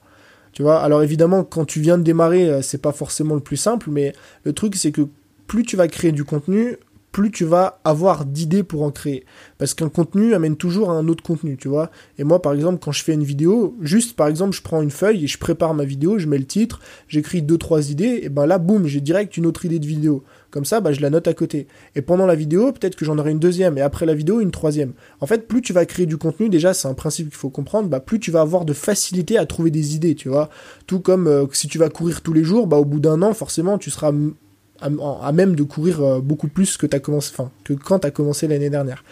Tu 0.53 0.63
vois, 0.63 0.79
alors 0.79 1.03
évidemment, 1.03 1.43
quand 1.43 1.65
tu 1.65 1.81
viens 1.81 1.97
de 1.97 2.03
démarrer, 2.03 2.61
c'est 2.63 2.81
pas 2.81 2.93
forcément 2.93 3.35
le 3.35 3.41
plus 3.41 3.57
simple, 3.57 3.89
mais 3.91 4.13
le 4.45 4.53
truc, 4.53 4.77
c'est 4.77 4.93
que 4.93 5.09
plus 5.47 5.63
tu 5.63 5.75
vas 5.75 5.87
créer 5.87 6.11
du 6.11 6.23
contenu, 6.23 6.77
plus 7.15 7.31
tu 7.31 7.45
vas 7.45 7.79
avoir 7.85 8.25
d'idées 8.25 8.63
pour 8.63 8.83
en 8.83 8.91
créer. 8.91 9.23
Parce 9.57 9.73
qu'un 9.73 9.87
contenu 9.87 10.33
amène 10.33 10.57
toujours 10.57 10.89
à 10.89 10.95
un 10.95 11.07
autre 11.07 11.23
contenu, 11.23 11.55
tu 11.55 11.69
vois. 11.69 11.89
Et 12.17 12.25
moi, 12.25 12.41
par 12.41 12.51
exemple, 12.51 12.79
quand 12.83 12.91
je 12.91 13.05
fais 13.05 13.13
une 13.13 13.23
vidéo, 13.23 13.73
juste 13.79 14.17
par 14.17 14.27
exemple, 14.27 14.53
je 14.53 14.61
prends 14.61 14.81
une 14.81 14.91
feuille 14.91 15.23
et 15.23 15.27
je 15.27 15.37
prépare 15.37 15.73
ma 15.73 15.85
vidéo, 15.85 16.19
je 16.19 16.27
mets 16.27 16.37
le 16.37 16.43
titre, 16.43 16.81
j'écris 17.07 17.41
deux, 17.41 17.57
trois 17.57 17.89
idées, 17.89 18.19
et 18.23 18.27
ben 18.27 18.45
là, 18.45 18.57
boum, 18.57 18.85
j'ai 18.85 18.99
direct 18.99 19.37
une 19.37 19.45
autre 19.45 19.63
idée 19.63 19.79
de 19.79 19.85
vidéo. 19.85 20.25
Comme 20.51 20.65
ça, 20.65 20.81
bah, 20.81 20.91
je 20.91 20.99
la 20.99 21.09
note 21.09 21.29
à 21.29 21.33
côté. 21.33 21.67
Et 21.95 22.01
pendant 22.01 22.25
la 22.25 22.35
vidéo, 22.35 22.73
peut-être 22.73 22.97
que 22.97 23.05
j'en 23.05 23.17
aurai 23.17 23.31
une 23.31 23.39
deuxième, 23.39 23.77
et 23.77 23.81
après 23.81 24.05
la 24.05 24.13
vidéo, 24.13 24.41
une 24.41 24.51
troisième. 24.51 24.91
En 25.21 25.25
fait, 25.25 25.47
plus 25.47 25.61
tu 25.61 25.71
vas 25.71 25.85
créer 25.85 26.07
du 26.07 26.17
contenu, 26.17 26.49
déjà, 26.49 26.73
c'est 26.73 26.89
un 26.89 26.93
principe 26.93 27.29
qu'il 27.29 27.37
faut 27.37 27.49
comprendre, 27.49 27.87
bah, 27.87 28.01
plus 28.01 28.19
tu 28.19 28.29
vas 28.29 28.41
avoir 28.41 28.65
de 28.65 28.73
facilité 28.73 29.37
à 29.37 29.45
trouver 29.45 29.71
des 29.71 29.95
idées, 29.95 30.15
tu 30.15 30.27
vois. 30.27 30.49
Tout 30.85 30.99
comme 30.99 31.27
euh, 31.27 31.45
si 31.53 31.69
tu 31.69 31.77
vas 31.77 31.87
courir 31.87 32.23
tous 32.23 32.33
les 32.33 32.43
jours, 32.43 32.67
bah, 32.67 32.75
au 32.75 32.83
bout 32.83 32.99
d'un 32.99 33.21
an, 33.21 33.33
forcément, 33.33 33.77
tu 33.77 33.89
seras 33.89 34.11
à, 34.81 35.31
même 35.31 35.55
de 35.55 35.63
courir 35.63 36.01
euh, 36.01 36.19
beaucoup 36.19 36.47
plus 36.47 36.77
que, 36.77 36.85
as 36.93 36.99
commencé, 36.99 37.33
que 37.63 37.73
quand 37.73 37.99
tu 37.99 38.07
as 38.07 38.11
commencé 38.11 38.47
l'année 38.47 38.69
dernière. 38.69 39.03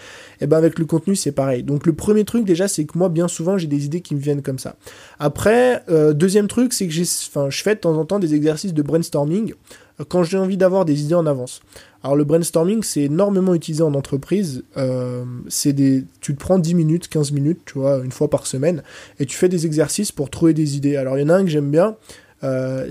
Et 0.42 0.48
ben 0.48 0.58
avec 0.58 0.78
le 0.78 0.86
contenu 0.86 1.16
c'est 1.16 1.32
pareil. 1.32 1.64
Donc 1.64 1.86
le 1.86 1.94
premier 1.94 2.26
truc 2.26 2.46
déjà 2.46 2.68
c'est 2.68 2.86
que 2.86 2.98
moi 2.98 3.10
bien 3.10 3.28
souvent 3.28 3.58
j'ai 3.58 3.68
des 3.68 3.86
idées 3.86 4.02
qui 4.02 4.16
me 4.16 4.20
viennent 4.20 4.42
comme 4.42 4.60
ça. 4.60 4.76
Après 5.20 5.84
euh, 5.90 6.14
deuxième 6.14 6.48
truc 6.48 6.74
c'est 6.74 6.88
que 6.88 6.94
je 6.94 7.64
fais 7.64 7.76
de 7.76 7.80
temps 7.80 7.98
en 7.98 8.06
temps 8.06 8.20
des 8.20 8.36
exercices 8.36 8.74
de 8.74 8.82
brainstorming 8.82 9.54
euh, 10.02 10.04
quand 10.08 10.24
j'ai 10.24 10.38
envie 10.38 10.58
d'avoir 10.58 10.86
des 10.86 11.02
idées 11.02 11.16
en 11.16 11.26
avance. 11.26 11.62
Alors 12.04 12.18
le 12.18 12.26
brainstorming 12.26 12.84
c'est 12.84 13.04
énormément 13.04 13.54
utilisé 13.54 13.84
en 13.84 13.94
entreprise. 13.94 14.64
des, 14.76 16.04
tu 16.20 16.36
te 16.36 16.40
prends 16.40 16.60
10 16.60 16.76
minutes, 16.76 17.08
15 17.08 17.32
minutes, 17.32 17.62
tu 17.66 17.80
vois, 17.80 18.00
une 18.04 18.12
fois 18.12 18.30
par 18.30 18.46
semaine, 18.48 18.84
et 19.20 19.26
tu 19.26 19.38
fais 19.38 19.48
des 19.48 19.66
exercices 19.66 20.12
pour 20.12 20.30
trouver 20.30 20.54
des 20.54 20.76
idées. 20.76 20.98
Alors 20.98 21.18
il 21.18 21.22
y 21.22 21.24
en 21.24 21.30
a 21.30 21.36
un 21.36 21.46
que 21.46 21.50
j'aime 21.50 21.72
bien, 21.72 21.96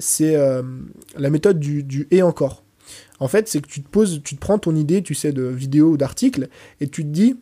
c'est 0.01 0.37
la 1.17 1.31
méthode 1.31 1.59
du, 1.61 1.83
du 1.83 2.09
et 2.11 2.23
encore. 2.23 2.65
En 3.21 3.29
fait, 3.29 3.49
c'est 3.49 3.61
que 3.61 3.69
tu 3.69 3.83
te 3.83 3.89
poses, 3.89 4.21
tu 4.25 4.35
te 4.35 4.41
prends 4.41 4.59
ton 4.59 4.75
idée, 4.75 5.03
tu 5.03 5.15
sais, 5.15 5.33
de 5.33 5.45
vidéo 5.45 5.91
ou 5.91 5.97
d'article, 5.97 6.49
et 6.81 6.89
tu 6.89 7.05
te 7.05 7.09
dis, 7.09 7.37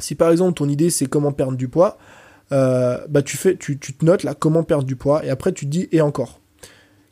si 0.00 0.16
par 0.16 0.30
exemple 0.30 0.54
ton 0.54 0.68
idée 0.68 0.90
c'est 0.90 1.06
comment 1.06 1.30
perdre 1.30 1.56
du 1.56 1.68
poids, 1.68 1.98
euh, 2.50 2.98
bah 3.08 3.22
tu 3.22 3.36
fais, 3.36 3.56
tu, 3.56 3.78
tu 3.78 3.92
te 3.94 4.04
notes 4.04 4.24
là 4.24 4.34
comment 4.34 4.64
perdre 4.64 4.84
du 4.84 4.96
poids, 4.96 5.24
et 5.24 5.30
après 5.30 5.52
tu 5.52 5.66
te 5.66 5.70
dis 5.70 5.88
et 5.92 6.00
encore. 6.00 6.40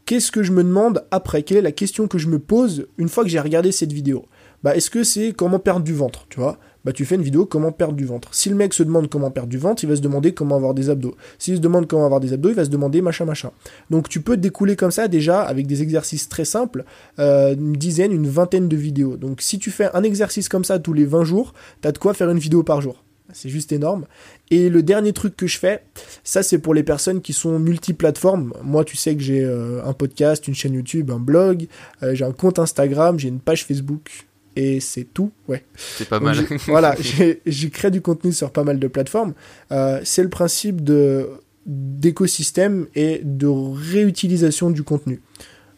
Qu'est-ce 0.07 0.33
que 0.33 0.43
je 0.43 0.53
me 0.53 0.65
demande 0.65 1.05
après? 1.11 1.43
Quelle 1.43 1.59
est 1.59 1.63
la 1.63 1.71
question 1.71 2.09
que 2.09 2.19
je 2.19 2.29
me 2.29 2.39
pose 2.39 2.89
une 2.97 3.09
fois 3.09 3.23
que 3.23 3.31
j'ai 3.31 3.39
regardé 3.39 3.71
cette 3.71 3.93
vidéo? 3.93 4.25
Bah 4.65 4.75
est-ce 4.75 4.91
que 4.91 5.05
c'est 5.05 5.33
comment 5.33 5.61
perdre 5.61 5.85
du 5.85 5.95
ventre, 5.95 6.27
tu 6.31 6.41
vois? 6.41 6.59
Bah 6.85 6.93
tu 6.93 7.05
fais 7.05 7.17
une 7.17 7.23
vidéo 7.23 7.47
comment 7.47 7.73
perdre 7.73 7.95
du 7.95 8.05
ventre. 8.05 8.29
Si 8.33 8.49
le 8.49 8.55
mec 8.55 8.75
se 8.75 8.83
demande 8.83 9.09
comment 9.09 9.31
perdre 9.31 9.49
du 9.49 9.59
ventre, 9.59 9.85
il 9.85 9.89
va 9.89 9.97
se 9.97 10.01
demander 10.01 10.33
comment 10.33 10.57
avoir 10.57 10.75
des 10.75 10.91
abdos. 10.91 11.17
S'il 11.39 11.57
se 11.57 11.61
demande 11.61 11.87
comment 11.87 12.05
avoir 12.05 12.21
des 12.21 12.33
abdos, 12.33 12.51
il 12.51 12.55
va 12.55 12.65
se 12.65 12.71
demander 12.71 13.03
machin 13.03 13.25
machin. 13.25 13.51
Donc 13.91 14.09
tu 14.09 14.21
peux 14.21 14.37
découler 14.37 14.77
comme 14.77 14.91
ça 14.91 15.09
déjà 15.09 15.43
avec 15.43 15.67
des 15.67 15.83
exercices 15.83 16.29
très 16.29 16.45
simples, 16.45 16.85
euh, 17.19 17.55
une 17.55 17.75
dizaine, 17.75 18.13
une 18.13 18.29
vingtaine 18.29 18.69
de 18.69 18.77
vidéos. 18.77 19.17
Donc 19.17 19.43
si 19.43 19.59
tu 19.59 19.71
fais 19.71 19.91
un 19.95 20.03
exercice 20.03 20.49
comme 20.49 20.65
ça 20.65 20.79
tous 20.79 20.93
les 20.93 21.05
20 21.05 21.25
jours, 21.25 21.55
t'as 21.81 21.93
de 21.93 21.99
quoi 21.99 22.15
faire 22.15 22.31
une 22.31 22.39
vidéo 22.39 22.63
par 22.63 22.81
jour. 22.81 23.03
C'est 23.33 23.51
juste 23.51 23.73
énorme. 23.73 24.07
Et 24.51 24.71
le 24.71 24.83
dernier 24.83 25.13
truc 25.13 25.37
que 25.37 25.47
je 25.47 25.59
fais, 25.59 25.83
ça 26.25 26.43
c'est 26.43 26.59
pour 26.59 26.73
les 26.73 26.83
personnes 26.83 27.21
qui 27.21 27.35
sont 27.35 27.59
multiplateformes. 27.59 28.55
Moi, 28.63 28.85
tu 28.85 28.97
sais 28.97 29.15
que 29.15 29.23
j'ai 29.23 29.45
euh, 29.45 29.85
un 29.85 29.93
podcast, 29.93 30.49
une 30.49 30.55
chaîne 30.55 30.73
YouTube, 30.73 31.11
un 31.11 31.19
blog, 31.19 31.67
euh, 32.03 32.15
j'ai 32.15 32.25
un 32.25 32.33
compte 32.33 32.59
Instagram, 32.59 33.19
j'ai 33.19 33.29
une 33.29 33.41
page 33.41 33.67
Facebook 33.67 34.28
et 34.59 34.81
c'est 34.81 35.05
tout, 35.05 35.31
ouais. 35.47 35.63
C'est 35.77 36.09
pas 36.09 36.19
mal. 36.19 36.37
voilà, 36.67 36.97
j'ai 37.47 37.71
créé 37.71 37.93
du 37.93 38.01
contenu 38.01 38.33
sur 38.33 38.51
pas 38.51 38.65
mal 38.65 38.81
de 38.81 38.89
plateformes. 38.89 39.35
Euh, 39.71 40.01
c'est 40.03 40.25
le 40.25 40.29
principe 40.29 40.83
de 40.83 41.29
d'écosystème 41.65 42.87
et 42.95 43.21
de 43.23 43.47
réutilisation 43.47 44.71
du 44.71 44.83
contenu. 44.83 45.21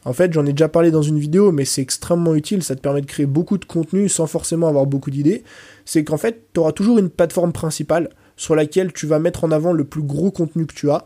En 0.05 0.15
fait, 0.15 0.33
j'en 0.33 0.47
ai 0.47 0.53
déjà 0.53 0.69
parlé 0.69 0.91
dans 0.91 1.03
une 1.03 1.19
vidéo, 1.19 1.53
mais 1.53 1.67
c'est 1.67 1.83
extrêmement 1.83 2.35
utile, 2.35 2.63
ça 2.63 2.75
te 2.75 2.81
permet 2.81 3.03
de 3.03 3.07
créer 3.07 3.27
beaucoup 3.27 3.59
de 3.59 3.65
contenu 3.67 4.09
sans 4.09 4.27
forcément 4.27 4.69
avoir 4.69 4.87
beaucoup 4.87 5.11
d'idées. 5.11 5.43
C'est 5.85 6.05
qu'en 6.05 6.17
fait, 6.17 6.45
tu 6.55 6.61
auras 6.61 6.73
toujours 6.73 6.99
une 6.99 7.11
plateforme 7.11 7.53
principale 7.53 8.09
sur 8.37 8.55
laquelle 8.55 8.95
tu 8.95 9.07
vas 9.07 9.19
mettre 9.19 9.45
en 9.45 9.51
avant 9.51 9.73
le 9.73 9.85
plus 9.85 10.03
gros 10.03 10.31
contenu 10.31 10.65
que 10.65 10.75
tu 10.75 10.91
as. 10.91 11.05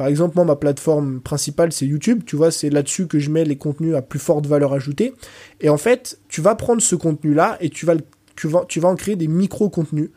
Par 0.00 0.06
exemple, 0.06 0.36
moi, 0.36 0.46
ma 0.46 0.56
plateforme 0.56 1.20
principale, 1.20 1.74
c'est 1.74 1.84
YouTube. 1.84 2.22
Tu 2.24 2.34
vois, 2.34 2.50
c'est 2.50 2.70
là-dessus 2.70 3.06
que 3.06 3.18
je 3.18 3.28
mets 3.28 3.44
les 3.44 3.56
contenus 3.56 3.94
à 3.94 4.00
plus 4.00 4.18
forte 4.18 4.46
valeur 4.46 4.72
ajoutée. 4.72 5.12
Et 5.60 5.68
en 5.68 5.76
fait, 5.76 6.18
tu 6.26 6.40
vas 6.40 6.54
prendre 6.54 6.80
ce 6.80 6.96
contenu-là 6.96 7.58
et 7.60 7.68
tu 7.68 7.84
vas, 7.84 7.96
en 8.82 8.96
créer 8.96 9.16
des 9.16 9.28
micro-contenus. 9.28 10.08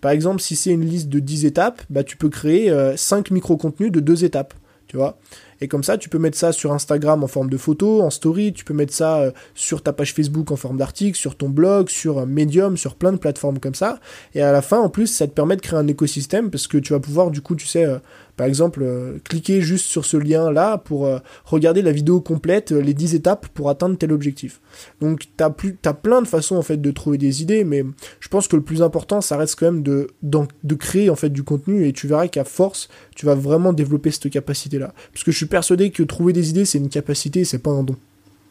Par 0.00 0.12
exemple, 0.12 0.40
si 0.40 0.54
c'est 0.54 0.70
une 0.70 0.84
liste 0.84 1.08
de 1.08 1.18
10 1.18 1.44
étapes, 1.44 1.82
bah, 1.90 2.04
tu 2.04 2.16
peux 2.16 2.28
créer 2.28 2.72
5 2.94 3.32
euh, 3.32 3.34
micro-contenus 3.34 3.90
de 3.90 3.98
2 3.98 4.24
étapes. 4.24 4.54
Tu 4.86 4.96
vois 4.96 5.18
et 5.62 5.68
comme 5.68 5.84
ça, 5.84 5.96
tu 5.96 6.08
peux 6.08 6.18
mettre 6.18 6.36
ça 6.36 6.50
sur 6.50 6.72
Instagram 6.72 7.22
en 7.22 7.28
forme 7.28 7.48
de 7.48 7.56
photo, 7.56 8.02
en 8.02 8.10
story, 8.10 8.52
tu 8.52 8.64
peux 8.64 8.74
mettre 8.74 8.92
ça 8.92 9.20
euh, 9.20 9.30
sur 9.54 9.80
ta 9.80 9.92
page 9.92 10.12
Facebook 10.12 10.50
en 10.50 10.56
forme 10.56 10.76
d'article, 10.76 11.16
sur 11.16 11.36
ton 11.36 11.48
blog, 11.48 11.88
sur 11.88 12.26
Medium, 12.26 12.76
sur 12.76 12.96
plein 12.96 13.12
de 13.12 13.16
plateformes 13.16 13.60
comme 13.60 13.76
ça. 13.76 14.00
Et 14.34 14.42
à 14.42 14.50
la 14.50 14.60
fin, 14.60 14.80
en 14.80 14.88
plus, 14.88 15.06
ça 15.06 15.28
te 15.28 15.32
permet 15.32 15.54
de 15.54 15.60
créer 15.60 15.78
un 15.78 15.86
écosystème 15.86 16.50
parce 16.50 16.66
que 16.66 16.78
tu 16.78 16.94
vas 16.94 16.98
pouvoir, 16.98 17.30
du 17.30 17.42
coup, 17.42 17.54
tu 17.54 17.68
sais, 17.68 17.84
euh, 17.84 17.98
par 18.36 18.46
exemple, 18.46 18.80
euh, 18.82 19.18
cliquer 19.24 19.60
juste 19.60 19.86
sur 19.86 20.04
ce 20.04 20.16
lien-là 20.16 20.78
pour 20.78 21.08
regarder 21.44 21.82
la 21.82 21.92
vidéo 21.92 22.20
complète, 22.20 22.70
les 22.70 22.94
10 22.94 23.14
étapes 23.14 23.48
pour 23.48 23.68
atteindre 23.70 23.96
tel 23.96 24.12
objectif. 24.12 24.60
Donc, 25.00 25.26
tu 25.36 25.44
as, 25.44 25.94
plein 25.94 26.22
de 26.22 26.28
façons, 26.28 26.56
en 26.56 26.62
fait, 26.62 26.76
de 26.76 26.90
trouver 26.90 27.18
des 27.18 27.42
idées, 27.42 27.64
mais 27.64 27.84
je 28.20 28.28
pense 28.28 28.48
que 28.48 28.56
le 28.56 28.62
plus 28.62 28.82
important, 28.82 29.20
ça 29.20 29.36
reste 29.36 29.58
quand 29.58 29.66
même 29.66 29.82
de, 29.82 30.08
de 30.22 30.74
créer, 30.74 31.10
en 31.10 31.16
fait, 31.16 31.30
du 31.30 31.42
contenu 31.42 31.86
et 31.86 31.92
tu 31.92 32.06
verras 32.06 32.28
qu'à 32.28 32.44
force, 32.44 32.88
tu 33.14 33.26
vas 33.26 33.34
vraiment 33.34 33.72
développer 33.72 34.10
cette 34.10 34.30
capacité-là. 34.30 34.94
Parce 35.12 35.24
que 35.24 35.32
je 35.32 35.36
suis 35.36 35.46
persuadé 35.46 35.90
que 35.90 36.02
trouver 36.02 36.32
des 36.32 36.50
idées, 36.50 36.64
c'est 36.64 36.78
une 36.78 36.88
capacité, 36.88 37.44
c'est 37.44 37.58
pas 37.58 37.70
un 37.70 37.82
don. 37.82 37.96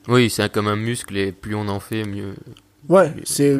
Oui, 0.07 0.29
c'est 0.29 0.51
comme 0.51 0.67
un 0.67 0.75
muscle 0.75 1.15
et 1.17 1.31
plus 1.31 1.55
on 1.55 1.67
en 1.67 1.79
fait, 1.79 2.03
mieux. 2.05 2.33
Ouais, 2.89 3.13
c'est 3.23 3.57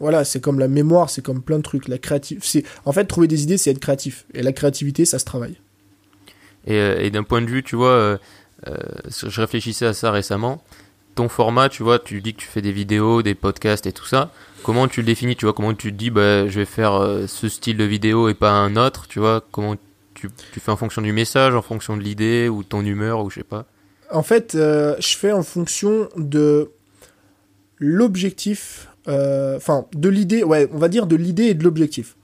Voilà, 0.00 0.24
c'est 0.24 0.40
comme 0.40 0.58
la 0.58 0.68
mémoire, 0.68 1.10
c'est 1.10 1.22
comme 1.22 1.42
plein 1.42 1.58
de 1.58 1.62
trucs. 1.62 1.88
La 1.88 1.98
créative, 1.98 2.40
c'est 2.42 2.64
en 2.84 2.92
fait 2.92 3.04
trouver 3.04 3.28
des 3.28 3.42
idées, 3.42 3.56
c'est 3.56 3.70
être 3.70 3.78
créatif. 3.78 4.26
Et 4.34 4.42
la 4.42 4.52
créativité, 4.52 5.04
ça 5.04 5.18
se 5.18 5.24
travaille. 5.24 5.58
Et, 6.66 6.76
euh, 6.76 7.10
d'un 7.10 7.22
point 7.22 7.40
de 7.40 7.46
vue, 7.46 7.62
tu 7.62 7.76
vois, 7.76 7.88
euh, 7.88 8.18
euh, 8.66 8.76
je 9.10 9.40
réfléchissais 9.40 9.86
à 9.86 9.92
ça 9.92 10.10
récemment. 10.10 10.62
Ton 11.14 11.28
format, 11.28 11.68
tu 11.68 11.82
vois, 11.82 11.98
tu 11.98 12.20
dis 12.20 12.34
que 12.34 12.40
tu 12.40 12.46
fais 12.46 12.62
des 12.62 12.72
vidéos, 12.72 13.22
des 13.22 13.34
podcasts 13.34 13.86
et 13.86 13.92
tout 13.92 14.06
ça. 14.06 14.32
Comment 14.62 14.88
tu 14.88 15.00
le 15.00 15.06
définis, 15.06 15.36
tu 15.36 15.44
vois? 15.44 15.52
Comment 15.52 15.74
tu 15.74 15.92
te 15.92 15.96
dis, 15.96 16.10
bah, 16.10 16.48
je 16.48 16.60
vais 16.60 16.64
faire 16.64 16.92
ce 17.26 17.48
style 17.48 17.76
de 17.76 17.84
vidéo 17.84 18.28
et 18.28 18.34
pas 18.34 18.52
un 18.52 18.76
autre, 18.76 19.06
tu 19.08 19.18
vois? 19.18 19.44
Comment 19.50 19.76
tu, 20.14 20.30
fais 20.52 20.70
en 20.70 20.76
fonction 20.76 21.02
du 21.02 21.12
message, 21.12 21.54
en 21.54 21.62
fonction 21.62 21.96
de 21.96 22.02
l'idée 22.02 22.48
ou 22.48 22.62
ton 22.62 22.82
humeur 22.82 23.22
ou 23.22 23.28
je 23.28 23.36
sais 23.36 23.44
pas? 23.44 23.66
En 24.10 24.22
fait, 24.22 24.52
je 24.54 25.16
fais 25.18 25.32
en 25.32 25.42
fonction 25.42 26.08
de 26.16 26.70
l'objectif, 27.82 28.88
euh, 29.08 29.56
enfin 29.56 29.86
de 29.94 30.08
l'idée, 30.08 30.44
ouais, 30.44 30.68
on 30.72 30.78
va 30.78 30.88
dire 30.88 31.06
de 31.06 31.16
l'idée 31.16 31.46
et 31.46 31.54
de 31.54 31.64
l'objectif. 31.64 32.16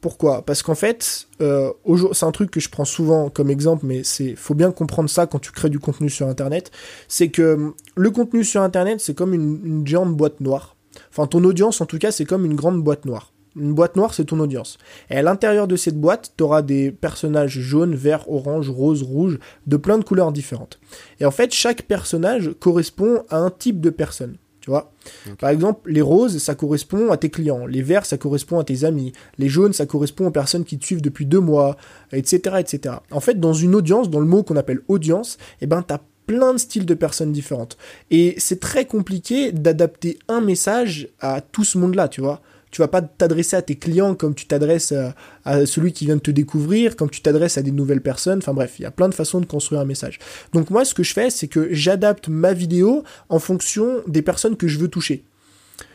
Pourquoi? 0.00 0.46
Parce 0.46 0.62
qu'en 0.62 0.76
fait, 0.76 1.26
euh, 1.42 1.72
c'est 2.12 2.24
un 2.24 2.30
truc 2.30 2.50
que 2.50 2.60
je 2.60 2.70
prends 2.70 2.86
souvent 2.86 3.28
comme 3.28 3.50
exemple, 3.50 3.84
mais 3.84 4.02
c'est 4.02 4.34
faut 4.34 4.54
bien 4.54 4.70
comprendre 4.70 5.10
ça 5.10 5.26
quand 5.26 5.40
tu 5.40 5.50
crées 5.50 5.68
du 5.68 5.78
contenu 5.78 6.08
sur 6.08 6.26
Internet. 6.28 6.70
C'est 7.08 7.28
que 7.28 7.74
le 7.96 8.10
contenu 8.10 8.44
sur 8.44 8.62
Internet, 8.62 9.00
c'est 9.00 9.14
comme 9.14 9.34
une, 9.34 9.60
une 9.64 9.86
géante 9.86 10.16
boîte 10.16 10.40
noire. 10.40 10.76
Enfin, 11.10 11.26
ton 11.26 11.44
audience, 11.44 11.80
en 11.80 11.86
tout 11.86 11.98
cas, 11.98 12.12
c'est 12.12 12.24
comme 12.24 12.46
une 12.46 12.54
grande 12.54 12.82
boîte 12.82 13.04
noire. 13.04 13.32
Une 13.56 13.74
boîte 13.74 13.96
noire, 13.96 14.14
c'est 14.14 14.26
ton 14.26 14.38
audience. 14.38 14.78
Et 15.10 15.16
à 15.16 15.22
l'intérieur 15.22 15.66
de 15.66 15.74
cette 15.76 16.00
boîte, 16.00 16.32
tu 16.36 16.44
auras 16.44 16.62
des 16.62 16.92
personnages 16.92 17.58
jaunes, 17.58 17.96
verts, 17.96 18.30
orange, 18.30 18.70
rose, 18.70 19.02
rouge, 19.02 19.38
de 19.66 19.76
plein 19.76 19.98
de 19.98 20.04
couleurs 20.04 20.30
différentes. 20.32 20.78
Et 21.18 21.24
en 21.24 21.32
fait, 21.32 21.52
chaque 21.52 21.82
personnage 21.82 22.52
correspond 22.60 23.24
à 23.28 23.38
un 23.38 23.50
type 23.50 23.80
de 23.80 23.90
personne. 23.90 24.36
Tu 24.60 24.70
vois? 24.70 24.92
Par 25.38 25.50
exemple, 25.50 25.90
les 25.90 26.02
roses, 26.02 26.38
ça 26.38 26.54
correspond 26.54 27.10
à 27.10 27.16
tes 27.16 27.30
clients. 27.30 27.66
Les 27.66 27.82
verts, 27.82 28.04
ça 28.04 28.18
correspond 28.18 28.58
à 28.58 28.64
tes 28.64 28.84
amis. 28.84 29.12
Les 29.38 29.48
jaunes, 29.48 29.72
ça 29.72 29.86
correspond 29.86 30.26
aux 30.26 30.30
personnes 30.30 30.64
qui 30.64 30.78
te 30.78 30.84
suivent 30.84 31.02
depuis 31.02 31.26
deux 31.26 31.40
mois, 31.40 31.76
etc., 32.12 32.56
etc. 32.58 32.96
En 33.10 33.20
fait, 33.20 33.40
dans 33.40 33.54
une 33.54 33.74
audience, 33.74 34.10
dans 34.10 34.20
le 34.20 34.26
mot 34.26 34.42
qu'on 34.42 34.56
appelle 34.56 34.80
audience, 34.88 35.38
eh 35.60 35.66
ben, 35.66 35.82
t'as 35.82 36.00
plein 36.26 36.52
de 36.52 36.58
styles 36.58 36.86
de 36.86 36.94
personnes 36.94 37.32
différentes. 37.32 37.76
Et 38.10 38.34
c'est 38.38 38.60
très 38.60 38.84
compliqué 38.84 39.50
d'adapter 39.50 40.18
un 40.28 40.40
message 40.40 41.08
à 41.20 41.40
tout 41.40 41.64
ce 41.64 41.78
monde-là, 41.78 42.08
tu 42.08 42.20
vois 42.20 42.40
tu 42.70 42.80
vas 42.80 42.88
pas 42.88 43.02
t'adresser 43.02 43.56
à 43.56 43.62
tes 43.62 43.76
clients 43.76 44.14
comme 44.14 44.34
tu 44.34 44.46
t'adresses 44.46 44.94
à, 45.44 45.66
celui 45.66 45.92
qui 45.92 46.06
vient 46.06 46.16
de 46.16 46.20
te 46.20 46.30
découvrir, 46.30 46.96
comme 46.96 47.10
tu 47.10 47.20
t'adresses 47.20 47.58
à 47.58 47.62
des 47.62 47.72
nouvelles 47.72 48.00
personnes. 48.00 48.38
Enfin 48.38 48.54
bref, 48.54 48.74
il 48.78 48.82
y 48.82 48.86
a 48.86 48.90
plein 48.90 49.08
de 49.08 49.14
façons 49.14 49.40
de 49.40 49.46
construire 49.46 49.80
un 49.80 49.84
message. 49.84 50.18
Donc 50.52 50.70
moi, 50.70 50.84
ce 50.84 50.94
que 50.94 51.02
je 51.02 51.12
fais, 51.12 51.30
c'est 51.30 51.48
que 51.48 51.68
j'adapte 51.72 52.28
ma 52.28 52.52
vidéo 52.52 53.02
en 53.28 53.38
fonction 53.38 54.02
des 54.06 54.22
personnes 54.22 54.56
que 54.56 54.68
je 54.68 54.78
veux 54.78 54.88
toucher. 54.88 55.24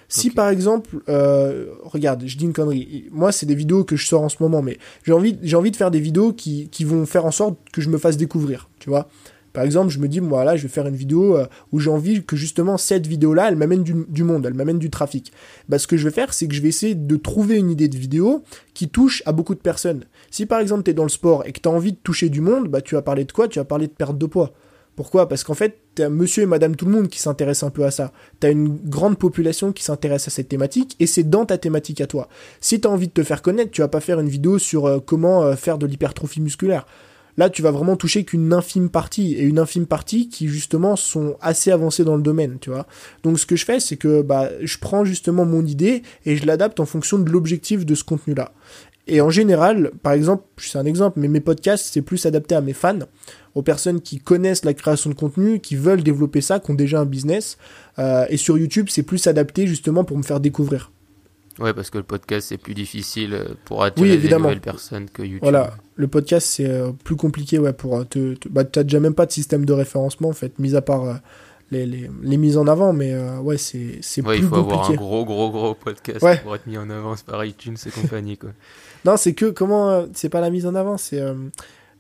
Si 0.08 0.30
par 0.30 0.50
exemple, 0.50 0.98
euh, 1.10 1.68
regarde, 1.84 2.24
je 2.26 2.38
dis 2.38 2.46
une 2.46 2.54
connerie. 2.54 3.06
Moi, 3.12 3.32
c'est 3.32 3.46
des 3.46 3.56
vidéos 3.56 3.84
que 3.84 3.96
je 3.96 4.06
sors 4.06 4.22
en 4.22 4.30
ce 4.30 4.38
moment, 4.40 4.62
mais 4.62 4.78
j'ai 5.04 5.14
envie, 5.14 5.38
j'ai 5.42 5.56
envie 5.56 5.72
de 5.72 5.76
faire 5.76 5.92
des 5.92 6.00
vidéos 6.00 6.32
qui, 6.32 6.70
qui 6.70 6.84
vont 6.84 7.06
faire 7.06 7.26
en 7.26 7.32
sorte 7.32 7.58
que 7.72 7.82
je 7.82 7.90
me 7.90 7.98
fasse 7.98 8.18
découvrir. 8.18 8.70
Tu 8.80 8.90
vois. 8.90 9.10
Par 9.56 9.64
exemple, 9.64 9.90
je 9.90 10.00
me 10.00 10.10
dis, 10.10 10.20
moi 10.20 10.44
là, 10.44 10.58
je 10.58 10.64
vais 10.64 10.68
faire 10.68 10.86
une 10.86 10.98
vidéo 10.98 11.38
euh, 11.38 11.46
où 11.72 11.80
j'ai 11.80 11.90
envie 11.90 12.26
que 12.26 12.36
justement 12.36 12.78
cette 12.78 13.08
vidéo-là, 13.08 13.48
elle 13.48 13.56
m'amène 13.56 13.84
du, 13.84 14.24
monde, 14.24 14.46
elle 14.46 14.54
m'amène 14.54 14.80
du 14.80 14.90
trafic. 14.90 15.32
Bah, 15.70 15.80
ce 15.80 15.88
que 15.88 15.96
je 15.96 16.04
vais 16.04 16.14
faire, 16.14 16.34
c'est 16.34 16.48
que 16.48 16.54
je 16.54 16.62
vais 16.62 16.68
essayer 16.68 16.94
de 16.94 17.16
trouver 17.16 17.56
une 17.56 17.72
idée 17.72 17.88
de 17.88 17.98
vidéo 17.98 18.44
qui 18.74 18.90
touche 18.90 19.24
à 19.26 19.32
beaucoup 19.32 19.56
de 19.56 19.62
personnes. 19.62 20.04
Si 20.30 20.46
par 20.46 20.60
exemple 20.60 20.84
tu 20.84 20.92
es 20.92 20.94
dans 20.94 21.04
le 21.04 21.10
sport 21.10 21.46
et 21.46 21.54
que 21.54 21.62
tu 21.62 21.70
as 21.70 21.72
envie 21.72 21.94
de 21.94 21.98
toucher 21.98 22.28
du 22.28 22.42
monde, 22.42 22.68
bah, 22.68 22.82
tu 22.82 22.96
vas 22.96 23.02
parler 23.02 23.24
de 23.24 23.32
quoi? 23.32 23.48
Tu 23.48 23.58
vas 23.60 23.66
parler 23.66 23.88
de 23.88 23.94
perte 23.94 24.18
de 24.18 24.26
poids. 24.26 24.52
Pourquoi? 24.98 25.30
Parce 25.30 25.46
qu'en 25.46 25.54
fait, 25.54 25.78
as 26.00 26.10
monsieur 26.10 26.44
et 26.44 26.46
madame 26.46 26.76
tout 26.76 26.86
le 26.86 26.92
monde 26.92 27.08
qui 27.08 27.20
s'intéressent 27.20 27.68
un 27.68 27.72
peu 27.72 27.86
à 27.86 27.92
ça. 27.92 28.12
Tu 28.42 28.48
as 28.48 28.50
une 28.50 28.76
grande 28.76 29.18
population 29.18 29.72
qui 29.72 29.84
s'intéresse 29.84 30.28
à 30.28 30.32
cette 30.32 30.50
thématique 30.50 30.98
et 31.00 31.08
c'est 31.08 31.24
dans 31.24 31.46
ta 31.46 31.58
thématique 31.58 32.02
à 32.02 32.08
toi. 32.08 32.28
Si 32.60 32.82
tu 32.82 32.88
as 32.88 32.92
envie 32.92 33.08
de 33.08 33.14
te 33.14 33.24
faire 33.24 33.42
connaître, 33.42 33.72
tu 33.72 33.82
vas 33.82 33.88
pas 33.88 34.02
faire 34.02 34.20
une 34.20 34.28
vidéo 34.28 34.60
sur 34.60 34.86
euh, 34.86 35.00
comment 35.00 35.44
euh, 35.44 35.56
faire 35.56 35.78
de 35.78 35.86
l'hypertrophie 35.86 36.42
musculaire. 36.42 36.86
Là, 37.38 37.50
tu 37.50 37.62
vas 37.62 37.72
vraiment 37.72 37.96
toucher 37.96 38.24
qu'une 38.24 38.54
infime 38.54 38.90
partie, 38.90 39.34
et 39.34 39.44
une 39.44 39.60
infime 39.60 39.86
partie 39.86 40.30
qui 40.30 40.48
justement 40.48 40.96
sont 40.96 41.36
assez 41.42 41.72
avancées 41.72 42.04
dans 42.04 42.16
le 42.16 42.22
domaine, 42.22 42.58
tu 42.60 42.70
vois. 42.70 42.88
Donc 43.24 43.40
ce 43.40 43.46
que 43.46 43.56
je 43.56 43.66
fais, 43.66 43.80
c'est 43.80 43.98
que 43.98 44.22
bah, 44.22 44.50
je 44.62 44.78
prends 44.78 45.04
justement 45.04 45.46
mon 45.46 45.66
idée 45.66 46.04
et 46.26 46.38
je 46.38 46.46
l'adapte 46.46 46.80
en 46.80 46.86
fonction 46.86 47.20
de 47.20 47.30
l'objectif 47.30 47.86
de 47.86 47.96
ce 47.96 48.04
contenu-là. 48.04 48.54
Et 49.08 49.22
en 49.22 49.30
général, 49.30 49.92
par 50.02 50.14
exemple, 50.14 50.44
c'est 50.58 50.80
un 50.80 50.86
exemple, 50.86 51.20
mais 51.20 51.28
mes 51.28 51.40
podcasts, 51.40 51.90
c'est 51.92 52.02
plus 52.02 52.26
adapté 52.26 52.56
à 52.56 52.62
mes 52.62 52.74
fans, 52.74 53.00
aux 53.54 53.62
personnes 53.62 54.02
qui 54.02 54.20
connaissent 54.20 54.66
la 54.66 54.74
création 54.74 55.10
de 55.10 55.16
contenu, 55.16 55.60
qui 55.60 55.76
veulent 55.76 56.02
développer 56.02 56.42
ça, 56.42 56.60
qui 56.60 56.72
ont 56.72 56.76
déjà 56.76 57.02
un 57.02 57.06
business. 57.06 57.58
Euh, 58.00 58.26
et 58.30 58.38
sur 58.38 58.58
YouTube, 58.58 58.88
c'est 58.90 59.04
plus 59.04 59.28
adapté 59.28 59.68
justement 59.68 60.04
pour 60.04 60.18
me 60.18 60.24
faire 60.24 60.40
découvrir. 60.40 60.92
Ouais, 61.60 61.74
parce 61.74 61.90
que 61.90 61.98
le 61.98 62.04
podcast 62.04 62.48
c'est 62.50 62.58
plus 62.58 62.74
difficile 62.74 63.34
euh, 63.34 63.46
pour 63.64 63.84
attirer 63.84 64.18
des 64.18 64.30
nouvelles 64.30 64.60
personnes 64.60 65.10
que 65.10 65.22
YouTube. 65.22 65.40
Voilà, 65.42 65.74
le 65.96 66.08
podcast 66.08 66.48
c'est 66.48 66.70
euh, 66.70 66.92
plus 66.92 67.16
compliqué 67.16 67.60
ouais 67.60 67.72
pour 67.72 67.98
euh, 67.98 68.04
te, 68.04 68.36
bah 68.50 68.66
t'as 68.66 68.84
déjà 68.84 69.00
même 69.00 69.14
pas 69.14 69.26
de 69.26 69.32
système 69.32 69.66
de 69.66 69.72
référencement 69.72 70.30
en 70.30 70.34
fait, 70.34 70.60
mis 70.60 70.76
à 70.76 70.82
part 70.82 71.22
les, 71.72 71.86
les, 71.86 72.10
les, 72.22 72.38
mises 72.38 72.58
en 72.58 72.68
avant, 72.68 72.92
mais 72.92 73.18
ouais 73.40 73.58
c'est 73.58 74.00
c'est 74.02 74.22
ouais, 74.26 74.40
plus 74.40 74.50
compliqué. 74.50 74.58
il 74.60 74.68
faut 74.68 74.74
avoir 74.74 74.92
un 74.92 74.96
gros 74.96 75.26
gros 75.26 75.50
gros 75.50 75.74
podcast 75.76 76.20
pour 76.44 76.56
être 76.56 76.68
mis 76.68 76.78
en 76.78 76.90
avant 76.90 77.16
par 77.26 77.44
iTunes 77.46 77.78
et 77.86 77.90
compagnie 77.90 78.38
quoi. 78.38 78.50
non, 79.06 79.16
c'est 79.16 79.34
que 79.34 79.46
comment 79.46 80.06
c'est 80.14 80.30
pas 80.30 80.42
la 80.42 80.50
mise 80.50 80.66
en 80.66 80.76
avant, 80.76 80.98
c'est 80.98 81.22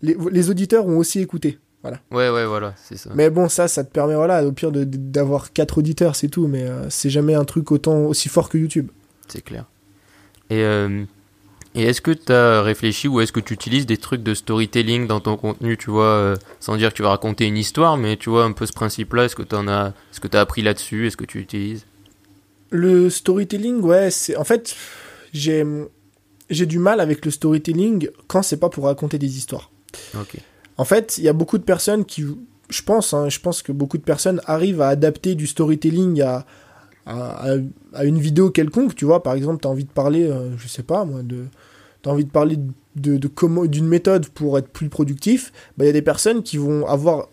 les, 0.01 0.17
les 0.31 0.49
auditeurs 0.49 0.85
ont 0.85 0.97
aussi 0.97 1.21
écouté. 1.21 1.59
Voilà. 1.81 1.99
Ouais, 2.09 2.29
ouais, 2.31 2.47
voilà, 2.47 2.73
c'est 2.77 2.97
ça. 2.97 3.11
Mais 3.13 3.29
bon, 3.29 3.47
ça, 3.47 3.67
ça 3.67 3.83
te 3.83 3.91
permet, 3.91 4.15
voilà, 4.15 4.43
au 4.43 4.51
pire 4.51 4.71
d'avoir 4.71 5.53
quatre 5.53 5.77
auditeurs, 5.77 6.15
c'est 6.15 6.29
tout, 6.29 6.47
mais 6.47 6.65
c'est 6.89 7.11
jamais 7.11 7.35
un 7.35 7.45
truc 7.45 7.71
autant 7.71 8.05
aussi 8.05 8.27
fort 8.27 8.49
que 8.49 8.57
YouTube 8.57 8.89
c'est 9.27 9.43
clair. 9.43 9.65
Et, 10.49 10.61
euh, 10.61 11.03
et 11.75 11.83
est-ce 11.83 12.01
que 12.01 12.11
tu 12.11 12.31
as 12.31 12.61
réfléchi 12.61 13.07
ou 13.07 13.19
est-ce 13.19 13.31
que 13.31 13.39
tu 13.39 13.53
utilises 13.53 13.85
des 13.85 13.97
trucs 13.97 14.23
de 14.23 14.33
storytelling 14.33 15.07
dans 15.07 15.19
ton 15.19 15.35
contenu, 15.35 15.77
tu 15.77 15.91
vois, 15.91 16.05
euh, 16.05 16.35
sans 16.59 16.77
dire 16.77 16.91
que 16.91 16.95
tu 16.95 17.03
vas 17.03 17.09
raconter 17.09 17.45
une 17.45 17.57
histoire, 17.57 17.97
mais 17.97 18.15
tu 18.15 18.29
vois 18.29 18.45
un 18.45 18.53
peu 18.53 18.65
ce 18.65 18.73
principe-là, 18.73 19.25
est-ce 19.25 19.35
que 19.35 19.43
tu 19.43 19.55
as, 19.55 19.93
est-ce 20.11 20.19
que 20.21 20.37
as 20.37 20.39
appris 20.39 20.61
là-dessus, 20.61 21.07
est-ce 21.07 21.17
que 21.17 21.25
tu 21.25 21.39
utilises 21.39 21.85
Le 22.69 23.09
storytelling, 23.09 23.81
ouais, 23.81 24.09
c'est 24.11 24.37
en 24.37 24.43
fait, 24.43 24.75
j'ai 25.33 25.65
j'ai 26.49 26.65
du 26.65 26.79
mal 26.79 26.99
avec 26.99 27.25
le 27.25 27.31
storytelling 27.31 28.09
quand 28.27 28.43
c'est 28.43 28.57
pas 28.57 28.69
pour 28.69 28.85
raconter 28.85 29.17
des 29.17 29.37
histoires. 29.37 29.71
En 30.77 30.85
fait, 30.85 31.17
il 31.17 31.23
y 31.23 31.29
a 31.29 31.33
beaucoup 31.33 31.57
de 31.57 31.63
personnes 31.63 32.05
qui, 32.05 32.23
je 32.69 32.81
pense, 32.81 33.13
hein, 33.13 33.29
je 33.29 33.39
pense 33.39 33.61
que 33.61 33.71
beaucoup 33.71 33.97
de 33.97 34.03
personnes 34.03 34.41
arrivent 34.45 34.81
à 34.81 34.89
adapter 34.89 35.35
du 35.35 35.47
storytelling 35.47 36.21
à, 36.21 36.45
à, 37.05 38.03
une 38.03 38.19
vidéo 38.19 38.49
quelconque, 38.49 38.95
tu 38.95 39.05
vois, 39.05 39.21
par 39.21 39.33
exemple, 39.33 39.61
tu 39.61 39.67
as 39.67 39.71
envie 39.71 39.85
de 39.85 39.91
parler, 39.91 40.23
euh, 40.23 40.57
je 40.57 40.67
sais 40.67 40.83
pas 40.83 41.05
moi, 41.05 41.21
de 41.23 41.45
tu 42.01 42.09
as 42.09 42.11
envie 42.11 42.25
de 42.25 42.31
parler 42.31 42.57
de, 42.95 43.27
comment 43.27 43.65
d'une 43.65 43.87
méthode 43.87 44.27
pour 44.29 44.57
être 44.57 44.69
plus 44.69 44.89
productif, 44.89 45.51
bah, 45.77 45.85
il 45.85 45.87
y 45.87 45.89
a 45.89 45.93
des 45.93 46.01
personnes 46.01 46.43
qui 46.43 46.57
vont 46.57 46.85
avoir 46.85 47.29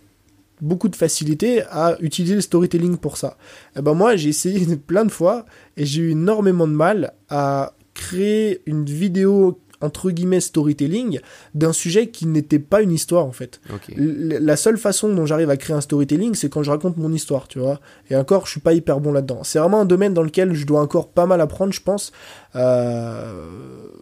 beaucoup 0.60 0.88
de 0.88 0.96
facilité 0.96 1.62
à 1.70 1.96
utiliser 2.00 2.34
le 2.34 2.40
storytelling 2.40 2.96
pour 2.96 3.16
ça. 3.16 3.36
Et 3.74 3.78
eh 3.80 3.82
ben 3.82 3.94
moi, 3.94 4.16
j'ai 4.16 4.28
essayé 4.30 4.76
plein 4.86 5.04
de 5.04 5.10
fois 5.10 5.44
et 5.76 5.84
j'ai 5.84 6.02
eu 6.02 6.10
énormément 6.12 6.66
de 6.66 6.72
mal 6.72 7.12
à 7.28 7.74
créer 7.94 8.62
une 8.66 8.84
vidéo 8.84 9.58
entre 9.82 10.10
guillemets 10.10 10.40
storytelling 10.40 11.20
d'un 11.54 11.72
sujet 11.72 12.08
qui 12.08 12.26
n'était 12.26 12.58
pas 12.58 12.82
une 12.82 12.92
histoire 12.92 13.26
en 13.26 13.32
fait. 13.32 13.60
La 13.96 14.56
seule 14.56 14.78
façon 14.78 15.12
dont 15.12 15.26
j'arrive 15.26 15.50
à 15.50 15.56
créer 15.56 15.76
un 15.76 15.80
storytelling, 15.80 16.34
c'est 16.34 16.48
quand 16.48 16.62
je 16.62 16.70
raconte 16.70 16.96
mon 16.96 17.12
histoire, 17.12 17.48
tu 17.48 17.58
vois. 17.58 17.80
Et 18.10 18.16
encore, 18.16 18.46
je 18.46 18.52
suis 18.52 18.60
pas 18.60 18.72
hyper 18.72 19.00
bon 19.00 19.12
là-dedans. 19.12 19.44
C'est 19.44 19.58
vraiment 19.58 19.80
un 19.80 19.84
domaine 19.84 20.14
dans 20.14 20.22
lequel 20.22 20.54
je 20.54 20.66
dois 20.66 20.80
encore 20.80 21.08
pas 21.08 21.26
mal 21.26 21.40
apprendre, 21.40 21.72
je 21.72 21.82
pense. 21.82 22.12
Euh, 22.54 23.46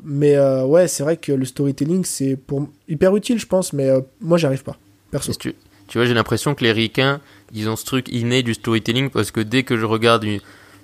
mais 0.04 0.36
euh, 0.36 0.64
ouais, 0.64 0.88
c'est 0.88 1.02
vrai 1.02 1.16
que 1.16 1.32
le 1.32 1.44
storytelling, 1.44 2.04
c'est 2.04 2.36
pour 2.36 2.68
hyper 2.88 3.14
utile, 3.16 3.38
je 3.38 3.46
pense, 3.46 3.72
mais 3.72 3.88
euh, 3.88 4.00
moi, 4.20 4.38
j'arrive 4.38 4.62
pas. 4.62 4.76
Perso. 5.10 5.32
Tu, 5.34 5.54
tu 5.88 5.98
vois, 5.98 6.06
j'ai 6.06 6.14
l'impression 6.14 6.54
que 6.54 6.64
les 6.64 6.72
ricains, 6.72 7.20
ils 7.52 7.68
ont 7.68 7.76
ce 7.76 7.84
truc 7.84 8.08
inné 8.08 8.42
du 8.42 8.54
storytelling 8.54 9.10
parce 9.10 9.30
que 9.30 9.40
dès 9.40 9.62
que 9.62 9.76
je 9.76 9.84
regarde 9.84 10.24
une 10.24 10.40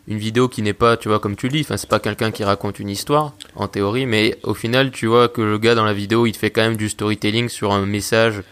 une 0.08 0.18
vidéo 0.18 0.48
qui 0.48 0.62
n'est 0.62 0.72
pas, 0.72 0.96
tu 0.96 1.08
vois, 1.08 1.18
comme 1.18 1.36
tu 1.36 1.46
le 1.46 1.52
dis, 1.52 1.60
enfin, 1.60 1.76
c'est 1.76 1.88
pas 1.88 1.98
quelqu'un 1.98 2.30
qui 2.30 2.44
raconte 2.44 2.78
une 2.78 2.88
histoire, 2.88 3.34
en 3.54 3.68
théorie, 3.68 4.06
mais 4.06 4.38
au 4.44 4.54
final, 4.54 4.90
tu 4.90 5.06
vois 5.06 5.28
que 5.28 5.40
le 5.40 5.58
gars 5.58 5.74
dans 5.74 5.84
la 5.84 5.94
vidéo, 5.94 6.26
il 6.26 6.36
fait 6.36 6.50
quand 6.50 6.62
même 6.62 6.76
du 6.76 6.88
storytelling 6.88 7.48
sur 7.48 7.72
un 7.72 7.86
message, 7.86 8.42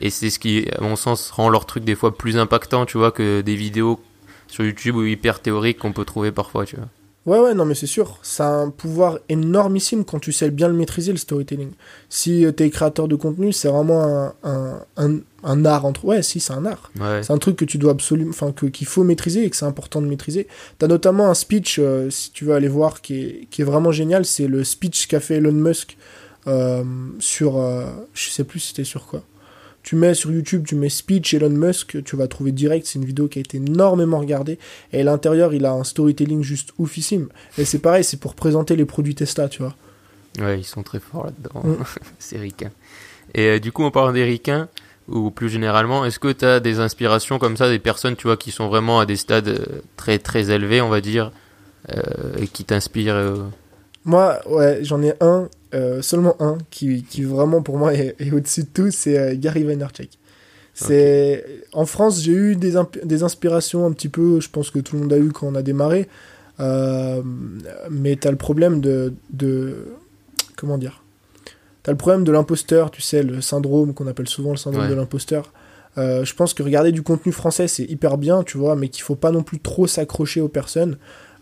et 0.00 0.10
c'est 0.10 0.30
ce 0.30 0.38
qui, 0.38 0.66
à 0.76 0.80
mon 0.80 0.96
sens, 0.96 1.30
rend 1.30 1.50
leur 1.50 1.66
truc 1.66 1.84
des 1.84 1.94
fois 1.94 2.16
plus 2.16 2.38
impactant, 2.38 2.86
tu 2.86 2.98
vois, 2.98 3.12
que 3.12 3.42
des 3.42 3.54
vidéos 3.54 4.00
sur 4.48 4.64
YouTube 4.64 4.96
ou 4.96 5.04
hyper 5.04 5.40
théoriques 5.40 5.78
qu'on 5.78 5.92
peut 5.92 6.04
trouver 6.04 6.32
parfois, 6.32 6.64
tu 6.64 6.76
vois. 6.76 6.88
Ouais, 7.26 7.38
ouais, 7.38 7.54
non, 7.54 7.64
mais 7.64 7.74
c'est 7.74 7.86
sûr. 7.86 8.18
Ça 8.22 8.46
a 8.46 8.52
un 8.52 8.70
pouvoir 8.70 9.18
énormissime 9.30 10.04
quand 10.04 10.18
tu 10.18 10.30
sais 10.30 10.50
bien 10.50 10.68
le 10.68 10.74
maîtriser, 10.74 11.10
le 11.10 11.16
storytelling. 11.16 11.70
Si 12.10 12.44
euh, 12.44 12.52
tu 12.52 12.64
es 12.64 12.70
créateur 12.70 13.08
de 13.08 13.16
contenu, 13.16 13.50
c'est 13.52 13.68
vraiment 13.68 14.34
un, 14.42 14.82
un, 14.98 15.20
un, 15.42 15.64
art 15.64 15.86
entre. 15.86 16.04
Ouais, 16.04 16.22
si, 16.22 16.38
c'est 16.38 16.52
un 16.52 16.66
art. 16.66 16.92
C'est 17.22 17.32
un 17.32 17.38
truc 17.38 17.56
que 17.56 17.64
tu 17.64 17.78
dois 17.78 17.92
absolument. 17.92 18.30
Enfin, 18.30 18.52
qu'il 18.52 18.86
faut 18.86 19.04
maîtriser 19.04 19.44
et 19.44 19.50
que 19.50 19.56
c'est 19.56 19.64
important 19.64 20.02
de 20.02 20.06
maîtriser. 20.06 20.48
Tu 20.78 20.84
as 20.84 20.88
notamment 20.88 21.30
un 21.30 21.34
speech, 21.34 21.78
euh, 21.78 22.10
si 22.10 22.30
tu 22.30 22.44
veux 22.44 22.52
aller 22.54 22.68
voir, 22.68 23.00
qui 23.00 23.20
est, 23.22 23.48
qui 23.50 23.62
est 23.62 23.64
vraiment 23.64 23.90
génial. 23.90 24.26
C'est 24.26 24.46
le 24.46 24.62
speech 24.62 25.06
qu'a 25.06 25.20
fait 25.20 25.36
Elon 25.36 25.52
Musk 25.52 25.96
euh, 26.46 26.84
sur. 27.20 27.54
je 28.12 28.28
sais 28.28 28.44
plus 28.44 28.60
c'était 28.60 28.84
sur 28.84 29.06
quoi 29.06 29.22
tu 29.84 29.96
mets 29.96 30.14
sur 30.14 30.32
YouTube, 30.32 30.64
tu 30.66 30.74
mets 30.74 30.88
speech 30.88 31.34
Elon 31.34 31.50
Musk, 31.50 32.02
tu 32.04 32.16
vas 32.16 32.26
trouver 32.26 32.52
direct, 32.52 32.86
c'est 32.86 32.98
une 32.98 33.04
vidéo 33.04 33.28
qui 33.28 33.38
a 33.38 33.40
été 33.40 33.58
énormément 33.58 34.18
regardée. 34.18 34.58
Et 34.94 35.02
à 35.02 35.04
l'intérieur, 35.04 35.52
il 35.52 35.66
a 35.66 35.72
un 35.72 35.84
storytelling 35.84 36.42
juste 36.42 36.70
oufissime. 36.78 37.28
Et 37.58 37.66
c'est 37.66 37.78
pareil, 37.78 38.02
c'est 38.02 38.16
pour 38.16 38.34
présenter 38.34 38.76
les 38.76 38.86
produits 38.86 39.14
Tesla, 39.14 39.48
tu 39.48 39.62
vois. 39.62 39.76
Ouais, 40.40 40.58
ils 40.58 40.64
sont 40.64 40.82
très 40.82 41.00
forts 41.00 41.26
là-dedans. 41.26 41.68
Mm. 41.68 41.84
c'est 42.18 42.38
ricain. 42.38 42.70
Et 43.34 43.46
euh, 43.46 43.60
du 43.60 43.72
coup, 43.72 43.84
en 43.84 43.90
parlant 43.90 44.12
des 44.12 44.24
ricains, 44.24 44.68
ou 45.06 45.30
plus 45.30 45.50
généralement, 45.50 46.06
est-ce 46.06 46.18
que 46.18 46.32
tu 46.32 46.46
as 46.46 46.60
des 46.60 46.80
inspirations 46.80 47.38
comme 47.38 47.58
ça, 47.58 47.68
des 47.68 47.78
personnes, 47.78 48.16
tu 48.16 48.26
vois, 48.26 48.38
qui 48.38 48.52
sont 48.52 48.68
vraiment 48.68 49.00
à 49.00 49.06
des 49.06 49.16
stades 49.16 49.48
euh, 49.48 49.82
très 49.96 50.18
très 50.18 50.50
élevés, 50.50 50.80
on 50.80 50.88
va 50.88 51.02
dire, 51.02 51.30
euh, 51.94 52.02
et 52.38 52.48
qui 52.48 52.64
t'inspirent 52.64 53.36
Moi, 54.06 54.40
ouais, 54.48 54.78
j'en 54.82 55.02
ai 55.02 55.12
un 55.20 55.50
euh, 55.74 56.02
seulement 56.02 56.36
un 56.40 56.58
qui, 56.70 57.02
qui, 57.02 57.22
vraiment 57.24 57.60
pour 57.60 57.78
moi 57.78 57.94
est, 57.94 58.14
au-dessus 58.32 58.62
de 58.62 58.68
tout, 58.72 58.90
c'est 58.90 59.18
euh, 59.18 59.34
Gary 59.36 59.64
Vaynerchuk. 59.64 60.10
C'est 60.72 61.44
en 61.72 61.86
France, 61.86 62.20
j'ai 62.20 62.32
eu 62.32 62.56
des, 62.56 62.74
des 63.04 63.22
inspirations 63.22 63.86
un 63.86 63.92
petit 63.92 64.08
peu. 64.08 64.40
Je 64.40 64.50
pense 64.50 64.70
que 64.70 64.80
tout 64.80 64.96
le 64.96 65.02
monde 65.02 65.12
a 65.12 65.18
eu 65.18 65.30
quand 65.30 65.46
on 65.46 65.54
a 65.54 65.62
démarré. 65.62 66.08
Euh, 66.58 67.22
mais 67.90 68.16
t'as 68.16 68.30
le 68.30 68.36
problème 68.36 68.80
de, 68.80 69.14
de 69.30 69.86
comment 70.56 70.78
dire? 70.78 71.02
T'as 71.84 71.92
le 71.92 71.98
problème 71.98 72.24
de 72.24 72.32
l'imposteur, 72.32 72.90
tu 72.90 73.02
sais, 73.02 73.22
le 73.22 73.40
syndrome 73.40 73.94
qu'on 73.94 74.06
appelle 74.06 74.28
souvent 74.28 74.50
le 74.50 74.56
syndrome 74.56 74.88
de 74.88 74.94
l'imposteur. 74.94 75.52
Je 75.96 76.34
pense 76.34 76.54
que 76.54 76.62
regarder 76.62 76.90
du 76.90 77.02
contenu 77.02 77.30
français 77.30 77.68
c'est 77.68 77.84
hyper 77.84 78.16
bien, 78.16 78.42
tu 78.42 78.58
vois, 78.58 78.74
mais 78.74 78.88
qu'il 78.88 79.02
faut 79.02 79.16
pas 79.16 79.30
non 79.30 79.42
plus 79.42 79.60
trop 79.60 79.86
s'accrocher 79.86 80.40
aux 80.40 80.48
personnes. 80.48 80.96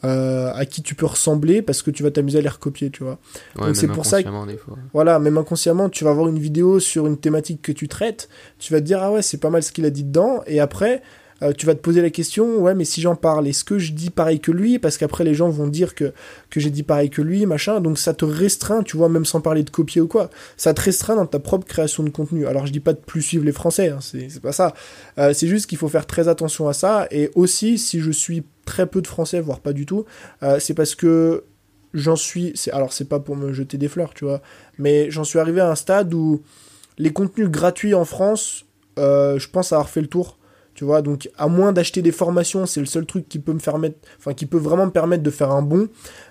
Euh, 0.04 0.52
à 0.54 0.66
qui 0.66 0.82
tu 0.82 0.96
peux 0.96 1.06
ressembler 1.06 1.62
parce 1.62 1.80
que 1.80 1.92
tu 1.92 2.02
vas 2.02 2.10
t'amuser 2.10 2.38
à 2.38 2.40
les 2.40 2.48
recopier, 2.48 2.90
tu 2.90 3.04
vois. 3.04 3.20
Donc 3.56 3.76
c'est 3.76 3.86
pour 3.86 4.04
ça 4.04 4.20
que 4.20 4.28
voilà, 4.92 5.20
même 5.20 5.38
inconsciemment, 5.38 5.88
tu 5.88 6.02
vas 6.02 6.12
voir 6.12 6.28
une 6.28 6.40
vidéo 6.40 6.80
sur 6.80 7.06
une 7.06 7.16
thématique 7.16 7.62
que 7.62 7.70
tu 7.70 7.86
traites, 7.86 8.28
tu 8.58 8.72
vas 8.72 8.80
te 8.80 8.84
dire 8.84 9.00
ah 9.00 9.12
ouais, 9.12 9.22
c'est 9.22 9.38
pas 9.38 9.50
mal 9.50 9.62
ce 9.62 9.70
qu'il 9.70 9.84
a 9.84 9.90
dit 9.90 10.02
dedans 10.02 10.42
et 10.48 10.58
après 10.58 11.02
euh, 11.42 11.52
tu 11.52 11.66
vas 11.66 11.74
te 11.74 11.80
poser 11.80 12.02
la 12.02 12.10
question, 12.10 12.58
ouais, 12.58 12.74
mais 12.74 12.84
si 12.84 13.00
j'en 13.00 13.16
parle, 13.16 13.48
est-ce 13.48 13.64
que 13.64 13.78
je 13.78 13.92
dis 13.92 14.10
pareil 14.10 14.38
que 14.40 14.52
lui? 14.52 14.78
Parce 14.78 14.96
qu'après, 14.96 15.24
les 15.24 15.34
gens 15.34 15.48
vont 15.48 15.66
dire 15.66 15.94
que, 15.94 16.12
que 16.50 16.60
j'ai 16.60 16.70
dit 16.70 16.82
pareil 16.82 17.10
que 17.10 17.20
lui, 17.20 17.46
machin. 17.46 17.80
Donc 17.80 17.98
ça 17.98 18.14
te 18.14 18.24
restreint, 18.24 18.82
tu 18.82 18.96
vois, 18.96 19.08
même 19.08 19.24
sans 19.24 19.40
parler 19.40 19.62
de 19.62 19.70
copier 19.70 20.00
ou 20.00 20.06
quoi. 20.06 20.30
Ça 20.56 20.72
te 20.72 20.80
restreint 20.80 21.16
dans 21.16 21.26
ta 21.26 21.40
propre 21.40 21.66
création 21.66 22.04
de 22.04 22.10
contenu. 22.10 22.46
Alors 22.46 22.66
je 22.66 22.72
dis 22.72 22.80
pas 22.80 22.92
de 22.92 23.00
plus 23.00 23.22
suivre 23.22 23.44
les 23.44 23.52
Français, 23.52 23.88
hein, 23.88 23.98
c'est 24.00 24.40
pas 24.40 24.52
ça. 24.52 24.74
Euh, 25.18 25.32
c'est 25.32 25.48
juste 25.48 25.66
qu'il 25.66 25.78
faut 25.78 25.88
faire 25.88 26.06
très 26.06 26.28
attention 26.28 26.68
à 26.68 26.72
ça. 26.72 27.08
Et 27.10 27.30
aussi, 27.34 27.78
si 27.78 28.00
je 28.00 28.10
suis 28.10 28.44
très 28.64 28.86
peu 28.86 29.02
de 29.02 29.06
Français, 29.06 29.40
voire 29.40 29.60
pas 29.60 29.72
du 29.72 29.86
tout, 29.86 30.04
euh, 30.42 30.58
c'est 30.58 30.74
parce 30.74 30.94
que 30.94 31.44
j'en 31.94 32.16
suis. 32.16 32.54
Alors 32.72 32.92
c'est 32.92 33.08
pas 33.08 33.20
pour 33.20 33.36
me 33.36 33.52
jeter 33.52 33.78
des 33.78 33.88
fleurs, 33.88 34.14
tu 34.14 34.24
vois, 34.24 34.40
mais 34.78 35.10
j'en 35.10 35.24
suis 35.24 35.38
arrivé 35.38 35.60
à 35.60 35.70
un 35.70 35.74
stade 35.74 36.12
où 36.14 36.42
les 36.98 37.12
contenus 37.12 37.48
gratuits 37.48 37.94
en 37.94 38.04
France, 38.04 38.64
je 38.96 39.48
pense 39.48 39.72
avoir 39.72 39.88
fait 39.88 40.00
le 40.00 40.08
tour. 40.08 40.38
Tu 40.74 40.84
vois, 40.84 41.02
donc 41.02 41.28
à 41.36 41.48
moins 41.48 41.72
d'acheter 41.72 42.00
des 42.00 42.12
formations, 42.12 42.64
c'est 42.64 42.80
le 42.80 42.86
seul 42.86 43.04
truc 43.04 43.28
qui 43.28 43.38
peut 43.38 43.52
me 43.52 43.58
enfin 43.58 44.32
qui 44.32 44.46
peut 44.46 44.58
vraiment 44.58 44.86
me 44.86 44.90
permettre 44.90 45.22
de 45.22 45.30
faire 45.30 45.50
un 45.50 45.60
bon. 45.60 45.88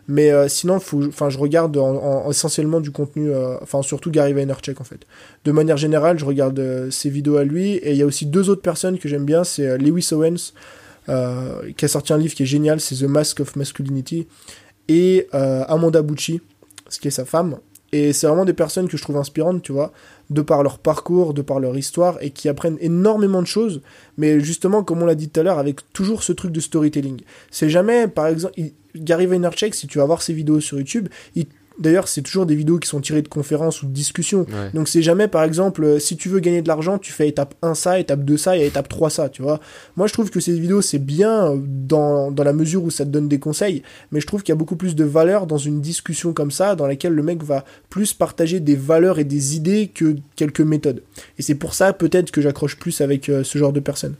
Mais 0.07 0.31
euh, 0.31 0.47
sinon, 0.47 0.75
enfin, 0.77 1.29
je 1.29 1.37
regarde 1.37 1.79
essentiellement 2.27 2.79
du 2.79 2.89
contenu, 2.89 3.29
euh, 3.29 3.57
enfin 3.61 3.83
surtout 3.83 4.09
Gary 4.09 4.33
Vaynerchuk 4.33 4.81
en 4.81 4.83
fait. 4.83 5.05
De 5.45 5.51
manière 5.51 5.77
générale, 5.77 6.17
je 6.17 6.25
regarde 6.25 6.57
euh, 6.57 6.89
ses 6.89 7.09
vidéos 7.11 7.37
à 7.37 7.43
lui. 7.43 7.73
Et 7.75 7.91
il 7.91 7.97
y 7.97 8.01
a 8.01 8.05
aussi 8.05 8.25
deux 8.25 8.49
autres 8.49 8.63
personnes 8.63 8.97
que 8.97 9.07
j'aime 9.07 9.25
bien, 9.25 9.43
c'est 9.43 9.77
Lewis 9.77 10.09
Owens, 10.11 10.53
qui 11.05 11.85
a 11.85 11.87
sorti 11.87 12.13
un 12.13 12.17
livre 12.17 12.33
qui 12.33 12.43
est 12.43 12.47
génial, 12.47 12.79
c'est 12.79 12.95
The 12.95 13.09
Mask 13.09 13.39
of 13.39 13.55
Masculinity, 13.55 14.27
et 14.87 15.27
Amanda 15.31 16.01
Bucci, 16.01 16.41
ce 16.89 16.99
qui 16.99 17.07
est 17.07 17.11
sa 17.11 17.25
femme. 17.25 17.57
Et 17.93 18.13
c'est 18.13 18.25
vraiment 18.25 18.45
des 18.45 18.53
personnes 18.53 18.87
que 18.87 18.95
je 18.95 19.03
trouve 19.03 19.17
inspirantes, 19.17 19.61
tu 19.61 19.73
vois 19.73 19.91
de 20.29 20.41
par 20.41 20.63
leur 20.63 20.79
parcours, 20.79 21.33
de 21.33 21.41
par 21.41 21.59
leur 21.59 21.77
histoire, 21.77 22.17
et 22.21 22.29
qui 22.29 22.47
apprennent 22.47 22.77
énormément 22.79 23.41
de 23.41 23.47
choses, 23.47 23.81
mais 24.17 24.39
justement, 24.39 24.81
comme 24.81 25.01
on 25.01 25.05
l'a 25.05 25.15
dit 25.15 25.27
tout 25.27 25.41
à 25.41 25.43
l'heure, 25.43 25.59
avec 25.59 25.91
toujours 25.91 26.23
ce 26.23 26.31
truc 26.31 26.53
de 26.53 26.61
storytelling. 26.61 27.19
C'est 27.49 27.69
jamais, 27.69 28.07
par 28.07 28.27
exemple, 28.27 28.53
Gary 28.95 29.25
Vaynerchuk, 29.25 29.75
si 29.75 29.87
tu 29.87 29.97
vas 29.97 30.05
voir 30.05 30.21
ses 30.21 30.31
vidéos 30.31 30.61
sur 30.61 30.77
YouTube, 30.77 31.09
il 31.35 31.47
D'ailleurs, 31.79 32.07
c'est 32.07 32.21
toujours 32.21 32.45
des 32.45 32.55
vidéos 32.55 32.79
qui 32.79 32.87
sont 32.87 32.99
tirées 32.99 33.21
de 33.21 33.27
conférences 33.27 33.81
ou 33.81 33.87
de 33.87 33.91
discussions. 33.91 34.45
Donc, 34.73 34.87
c'est 34.87 35.01
jamais, 35.01 35.27
par 35.27 35.43
exemple, 35.43 35.83
euh, 35.83 35.99
si 35.99 36.17
tu 36.17 36.29
veux 36.29 36.39
gagner 36.39 36.61
de 36.61 36.67
l'argent, 36.67 36.97
tu 36.97 37.11
fais 37.11 37.27
étape 37.27 37.55
1 37.61 37.75
ça, 37.75 37.99
étape 37.99 38.23
2 38.23 38.37
ça 38.37 38.57
et 38.57 38.65
étape 38.65 38.89
3 38.89 39.09
ça, 39.09 39.29
tu 39.29 39.41
vois. 39.41 39.59
Moi, 39.95 40.07
je 40.07 40.13
trouve 40.13 40.29
que 40.29 40.39
ces 40.39 40.59
vidéos, 40.59 40.81
c'est 40.81 40.99
bien 40.99 41.51
euh, 41.51 41.57
dans, 41.59 42.29
dans 42.29 42.43
la 42.43 42.53
mesure 42.53 42.83
où 42.83 42.91
ça 42.91 43.05
te 43.05 43.09
donne 43.09 43.27
des 43.27 43.39
conseils, 43.39 43.83
mais 44.11 44.19
je 44.19 44.27
trouve 44.27 44.43
qu'il 44.43 44.51
y 44.51 44.55
a 44.55 44.57
beaucoup 44.57 44.75
plus 44.75 44.95
de 44.95 45.05
valeur 45.05 45.47
dans 45.47 45.57
une 45.57 45.81
discussion 45.81 46.33
comme 46.33 46.51
ça, 46.51 46.75
dans 46.75 46.87
laquelle 46.87 47.13
le 47.13 47.23
mec 47.23 47.41
va 47.43 47.63
plus 47.89 48.13
partager 48.13 48.59
des 48.59 48.75
valeurs 48.75 49.17
et 49.17 49.23
des 49.23 49.55
idées 49.55 49.91
que 49.93 50.15
quelques 50.35 50.61
méthodes. 50.61 51.01
Et 51.39 51.41
c'est 51.41 51.55
pour 51.55 51.73
ça, 51.73 51.93
peut-être, 51.93 52.31
que 52.31 52.41
j'accroche 52.41 52.77
plus 52.77 53.01
avec 53.01 53.29
euh, 53.29 53.43
ce 53.43 53.57
genre 53.57 53.73
de 53.73 53.79
personnes. 53.79 54.15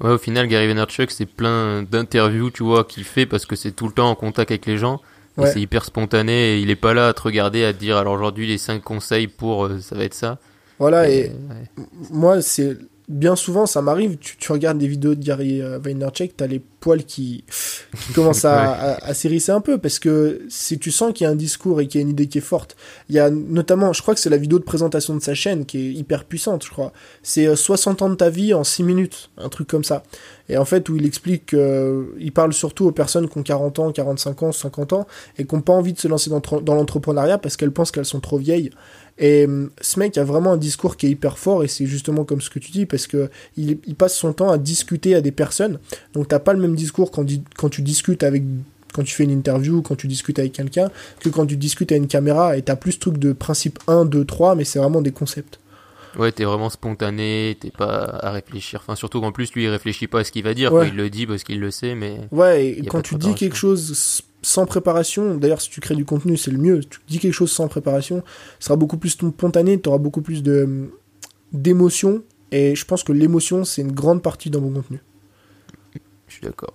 Ouais, 0.00 0.10
au 0.10 0.18
final, 0.18 0.48
Gary 0.48 0.66
Vaynerchuk, 0.66 1.10
c'est 1.10 1.26
plein 1.26 1.84
d'interviews, 1.84 2.50
tu 2.50 2.64
vois, 2.64 2.84
qu'il 2.84 3.04
fait 3.04 3.24
parce 3.24 3.46
que 3.46 3.54
c'est 3.54 3.70
tout 3.70 3.86
le 3.86 3.92
temps 3.92 4.10
en 4.10 4.14
contact 4.14 4.50
avec 4.50 4.66
les 4.66 4.76
gens. 4.76 5.00
C'est 5.38 5.60
hyper 5.60 5.84
spontané 5.84 6.32
et 6.32 6.58
il 6.60 6.70
est 6.70 6.76
pas 6.76 6.94
là 6.94 7.08
à 7.08 7.12
te 7.14 7.22
regarder, 7.22 7.64
à 7.64 7.72
te 7.72 7.78
dire 7.78 7.96
alors 7.96 8.14
aujourd'hui 8.14 8.46
les 8.46 8.58
5 8.58 8.82
conseils 8.82 9.28
pour 9.28 9.66
euh, 9.66 9.80
ça 9.80 9.96
va 9.96 10.04
être 10.04 10.14
ça. 10.14 10.38
Voilà, 10.78 11.08
et, 11.08 11.32
moi 12.10 12.42
c'est 12.42 12.76
bien 13.08 13.36
souvent, 13.36 13.66
ça 13.66 13.82
m'arrive, 13.82 14.16
tu, 14.18 14.52
regardes 14.52 14.78
des 14.78 14.86
vidéos 14.86 15.14
de 15.14 15.22
Gary 15.22 15.60
euh, 15.60 15.78
Vaynerchuk, 15.78 16.36
t'as 16.36 16.46
les 16.46 16.60
poils 16.60 17.04
qui, 17.04 17.44
commencent 18.14 18.44
à, 18.44 18.94
à, 18.94 19.14
s'hérisser 19.14 19.52
un 19.52 19.60
peu, 19.60 19.78
parce 19.78 19.98
que 19.98 20.42
si 20.48 20.78
tu 20.78 20.90
sens 20.90 21.12
qu'il 21.12 21.24
y 21.24 21.28
a 21.28 21.30
un 21.30 21.36
discours 21.36 21.80
et 21.80 21.86
qu'il 21.86 22.00
y 22.00 22.02
a 22.02 22.06
une 22.06 22.10
idée 22.10 22.26
qui 22.26 22.38
est 22.38 22.42
forte, 22.42 22.76
il 23.08 23.16
y 23.16 23.18
a 23.18 23.30
notamment, 23.30 23.92
je 23.92 24.02
crois 24.02 24.14
que 24.14 24.20
c'est 24.20 24.30
la 24.30 24.36
vidéo 24.36 24.58
de 24.58 24.64
présentation 24.64 25.14
de 25.14 25.20
sa 25.20 25.34
chaîne 25.34 25.66
qui 25.66 25.78
est 25.78 25.92
hyper 25.92 26.24
puissante, 26.24 26.64
je 26.64 26.70
crois. 26.70 26.92
C'est 27.22 27.54
60 27.54 28.00
euh, 28.00 28.04
ans 28.04 28.10
de 28.10 28.14
ta 28.14 28.30
vie 28.30 28.54
en 28.54 28.64
6 28.64 28.82
minutes, 28.82 29.30
un 29.36 29.48
truc 29.48 29.68
comme 29.68 29.84
ça. 29.84 30.02
Et 30.48 30.56
en 30.56 30.64
fait, 30.64 30.88
où 30.88 30.96
il 30.96 31.06
explique, 31.06 31.54
il 32.18 32.32
parle 32.32 32.52
surtout 32.52 32.86
aux 32.86 32.92
personnes 32.92 33.28
qui 33.28 33.38
ont 33.38 33.42
40 33.42 33.78
ans, 33.78 33.92
45 33.92 34.42
ans, 34.42 34.52
50 34.52 34.92
ans, 34.92 35.06
et 35.38 35.46
qui 35.46 35.54
n'ont 35.54 35.62
pas 35.62 35.72
envie 35.72 35.92
de 35.92 35.98
se 35.98 36.08
lancer 36.08 36.30
dans, 36.30 36.40
dans 36.60 36.74
l'entrepreneuriat 36.74 37.38
parce 37.38 37.56
qu'elles 37.56 37.72
pensent 37.72 37.90
qu'elles 37.90 38.04
sont 38.04 38.20
trop 38.20 38.38
vieilles. 38.38 38.70
Et 39.22 39.46
hum, 39.46 39.70
ce 39.80 39.98
mec 40.00 40.18
a 40.18 40.24
vraiment 40.24 40.52
un 40.52 40.56
discours 40.58 40.96
qui 40.96 41.06
est 41.06 41.10
hyper 41.10 41.38
fort 41.38 41.64
et 41.64 41.68
c'est 41.68 41.86
justement 41.86 42.24
comme 42.24 42.42
ce 42.42 42.50
que 42.50 42.58
tu 42.58 42.72
dis 42.72 42.84
parce 42.84 43.06
que 43.06 43.30
il, 43.56 43.78
passe 43.96 44.16
son 44.16 44.32
temps 44.32 44.50
à 44.50 44.58
discuter 44.58 45.14
à 45.14 45.20
des 45.20 45.30
personnes. 45.30 45.78
Donc 46.12 46.28
t'as 46.28 46.40
pas 46.40 46.52
le 46.52 46.58
même 46.58 46.74
discours 46.74 47.12
quand, 47.12 47.24
quand 47.56 47.68
tu 47.68 47.80
discutes 47.80 48.24
avec 48.24 48.42
quand 48.92 49.04
tu 49.04 49.14
fais 49.14 49.24
une 49.24 49.30
interview, 49.30 49.80
quand 49.80 49.96
tu 49.96 50.06
discutes 50.06 50.38
avec 50.38 50.52
quelqu'un, 50.52 50.90
que 51.20 51.30
quand 51.30 51.46
tu 51.46 51.56
discutes 51.56 51.92
à 51.92 51.96
une 51.96 52.08
caméra 52.08 52.58
et 52.58 52.62
t'as 52.62 52.76
plus 52.76 52.92
ce 52.92 52.98
truc 52.98 53.16
de 53.16 53.32
principe 53.32 53.78
1, 53.86 54.04
2, 54.04 54.24
3, 54.26 54.54
mais 54.54 54.64
c'est 54.64 54.80
vraiment 54.80 55.00
des 55.00 55.12
concepts. 55.12 55.58
Ouais, 56.18 56.30
t'es 56.30 56.44
vraiment 56.44 56.68
spontané, 56.68 57.56
t'es 57.58 57.70
pas 57.70 58.18
à 58.20 58.32
réfléchir. 58.32 58.80
Enfin, 58.82 58.96
surtout 58.96 59.22
qu'en 59.22 59.32
plus, 59.32 59.54
lui, 59.54 59.64
il 59.64 59.68
réfléchit 59.68 60.08
pas 60.08 60.20
à 60.20 60.24
ce 60.24 60.32
qu'il 60.32 60.42
va 60.42 60.52
dire. 60.52 60.72
Il 60.84 60.94
le 60.94 61.08
dit 61.08 61.26
parce 61.26 61.42
qu'il 61.42 61.58
le 61.58 61.70
sait, 61.70 61.94
mais. 61.94 62.18
Ouais, 62.32 62.66
et 62.66 62.84
quand 62.84 63.00
tu 63.00 63.14
dis 63.14 63.34
quelque 63.34 63.56
chose 63.56 64.22
sans 64.42 64.66
préparation, 64.66 65.36
d'ailleurs, 65.36 65.60
si 65.60 65.70
tu 65.70 65.80
crées 65.80 65.94
du 65.94 66.04
contenu, 66.04 66.36
c'est 66.36 66.50
le 66.50 66.58
mieux. 66.58 66.80
Tu 66.84 67.00
dis 67.08 67.18
quelque 67.18 67.32
chose 67.32 67.50
sans 67.50 67.68
préparation, 67.68 68.22
ce 68.58 68.66
sera 68.66 68.76
beaucoup 68.76 68.96
plus 68.96 69.10
spontané, 69.10 69.80
t'auras 69.80 69.98
beaucoup 69.98 70.22
plus 70.22 70.42
de 70.42 70.90
d'émotion. 71.52 72.22
Et 72.50 72.74
je 72.74 72.84
pense 72.84 73.02
que 73.02 73.12
l'émotion, 73.12 73.64
c'est 73.64 73.82
une 73.82 73.92
grande 73.92 74.22
partie 74.22 74.50
dans 74.50 74.60
mon 74.60 74.70
contenu. 74.70 75.00
Je 76.28 76.34
suis 76.34 76.42
d'accord. 76.42 76.74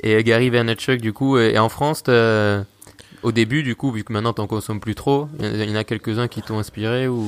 Et 0.00 0.22
Gary 0.24 0.50
Vaynerchuk, 0.50 1.00
du 1.00 1.12
coup, 1.12 1.38
est 1.38 1.58
en 1.58 1.68
France, 1.68 2.04
au 3.22 3.32
début, 3.32 3.62
du 3.62 3.74
coup, 3.74 3.90
vu 3.90 4.04
que 4.04 4.12
maintenant 4.12 4.32
t'en 4.32 4.46
consommes 4.46 4.80
plus 4.80 4.94
trop, 4.94 5.28
il 5.40 5.68
y 5.68 5.72
en 5.72 5.76
a 5.76 5.84
quelques-uns 5.84 6.28
qui 6.28 6.42
t'ont 6.42 6.58
inspiré 6.58 7.08
ou? 7.08 7.24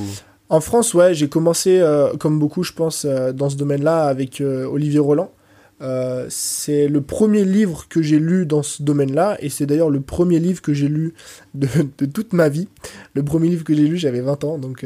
En 0.49 0.61
France, 0.61 0.93
ouais, 0.93 1.13
j'ai 1.13 1.29
commencé, 1.29 1.79
euh, 1.79 2.15
comme 2.17 2.39
beaucoup, 2.39 2.63
je 2.63 2.73
pense, 2.73 3.05
euh, 3.05 3.33
dans 3.33 3.49
ce 3.49 3.55
domaine-là 3.55 4.05
avec 4.05 4.41
euh, 4.41 4.65
Olivier 4.65 4.99
Roland. 4.99 5.31
C'est 6.29 6.87
le 6.87 7.01
premier 7.01 7.43
livre 7.45 7.87
que 7.87 8.01
j'ai 8.01 8.19
lu 8.19 8.45
dans 8.45 8.63
ce 8.63 8.83
domaine-là, 8.83 9.37
et 9.39 9.49
c'est 9.49 9.65
d'ailleurs 9.65 9.89
le 9.89 10.01
premier 10.01 10.39
livre 10.39 10.61
que 10.61 10.73
j'ai 10.73 10.87
lu 10.87 11.13
de, 11.53 11.67
toute 12.05 12.33
ma 12.33 12.49
vie. 12.49 12.67
Le 13.13 13.23
premier 13.23 13.49
livre 13.49 13.63
que 13.63 13.73
j'ai 13.73 13.87
lu, 13.87 13.97
j'avais 13.97 14.21
20 14.21 14.43
ans, 14.43 14.57
donc 14.57 14.85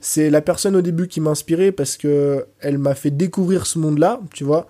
c'est 0.00 0.30
la 0.30 0.40
personne 0.40 0.76
au 0.76 0.80
début 0.80 1.08
qui 1.08 1.20
m'a 1.20 1.30
inspiré 1.30 1.72
parce 1.72 1.96
que 1.96 2.46
elle 2.60 2.78
m'a 2.78 2.94
fait 2.94 3.10
découvrir 3.10 3.66
ce 3.66 3.78
monde-là, 3.78 4.20
tu 4.32 4.44
vois. 4.44 4.66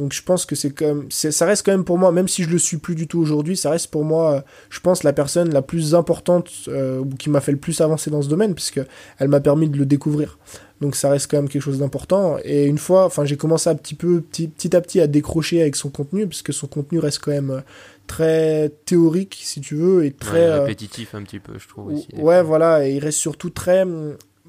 Donc 0.00 0.14
je 0.14 0.22
pense 0.22 0.46
que 0.46 0.56
c'est 0.56 0.70
comme 0.70 1.10
ça 1.10 1.44
reste 1.44 1.66
quand 1.66 1.72
même 1.72 1.84
pour 1.84 1.98
moi, 1.98 2.10
même 2.10 2.26
si 2.26 2.42
je 2.42 2.48
le 2.48 2.56
suis 2.56 2.78
plus 2.78 2.94
du 2.94 3.06
tout 3.06 3.20
aujourd'hui, 3.20 3.54
ça 3.54 3.68
reste 3.68 3.88
pour 3.88 4.02
moi, 4.02 4.36
euh, 4.36 4.40
je 4.70 4.80
pense 4.80 5.02
la 5.02 5.12
personne 5.12 5.52
la 5.52 5.60
plus 5.60 5.94
importante 5.94 6.48
euh, 6.68 7.00
ou 7.00 7.10
qui 7.10 7.28
m'a 7.28 7.42
fait 7.42 7.52
le 7.52 7.58
plus 7.58 7.82
avancer 7.82 8.10
dans 8.10 8.22
ce 8.22 8.28
domaine, 8.28 8.54
puisque 8.54 8.80
elle 9.18 9.28
m'a 9.28 9.40
permis 9.40 9.68
de 9.68 9.76
le 9.76 9.84
découvrir. 9.84 10.38
Donc 10.80 10.96
ça 10.96 11.10
reste 11.10 11.30
quand 11.30 11.36
même 11.36 11.50
quelque 11.50 11.60
chose 11.60 11.80
d'important. 11.80 12.38
Et 12.44 12.64
une 12.64 12.78
fois, 12.78 13.04
enfin 13.04 13.26
j'ai 13.26 13.36
commencé 13.36 13.68
un 13.68 13.74
petit 13.74 13.94
peu 13.94 14.22
petit, 14.22 14.48
petit 14.48 14.74
à 14.74 14.80
petit 14.80 15.02
à 15.02 15.06
décrocher 15.06 15.60
avec 15.60 15.76
son 15.76 15.90
contenu, 15.90 16.26
puisque 16.26 16.54
son 16.54 16.66
contenu 16.66 16.98
reste 16.98 17.18
quand 17.18 17.32
même 17.32 17.50
euh, 17.50 17.60
très 18.06 18.70
théorique 18.86 19.38
si 19.42 19.60
tu 19.60 19.74
veux 19.74 20.06
et 20.06 20.12
très 20.12 20.60
répétitif 20.60 21.14
un 21.14 21.24
petit 21.24 21.40
peu, 21.40 21.58
je 21.58 21.68
trouve 21.68 21.92
aussi. 21.92 22.08
Ouais, 22.16 22.42
voilà, 22.42 22.88
et 22.88 22.94
il 22.94 23.00
reste 23.00 23.18
surtout 23.18 23.50
très 23.50 23.84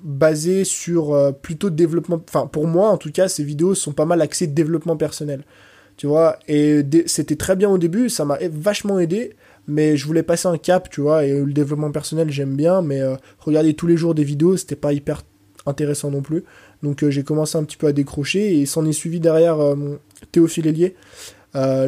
basé 0.04 0.64
sur 0.64 1.14
euh, 1.14 1.32
plutôt 1.32 1.70
de 1.70 1.76
développement. 1.76 2.22
Enfin, 2.28 2.48
pour 2.48 2.68
moi, 2.68 2.90
en 2.90 2.98
tout 2.98 3.12
cas, 3.12 3.28
ces 3.28 3.44
vidéos 3.44 3.76
sont 3.76 3.92
pas 3.92 4.06
mal 4.06 4.22
axées 4.22 4.48
développement 4.48 4.98
personnel. 4.98 5.44
Tu 5.98 6.08
vois, 6.08 6.40
et 6.48 6.82
c'était 7.06 7.36
très 7.36 7.56
bien 7.56 7.70
au 7.70 7.78
début, 7.78 8.10
ça 8.10 8.26
m'a 8.26 8.40
vachement 8.52 8.98
aidé, 9.00 9.36
mais 9.68 9.98
je 9.98 10.08
voulais 10.08 10.24
passer 10.24 10.48
un 10.48 10.58
cap, 10.58 10.90
tu 10.90 11.02
vois, 11.02 11.26
et 11.26 11.40
le 11.40 11.54
développement 11.54 11.92
personnel, 11.92 12.32
j'aime 12.32 12.56
bien, 12.56 12.82
mais 12.82 13.02
euh, 13.02 13.16
regarder 13.40 13.76
tous 13.76 13.86
les 13.86 13.98
jours 13.98 14.16
des 14.16 14.24
vidéos, 14.24 14.58
c'était 14.58 14.76
pas 14.76 14.94
hyper 14.94 15.22
intéressant 15.68 16.10
non 16.10 16.22
plus. 16.22 16.44
Donc 16.82 17.04
euh, 17.04 17.12
j'ai 17.12 17.24
commencé 17.24 17.56
un 17.58 17.64
petit 17.64 17.78
peu 17.78 17.86
à 17.86 17.92
décrocher, 17.92 18.60
et 18.60 18.66
s'en 18.66 18.86
est 18.86 18.94
suivi 18.94 19.20
derrière 19.20 19.58
Théophile 20.32 20.66
Hélier. 20.66 20.96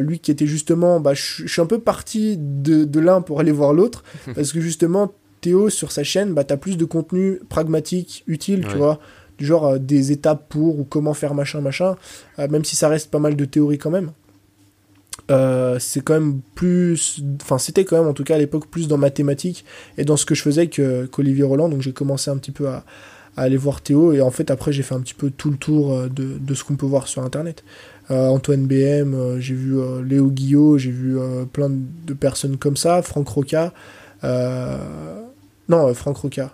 lui 0.00 0.20
qui 0.20 0.30
était 0.30 0.46
justement, 0.46 1.00
bah, 1.00 1.14
je 1.14 1.48
suis 1.48 1.62
un 1.62 1.66
peu 1.66 1.80
parti 1.80 2.36
de, 2.38 2.84
de 2.84 3.00
l'un 3.00 3.20
pour 3.20 3.40
aller 3.40 3.52
voir 3.52 3.72
l'autre, 3.72 4.04
parce 4.36 4.52
que 4.52 4.60
justement, 4.60 5.12
Théo 5.44 5.68
sur 5.68 5.92
sa 5.92 6.04
chaîne, 6.04 6.32
bah, 6.32 6.42
tu 6.42 6.54
as 6.54 6.56
plus 6.56 6.78
de 6.78 6.86
contenu 6.86 7.38
pragmatique, 7.50 8.24
utile, 8.26 8.66
tu 8.66 8.78
vois, 8.78 8.98
du 9.36 9.44
genre 9.44 9.66
euh, 9.66 9.78
des 9.78 10.10
étapes 10.10 10.48
pour 10.48 10.80
ou 10.80 10.84
comment 10.84 11.12
faire 11.12 11.34
machin, 11.34 11.60
machin, 11.60 11.96
euh, 12.38 12.48
même 12.48 12.64
si 12.64 12.76
ça 12.76 12.88
reste 12.88 13.10
pas 13.10 13.18
mal 13.18 13.36
de 13.36 13.44
théorie 13.44 13.76
quand 13.76 13.90
même. 13.90 14.12
Euh, 15.30 15.78
c'est 15.78 16.00
quand 16.00 16.14
même 16.14 16.40
plus 16.54 17.22
enfin 17.42 17.58
c'était 17.58 17.84
quand 17.84 17.98
même 17.98 18.08
en 18.08 18.14
tout 18.14 18.24
cas 18.24 18.36
à 18.36 18.38
l'époque 18.38 18.66
plus 18.68 18.88
dans 18.88 18.98
mathématiques 18.98 19.64
et 19.96 20.04
dans 20.04 20.16
ce 20.16 20.26
que 20.26 20.34
je 20.34 20.42
faisais 20.42 20.66
que 20.66 21.06
qu'Olivier 21.06 21.44
Roland 21.44 21.70
donc 21.70 21.80
j'ai 21.80 21.92
commencé 21.92 22.30
un 22.30 22.36
petit 22.36 22.50
peu 22.50 22.68
à, 22.68 22.84
aller 23.36 23.58
voir 23.58 23.82
Théo. 23.82 24.12
Et 24.12 24.22
en 24.22 24.30
fait, 24.30 24.50
après, 24.50 24.72
j'ai 24.72 24.82
fait 24.82 24.94
un 24.94 25.00
petit 25.00 25.14
peu 25.14 25.28
tout 25.28 25.50
le 25.50 25.56
tour 25.56 26.08
de, 26.08 26.38
de 26.38 26.54
ce 26.54 26.64
qu'on 26.64 26.76
peut 26.76 26.86
voir 26.86 27.08
sur 27.08 27.22
Internet. 27.22 27.64
Antoine 28.08 28.66
BM, 28.66 29.40
j'ai 29.40 29.54
vu 29.54 29.74
Léo 30.04 30.28
Guillot, 30.28 30.78
j'ai 30.78 30.92
vu 30.92 31.16
plein 31.52 31.68
de 31.68 32.14
personnes 32.14 32.58
comme 32.58 32.76
ça, 32.76 33.02
Franck 33.02 33.28
Roca. 33.28 33.72
Non, 35.68 35.92
Franck 35.94 36.18
Roca. 36.18 36.52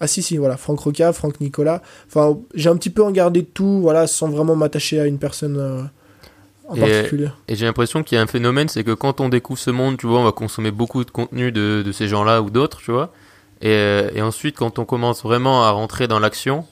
Ah 0.00 0.06
si 0.06 0.22
si 0.22 0.38
voilà 0.38 0.56
Franck 0.56 0.80
Roca, 0.80 1.12
Franck 1.12 1.40
Nicolas. 1.40 1.82
Enfin 2.08 2.38
j'ai 2.54 2.70
un 2.70 2.76
petit 2.76 2.90
peu 2.90 3.02
regardé 3.02 3.44
tout 3.44 3.80
voilà 3.80 4.06
sans 4.06 4.28
vraiment 4.28 4.56
m'attacher 4.56 4.98
à 4.98 5.06
une 5.06 5.18
personne 5.18 5.58
euh, 5.58 5.82
en 6.68 6.76
particulier. 6.76 7.28
Et 7.48 7.54
j'ai 7.54 7.66
l'impression 7.66 8.02
qu'il 8.02 8.16
y 8.16 8.18
a 8.18 8.22
un 8.22 8.26
phénomène 8.26 8.68
c'est 8.68 8.82
que 8.82 8.92
quand 8.92 9.20
on 9.20 9.28
découvre 9.28 9.58
ce 9.58 9.70
monde 9.70 9.98
tu 9.98 10.06
vois 10.06 10.20
on 10.20 10.24
va 10.24 10.32
consommer 10.32 10.70
beaucoup 10.70 11.04
de 11.04 11.10
contenu 11.10 11.52
de, 11.52 11.82
de 11.84 11.92
ces 11.92 12.08
gens-là 12.08 12.40
ou 12.40 12.48
d'autres 12.48 12.78
tu 12.78 12.92
vois 12.92 13.12
et, 13.60 13.68
euh, 13.68 14.10
et, 14.14 14.22
ensuite 14.22 14.56
quand 14.56 14.78
on 14.78 14.86
commence 14.86 15.22
vraiment 15.22 15.64
à 15.64 15.70
rentrer 15.70 16.08
dans 16.08 16.18
l'action 16.18 16.64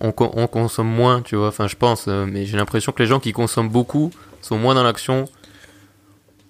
on, 0.00 0.14
on, 0.16 0.46
consomme 0.46 0.86
moins 0.88 1.22
tu 1.22 1.34
vois 1.34 1.48
enfin 1.48 1.66
je 1.66 1.74
pense 1.74 2.04
euh, 2.06 2.24
mais 2.24 2.46
j'ai 2.46 2.56
l'impression 2.56 2.92
que 2.92 3.02
les 3.02 3.08
gens 3.08 3.18
qui 3.18 3.32
consomment 3.32 3.68
beaucoup 3.68 4.12
sont 4.40 4.58
moins 4.58 4.74
dans 4.74 4.84
l'action. 4.84 5.26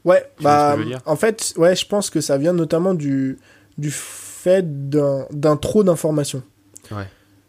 Ouais 0.04 0.22
bah 0.40 0.76
en 1.06 1.16
fait 1.16 1.54
ouais 1.56 1.74
je 1.74 1.86
pense 1.86 2.10
que 2.10 2.20
ça 2.20 2.36
vient 2.36 2.52
notamment 2.52 2.94
du 2.94 3.38
du 3.78 3.90
fait 4.40 4.90
d'un 4.90 5.56
trop 5.56 5.84
d'informations. 5.84 6.42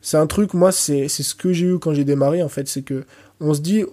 C'est 0.02 0.18
un 0.18 0.28
truc, 0.28 0.54
moi, 0.54 0.72
c'est 0.72 1.08
ce 1.08 1.36
que 1.36 1.54
j'ai 1.54 1.68
eu 1.68 1.80
quand 1.80 1.94
j'ai 1.94 2.04
démarré, 2.04 2.44
en 2.44 2.50
fait, 2.50 2.68
c'est 2.68 2.82
que 2.82 3.06
on 3.40 3.54
se 3.54 3.62
dit, 3.62 3.86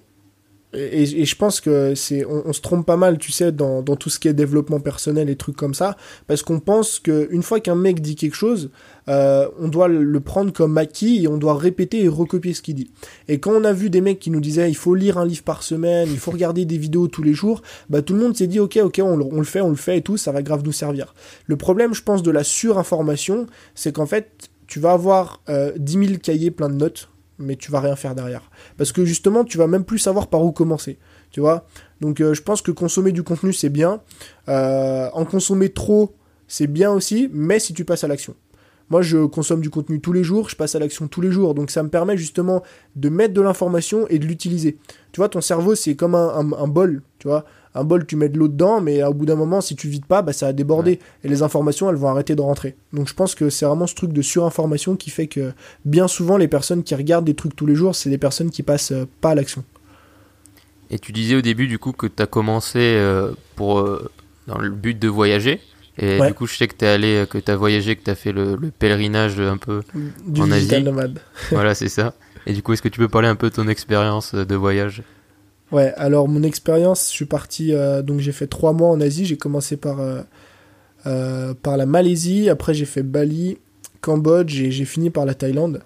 et, 0.74 1.24
je 1.24 1.36
pense 1.36 1.62
que 1.62 1.94
c'est 1.94 2.26
on, 2.26 2.52
se 2.52 2.60
trompe 2.60 2.84
pas 2.84 2.98
mal 2.98 3.16
tu 3.16 3.32
sais 3.32 3.52
dans, 3.52 3.82
tout 3.82 4.10
ce 4.10 4.18
qui 4.18 4.28
est 4.28 4.34
développement 4.34 4.80
personnel 4.80 5.30
et 5.30 5.36
trucs 5.36 5.56
comme 5.56 5.72
ça 5.72 5.96
parce 6.26 6.42
qu'on 6.42 6.60
pense 6.60 6.98
qu'une 6.98 7.42
fois 7.42 7.60
qu'un 7.60 7.74
mec 7.74 8.02
dit 8.02 8.16
quelque 8.16 8.34
chose 8.34 8.70
euh, 9.08 9.48
on 9.58 9.68
doit 9.68 9.88
le 9.88 10.20
prendre 10.20 10.52
comme 10.52 10.76
acquis 10.76 11.24
et 11.24 11.28
on 11.28 11.38
doit 11.38 11.56
répéter 11.56 12.04
et 12.04 12.08
recopier 12.08 12.52
ce 12.52 12.60
qu'il 12.60 12.74
dit. 12.74 12.90
Et 13.28 13.40
quand 13.40 13.52
on 13.52 13.64
a 13.64 13.72
vu 13.72 13.88
des 13.88 14.02
mecs 14.02 14.18
qui 14.18 14.30
nous 14.30 14.40
disaient 14.40 14.68
il 14.68 14.76
faut 14.76 14.94
lire 14.94 15.16
un 15.16 15.24
livre 15.24 15.42
par 15.42 15.62
semaine 15.62 16.08
il 16.10 16.18
faut 16.18 16.32
regarder 16.32 16.66
des 16.66 16.76
vidéos 16.76 17.08
tous 17.08 17.22
les 17.22 17.32
jours 17.32 17.62
bah 17.88 18.02
tout 18.02 18.12
le 18.12 18.20
monde 18.20 18.36
s'est 18.36 18.46
dit 18.46 18.60
ok 18.60 18.78
ok 18.82 19.00
on, 19.02 19.18
on, 19.20 19.38
le 19.38 19.44
fait 19.44 19.62
on 19.62 19.70
le 19.70 19.76
fait 19.76 19.98
et 19.98 20.02
tout 20.02 20.18
ça 20.18 20.32
va 20.32 20.42
grave 20.42 20.62
nous 20.64 20.72
servir. 20.72 21.14
Le 21.46 21.56
problème 21.56 21.94
je 21.94 22.02
pense 22.02 22.22
de 22.22 22.30
la 22.30 22.44
surinformation 22.44 23.46
c'est 23.74 23.92
qu'en 23.92 24.06
fait 24.06 24.50
tu 24.66 24.80
vas 24.80 24.92
avoir 24.92 25.40
euh, 25.48 25.72
10 25.78 25.92
000 25.92 26.18
cahiers 26.22 26.50
plein 26.50 26.68
de 26.68 26.74
notes 26.74 27.08
mais 27.38 27.56
tu 27.56 27.70
vas 27.70 27.80
rien 27.80 27.96
faire 27.96 28.14
derrière. 28.14 28.50
Parce 28.76 28.92
que 28.92 29.04
justement, 29.04 29.44
tu 29.44 29.58
vas 29.58 29.66
même 29.66 29.84
plus 29.84 29.98
savoir 29.98 30.28
par 30.28 30.44
où 30.44 30.52
commencer. 30.52 30.98
Tu 31.30 31.40
vois 31.40 31.66
Donc 32.00 32.20
euh, 32.20 32.34
je 32.34 32.42
pense 32.42 32.62
que 32.62 32.70
consommer 32.70 33.12
du 33.12 33.22
contenu, 33.22 33.52
c'est 33.52 33.68
bien. 33.68 34.00
Euh, 34.48 35.08
en 35.12 35.24
consommer 35.24 35.68
trop, 35.70 36.14
c'est 36.46 36.66
bien 36.66 36.90
aussi, 36.90 37.28
mais 37.32 37.58
si 37.58 37.74
tu 37.74 37.84
passes 37.84 38.04
à 38.04 38.08
l'action. 38.08 38.34
Moi, 38.90 39.02
je 39.02 39.26
consomme 39.26 39.60
du 39.60 39.68
contenu 39.68 40.00
tous 40.00 40.14
les 40.14 40.24
jours, 40.24 40.48
je 40.48 40.56
passe 40.56 40.74
à 40.74 40.78
l'action 40.78 41.08
tous 41.08 41.20
les 41.20 41.30
jours. 41.30 41.54
Donc 41.54 41.70
ça 41.70 41.82
me 41.82 41.90
permet 41.90 42.16
justement 42.16 42.62
de 42.96 43.10
mettre 43.10 43.34
de 43.34 43.42
l'information 43.42 44.06
et 44.08 44.18
de 44.18 44.24
l'utiliser. 44.24 44.78
Tu 45.12 45.18
vois, 45.18 45.28
ton 45.28 45.42
cerveau, 45.42 45.74
c'est 45.74 45.94
comme 45.94 46.14
un, 46.14 46.52
un 46.52 46.68
bol, 46.68 47.02
tu 47.18 47.28
vois 47.28 47.44
un 47.78 47.84
bol, 47.84 48.06
tu 48.06 48.16
mets 48.16 48.28
de 48.28 48.38
l'eau 48.38 48.48
dedans, 48.48 48.80
mais 48.80 49.02
au 49.04 49.14
bout 49.14 49.26
d'un 49.26 49.36
moment, 49.36 49.60
si 49.60 49.76
tu 49.76 49.88
vides 49.88 50.06
pas, 50.06 50.22
bah, 50.22 50.32
ça 50.32 50.46
va 50.46 50.52
déborder. 50.52 50.98
Et 51.24 51.28
les 51.28 51.42
informations, 51.42 51.88
elles 51.90 51.96
vont 51.96 52.08
arrêter 52.08 52.34
de 52.34 52.40
rentrer. 52.40 52.76
Donc 52.92 53.08
je 53.08 53.14
pense 53.14 53.34
que 53.34 53.50
c'est 53.50 53.66
vraiment 53.66 53.86
ce 53.86 53.94
truc 53.94 54.12
de 54.12 54.22
surinformation 54.22 54.96
qui 54.96 55.10
fait 55.10 55.26
que 55.26 55.52
bien 55.84 56.08
souvent, 56.08 56.36
les 56.36 56.48
personnes 56.48 56.82
qui 56.82 56.94
regardent 56.94 57.24
des 57.24 57.34
trucs 57.34 57.54
tous 57.54 57.66
les 57.66 57.74
jours, 57.74 57.94
c'est 57.94 58.10
des 58.10 58.18
personnes 58.18 58.50
qui 58.50 58.62
passent 58.62 58.92
euh, 58.92 59.06
pas 59.20 59.30
à 59.30 59.34
l'action. 59.34 59.64
Et 60.90 60.98
tu 60.98 61.12
disais 61.12 61.36
au 61.36 61.42
début, 61.42 61.66
du 61.66 61.78
coup, 61.78 61.92
que 61.92 62.06
tu 62.06 62.22
as 62.22 62.26
commencé 62.26 62.78
euh, 62.78 63.32
pour, 63.56 63.80
euh, 63.80 64.10
dans 64.46 64.58
le 64.58 64.70
but 64.70 64.98
de 64.98 65.08
voyager. 65.08 65.60
Et 66.00 66.20
du 66.20 66.32
coup, 66.32 66.46
je 66.46 66.56
sais 66.56 66.68
que 66.68 66.76
tu 66.76 66.84
allé, 66.84 67.24
que 67.28 67.38
tu 67.38 67.50
as 67.50 67.56
voyagé, 67.56 67.96
que 67.96 68.04
tu 68.04 68.10
as 68.10 68.14
fait 68.14 68.30
le, 68.30 68.56
pèlerinage 68.78 69.40
un 69.40 69.56
peu 69.56 69.82
du 70.24 70.40
en 70.40 70.50
Asie. 70.52 70.80
Nomade. 70.80 71.18
voilà, 71.50 71.74
c'est 71.74 71.88
ça. 71.88 72.14
Et 72.46 72.52
du 72.52 72.62
coup, 72.62 72.72
est-ce 72.72 72.82
que 72.82 72.88
tu 72.88 73.00
peux 73.00 73.08
parler 73.08 73.26
un 73.26 73.34
peu 73.34 73.50
de 73.50 73.54
ton 73.56 73.66
expérience 73.66 74.32
de 74.32 74.54
voyage? 74.54 75.02
Ouais, 75.70 75.92
alors 75.96 76.28
mon 76.28 76.42
expérience, 76.42 77.08
je 77.08 77.14
suis 77.14 77.24
parti, 77.26 77.74
euh, 77.74 78.00
donc 78.00 78.20
j'ai 78.20 78.32
fait 78.32 78.46
trois 78.46 78.72
mois 78.72 78.88
en 78.88 79.00
Asie. 79.00 79.26
J'ai 79.26 79.36
commencé 79.36 79.76
par, 79.76 80.00
euh, 80.00 80.22
euh, 81.06 81.52
par 81.54 81.76
la 81.76 81.84
Malaisie, 81.84 82.48
après 82.48 82.72
j'ai 82.72 82.86
fait 82.86 83.02
Bali, 83.02 83.58
Cambodge 84.00 84.60
et 84.60 84.70
j'ai 84.70 84.86
fini 84.86 85.10
par 85.10 85.26
la 85.26 85.34
Thaïlande. 85.34 85.82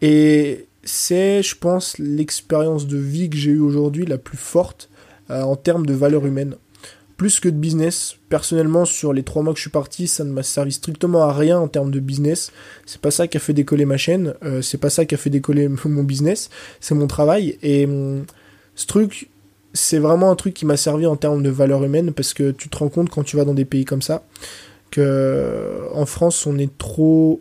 Et 0.00 0.66
c'est, 0.84 1.42
je 1.42 1.54
pense, 1.54 1.98
l'expérience 1.98 2.86
de 2.86 2.96
vie 2.96 3.28
que 3.28 3.36
j'ai 3.36 3.50
eue 3.50 3.60
aujourd'hui 3.60 4.06
la 4.06 4.18
plus 4.18 4.38
forte 4.38 4.88
en 5.28 5.56
termes 5.56 5.86
de 5.86 5.92
valeur 5.92 6.24
humaine. 6.24 6.54
Plus 7.16 7.40
que 7.40 7.48
de 7.48 7.56
business. 7.56 8.16
Personnellement, 8.28 8.84
sur 8.84 9.12
les 9.12 9.22
trois 9.22 9.42
mois 9.42 9.52
que 9.52 9.58
je 9.58 9.62
suis 9.62 9.70
parti, 9.70 10.06
ça 10.06 10.22
ne 10.22 10.30
m'a 10.30 10.44
servi 10.44 10.70
strictement 10.70 11.22
à 11.22 11.32
rien 11.32 11.58
en 11.58 11.66
termes 11.66 11.90
de 11.90 11.98
business. 11.98 12.52
C'est 12.84 13.00
pas 13.00 13.10
ça 13.10 13.26
qui 13.26 13.36
a 13.36 13.40
fait 13.40 13.54
décoller 13.54 13.86
ma 13.86 13.96
chaîne. 13.96 14.34
c'est 14.62 14.78
pas 14.78 14.90
ça 14.90 15.04
qui 15.04 15.14
a 15.14 15.18
fait 15.18 15.30
décoller 15.30 15.68
mon 15.84 16.04
business. 16.04 16.50
C'est 16.80 16.94
mon 16.94 17.06
travail. 17.06 17.58
Et. 17.62 17.88
Ce 18.76 18.86
truc, 18.86 19.30
c'est 19.72 19.98
vraiment 19.98 20.30
un 20.30 20.36
truc 20.36 20.54
qui 20.54 20.64
m'a 20.64 20.76
servi 20.76 21.06
en 21.06 21.16
termes 21.16 21.42
de 21.42 21.50
valeur 21.50 21.82
humaine 21.82 22.12
parce 22.12 22.34
que 22.34 22.50
tu 22.50 22.68
te 22.68 22.78
rends 22.78 22.88
compte 22.88 23.10
quand 23.10 23.22
tu 23.22 23.36
vas 23.36 23.44
dans 23.44 23.54
des 23.54 23.64
pays 23.64 23.84
comme 23.84 24.02
ça 24.02 24.22
que 24.90 25.88
en 25.92 26.06
France 26.06 26.46
on 26.46 26.58
est 26.58 26.76
trop 26.78 27.40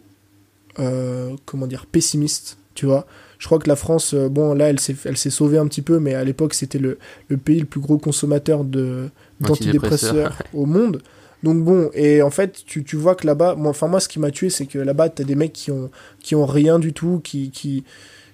euh, 0.80 1.36
comment 1.46 1.68
dire 1.68 1.86
pessimiste 1.86 2.58
tu 2.74 2.86
vois. 2.86 3.06
Je 3.38 3.46
crois 3.46 3.60
que 3.60 3.70
la 3.70 3.78
France 3.78 4.14
euh, 4.14 4.28
bon 4.28 4.54
là 4.54 4.70
elle 4.70 4.80
s'est 4.80 4.96
elle 5.06 5.18
s'est 5.18 5.30
sauvée 5.30 5.58
un 5.58 5.68
petit 5.68 5.82
peu 5.82 6.00
mais 6.00 6.14
à 6.14 6.24
l'époque 6.24 6.54
c'était 6.54 6.80
le, 6.80 6.98
le, 7.30 7.38
pays 7.38 7.60
le 7.60 7.66
plus 7.66 7.80
gros 7.80 7.98
consommateur 7.98 8.64
de 8.64 9.10
d'antidépresseurs 9.40 10.42
au 10.54 10.66
monde. 10.66 11.02
Donc 11.44 11.64
bon 11.64 11.90
et 11.94 12.22
en 12.22 12.32
fait 12.32 12.64
tu, 12.66 12.84
tu 12.84 12.96
vois 12.96 13.16
que 13.16 13.28
là-bas 13.28 13.56
moi 13.56 13.70
enfin 13.70 13.88
moi 13.88 14.00
ce 14.00 14.10
qui 14.10 14.20
m'a 14.20 14.32
tué 14.32 14.50
c'est 14.50 14.66
que 14.66 14.80
là-bas 14.80 15.10
t'as 15.10 15.24
des 15.24 15.36
mecs 15.36 15.54
qui 15.54 15.72
ont 15.72 15.90
qui 16.20 16.36
ont 16.36 16.46
rien 16.46 16.80
du 16.80 16.92
tout 16.92 17.22
qui 17.24 17.52
qui 17.52 17.84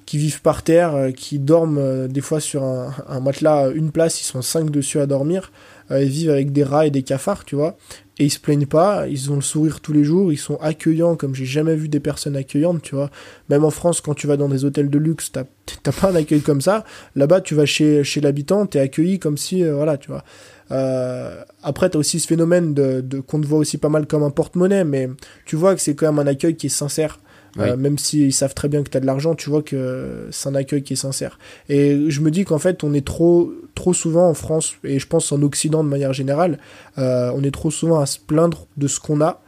qui 0.05 0.17
vivent 0.17 0.41
par 0.41 0.63
terre, 0.63 0.95
euh, 0.95 1.11
qui 1.11 1.39
dorment 1.39 1.77
euh, 1.77 2.07
des 2.07 2.21
fois 2.21 2.39
sur 2.39 2.63
un, 2.63 3.19
matelas, 3.21 3.69
une 3.71 3.91
place, 3.91 4.21
ils 4.21 4.25
sont 4.25 4.41
cinq 4.41 4.69
dessus 4.69 4.99
à 4.99 5.05
dormir, 5.05 5.51
euh, 5.91 6.03
ils 6.03 6.09
vivent 6.09 6.31
avec 6.31 6.51
des 6.51 6.63
rats 6.63 6.85
et 6.85 6.91
des 6.91 7.03
cafards, 7.03 7.45
tu 7.45 7.55
vois, 7.55 7.77
et 8.17 8.25
ils 8.25 8.29
se 8.29 8.39
plaignent 8.39 8.65
pas, 8.65 9.07
ils 9.07 9.31
ont 9.31 9.35
le 9.35 9.41
sourire 9.41 9.79
tous 9.79 9.93
les 9.93 10.03
jours, 10.03 10.31
ils 10.31 10.37
sont 10.37 10.57
accueillants 10.61 11.15
comme 11.15 11.35
j'ai 11.35 11.45
jamais 11.45 11.75
vu 11.75 11.89
des 11.89 11.99
personnes 11.99 12.35
accueillantes, 12.35 12.81
tu 12.81 12.95
vois. 12.95 13.09
Même 13.49 13.63
en 13.63 13.71
France, 13.71 14.01
quand 14.01 14.13
tu 14.13 14.27
vas 14.27 14.37
dans 14.37 14.49
des 14.49 14.65
hôtels 14.65 14.89
de 14.89 14.97
luxe, 14.97 15.31
t'as 15.31 15.43
pas 15.91 16.11
un 16.11 16.15
accueil 16.15 16.41
comme 16.41 16.61
ça. 16.61 16.83
Là-bas, 17.15 17.41
tu 17.41 17.55
vas 17.55 17.65
chez, 17.65 18.03
chez 18.03 18.21
l'habitant, 18.21 18.65
t'es 18.65 18.79
accueilli 18.79 19.17
comme 19.19 19.37
si, 19.37 19.63
voilà, 19.63 19.97
tu 19.97 20.09
vois. 20.09 20.23
Euh, 20.71 21.43
après, 21.63 21.89
tu 21.89 21.97
as 21.97 21.99
aussi 21.99 22.19
ce 22.19 22.27
phénomène 22.27 22.73
de, 22.73 23.01
de 23.01 23.19
qu'on 23.19 23.41
te 23.41 23.47
voit 23.47 23.59
aussi 23.59 23.77
pas 23.77 23.89
mal 23.89 24.07
comme 24.07 24.23
un 24.23 24.29
porte-monnaie, 24.29 24.83
mais 24.83 25.09
tu 25.45 25.55
vois 25.55 25.75
que 25.75 25.81
c'est 25.81 25.95
quand 25.95 26.11
même 26.11 26.19
un 26.19 26.29
accueil 26.29 26.55
qui 26.55 26.67
est 26.67 26.69
sincère. 26.69 27.19
Euh, 27.59 27.75
même 27.75 27.97
s'ils 27.97 28.33
savent 28.33 28.53
très 28.53 28.69
bien 28.69 28.83
que 28.83 28.89
tu 28.89 28.97
as 28.97 28.99
de 28.99 29.05
l'argent, 29.05 29.35
tu 29.35 29.49
vois 29.49 29.61
que 29.61 30.27
c'est 30.31 30.49
un 30.49 30.55
accueil 30.55 30.83
qui 30.83 30.93
est 30.93 30.97
sincère. 30.97 31.37
Et 31.69 32.09
je 32.09 32.21
me 32.21 32.31
dis 32.31 32.45
qu'en 32.45 32.59
fait, 32.59 32.83
on 32.83 32.93
est 32.93 33.05
trop, 33.05 33.51
trop 33.75 33.93
souvent 33.93 34.29
en 34.29 34.33
France, 34.33 34.75
et 34.83 34.99
je 34.99 35.07
pense 35.07 35.31
en 35.31 35.41
Occident 35.41 35.83
de 35.83 35.89
manière 35.89 36.13
générale, 36.13 36.59
euh, 36.97 37.31
on 37.35 37.43
est 37.43 37.51
trop 37.51 37.71
souvent 37.71 37.99
à 37.99 38.05
se 38.05 38.19
plaindre 38.19 38.67
de 38.77 38.87
ce 38.87 38.99
qu'on 38.99 39.21
a, 39.21 39.41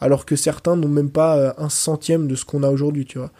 alors 0.00 0.26
que 0.26 0.36
certains 0.36 0.76
n'ont 0.76 0.88
même 0.88 1.10
pas 1.10 1.38
euh, 1.38 1.52
un 1.58 1.70
centième 1.70 2.28
de 2.28 2.34
ce 2.34 2.44
qu'on 2.44 2.62
a 2.62 2.70
aujourd'hui, 2.70 3.06
tu 3.06 3.18
vois. 3.18 3.30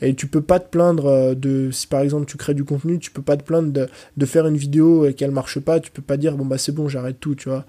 Et 0.00 0.14
tu 0.14 0.26
peux 0.26 0.40
pas 0.40 0.60
te 0.60 0.68
plaindre 0.68 1.34
de, 1.34 1.70
si 1.70 1.86
par 1.86 2.00
exemple 2.00 2.26
tu 2.26 2.36
crées 2.36 2.54
du 2.54 2.64
contenu, 2.64 2.98
tu 2.98 3.10
peux 3.10 3.22
pas 3.22 3.36
te 3.36 3.42
plaindre 3.42 3.72
de, 3.72 3.88
de 4.16 4.26
faire 4.26 4.46
une 4.46 4.56
vidéo 4.56 5.06
et 5.06 5.14
qu'elle 5.14 5.30
marche 5.30 5.58
pas, 5.58 5.80
tu 5.80 5.90
peux 5.90 6.02
pas 6.02 6.16
dire 6.16 6.36
bon 6.36 6.44
bah 6.44 6.58
c'est 6.58 6.72
bon, 6.72 6.88
j'arrête 6.88 7.18
tout, 7.20 7.34
tu 7.34 7.48
vois. 7.48 7.64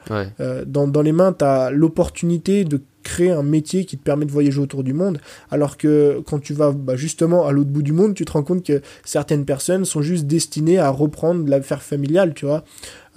dans, 0.65 0.88
dans 0.88 1.01
les 1.01 1.11
mains, 1.11 1.34
tu 1.34 1.45
as 1.45 1.71
l'opportunité 1.71 2.65
de 2.65 2.82
créer 3.03 3.32
un 3.32 3.43
métier 3.43 3.86
qui 3.86 3.97
te 3.97 4.03
permet 4.03 4.25
de 4.25 4.32
voyager 4.32 4.59
autour 4.59 4.84
du 4.84 4.93
monde, 4.93 5.19
alors 5.51 5.77
que 5.77 6.21
quand 6.25 6.39
tu 6.39 6.53
vas 6.53 6.71
bah, 6.71 6.95
justement 6.95 7.47
à 7.47 7.51
l'autre 7.51 7.69
bout 7.69 7.82
du 7.82 7.93
monde, 7.93 8.13
tu 8.13 8.25
te 8.25 8.32
rends 8.32 8.43
compte 8.43 8.63
que 8.63 8.82
certaines 9.03 9.45
personnes 9.45 9.86
sont 9.86 10.01
juste 10.01 10.25
destinées 10.25 10.80
à 10.80 10.89
reprendre 10.89 11.47
l'affaire 11.49 11.82
familiale, 11.82 12.34
tu 12.34 12.45
vois. 12.45 12.63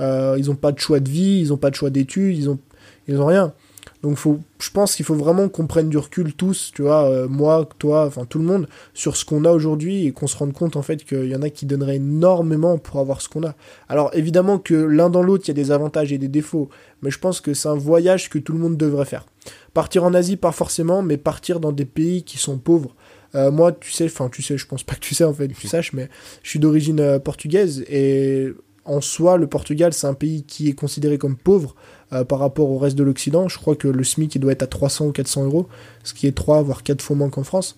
Euh, 0.00 0.36
ils 0.38 0.46
n'ont 0.46 0.54
pas 0.54 0.72
de 0.72 0.78
choix 0.78 1.00
de 1.00 1.08
vie, 1.08 1.40
ils 1.40 1.48
n'ont 1.48 1.56
pas 1.56 1.70
de 1.70 1.74
choix 1.74 1.90
d'études, 1.90 2.36
ils 2.36 2.48
ont, 2.48 2.58
ils 3.08 3.20
ont 3.20 3.26
rien. 3.26 3.52
Donc 4.02 4.18
je 4.58 4.70
pense 4.70 4.96
qu'il 4.96 5.04
faut 5.04 5.14
vraiment 5.14 5.48
qu'on 5.48 5.68
prenne 5.68 5.88
du 5.88 5.96
recul 5.96 6.32
tous, 6.34 6.72
tu 6.74 6.82
vois, 6.82 7.08
euh, 7.08 7.28
moi, 7.28 7.68
toi, 7.78 8.06
enfin 8.06 8.24
tout 8.24 8.40
le 8.40 8.44
monde, 8.44 8.68
sur 8.94 9.16
ce 9.16 9.24
qu'on 9.24 9.44
a 9.44 9.52
aujourd'hui 9.52 10.06
et 10.06 10.12
qu'on 10.12 10.26
se 10.26 10.36
rende 10.36 10.52
compte 10.52 10.74
en 10.74 10.82
fait 10.82 11.04
qu'il 11.04 11.26
y 11.26 11.36
en 11.36 11.42
a 11.42 11.50
qui 11.50 11.66
donneraient 11.66 11.96
énormément 11.96 12.78
pour 12.78 12.98
avoir 12.98 13.20
ce 13.20 13.28
qu'on 13.28 13.44
a. 13.44 13.54
Alors 13.88 14.10
évidemment 14.14 14.58
que 14.58 14.74
l'un 14.74 15.08
dans 15.08 15.22
l'autre, 15.22 15.44
il 15.46 15.48
y 15.48 15.50
a 15.52 15.54
des 15.54 15.70
avantages 15.70 16.12
et 16.12 16.18
des 16.18 16.28
défauts, 16.28 16.68
mais 17.00 17.12
je 17.12 17.18
pense 17.20 17.40
que 17.40 17.54
c'est 17.54 17.68
un 17.68 17.76
voyage 17.76 18.28
que 18.28 18.40
tout 18.40 18.52
le 18.52 18.58
monde 18.58 18.76
devrait 18.76 19.04
faire. 19.04 19.26
Partir 19.72 20.02
en 20.02 20.14
Asie, 20.14 20.36
pas 20.36 20.52
forcément, 20.52 21.02
mais 21.02 21.16
partir 21.16 21.60
dans 21.60 21.72
des 21.72 21.84
pays 21.84 22.24
qui 22.24 22.38
sont 22.38 22.58
pauvres. 22.58 22.96
Euh, 23.34 23.50
moi, 23.50 23.72
tu 23.72 23.92
sais, 23.92 24.06
enfin, 24.06 24.28
tu 24.28 24.42
sais, 24.42 24.58
je 24.58 24.66
pense 24.66 24.82
pas 24.82 24.94
que 24.94 25.00
tu 25.00 25.14
sais 25.14 25.24
en 25.24 25.32
fait, 25.32 25.48
tu 25.48 25.68
saches, 25.68 25.92
mais 25.92 26.08
je 26.42 26.50
suis 26.50 26.58
d'origine 26.58 27.00
euh, 27.00 27.18
portugaise 27.20 27.84
et 27.88 28.52
en 28.84 29.00
soi, 29.00 29.36
le 29.36 29.46
Portugal, 29.46 29.92
c'est 29.92 30.06
un 30.06 30.14
pays 30.14 30.42
qui 30.42 30.68
est 30.68 30.72
considéré 30.72 31.18
comme 31.18 31.36
pauvre 31.36 31.74
euh, 32.12 32.24
par 32.24 32.38
rapport 32.38 32.70
au 32.70 32.78
reste 32.78 32.96
de 32.96 33.02
l'Occident. 33.02 33.48
Je 33.48 33.58
crois 33.58 33.76
que 33.76 33.88
le 33.88 34.04
SMIC 34.04 34.34
il 34.34 34.40
doit 34.40 34.52
être 34.52 34.62
à 34.62 34.66
300 34.66 35.06
ou 35.06 35.12
400 35.12 35.44
euros, 35.44 35.68
ce 36.04 36.14
qui 36.14 36.26
est 36.26 36.32
3 36.32 36.62
voire 36.62 36.82
4 36.82 37.02
fois 37.02 37.16
moins 37.16 37.30
qu'en 37.30 37.44
France. 37.44 37.76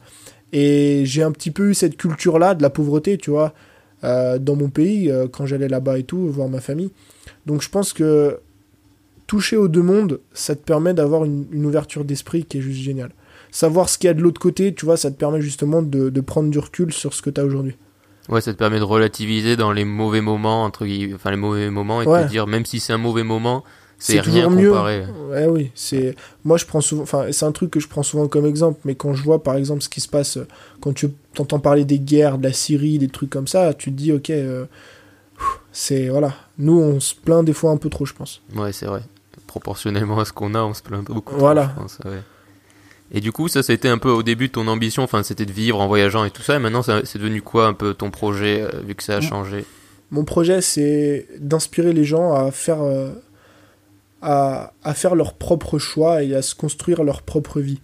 Et 0.53 1.03
j'ai 1.05 1.23
un 1.23 1.33
petit 1.33 1.51
peu 1.51 1.71
eu 1.71 1.75
cette 1.75 1.97
culture-là 1.97 2.55
de 2.55 2.63
la 2.63 2.71
pauvreté, 2.71 3.19
tu 3.19 3.31
vois, 3.31 3.55
dans 4.03 4.55
mon 4.55 4.69
pays, 4.69 5.11
quand 5.33 5.47
j'allais 5.47 5.67
là-bas 5.67 5.99
et 5.99 6.05
tout, 6.05 6.29
voir 6.29 6.49
ma 6.49 6.61
famille. 6.61 6.93
Donc 7.47 7.61
je 7.61 7.69
pense 7.69 7.93
que 7.93 8.39
toucher 9.27 9.57
aux 9.57 9.69
deux 9.69 9.83
mondes, 9.83 10.21
ça 10.33 10.55
te 10.55 10.63
permet 10.63 10.95
d'avoir 10.95 11.25
une, 11.25 11.67
ouverture 11.67 12.05
d'esprit 12.05 12.45
qui 12.45 12.59
est 12.59 12.61
juste 12.61 12.83
géniale. 12.83 13.11
savoir 13.51 13.89
ce 13.89 13.99
qu'il 13.99 14.09
y 14.09 14.11
a 14.11 14.15
de 14.15 14.23
l'autre 14.23 14.41
côté, 14.41 14.75
tu 14.75 14.85
vois, 14.85 14.97
ça 14.97 15.11
te 15.11 15.17
permet 15.17 15.41
justement 15.41 15.83
de, 15.83 16.11
de 16.11 16.21
prendre 16.21 16.51
du 16.51 16.59
recul 16.59 16.93
sur 16.93 17.15
ce 17.15 17.23
que 17.23 17.31
tu 17.31 17.41
as 17.41 17.45
aujourd'hui. 17.45 17.77
Ouais, 18.29 18.41
ça 18.41 18.53
te 18.53 18.59
permet 18.59 18.79
de 18.79 18.85
relativiser 18.85 19.57
dans 19.57 19.73
les 19.73 19.85
mauvais 19.85 20.21
moments, 20.21 20.65
entre 20.65 20.87
enfin 21.15 21.31
les 21.31 21.37
mauvais 21.37 21.71
moments, 21.71 22.01
et 22.01 22.07
de 22.07 22.25
te 22.25 22.31
dire, 22.31 22.47
même 22.47 22.65
si 22.65 22.81
c'est 22.81 22.93
un 22.93 22.99
mauvais 22.99 23.23
moment, 23.23 23.65
c'est 23.99 24.21
rien 24.21 24.49
mieux. 24.49 24.73
Ouais, 24.73 25.47
oui, 25.47 25.71
c'est 25.75 26.15
moi 26.45 26.57
je 26.57 26.67
prends 26.67 26.81
souvent, 26.81 27.03
enfin 27.03 27.27
c'est 27.33 27.45
un 27.45 27.53
truc 27.53 27.71
que 27.71 27.81
je 27.81 27.89
prends 27.89 28.03
souvent 28.03 28.29
comme 28.29 28.47
exemple, 28.47 28.81
mais 28.85 28.95
quand 28.95 29.15
je 29.15 29.23
vois 29.23 29.43
par 29.43 29.57
exemple 29.57 29.83
ce 29.83 29.89
qui 29.89 30.01
se 30.01 30.09
passe 30.09 30.39
quand 30.81 30.93
tu 30.93 31.09
entends 31.39 31.59
parler 31.59 31.85
des 31.85 31.99
guerres, 31.99 32.39
de 32.39 32.45
la 32.45 32.53
Syrie, 32.53 32.99
des 32.99 33.09
trucs 33.09 33.31
comme 33.31 33.49
ça, 33.49 33.75
tu 33.75 33.91
te 33.91 33.97
dis 33.97 34.13
ok, 34.13 34.31
euh, 34.31 34.67
c'est 35.73 36.09
voilà, 36.09 36.35
nous 36.59 36.79
on 36.79 37.01
se 37.01 37.15
plaint 37.15 37.45
des 37.45 37.53
fois 37.53 37.71
un 37.71 37.77
peu 37.77 37.91
trop, 37.91 38.05
je 38.07 38.15
pense. 38.15 38.43
Ouais, 38.55 38.73
c'est 38.73 38.87
vrai. 38.87 39.03
Proportionnellement 39.47 40.19
à 40.19 40.25
ce 40.25 40.33
qu'on 40.33 40.55
a, 40.55 40.63
on 40.63 40.75
se 40.75 40.83
plaint 40.83 41.05
beaucoup. 41.05 41.37
Voilà. 41.37 41.67
Trop, 41.67 41.75
je 41.75 41.81
pense, 41.83 41.99
ouais. 42.05 42.23
Et 43.13 43.21
du 43.21 43.31
coup, 43.31 43.47
ça, 43.47 43.63
c'était 43.63 43.89
un 43.89 43.99
peu 43.99 44.09
au 44.11 44.25
début 44.25 44.49
de 44.49 44.53
ton 44.53 44.67
ambition, 44.67 45.05
enfin, 45.05 45.23
c'était 45.23 45.45
de 45.45 45.53
vivre 45.53 45.81
en 45.81 45.87
voyageant 45.87 46.25
et 46.25 46.31
tout 46.31 46.43
ça. 46.43 46.57
Et 46.57 46.59
maintenant, 46.59 46.83
c'est 46.83 47.19
devenu 47.19 47.43
quoi 47.43 47.67
un 47.67 47.73
peu 47.75 47.95
ton 47.95 48.11
projet, 48.11 48.63
euh, 48.63 48.81
vu 48.85 48.97
que 48.97 49.05
ça 49.05 49.17
a 49.17 49.21
changé? 49.21 49.65
Mon 50.11 50.25
projet, 50.25 50.61
c'est 50.61 51.29
d'inspirer 51.39 51.93
les 51.93 52.05
gens 52.05 52.33
à 52.33 52.51
faire, 52.51 52.83
euh, 52.83 53.11
à, 54.25 54.73
à, 54.83 54.95
faire 54.95 55.15
leur 55.15 55.35
propre 55.35 55.79
choix 55.79 56.23
et 56.23 56.35
à 56.35 56.43
se 56.43 56.55
construire 56.55 57.05
leur 57.05 57.23
propre 57.23 57.61
vie. 57.61 57.81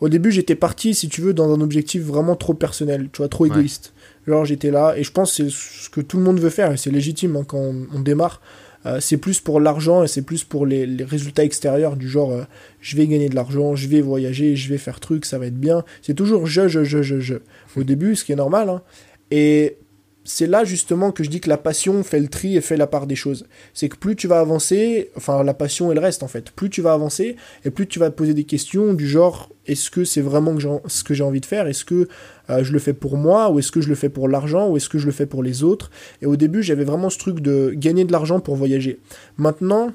Au 0.00 0.08
début, 0.08 0.32
j'étais 0.32 0.56
parti, 0.56 0.94
si 0.94 1.08
tu 1.08 1.20
veux, 1.20 1.34
dans 1.34 1.52
un 1.54 1.60
objectif 1.60 2.02
vraiment 2.02 2.34
trop 2.34 2.54
personnel, 2.54 3.08
tu 3.12 3.18
vois, 3.18 3.28
trop 3.28 3.46
égoïste. 3.46 3.92
Genre, 4.26 4.44
j'étais 4.44 4.70
là, 4.70 4.94
et 4.96 5.04
je 5.04 5.12
pense 5.12 5.36
que 5.36 5.48
c'est 5.48 5.50
ce 5.50 5.90
que 5.90 6.00
tout 6.00 6.16
le 6.16 6.24
monde 6.24 6.40
veut 6.40 6.50
faire, 6.50 6.72
et 6.72 6.76
c'est 6.76 6.90
légitime 6.90 7.36
hein, 7.36 7.44
quand 7.46 7.72
on 7.94 8.00
démarre. 8.00 8.40
Euh, 8.84 8.98
c'est 9.00 9.16
plus 9.16 9.40
pour 9.40 9.60
l'argent 9.60 10.02
et 10.02 10.08
c'est 10.08 10.22
plus 10.22 10.42
pour 10.42 10.66
les, 10.66 10.86
résultats 11.04 11.44
extérieurs 11.44 11.96
du 11.96 12.08
genre 12.08 12.32
euh, 12.32 12.42
je 12.80 12.96
vais 12.96 13.06
gagner 13.06 13.28
de 13.28 13.34
l'argent, 13.36 13.76
je 13.76 13.86
vais 13.86 14.00
voyager, 14.00 14.56
je 14.56 14.68
vais 14.68 14.78
faire 14.78 14.98
truc, 14.98 15.24
ça 15.24 15.38
va 15.38 15.46
être 15.46 15.58
bien. 15.58 15.84
C'est 16.02 16.14
toujours 16.14 16.46
je, 16.46 16.66
je, 16.66 16.82
je, 16.82 17.02
je, 17.02 17.20
je. 17.20 17.34
Au 17.76 17.84
début, 17.84 18.16
ce 18.16 18.24
qui 18.24 18.32
est 18.32 18.36
normal. 18.36 18.68
Hein. 18.68 18.82
Et 19.30 19.78
c'est 20.24 20.46
là 20.46 20.64
justement 20.64 21.10
que 21.12 21.24
je 21.24 21.30
dis 21.30 21.40
que 21.40 21.48
la 21.48 21.56
passion 21.56 22.02
fait 22.02 22.20
le 22.20 22.28
tri 22.28 22.56
et 22.56 22.60
fait 22.60 22.76
la 22.76 22.86
part 22.86 23.06
des 23.06 23.16
choses. 23.16 23.46
C'est 23.74 23.88
que 23.88 23.96
plus 23.96 24.16
tu 24.16 24.28
vas 24.28 24.40
avancer, 24.40 25.10
enfin 25.16 25.42
la 25.42 25.54
passion 25.54 25.90
elle 25.90 25.98
reste 25.98 26.22
en 26.22 26.28
fait, 26.28 26.50
plus 26.50 26.70
tu 26.70 26.82
vas 26.82 26.92
avancer 26.92 27.36
et 27.64 27.70
plus 27.70 27.86
tu 27.86 27.98
vas 27.98 28.10
te 28.10 28.14
poser 28.14 28.34
des 28.34 28.44
questions 28.44 28.94
du 28.94 29.08
genre 29.08 29.50
est-ce 29.66 29.90
que 29.90 30.04
c'est 30.04 30.20
vraiment 30.20 30.56
ce 30.86 31.04
que 31.04 31.14
j'ai 31.14 31.22
envie 31.22 31.40
de 31.40 31.46
faire? 31.46 31.66
Est-ce 31.68 31.84
que 31.84 32.08
euh, 32.50 32.64
je 32.64 32.72
le 32.72 32.78
fais 32.78 32.92
pour 32.92 33.16
moi 33.16 33.50
ou 33.50 33.58
est-ce 33.58 33.70
que 33.70 33.80
je 33.80 33.88
le 33.88 33.94
fais 33.94 34.08
pour 34.08 34.28
l'argent 34.28 34.68
ou 34.68 34.76
est-ce 34.76 34.88
que 34.88 34.98
je 34.98 35.06
le 35.06 35.12
fais 35.12 35.26
pour 35.26 35.42
les 35.42 35.62
autres? 35.62 35.90
Et 36.20 36.26
au 36.26 36.36
début 36.36 36.62
j'avais 36.62 36.84
vraiment 36.84 37.10
ce 37.10 37.18
truc 37.18 37.40
de 37.40 37.72
gagner 37.74 38.04
de 38.04 38.12
l'argent 38.12 38.40
pour 38.40 38.56
voyager. 38.56 38.98
Maintenant 39.36 39.92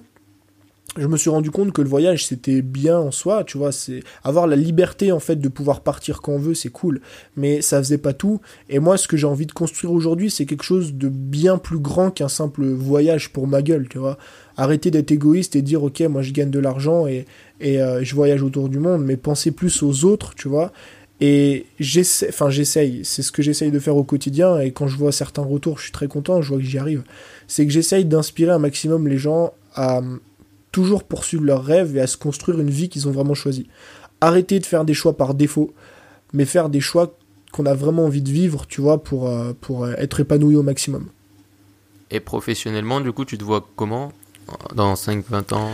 je 0.97 1.07
me 1.07 1.17
suis 1.17 1.29
rendu 1.29 1.51
compte 1.51 1.71
que 1.71 1.81
le 1.81 1.89
voyage 1.89 2.25
c'était 2.25 2.61
bien 2.61 2.97
en 2.97 3.11
soi, 3.11 3.43
tu 3.43 3.57
vois, 3.57 3.71
c'est 3.71 4.01
avoir 4.23 4.47
la 4.47 4.55
liberté 4.55 5.11
en 5.11 5.19
fait 5.19 5.37
de 5.37 5.49
pouvoir 5.49 5.81
partir 5.81 6.21
quand 6.21 6.33
on 6.33 6.39
veut, 6.39 6.53
c'est 6.53 6.69
cool, 6.69 7.01
mais 7.35 7.61
ça 7.61 7.77
faisait 7.79 7.97
pas 7.97 8.13
tout. 8.13 8.41
Et 8.69 8.79
moi, 8.79 8.97
ce 8.97 9.07
que 9.07 9.17
j'ai 9.17 9.27
envie 9.27 9.45
de 9.45 9.51
construire 9.51 9.93
aujourd'hui, 9.93 10.29
c'est 10.29 10.45
quelque 10.45 10.63
chose 10.63 10.93
de 10.93 11.09
bien 11.09 11.57
plus 11.57 11.79
grand 11.79 12.11
qu'un 12.11 12.29
simple 12.29 12.65
voyage 12.65 13.29
pour 13.29 13.47
ma 13.47 13.61
gueule, 13.61 13.87
tu 13.89 13.97
vois. 13.97 14.17
Arrêter 14.57 14.89
d'être 14.89 15.11
égoïste 15.11 15.55
et 15.55 15.61
dire 15.61 15.83
ok, 15.83 16.01
moi 16.01 16.21
je 16.21 16.31
gagne 16.31 16.49
de 16.49 16.59
l'argent 16.59 17.07
et, 17.07 17.25
et 17.59 17.81
euh, 17.81 18.03
je 18.03 18.15
voyage 18.15 18.41
autour 18.41 18.69
du 18.69 18.79
monde, 18.79 19.03
mais 19.03 19.17
penser 19.17 19.51
plus 19.51 19.83
aux 19.83 20.05
autres, 20.05 20.33
tu 20.35 20.47
vois. 20.47 20.71
Et 21.19 21.65
j'essaie, 21.79 22.29
enfin 22.29 22.49
j'essaye, 22.49 23.01
c'est 23.03 23.23
ce 23.23 23.31
que 23.31 23.41
j'essaye 23.41 23.71
de 23.71 23.79
faire 23.79 23.95
au 23.97 24.03
quotidien. 24.03 24.59
Et 24.59 24.71
quand 24.71 24.87
je 24.87 24.97
vois 24.97 25.11
certains 25.11 25.41
retours, 25.41 25.77
je 25.77 25.83
suis 25.83 25.91
très 25.91 26.07
content, 26.07 26.41
je 26.41 26.49
vois 26.49 26.57
que 26.59 26.63
j'y 26.63 26.77
arrive. 26.77 27.03
C'est 27.47 27.65
que 27.65 27.71
j'essaye 27.71 28.05
d'inspirer 28.05 28.51
un 28.51 28.59
maximum 28.59 29.07
les 29.07 29.17
gens 29.17 29.53
à 29.73 30.01
toujours 30.77 31.03
poursuivre 31.03 31.43
leurs 31.43 31.65
rêves 31.65 31.97
et 31.97 32.01
à 32.01 32.05
se 32.05 32.17
construire 32.17 32.59
une 32.59 32.69
vie 32.69 32.87
qu'ils 32.87 33.07
ont 33.07 33.11
vraiment 33.11 33.33
choisie. 33.33 33.67
Arrêter 34.21 34.59
de 34.59 34.65
faire 34.67 34.85
des 34.85 34.93
choix 34.93 35.17
par 35.17 35.33
défaut, 35.33 35.73
mais 36.33 36.45
faire 36.45 36.69
des 36.69 36.81
choix 36.81 37.17
qu'on 37.51 37.65
a 37.65 37.73
vraiment 37.73 38.05
envie 38.05 38.21
de 38.21 38.29
vivre, 38.29 38.67
tu 38.67 38.79
vois, 38.79 39.01
pour, 39.01 39.27
euh, 39.27 39.53
pour 39.59 39.87
être 39.87 40.19
épanoui 40.19 40.55
au 40.55 40.61
maximum. 40.61 41.07
Et 42.11 42.19
professionnellement, 42.19 43.01
du 43.01 43.11
coup, 43.11 43.25
tu 43.25 43.39
te 43.39 43.43
vois 43.43 43.67
comment? 43.75 44.11
Dans 44.75 44.95
5, 44.95 45.25
20 45.27 45.53
ans? 45.53 45.71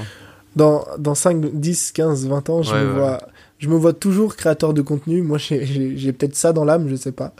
Dans, 0.56 0.86
dans 0.98 1.16
5, 1.16 1.52
10, 1.52 1.92
15, 1.92 2.28
20 2.28 2.50
ans, 2.50 2.64
je, 2.64 2.74
me 2.74 2.94
Vois, 2.94 3.28
je 3.60 3.68
me 3.68 3.76
vois 3.76 3.92
toujours 3.92 4.38
créateur 4.38 4.74
de 4.74 4.82
contenu. 4.82 5.22
Moi, 5.22 5.38
j'ai 5.38 6.14
peut-être 6.14 6.38
ça 6.38 6.54
dans 6.54 6.64
l'âme, 6.64 6.88
je 6.88 6.96
sais 6.96 7.12
pas 7.12 7.34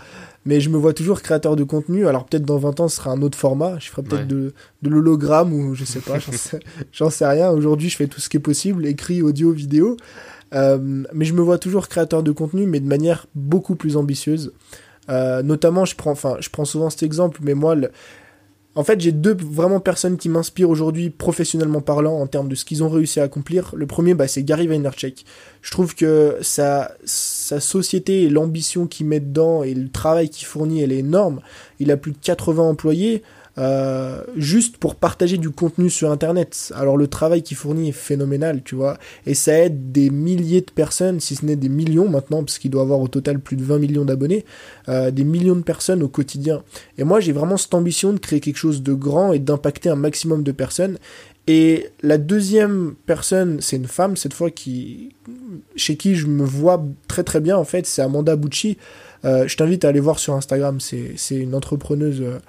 mais 0.46 0.60
je 0.60 0.70
me 0.70 0.78
vois 0.78 0.94
toujours 0.94 1.22
créateur 1.22 1.56
de 1.56 1.64
contenu. 1.64 2.08
Alors 2.08 2.26
peut-être 2.26 2.46
dans 2.46 2.58
20 2.58 2.80
ans, 2.82 2.88
ce 2.88 2.98
sera 2.98 3.12
un 3.12 3.22
autre 3.22 3.38
format. 3.38 3.78
Je 3.80 3.90
ferai 3.90 4.04
peut-être 4.04 4.28
de, 4.28 4.54
de 4.82 4.90
l'hologramme 4.90 5.54
ou 5.54 5.76
je 5.76 5.86
sais 5.86 6.00
pas, 6.00 6.18
j'en 6.92 7.10
sais, 7.10 7.26
rien. 7.26 7.50
Aujourd'hui, 7.52 7.90
je 7.90 7.96
fais 7.96 8.08
tout 8.08 8.20
ce 8.20 8.30
qui 8.30 8.38
est 8.38 8.42
possible, 8.42 8.86
écrit, 8.86 9.22
audio, 9.22 9.52
vidéo. 9.52 9.98
Euh, 10.54 11.04
mais 11.14 11.26
je 11.26 11.34
me 11.34 11.42
vois 11.42 11.58
toujours 11.58 11.88
créateur 11.88 12.24
de 12.24 12.32
contenu, 12.32 12.66
mais 12.66 12.80
de 12.80 12.88
manière 12.88 13.26
beaucoup 13.36 13.76
plus 13.76 13.98
ambitieuse. 13.98 14.54
Euh, 15.10 15.42
notamment, 15.42 15.86
je 15.86 15.96
prends, 15.96 16.12
enfin, 16.12 16.38
je 16.40 16.50
prends 16.50 16.66
souvent 16.66 16.90
cet 16.90 17.04
exemple, 17.04 17.40
mais 17.44 17.54
moi, 17.54 17.76
le, 17.76 17.90
en 18.76 18.84
fait, 18.84 19.00
j'ai 19.00 19.12
deux 19.12 19.36
vraiment 19.36 19.80
personnes 19.80 20.18
qui 20.18 20.30
m'inspirent 20.30 20.70
aujourd'hui 20.70 21.12
professionnellement 21.12 21.82
parlant 21.82 22.20
en 22.20 22.26
termes 22.26 22.50
de 22.50 22.56
ce 22.56 22.66
qu'ils 22.66 22.84
ont 22.84 22.90
réussi 22.90 23.20
à 23.20 23.24
accomplir. 23.24 23.72
Le 23.76 23.86
premier, 23.86 24.16
bah, 24.16 24.28
c'est 24.28 24.44
Gary 24.44 24.66
Vaynerchuk. 24.66 25.26
Je 25.62 25.72
trouve 25.72 25.94
que 25.94 26.38
sa, 26.42 26.92
sa 27.06 27.60
société 27.60 28.24
et 28.24 28.30
l'ambition 28.30 28.88
qu'il 28.88 29.06
met 29.06 29.20
dedans 29.20 29.62
et 29.62 29.76
le 29.76 29.90
travail 29.90 30.30
qu'il 30.30 30.48
fournit, 30.48 30.82
elle 30.82 30.92
est 30.92 31.00
énorme. 31.00 31.40
Il 31.80 31.92
a 31.92 31.98
plus 31.98 32.14
de 32.14 32.18
80 32.20 32.64
employés. 32.64 33.22
Euh, 33.60 34.24
juste 34.36 34.78
pour 34.78 34.96
partager 34.96 35.38
du 35.38 35.52
contenu 35.52 35.92
sur 35.92 36.10
Internet. 36.10 36.74
Alors 36.76 36.98
le 36.98 37.08
travail 37.08 37.44
qu'il 37.44 37.56
fournit 37.56 37.90
est 37.90 37.92
phénoménal, 37.92 38.64
tu 38.64 38.74
vois, 38.74 38.98
et 39.28 39.36
ça 39.36 39.54
aide 39.60 39.92
des 39.92 40.10
milliers 40.10 40.62
de 40.62 40.72
personnes, 40.72 41.20
si 41.20 41.36
ce 41.36 41.46
n'est 41.46 41.56
des 41.56 41.70
millions 41.70 42.10
maintenant, 42.10 42.44
parce 42.44 42.58
qu'il 42.58 42.72
doit 42.72 42.82
avoir 42.82 43.00
au 43.00 43.08
total 43.08 43.40
plus 43.40 43.56
de 43.56 43.64
20 43.64 43.78
millions 43.78 44.06
d'abonnés, 44.06 44.44
euh, 44.90 45.12
des 45.12 45.24
millions 45.24 45.56
de 45.56 45.62
personnes 45.62 46.02
au 46.02 46.08
quotidien. 46.08 46.64
Et 46.98 47.04
moi 47.04 47.20
j'ai 47.20 47.32
vraiment 47.32 47.58
cette 47.58 47.76
ambition 47.76 48.12
de 48.12 48.18
créer 48.18 48.40
quelque 48.40 48.58
chose 48.58 48.82
de 48.82 48.94
grand 48.94 49.34
et 49.34 49.40
d'impacter 49.40 49.90
un 49.90 49.96
maximum 49.96 50.42
de 50.42 50.52
personnes. 50.52 50.98
Et 51.46 51.90
la 52.02 52.18
deuxième 52.18 52.96
personne, 53.06 53.60
c'est 53.60 53.76
une 53.76 53.88
femme, 53.88 54.16
cette 54.16 54.34
fois, 54.34 54.50
qui, 54.50 55.10
chez 55.76 55.98
qui 55.98 56.16
je 56.16 56.26
me 56.26 56.46
vois 56.46 56.84
très 57.10 57.24
très 57.24 57.42
bien, 57.42 57.58
en 57.58 57.66
fait, 57.66 57.86
c'est 57.86 58.02
Amanda 58.02 58.38
Bucci. 58.38 58.78
Euh, 59.26 59.48
je 59.48 59.56
t'invite 59.58 59.86
à 59.86 59.90
aller 59.90 60.00
voir 60.00 60.20
sur 60.20 60.34
Instagram, 60.34 60.80
c'est 60.80 61.36
une 61.36 61.56
entrepreneuse, 61.56 62.22
euh, 62.22 62.40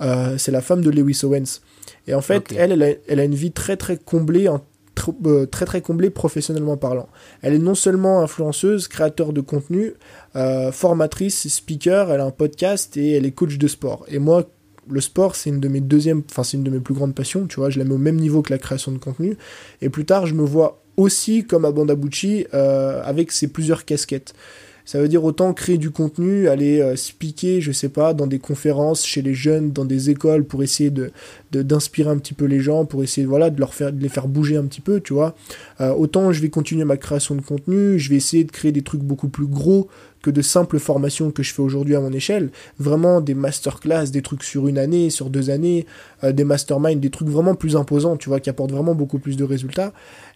euh, 0.00 0.38
c'est 0.38 0.52
la 0.52 0.60
femme 0.60 0.82
de 0.82 0.90
Lewis 0.90 1.20
Owens. 1.24 1.60
Et 2.06 2.14
en 2.14 2.20
fait, 2.20 2.52
elle, 2.56 2.98
elle 3.08 3.20
a, 3.20 3.24
une 3.24 3.34
vie 3.34 3.52
très 3.52 3.76
très 3.76 3.96
comblée, 3.96 4.48
très 5.50 5.64
très 5.64 5.80
comblée 5.80 6.10
professionnellement 6.10 6.76
parlant. 6.76 7.08
Elle 7.42 7.54
est 7.54 7.58
non 7.58 7.74
seulement 7.74 8.20
influenceuse, 8.22 8.88
créateur 8.88 9.32
de 9.32 9.40
contenu, 9.40 9.94
formatrice, 10.72 11.48
speaker, 11.48 12.10
elle 12.12 12.20
a 12.20 12.24
un 12.24 12.30
podcast 12.30 12.96
et 12.96 13.12
elle 13.12 13.26
est 13.26 13.32
coach 13.32 13.58
de 13.58 13.68
sport. 13.68 14.04
Et 14.08 14.18
moi, 14.18 14.48
le 14.88 15.00
sport, 15.00 15.36
c'est 15.36 15.50
une 15.50 15.60
de 15.60 15.68
mes 15.68 15.80
deuxièmes, 15.80 16.22
enfin 16.28 16.42
c'est 16.42 16.56
une 16.56 16.64
de 16.64 16.70
mes 16.70 16.80
plus 16.80 16.94
grandes 16.94 17.14
passions, 17.14 17.46
tu 17.46 17.56
vois, 17.56 17.70
je 17.70 17.78
la 17.78 17.84
mets 17.84 17.94
au 17.94 17.98
même 17.98 18.16
niveau 18.16 18.42
que 18.42 18.52
la 18.52 18.58
création 18.58 18.90
de 18.90 18.98
contenu. 18.98 19.36
Et 19.80 19.88
plus 19.88 20.04
tard, 20.04 20.26
je 20.26 20.34
me 20.34 20.44
vois 20.44 20.82
aussi 20.96 21.44
comme 21.44 21.64
Abanda 21.64 21.94
Bucci 21.94 22.46
avec 22.52 23.32
ses 23.32 23.48
plusieurs 23.48 23.84
casquettes. 23.84 24.34
Ça 24.84 25.00
veut 25.00 25.08
dire 25.08 25.24
autant 25.24 25.52
créer 25.52 25.78
du 25.78 25.90
contenu, 25.90 26.48
aller 26.48 26.80
euh, 26.80 26.96
speaker, 26.96 27.60
je 27.60 27.72
sais 27.72 27.88
pas, 27.88 28.14
dans 28.14 28.26
des 28.26 28.38
conférences, 28.38 29.06
chez 29.06 29.22
les 29.22 29.34
jeunes, 29.34 29.70
dans 29.70 29.84
des 29.84 30.10
écoles, 30.10 30.44
pour 30.44 30.62
essayer 30.62 30.90
de 30.90 31.12
d'inspirer 31.52 32.08
un 32.08 32.16
petit 32.16 32.32
peu 32.32 32.46
les 32.46 32.60
gens, 32.60 32.86
pour 32.86 33.02
essayer 33.02 33.26
voilà 33.26 33.50
de 33.50 33.64
faire 33.66 33.92
les 33.92 34.08
faire 34.08 34.26
bouger 34.26 34.56
un 34.56 34.64
petit 34.64 34.80
peu, 34.80 35.00
tu 35.00 35.12
vois. 35.12 35.34
Euh, 35.80 35.92
autant 35.92 36.32
je 36.32 36.40
vais 36.40 36.48
continuer 36.48 36.84
ma 36.84 36.96
création 36.96 37.34
de 37.34 37.42
contenu, 37.42 37.98
je 37.98 38.08
vais 38.08 38.16
essayer 38.16 38.44
de 38.44 38.50
créer 38.50 38.72
des 38.72 38.82
trucs 38.82 39.02
beaucoup 39.02 39.28
plus 39.28 39.46
gros 39.46 39.88
que 40.22 40.30
de 40.30 40.40
simples 40.40 40.78
formations 40.78 41.30
que 41.30 41.42
je 41.42 41.52
fais 41.52 41.62
aujourd'hui 41.62 41.94
à 41.94 42.00
mon 42.00 42.12
échelle. 42.12 42.50
Vraiment 42.78 43.20
des 43.20 43.34
masterclass, 43.34 44.06
des 44.10 44.22
trucs 44.22 44.44
sur 44.44 44.68
une 44.68 44.78
année, 44.78 45.10
sur 45.10 45.28
deux 45.28 45.50
années, 45.50 45.84
euh, 46.24 46.32
des 46.32 46.44
masterminds, 46.44 47.00
des 47.00 47.10
trucs 47.10 47.28
vraiment 47.28 47.54
plus 47.54 47.76
imposants, 47.76 48.16
tu 48.16 48.28
vois, 48.28 48.40
qui 48.40 48.48
apportent 48.48 48.72
vraiment 48.72 48.94
beaucoup 48.94 49.18
plus 49.18 49.36
de 49.36 49.44
résultats. 49.44 49.92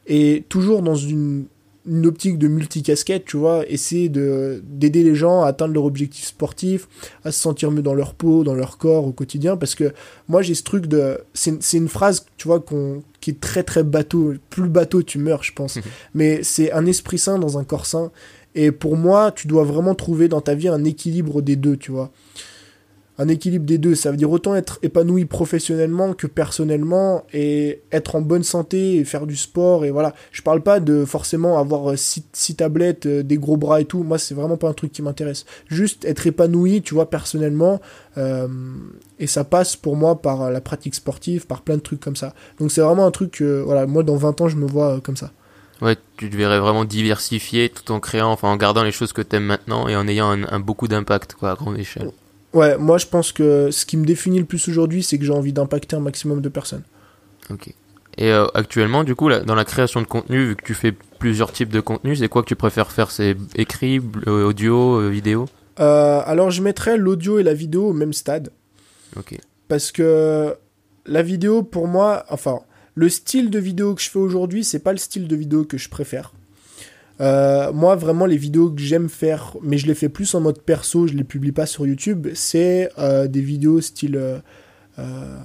Et 0.07 0.45
toujours 0.49 0.83
dans 0.83 0.97
une 0.97 1.47
une 1.87 2.07
optique 2.07 2.39
de 2.39 2.49
multicasquette, 2.49 3.25
tu 3.25 3.37
vois, 3.37 3.65
essayer 3.69 4.09
de 4.09 4.63
d'aider 4.67 5.03
les 5.03 5.15
gens 5.15 5.43
à 5.43 5.49
atteindre 5.49 5.75
leur 5.75 5.85
objectif 5.85 6.25
sportif, 6.27 6.89
à 7.25 7.33
se 7.33 7.41
sentir 7.41 7.71
mieux 7.71 7.83
dans 7.83 7.95
leur 7.95 8.15
peau, 8.15 8.45
dans 8.45 8.55
leur 8.55 8.79
corps 8.79 9.07
au 9.07 9.13
quotidien, 9.13 9.57
parce 9.57 9.75
que 9.75 9.93
moi 10.29 10.43
j'ai 10.43 10.55
ce 10.55 10.63
truc 10.63 10.87
de, 10.87 11.19
c'est 11.35 11.77
une 11.77 11.89
phrase, 11.89 12.27
tu 12.37 12.49
vois, 12.49 12.61
qu'on 12.61 13.03
qui 13.21 13.31
est 13.31 13.41
très 13.41 13.63
très 13.63 13.83
bateau, 13.83 14.35
plus 14.51 14.69
bateau 14.69 15.03
tu 15.03 15.19
meurs, 15.19 15.43
je 15.43 15.53
pense, 15.53 15.79
mais 16.15 16.43
c'est 16.43 16.73
un 16.73 16.87
esprit 16.87 17.19
sain 17.19 17.39
dans 17.39 17.59
un 17.59 17.65
corps 17.65 17.87
sain, 17.87 18.11
et 18.55 18.73
pour 18.73 18.97
moi, 18.97 19.33
tu 19.33 19.49
dois 19.49 19.65
vraiment 19.65 19.95
trouver 19.95 20.29
dans 20.29 20.41
ta 20.41 20.55
vie 20.55 20.69
un 20.69 20.85
équilibre 20.85 21.43
des 21.43 21.57
deux, 21.57 21.77
tu 21.77 21.93
vois 21.93 22.11
un 23.19 23.29
équilibre 23.29 23.65
des 23.65 23.79
deux. 23.79 23.95
Ça 23.95 24.11
veut 24.11 24.17
dire 24.17 24.31
autant 24.31 24.55
être 24.55 24.79
épanoui 24.83 25.25
professionnellement 25.25 26.13
que 26.13 26.27
personnellement 26.27 27.25
et 27.33 27.83
être 27.93 28.17
en 28.17 28.21
bonne 28.21 28.43
santé 28.43 28.97
et 28.97 29.05
faire 29.05 29.27
du 29.27 29.37
sport. 29.37 29.85
Et 29.85 29.91
voilà, 29.91 30.15
je 30.33 30.43
parle 30.43 30.63
pas 30.63 30.81
de 30.81 31.05
forcément 31.05 31.59
avoir 31.59 31.93
euh, 31.93 31.97
six, 31.97 32.55
tablettes, 32.57 33.07
euh, 33.07 33.23
des 33.23 33.39
gros 33.39 33.57
bras 33.57 33.81
et 33.81 33.85
tout. 33.85 34.03
Moi, 34.03 34.19
c'est 34.19 34.35
vraiment 34.35 34.57
pas 34.57 34.69
un 34.69 34.75
truc 34.75 34.93
qui 34.93 35.03
m'intéresse. 35.03 35.47
Juste 35.69 36.05
être 36.05 36.27
épanoui, 36.27 36.83
tu 36.83 36.95
vois, 36.95 37.11
personnellement. 37.11 37.81
Euh, 38.19 38.49
et 39.19 39.27
ça 39.27 39.45
passe 39.45 39.77
pour 39.77 39.97
moi 39.97 40.21
par 40.21 40.51
la 40.51 40.61
pratique 40.61 40.95
sportive, 40.95 41.47
par 41.47 41.63
plein 41.63 41.77
de 41.77 41.83
trucs 41.83 42.01
comme 42.01 42.17
ça. 42.17 42.35
Donc 42.59 42.71
c'est 42.71 42.81
vraiment 42.81 43.07
un 43.07 43.11
truc, 43.11 43.43
voilà, 43.43 43.87
moi 43.87 44.03
dans 44.03 44.17
20 44.17 44.41
ans, 44.43 44.49
je 44.49 44.57
me 44.57 44.67
vois 44.67 45.01
comme 45.01 45.17
ça. 45.17 45.33
Ouais, 45.83 45.97
tu 46.17 46.31
te 46.31 46.37
verrais 46.37 46.59
vraiment 46.59 46.85
diversifier 46.85 47.69
tout 47.69 47.93
en 47.93 48.01
créant, 48.01 48.33
enfin 48.33 48.49
en 48.49 48.57
gardant 48.57 48.83
les 48.83 48.93
choses 48.93 49.13
que 49.13 49.21
tu 49.21 49.37
aimes 49.37 49.45
maintenant 49.45 49.89
et 49.89 49.97
en 49.97 50.09
ayant 50.09 50.31
un, 50.31 50.61
beaucoup 50.61 50.89
d'impact 50.89 51.35
quoi, 51.35 51.51
à 51.51 51.55
grande 51.55 51.79
échelle. 51.79 52.11
Ouais, 52.57 52.79
moi 52.79 52.97
je 52.97 53.07
pense 53.07 53.33
que 53.33 53.71
ce 53.71 53.85
qui 53.85 53.99
me 53.99 54.07
définit 54.07 54.39
le 54.39 54.47
plus 54.47 54.67
aujourd'hui, 54.67 55.03
c'est 55.03 55.19
que 55.19 55.27
j'ai 55.27 55.33
envie 55.33 55.53
d'impacter 55.53 55.95
un 55.95 56.01
maximum 56.01 56.41
de 56.41 56.49
personnes. 56.49 56.85
Ok. 57.51 57.69
Et 58.17 58.33
euh, 58.33 58.47
actuellement, 58.55 59.05
du 59.05 59.15
coup, 59.15 59.29
là, 59.29 59.41
dans 59.41 59.55
la 59.55 59.67
création 59.67 60.01
de 60.01 60.07
contenu, 60.07 60.47
vu 60.47 60.57
que 60.57 60.65
tu 60.65 60.73
fais 60.73 60.93
plusieurs 61.19 61.53
types 61.53 61.69
de 61.69 61.81
contenu, 61.81 62.17
c'est 62.17 62.29
quoi 62.31 62.43
que 62.43 62.49
tu 62.49 62.57
préfères 62.57 62.91
faire? 62.91 63.11
C'est 63.11 63.37
écrit, 63.57 64.01
euh, 64.27 64.47
audio, 64.47 65.01
euh, 65.01 65.11
vidéo? 65.11 65.45
Alors 65.77 66.51
je 66.51 66.63
mettrais 66.63 66.97
l'audio 66.97 67.39
et 67.39 67.43
la 67.43 67.53
vidéo 67.53 67.91
au 67.91 67.93
même 67.93 68.15
stade. 68.15 68.49
Ok. 69.19 69.37
Parce 69.69 69.93
que 69.93 70.57
la 71.05 71.21
vidéo, 71.21 71.63
pour 71.63 71.87
moi, 71.87 72.25
enfin, 72.31 72.61
le 72.95 73.11
style 73.11 73.51
de 73.51 73.59
vidéo 73.59 73.95
que 73.95 74.01
je 74.01 74.09
fais 74.09 74.19
aujourd'hui, 74.19 74.65
c'est 74.65 74.79
pas 74.79 74.93
le 74.93 74.99
style 74.99 75.29
de 75.29 75.37
vidéo 75.37 75.65
que 75.65 75.77
je 75.77 75.91
préfère. 75.91 76.33
Euh, 77.21 77.73
moi, 77.73 77.97
vraiment, 77.97 78.27
les 78.27 78.37
vidéos 78.37 78.71
que 78.71 78.81
j'aime 78.81 79.09
faire, 79.09 79.57
mais 79.63 79.79
je 79.79 79.87
les 79.87 79.95
fais 79.95 80.09
plus 80.09 80.35
en 80.35 80.41
mode 80.41 80.61
perso, 80.61 81.07
je 81.07 81.15
les 81.15 81.25
publie 81.25 81.53
pas 81.53 81.67
sur 81.67 81.87
YouTube, 81.87 82.29
c'est 82.35 82.91
euh, 82.99 83.27
des 83.27 83.41
vidéos 83.41 83.81
style. 83.81 84.21
Euh, 84.99 85.39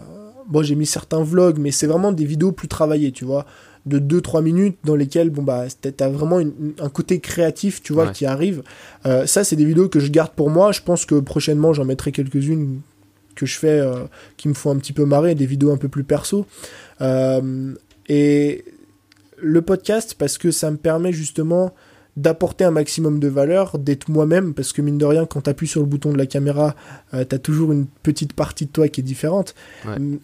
bon, 0.48 0.64
j'ai 0.64 0.76
mis 0.76 0.86
certains 0.86 1.24
vlogs, 1.24 1.60
mais 1.60 1.72
c'est 1.72 1.88
vraiment 1.88 2.12
des 2.12 2.26
vidéos 2.26 2.52
plus 2.52 2.68
travaillées, 2.68 3.12
tu 3.12 3.26
vois, 3.26 3.46
de 3.86 4.00
2-3 4.00 4.44
minutes 4.44 4.78
dans 4.84 4.96
lesquelles, 4.96 5.30
bon, 5.30 5.44
bah, 5.44 5.66
t'as 5.96 6.10
vraiment 6.10 6.40
un 6.40 6.90
côté 6.90 7.20
créatif, 7.20 7.82
tu 7.82 7.94
vois, 7.94 8.12
qui 8.12 8.26
arrive. 8.26 8.64
ça, 9.04 9.44
c'est 9.44 9.56
des 9.56 9.66
vidéos 9.66 9.90
que 9.90 10.00
je 10.00 10.12
garde 10.12 10.32
pour 10.32 10.50
moi. 10.50 10.72
Je 10.72 10.82
pense 10.82 11.06
que 11.06 11.20
prochainement, 11.20 11.74
j'en 11.74 11.86
mettrai 11.86 12.12
quelques-unes 12.12 12.82
que 13.34 13.46
je 13.46 13.58
fais 13.58 13.82
qui 14.36 14.50
me 14.50 14.54
font 14.54 14.72
un 14.72 14.78
petit 14.78 14.94
peu 14.94 15.06
marrer, 15.06 15.36
des 15.36 15.46
vidéos 15.46 15.72
un 15.72 15.78
peu 15.78 15.88
plus 15.88 16.04
perso. 16.04 16.46
Et 18.10 18.66
le 19.42 19.62
podcast, 19.62 20.16
parce 20.18 20.38
que 20.38 20.52
ça 20.52 20.72
me 20.72 20.78
permet 20.78 21.12
justement 21.12 21.74
d'apporter 22.18 22.66
un 22.66 22.72
maximum 22.72 23.20
de 23.20 23.28
valeur, 23.28 23.78
d'être 23.80 24.10
moi-même, 24.10 24.54
parce 24.54 24.74
que 24.74 24.82
mine 24.82 24.98
de 24.98 25.06
rien, 25.06 25.26
quand 25.26 25.42
tu 25.42 25.50
appuies 25.50 25.68
sur 25.68 25.80
le 25.80 25.88
bouton 25.88 26.12
de 26.12 26.18
la 26.18 26.26
caméra, 26.26 26.76
euh, 27.14 27.24
tu 27.28 27.36
as 27.36 27.40
toujours 27.40 27.72
une 27.72 27.86
petite 28.04 28.34
partie 28.34 28.66
de 28.66 28.72
toi 28.72 28.90
qui 28.90 29.00
est 29.00 29.04
différente. 29.04 29.56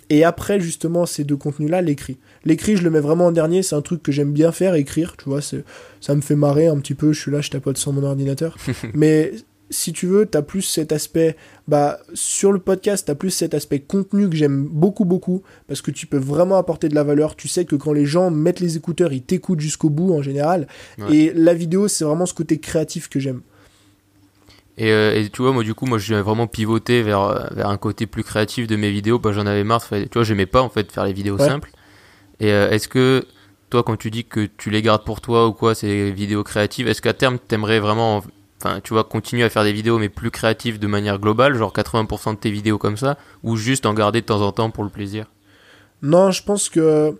Et 0.09 0.25
après, 0.25 0.59
justement, 0.59 1.05
ces 1.05 1.23
deux 1.23 1.37
contenus-là, 1.37 1.81
l'écrit. 1.81 2.17
L'écrit, 2.43 2.75
je 2.75 2.83
le 2.83 2.89
mets 2.89 2.99
vraiment 2.99 3.27
en 3.27 3.31
dernier, 3.31 3.63
c'est 3.63 3.75
un 3.75 3.81
truc 3.81 4.03
que 4.03 4.11
j'aime 4.11 4.33
bien 4.33 4.51
faire, 4.51 4.75
écrire, 4.75 5.15
tu 5.17 5.29
vois, 5.29 5.39
ça 5.41 6.15
me 6.15 6.21
fait 6.21 6.35
marrer 6.35 6.67
un 6.67 6.77
petit 6.79 6.95
peu, 6.95 7.13
je 7.13 7.21
suis 7.21 7.31
là, 7.31 7.39
je 7.39 7.49
tapote 7.49 7.77
sur 7.77 7.93
mon 7.93 8.03
ordinateur. 8.03 8.57
Mais 8.93 9.31
si 9.69 9.93
tu 9.93 10.07
veux, 10.07 10.25
tu 10.29 10.37
as 10.37 10.41
plus 10.41 10.61
cet 10.61 10.91
aspect, 10.91 11.35
bah, 11.67 11.99
sur 12.13 12.51
le 12.51 12.59
podcast, 12.59 13.05
tu 13.05 13.11
as 13.11 13.15
plus 13.15 13.31
cet 13.31 13.53
aspect 13.53 13.79
contenu 13.79 14.29
que 14.29 14.35
j'aime 14.35 14.65
beaucoup, 14.65 15.05
beaucoup, 15.05 15.43
parce 15.67 15.81
que 15.81 15.91
tu 15.91 16.07
peux 16.07 16.17
vraiment 16.17 16.57
apporter 16.57 16.89
de 16.89 16.95
la 16.95 17.03
valeur. 17.03 17.35
Tu 17.35 17.47
sais 17.47 17.65
que 17.65 17.75
quand 17.75 17.93
les 17.93 18.05
gens 18.05 18.31
mettent 18.31 18.59
les 18.59 18.77
écouteurs, 18.77 19.11
ils 19.13 19.21
t'écoutent 19.21 19.59
jusqu'au 19.59 19.89
bout 19.89 20.13
en 20.13 20.21
général. 20.21 20.67
Et 21.09 21.31
la 21.35 21.53
vidéo, 21.53 21.87
c'est 21.87 22.05
vraiment 22.05 22.25
ce 22.25 22.33
côté 22.33 22.59
créatif 22.59 23.09
que 23.09 23.19
j'aime. 23.19 23.41
Et, 24.77 24.91
euh, 24.91 25.27
tu 25.33 25.41
vois, 25.41 25.53
moi, 25.53 25.63
du 25.63 25.73
coup, 25.73 25.87
moi, 25.87 25.97
j'ai 25.97 26.21
vraiment 26.21 26.45
pivoté 26.45 27.01
vers, 27.01 27.49
vers 27.51 27.67
un 27.67 27.77
côté 27.77 28.05
plus 28.05 28.23
créatif 28.23 28.67
de 28.67 28.75
mes 28.75 28.91
vidéos. 28.91 29.17
Bah, 29.17 29.31
j'en 29.31 29.47
avais 29.47 29.63
marre. 29.63 29.87
Tu 29.89 30.07
vois, 30.13 30.23
j'aimais 30.23 30.45
pas, 30.45 30.61
en 30.61 30.69
fait, 30.69 30.91
faire 30.91 31.03
les 31.03 31.13
vidéos 31.13 31.37
simples. 31.37 31.71
Et 32.39 32.51
euh, 32.51 32.69
est-ce 32.69 32.87
que, 32.87 33.25
toi, 33.71 33.81
quand 33.81 33.97
tu 33.97 34.11
dis 34.11 34.23
que 34.23 34.47
tu 34.57 34.69
les 34.69 34.83
gardes 34.83 35.03
pour 35.03 35.19
toi 35.19 35.47
ou 35.47 35.53
quoi, 35.53 35.73
ces 35.73 36.11
vidéos 36.11 36.43
créatives, 36.43 36.87
est-ce 36.87 37.01
qu'à 37.01 37.13
terme, 37.13 37.39
t'aimerais 37.39 37.79
vraiment 37.79 38.23
enfin 38.59 38.79
tu 38.83 38.93
vois 38.93 39.03
continuer 39.03 39.43
à 39.43 39.49
faire 39.49 39.63
des 39.63 39.73
vidéos 39.73 39.99
mais 39.99 40.09
plus 40.09 40.31
créatives 40.31 40.79
de 40.79 40.87
manière 40.87 41.19
globale 41.19 41.55
genre 41.55 41.73
80% 41.73 42.31
de 42.31 42.39
tes 42.39 42.51
vidéos 42.51 42.77
comme 42.77 42.97
ça 42.97 43.17
ou 43.43 43.55
juste 43.55 43.85
en 43.85 43.93
garder 43.93 44.21
de 44.21 44.25
temps 44.25 44.41
en 44.41 44.51
temps 44.51 44.69
pour 44.69 44.83
le 44.83 44.89
plaisir? 44.89 45.25
Non 46.01 46.31
je 46.31 46.43
pense 46.43 46.69
que 46.69 47.15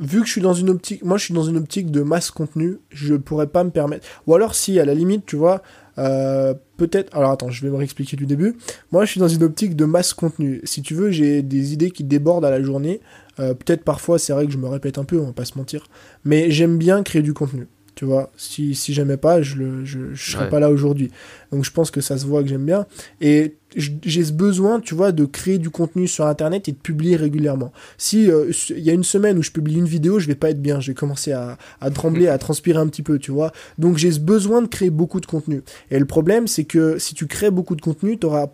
vu 0.00 0.20
que 0.20 0.26
je 0.26 0.32
suis 0.32 0.40
dans 0.40 0.54
une 0.54 0.70
optique 0.70 1.04
moi 1.04 1.18
je 1.18 1.24
suis 1.24 1.34
dans 1.34 1.42
une 1.42 1.56
optique 1.56 1.90
de 1.90 2.02
masse 2.02 2.30
contenu 2.30 2.78
je 2.90 3.14
pourrais 3.14 3.48
pas 3.48 3.64
me 3.64 3.70
permettre. 3.70 4.06
Ou 4.26 4.34
alors 4.34 4.54
si 4.54 4.78
à 4.80 4.84
la 4.84 4.94
limite 4.94 5.26
tu 5.26 5.36
vois 5.36 5.62
euh, 5.98 6.54
peut-être 6.76 7.14
alors 7.14 7.32
attends 7.32 7.50
je 7.50 7.62
vais 7.62 7.70
me 7.70 7.76
réexpliquer 7.76 8.16
du 8.16 8.26
début. 8.26 8.56
Moi 8.92 9.04
je 9.04 9.10
suis 9.10 9.20
dans 9.20 9.28
une 9.28 9.42
optique 9.42 9.76
de 9.76 9.84
masse 9.84 10.14
contenu. 10.14 10.60
Si 10.64 10.82
tu 10.82 10.94
veux 10.94 11.10
j'ai 11.10 11.42
des 11.42 11.72
idées 11.72 11.90
qui 11.90 12.04
débordent 12.04 12.44
à 12.44 12.50
la 12.50 12.62
journée. 12.62 13.00
Euh, 13.40 13.54
peut-être 13.54 13.84
parfois 13.84 14.18
c'est 14.18 14.32
vrai 14.32 14.46
que 14.46 14.52
je 14.52 14.58
me 14.58 14.66
répète 14.66 14.98
un 14.98 15.04
peu 15.04 15.18
on 15.18 15.26
va 15.26 15.32
pas 15.32 15.44
se 15.44 15.58
mentir. 15.58 15.86
Mais 16.24 16.50
j'aime 16.50 16.78
bien 16.78 17.02
créer 17.02 17.22
du 17.22 17.34
contenu 17.34 17.68
tu 17.98 18.04
vois, 18.04 18.30
si, 18.36 18.76
si 18.76 18.94
j'aimais 18.94 19.16
pas, 19.16 19.42
je 19.42 19.56
ne 19.60 19.84
je, 19.84 20.14
serais 20.14 20.48
pas 20.48 20.60
là 20.60 20.70
aujourd'hui. 20.70 21.10
Donc 21.50 21.64
je 21.64 21.72
pense 21.72 21.90
que 21.90 22.00
ça 22.00 22.16
se 22.16 22.26
voit 22.26 22.44
que 22.44 22.48
j'aime 22.48 22.64
bien. 22.64 22.86
Et 23.20 23.56
j'ai 23.74 24.22
ce 24.22 24.30
besoin, 24.30 24.78
tu 24.78 24.94
vois, 24.94 25.10
de 25.10 25.24
créer 25.24 25.58
du 25.58 25.68
contenu 25.68 26.06
sur 26.06 26.24
Internet 26.24 26.68
et 26.68 26.72
de 26.72 26.76
publier 26.76 27.16
régulièrement. 27.16 27.72
Si 27.96 28.30
euh, 28.30 28.52
il 28.70 28.84
y 28.84 28.90
a 28.90 28.92
une 28.92 29.02
semaine 29.02 29.36
où 29.36 29.42
je 29.42 29.50
publie 29.50 29.74
une 29.74 29.88
vidéo, 29.88 30.20
je 30.20 30.28
vais 30.28 30.36
pas 30.36 30.50
être 30.50 30.62
bien. 30.62 30.78
Je 30.78 30.92
vais 30.92 30.94
commencer 30.94 31.32
à, 31.32 31.58
à 31.80 31.90
trembler, 31.90 32.28
à 32.28 32.38
transpirer 32.38 32.78
un 32.78 32.86
petit 32.86 33.02
peu, 33.02 33.18
tu 33.18 33.32
vois. 33.32 33.50
Donc 33.78 33.96
j'ai 33.96 34.12
ce 34.12 34.20
besoin 34.20 34.62
de 34.62 34.68
créer 34.68 34.90
beaucoup 34.90 35.18
de 35.18 35.26
contenu. 35.26 35.62
Et 35.90 35.98
le 35.98 36.06
problème, 36.06 36.46
c'est 36.46 36.66
que 36.66 36.98
si 36.98 37.16
tu 37.16 37.26
crées 37.26 37.50
beaucoup 37.50 37.74
de 37.74 37.82
contenu, 37.82 38.16
tu 38.16 38.26
auras, 38.26 38.46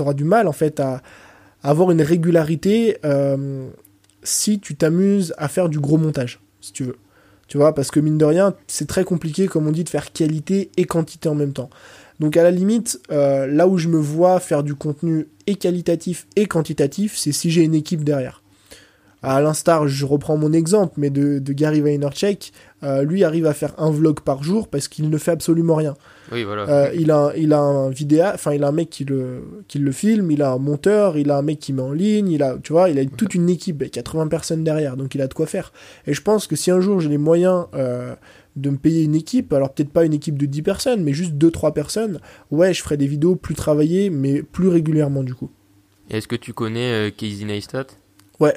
auras 0.00 0.14
du 0.14 0.24
mal, 0.24 0.48
en 0.48 0.52
fait, 0.52 0.80
à, 0.80 1.00
avoir 1.62 1.92
une 1.92 2.02
régularité 2.02 2.96
euh, 3.04 3.68
si 4.24 4.58
tu 4.58 4.74
t'amuses 4.74 5.32
à 5.38 5.46
faire 5.46 5.68
du 5.68 5.78
gros 5.78 5.96
montage, 5.96 6.40
si 6.60 6.72
tu 6.72 6.82
veux. 6.82 6.96
Tu 7.50 7.56
vois, 7.56 7.74
parce 7.74 7.90
que 7.90 7.98
mine 7.98 8.16
de 8.16 8.24
rien, 8.24 8.54
c'est 8.68 8.86
très 8.86 9.02
compliqué, 9.02 9.48
comme 9.48 9.66
on 9.66 9.72
dit, 9.72 9.82
de 9.82 9.88
faire 9.88 10.12
qualité 10.12 10.70
et 10.76 10.84
quantité 10.84 11.28
en 11.28 11.34
même 11.34 11.52
temps. 11.52 11.68
Donc 12.20 12.36
à 12.36 12.44
la 12.44 12.52
limite, 12.52 13.00
euh, 13.10 13.48
là 13.48 13.66
où 13.66 13.76
je 13.76 13.88
me 13.88 13.98
vois 13.98 14.38
faire 14.38 14.62
du 14.62 14.76
contenu 14.76 15.26
et 15.48 15.56
qualitatif 15.56 16.28
et 16.36 16.46
quantitatif, 16.46 17.16
c'est 17.16 17.32
si 17.32 17.50
j'ai 17.50 17.62
une 17.62 17.74
équipe 17.74 18.04
derrière. 18.04 18.39
À 19.22 19.42
l'instar, 19.42 19.86
je 19.86 20.06
reprends 20.06 20.38
mon 20.38 20.52
exemple, 20.52 20.94
mais 20.96 21.10
de, 21.10 21.40
Gary 21.52 21.82
Vaynerchuk, 21.82 22.52
euh, 22.82 23.02
lui 23.02 23.22
arrive 23.22 23.44
à 23.44 23.52
faire 23.52 23.74
un 23.76 23.90
vlog 23.90 24.20
par 24.20 24.42
jour 24.42 24.68
parce 24.68 24.88
qu'il 24.88 25.10
ne 25.10 25.18
fait 25.18 25.32
absolument 25.32 25.74
rien. 25.74 25.94
Oui, 26.32 26.44
voilà. 26.44 26.66
Euh, 26.68 26.90
il, 26.94 27.10
a, 27.10 27.32
il 27.36 27.52
a 27.52 27.60
un 27.60 27.90
vidéo, 27.90 28.24
enfin, 28.32 28.54
il 28.54 28.64
a 28.64 28.68
un 28.68 28.72
mec 28.72 28.88
qui 28.88 29.04
le, 29.04 29.42
qui 29.68 29.78
le 29.78 29.92
filme, 29.92 30.30
il 30.30 30.40
a 30.40 30.52
un 30.52 30.58
monteur, 30.58 31.18
il 31.18 31.30
a 31.30 31.36
un 31.36 31.42
mec 31.42 31.58
qui 31.58 31.74
met 31.74 31.82
en 31.82 31.92
ligne, 31.92 32.30
il 32.30 32.42
a, 32.42 32.56
tu 32.62 32.72
vois, 32.72 32.88
il 32.88 32.98
a 32.98 33.04
toute 33.04 33.34
une 33.34 33.50
équipe, 33.50 33.90
80 33.90 34.28
personnes 34.28 34.64
derrière, 34.64 34.96
donc 34.96 35.14
il 35.14 35.20
a 35.20 35.26
de 35.26 35.34
quoi 35.34 35.46
faire. 35.46 35.72
Et 36.06 36.14
je 36.14 36.22
pense 36.22 36.46
que 36.46 36.56
si 36.56 36.70
un 36.70 36.80
jour 36.80 37.00
j'ai 37.00 37.10
les 37.10 37.18
moyens 37.18 37.66
euh, 37.74 38.14
de 38.56 38.70
me 38.70 38.78
payer 38.78 39.02
une 39.02 39.14
équipe, 39.14 39.52
alors 39.52 39.74
peut-être 39.74 39.90
pas 39.90 40.06
une 40.06 40.14
équipe 40.14 40.38
de 40.38 40.46
10 40.46 40.62
personnes, 40.62 41.02
mais 41.02 41.12
juste 41.12 41.34
2-3 41.34 41.74
personnes, 41.74 42.20
ouais, 42.50 42.72
je 42.72 42.82
ferai 42.82 42.96
des 42.96 43.06
vidéos 43.06 43.36
plus 43.36 43.54
travaillées, 43.54 44.08
mais 44.08 44.42
plus 44.42 44.68
régulièrement 44.68 45.22
du 45.22 45.34
coup. 45.34 45.50
Est-ce 46.08 46.26
que 46.26 46.36
tu 46.36 46.54
connais 46.54 47.12
Casey 47.16 47.44
Neistat? 47.44 47.86
Ouais, 48.40 48.54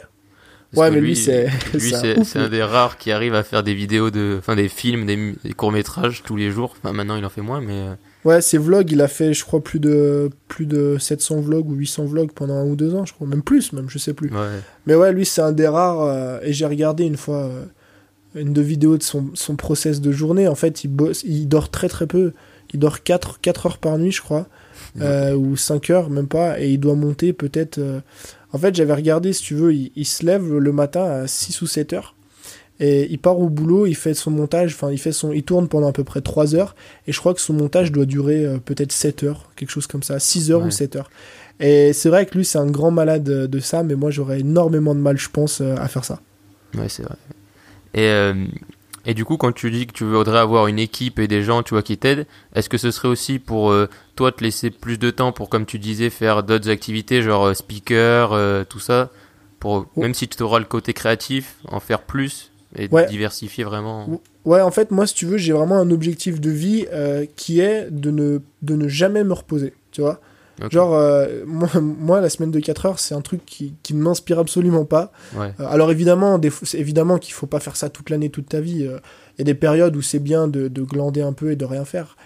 ouais, 0.75 0.91
mais 0.91 0.99
lui, 0.99 1.15
c'est. 1.15 1.49
c'est 1.79 2.39
un, 2.39 2.49
des 2.49 2.63
rares 2.63 2.97
qui 2.97 3.11
arrive 3.11 3.33
à 3.33 3.43
faire 3.43 3.63
des 3.63 3.73
vidéos 3.73 4.11
de. 4.11 4.35
Enfin, 4.39 4.55
des 4.55 4.69
films, 4.69 5.05
des, 5.05 5.53
courts-métrages 5.53 6.23
tous 6.23 6.35
les 6.35 6.51
jours. 6.51 6.75
Enfin, 6.77 6.93
maintenant, 6.93 7.15
il 7.15 7.25
en 7.25 7.29
fait 7.29 7.41
moins, 7.41 7.61
mais. 7.61 7.73
Euh. 7.73 7.95
Ouais, 8.25 8.41
ses 8.41 8.57
vlogs, 8.57 8.89
il 8.89 9.01
a 9.01 9.09
fait, 9.09 9.33
je 9.33 9.43
crois, 9.43 9.61
plus 9.61 9.79
de, 9.79 10.29
plus 10.47 10.65
de 10.65 10.97
700 10.97 11.41
vlogs 11.41 11.69
ou 11.69 11.73
800 11.73 12.05
vlogs 12.05 12.31
pendant 12.31 12.55
un 12.55 12.65
ou 12.65 12.75
deux 12.75 12.95
ans, 12.95 13.05
je 13.05 13.13
crois. 13.13 13.27
Même 13.27 13.41
plus, 13.41 13.73
même, 13.73 13.89
je 13.89 13.97
sais 13.97 14.13
plus. 14.13 14.29
Ouais. 14.29 14.59
Mais 14.85 14.95
ouais, 14.95 15.11
lui, 15.11 15.25
c'est 15.25 15.41
un 15.41 15.51
des 15.51 15.67
rares. 15.67 16.01
Euh, 16.01 16.39
et 16.41 16.53
j'ai 16.53 16.65
regardé 16.65 17.03
une 17.03 17.17
fois 17.17 17.43
euh, 17.43 17.65
une 18.35 18.53
de 18.53 18.61
vidéos 18.61 18.97
de 18.97 19.03
son, 19.03 19.31
son 19.33 19.55
process 19.55 19.99
de 19.99 20.11
journée. 20.11 20.47
En 20.47 20.55
fait, 20.55 20.85
il, 20.85 20.87
bosse, 20.89 21.23
il 21.23 21.47
dort 21.47 21.69
très 21.69 21.89
très 21.89 22.07
peu. 22.07 22.31
Il 22.73 22.79
dort 22.79 23.03
4, 23.03 23.41
4 23.41 23.65
heures 23.65 23.77
par 23.77 23.97
nuit, 23.97 24.11
je 24.11 24.21
crois. 24.21 24.47
ou 24.95 25.57
5 25.57 25.89
heures, 25.89 26.09
même 26.09 26.27
pas. 26.27 26.59
Et 26.61 26.71
il 26.71 26.79
doit 26.79 26.95
monter 26.95 27.33
peut-être 27.33 27.79
en 28.53 28.59
fait, 28.59 28.75
j'avais 28.75 28.93
regardé, 28.93 29.33
si 29.33 29.43
tu 29.43 29.55
veux, 29.55 29.73
il, 29.73 30.05
se 30.05 30.25
lève 30.25 30.53
le 30.53 30.71
matin 30.71 31.03
à 31.03 31.27
6 31.27 31.61
ou 31.63 31.67
7 31.67 31.93
heures. 31.93 32.15
Et 32.79 33.07
il 33.11 33.19
part 33.19 33.39
au 33.39 33.49
boulot, 33.49 33.85
il 33.85 33.95
fait 33.95 34.13
son 34.13 34.31
montage, 34.31 34.73
enfin 34.73 34.91
il 34.91 34.97
fait 34.97 35.11
son, 35.11 35.31
il 35.31 35.43
tourne 35.43 35.67
pendant 35.67 35.89
à 35.89 35.91
peu 35.91 36.03
près 36.03 36.21
3 36.21 36.55
heures, 36.55 36.75
et 37.07 37.11
je 37.11 37.19
crois 37.19 37.33
que 37.33 37.39
son 37.39 37.53
montage 37.53 37.91
doit 37.91 38.05
durer 38.05 38.45
euh, 38.45 38.57
peut-être 38.57 38.91
7 38.91 39.23
heures, 39.23 39.51
quelque 39.55 39.69
chose 39.69 39.85
comme 39.85 40.01
ça, 40.01 40.19
6 40.19 40.51
heures 40.51 40.65
ou 40.65 40.71
7 40.71 40.95
heures. 40.95 41.11
Et 41.59 41.93
c'est 41.93 42.09
vrai 42.09 42.25
que 42.25 42.35
lui 42.35 42.43
c'est 42.43 42.57
un 42.57 42.65
grand 42.65 42.89
malade 42.89 43.23
de 43.23 43.59
ça, 43.59 43.83
mais 43.83 43.93
moi 43.93 44.09
j'aurais 44.09 44.39
énormément 44.39 44.95
de 44.95 44.99
mal, 44.99 45.19
je 45.19 45.29
pense, 45.29 45.61
euh, 45.61 45.75
à 45.77 45.87
faire 45.87 46.03
ça. 46.03 46.19
Ouais, 46.75 46.89
c'est 46.89 47.03
vrai. 47.03 47.15
Et 47.93 48.07
euh, 48.07 48.33
et 49.05 49.13
du 49.13 49.25
coup, 49.25 49.37
quand 49.37 49.51
tu 49.51 49.69
dis 49.69 49.85
que 49.85 49.91
tu 49.91 50.05
voudrais 50.05 50.39
avoir 50.39 50.67
une 50.67 50.79
équipe 50.79 51.19
et 51.19 51.27
des 51.27 51.43
gens, 51.43 51.61
tu 51.61 51.73
vois, 51.73 51.83
qui 51.83 51.97
t'aident, 51.97 52.25
est-ce 52.55 52.69
que 52.69 52.77
ce 52.77 52.89
serait 52.91 53.09
aussi 53.09 53.37
pour 53.37 53.71
euh, 53.71 53.89
toi 54.15 54.31
te 54.31 54.43
laisser 54.43 54.69
plus 54.69 54.97
de 54.97 55.09
temps 55.09 55.33
pour, 55.33 55.49
comme 55.49 55.65
tu 55.65 55.77
disais, 55.77 56.09
faire 56.09 56.43
d'autres 56.43 56.69
activités, 56.69 57.21
genre 57.21 57.47
euh, 57.47 57.53
speaker, 57.53 58.31
euh, 58.31 58.63
tout 58.63 58.79
ça, 58.79 59.09
pour 59.59 59.87
oh. 59.95 60.01
même 60.01 60.13
si 60.13 60.27
tu 60.27 60.41
auras 60.41 60.59
le 60.59 60.65
côté 60.65 60.93
créatif, 60.93 61.57
en 61.67 61.79
faire 61.79 62.01
plus 62.01 62.51
et 62.75 62.87
diversifier 62.87 63.63
vraiment. 63.63 64.21
Ouais, 64.45 64.61
en 64.61 64.71
fait, 64.71 64.89
moi, 64.89 65.05
si 65.05 65.13
tu 65.13 65.25
veux, 65.25 65.37
j'ai 65.37 65.53
vraiment 65.53 65.77
un 65.77 65.91
objectif 65.91 66.41
de 66.41 66.49
vie 66.49 66.87
qui 67.35 67.59
est 67.59 67.91
de 67.91 68.09
ne 68.09 68.39
de 68.63 68.75
ne 68.75 68.87
jamais 68.87 69.23
me 69.23 69.33
reposer, 69.33 69.73
tu 69.91 70.01
vois? 70.01 70.19
Genre, 70.69 70.93
euh, 70.93 71.43
moi, 71.45 71.69
moi, 71.81 72.21
la 72.21 72.29
semaine 72.29 72.51
de 72.51 72.59
4 72.59 72.85
heures, 72.85 72.99
c'est 72.99 73.15
un 73.15 73.21
truc 73.21 73.45
qui, 73.45 73.73
qui 73.81 73.93
ne 73.93 74.01
m'inspire 74.01 74.39
absolument 74.39 74.85
pas. 74.85 75.11
Euh, 75.35 75.49
alors 75.59 75.91
évidemment, 75.91 76.37
des, 76.37 76.51
évidemment 76.73 77.17
qu'il 77.17 77.33
faut 77.33 77.47
pas 77.47 77.59
faire 77.59 77.75
ça 77.75 77.89
toute 77.89 78.09
l'année, 78.09 78.29
toute 78.29 78.49
ta 78.49 78.61
vie. 78.61 78.85
Euh, 78.85 78.99
il 79.35 79.39
y 79.39 79.41
a 79.41 79.45
des 79.45 79.55
périodes 79.55 79.95
où 79.95 80.01
c'est 80.01 80.19
bien 80.19 80.47
de, 80.47 80.67
de, 80.67 80.81
glander 80.83 81.21
un 81.21 81.33
peu 81.33 81.51
et 81.51 81.55
de 81.55 81.65
rien 81.65 81.85
faire. 81.85 82.17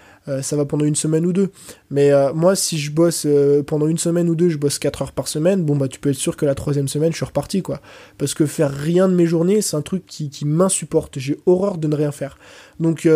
ça 0.42 0.56
va 0.56 0.66
pendant 0.66 0.84
une 0.84 0.94
semaine 0.94 1.24
ou 1.24 1.32
deux. 1.32 1.50
Mais 1.90 2.10
moi, 2.34 2.54
si 2.54 2.76
je 2.76 2.90
bosse 2.90 3.26
pendant 3.66 3.86
une 3.86 3.96
semaine 3.96 4.28
ou 4.28 4.34
deux, 4.34 4.50
je 4.50 4.58
bosse 4.58 4.78
4 4.78 5.00
heures 5.00 5.12
par 5.12 5.26
semaine, 5.26 5.64
bon, 5.64 5.74
bah, 5.74 5.88
tu 5.88 5.98
peux 6.00 6.10
être 6.10 6.16
sûr 6.16 6.36
que 6.36 6.44
la 6.44 6.54
troisième 6.54 6.86
semaine, 6.86 7.10
je 7.12 7.16
suis 7.16 7.24
reparti, 7.24 7.62
quoi. 7.62 7.80
Parce 8.18 8.34
que 8.34 8.44
faire 8.44 8.70
rien 8.70 9.08
de 9.08 9.14
mes 9.14 9.24
journées, 9.24 9.62
c'est 9.62 9.74
un 9.74 9.80
truc 9.80 10.04
qui, 10.04 10.28
qui 10.28 10.44
m'insupporte. 10.44 11.18
J'ai 11.18 11.38
horreur 11.46 11.78
de 11.78 11.88
ne 11.88 11.96
rien 11.96 12.12
faire. 12.12 12.36
Donc, 12.78 13.08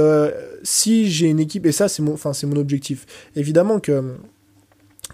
si 0.63 1.11
j'ai 1.11 1.27
une 1.27 1.41
équipe, 1.41 1.67
et 1.67 1.73
ça, 1.73 1.89
c'est 1.89 2.03
mon, 2.03 2.17
mon 2.25 2.57
objectif. 2.57 3.05
Évidemment 3.37 3.79
que 3.79 4.17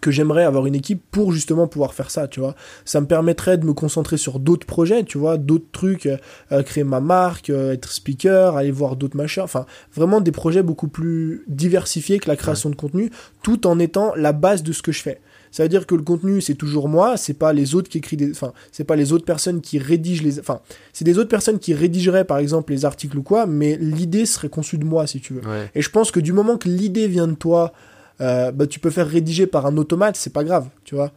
que 0.01 0.11
j'aimerais 0.11 0.45
avoir 0.45 0.67
une 0.67 0.75
équipe 0.75 1.03
pour 1.11 1.33
justement 1.33 1.67
pouvoir 1.67 1.95
faire 1.95 2.11
ça, 2.11 2.29
tu 2.29 2.41
vois. 2.41 2.55
Ça 2.85 3.01
me 3.01 3.07
permettrait 3.07 3.59
de 3.59 3.67
me 3.67 3.73
concentrer 3.73 4.17
sur 4.17 4.39
d'autres 4.39 4.67
projets, 4.67 5.05
tu 5.05 5.19
vois, 5.19 5.37
d'autres 5.39 5.71
trucs, 5.73 6.07
euh, 6.07 6.17
euh, 6.53 6.63
créer 6.63 6.85
ma 6.85 7.01
marque, 7.01 7.51
euh, 7.51 7.73
être 7.73 7.91
speaker, 7.91 8.57
aller 8.57 8.71
voir 8.71 8.97
d'autres 8.97 9.17
machins, 9.17 9.43
enfin, 9.43 9.67
vraiment 9.95 10.21
des 10.21 10.33
projets 10.33 10.63
beaucoup 10.63 10.89
plus 10.89 11.45
diversifiés 11.49 12.19
que 12.19 12.29
la 12.29 12.37
création 12.37 12.71
de 12.71 12.77
contenu, 12.77 13.11
tout 13.43 13.67
en 13.67 13.79
étant 13.79 14.13
la 14.17 14.33
base 14.33 14.63
de 14.63 14.73
ce 14.73 14.83
que 14.83 14.93
je 14.93 15.03
fais. 15.03 15.21
Ça 15.51 15.63
veut 15.63 15.69
dire 15.69 15.87
que 15.87 15.95
le 15.95 16.03
contenu, 16.03 16.41
c'est 16.41 16.55
toujours 16.55 16.89
moi, 16.89 17.17
c'est 17.17 17.35
pas 17.35 17.53
les 17.53 17.75
autres 17.75 17.89
qui 17.89 17.99
écrivent 17.99 18.19
des, 18.19 18.31
enfin, 18.31 18.53
c'est 18.73 18.85
pas 18.85 18.97
les 18.97 19.13
autres 19.13 19.25
personnes 19.25 19.61
qui 19.61 19.79
rédigent 19.79 20.23
les, 20.23 20.39
enfin, 20.39 20.61
c'est 20.93 21.05
des 21.05 21.19
autres 21.19 21.31
personnes 21.31 21.59
qui 21.59 21.75
rédigeraient, 21.75 22.25
par 22.25 22.39
exemple, 22.39 22.73
les 22.73 22.85
articles 22.85 23.17
ou 23.17 23.23
quoi, 23.23 23.47
mais 23.47 23.77
l'idée 23.77 24.27
serait 24.27 24.51
conçue 24.51 24.79
de 24.79 24.85
moi, 24.85 25.07
si 25.07 25.21
tu 25.21 25.35
veux. 25.35 25.43
Et 25.75 25.83
je 25.83 25.91
pense 25.91 26.11
que 26.11 26.21
du 26.21 26.33
moment 26.33 26.59
que 26.59 26.69
l'idée 26.69 27.09
vient 27.09 27.27
de 27.27 27.35
toi, 27.35 27.73
euh, 28.21 28.53
bah, 28.53 28.67
tu 28.67 28.81
peux 28.81 28.91
faire 28.91 29.09
rédiger 29.09 29.47
par 29.47 29.67
un 29.67 29.77
automate, 29.77 30.17
c'est 30.17 30.33
pas 30.33 30.45
grave, 30.45 30.69
tu 30.85 30.95
vois. 30.95 31.13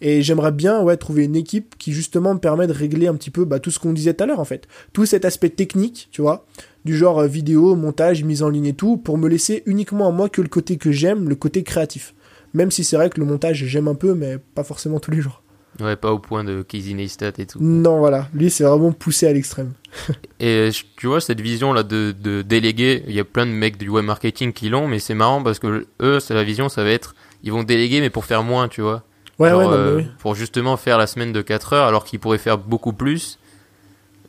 Et 0.00 0.22
j'aimerais 0.22 0.52
bien 0.52 0.82
ouais, 0.82 0.96
trouver 0.96 1.24
une 1.24 1.36
équipe 1.36 1.76
qui 1.78 1.92
justement 1.92 2.34
me 2.34 2.38
permet 2.38 2.66
de 2.66 2.72
régler 2.72 3.06
un 3.06 3.14
petit 3.14 3.30
peu 3.30 3.44
bah, 3.44 3.60
tout 3.60 3.70
ce 3.70 3.78
qu'on 3.78 3.92
disait 3.92 4.12
tout 4.14 4.24
à 4.24 4.26
l'heure 4.26 4.40
en 4.40 4.44
fait. 4.44 4.66
Tout 4.92 5.06
cet 5.06 5.24
aspect 5.24 5.50
technique, 5.50 6.08
tu 6.10 6.20
vois, 6.20 6.44
du 6.84 6.96
genre 6.96 7.20
euh, 7.20 7.26
vidéo, 7.26 7.74
montage, 7.76 8.24
mise 8.24 8.42
en 8.42 8.48
ligne 8.48 8.66
et 8.66 8.74
tout, 8.74 8.96
pour 8.96 9.18
me 9.18 9.28
laisser 9.28 9.62
uniquement 9.66 10.08
à 10.08 10.10
moi 10.10 10.28
que 10.28 10.42
le 10.42 10.48
côté 10.48 10.76
que 10.76 10.92
j'aime, 10.92 11.28
le 11.28 11.36
côté 11.36 11.62
créatif. 11.62 12.14
Même 12.52 12.70
si 12.70 12.84
c'est 12.84 12.96
vrai 12.96 13.10
que 13.10 13.20
le 13.20 13.26
montage 13.26 13.64
j'aime 13.64 13.88
un 13.88 13.94
peu, 13.94 14.14
mais 14.14 14.38
pas 14.54 14.64
forcément 14.64 15.00
tous 15.00 15.10
les 15.10 15.20
jours. 15.20 15.43
Ouais, 15.80 15.96
pas 15.96 16.12
au 16.12 16.18
point 16.18 16.44
de 16.44 16.62
Casey 16.62 16.94
Neistat 16.94 17.32
et 17.38 17.46
tout. 17.46 17.58
Non, 17.60 17.98
voilà. 17.98 18.28
Lui, 18.32 18.50
c'est 18.50 18.64
vraiment 18.64 18.92
poussé 18.92 19.26
à 19.26 19.32
l'extrême. 19.32 19.72
et 20.40 20.70
tu 20.96 21.06
vois, 21.06 21.20
cette 21.20 21.40
vision-là 21.40 21.82
de, 21.82 22.14
de 22.18 22.42
déléguer, 22.42 23.02
il 23.08 23.14
y 23.14 23.20
a 23.20 23.24
plein 23.24 23.46
de 23.46 23.50
mecs 23.50 23.76
du 23.76 23.88
web 23.88 24.04
marketing 24.04 24.52
qui 24.52 24.68
l'ont, 24.68 24.86
mais 24.86 25.00
c'est 25.00 25.14
marrant 25.14 25.42
parce 25.42 25.58
que 25.58 25.86
eux, 26.00 26.20
c'est 26.20 26.34
la 26.34 26.44
vision, 26.44 26.68
ça 26.68 26.84
va 26.84 26.90
être, 26.90 27.14
ils 27.42 27.50
vont 27.52 27.64
déléguer, 27.64 28.00
mais 28.00 28.10
pour 28.10 28.24
faire 28.24 28.44
moins, 28.44 28.68
tu 28.68 28.82
vois. 28.82 29.02
Ouais, 29.38 29.52
ouais, 29.52 29.64
euh, 29.66 30.02
Pour 30.20 30.36
justement 30.36 30.76
faire 30.76 30.96
la 30.96 31.08
semaine 31.08 31.32
de 31.32 31.42
4 31.42 31.72
heures, 31.72 31.86
alors 31.88 32.04
qu'ils 32.04 32.20
pourraient 32.20 32.38
faire 32.38 32.58
beaucoup 32.58 32.92
plus. 32.92 33.38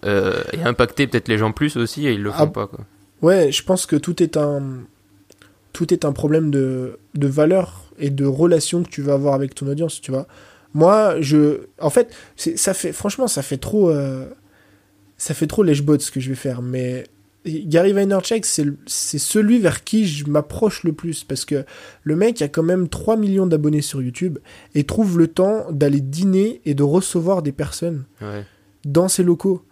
Euh, 0.04 0.44
et 0.54 0.62
impacter 0.62 1.08
peut-être 1.08 1.28
les 1.28 1.38
gens 1.38 1.52
plus 1.52 1.78
aussi, 1.78 2.08
et 2.08 2.14
ils 2.14 2.22
le 2.22 2.32
font 2.32 2.38
ah, 2.44 2.48
pas, 2.48 2.68
quoi. 2.68 2.80
Ouais, 3.22 3.52
je 3.52 3.64
pense 3.64 3.86
que 3.86 3.96
tout 3.96 4.22
est 4.22 4.38
un. 4.38 4.62
Tout 5.74 5.94
est 5.94 6.06
un 6.06 6.12
problème 6.12 6.52
de, 6.52 7.00
de 7.16 7.28
valeur 7.28 7.86
et 8.00 8.10
de 8.10 8.26
relation 8.26 8.84
que 8.84 8.90
tu 8.90 9.02
vas 9.02 9.14
avoir 9.14 9.34
avec 9.34 9.56
ton 9.56 9.68
audience, 9.68 10.00
tu 10.00 10.12
vois. 10.12 10.28
Moi, 10.76 11.22
je, 11.22 11.62
en 11.80 11.90
fait, 11.90 12.14
ça 12.36 12.74
fait, 12.74 12.92
franchement, 12.92 13.28
ça 13.28 13.42
fait 13.42 13.58
trop, 13.58 13.90
euh, 13.90 14.26
ça 15.16 15.34
fait 15.34 15.48
trop 15.48 15.64
lèche-bot 15.64 16.00
ce 16.00 16.12
que 16.12 16.20
je 16.20 16.28
vais 16.28 16.36
faire. 16.36 16.62
Mais 16.62 17.06
Gary 17.46 17.94
Vaynerchuk, 17.94 18.46
c'est, 18.46 18.66
c'est 18.86 19.18
celui 19.18 19.60
vers 19.60 19.86
qui 19.86 20.06
je 20.06 20.28
m'approche 20.30 20.84
le 20.84 20.92
plus 20.92 21.24
parce 21.24 21.46
que 21.46 21.64
le 22.04 22.16
mec 22.18 22.42
a 22.42 22.50
quand 22.50 22.62
même 22.62 22.90
3 22.90 23.16
millions 23.16 23.48
d'abonnés 23.48 23.82
sur 23.82 24.02
YouTube 24.02 24.38
et 24.76 24.84
trouve 24.84 25.18
le 25.18 25.30
temps 25.30 25.72
d'aller 25.72 26.02
dîner 26.02 26.60
et 26.66 26.74
de 26.74 26.84
recevoir 26.84 27.42
des 27.42 27.54
personnes 27.54 28.04
dans 28.84 29.08
ses 29.08 29.24
locaux. 29.24 29.64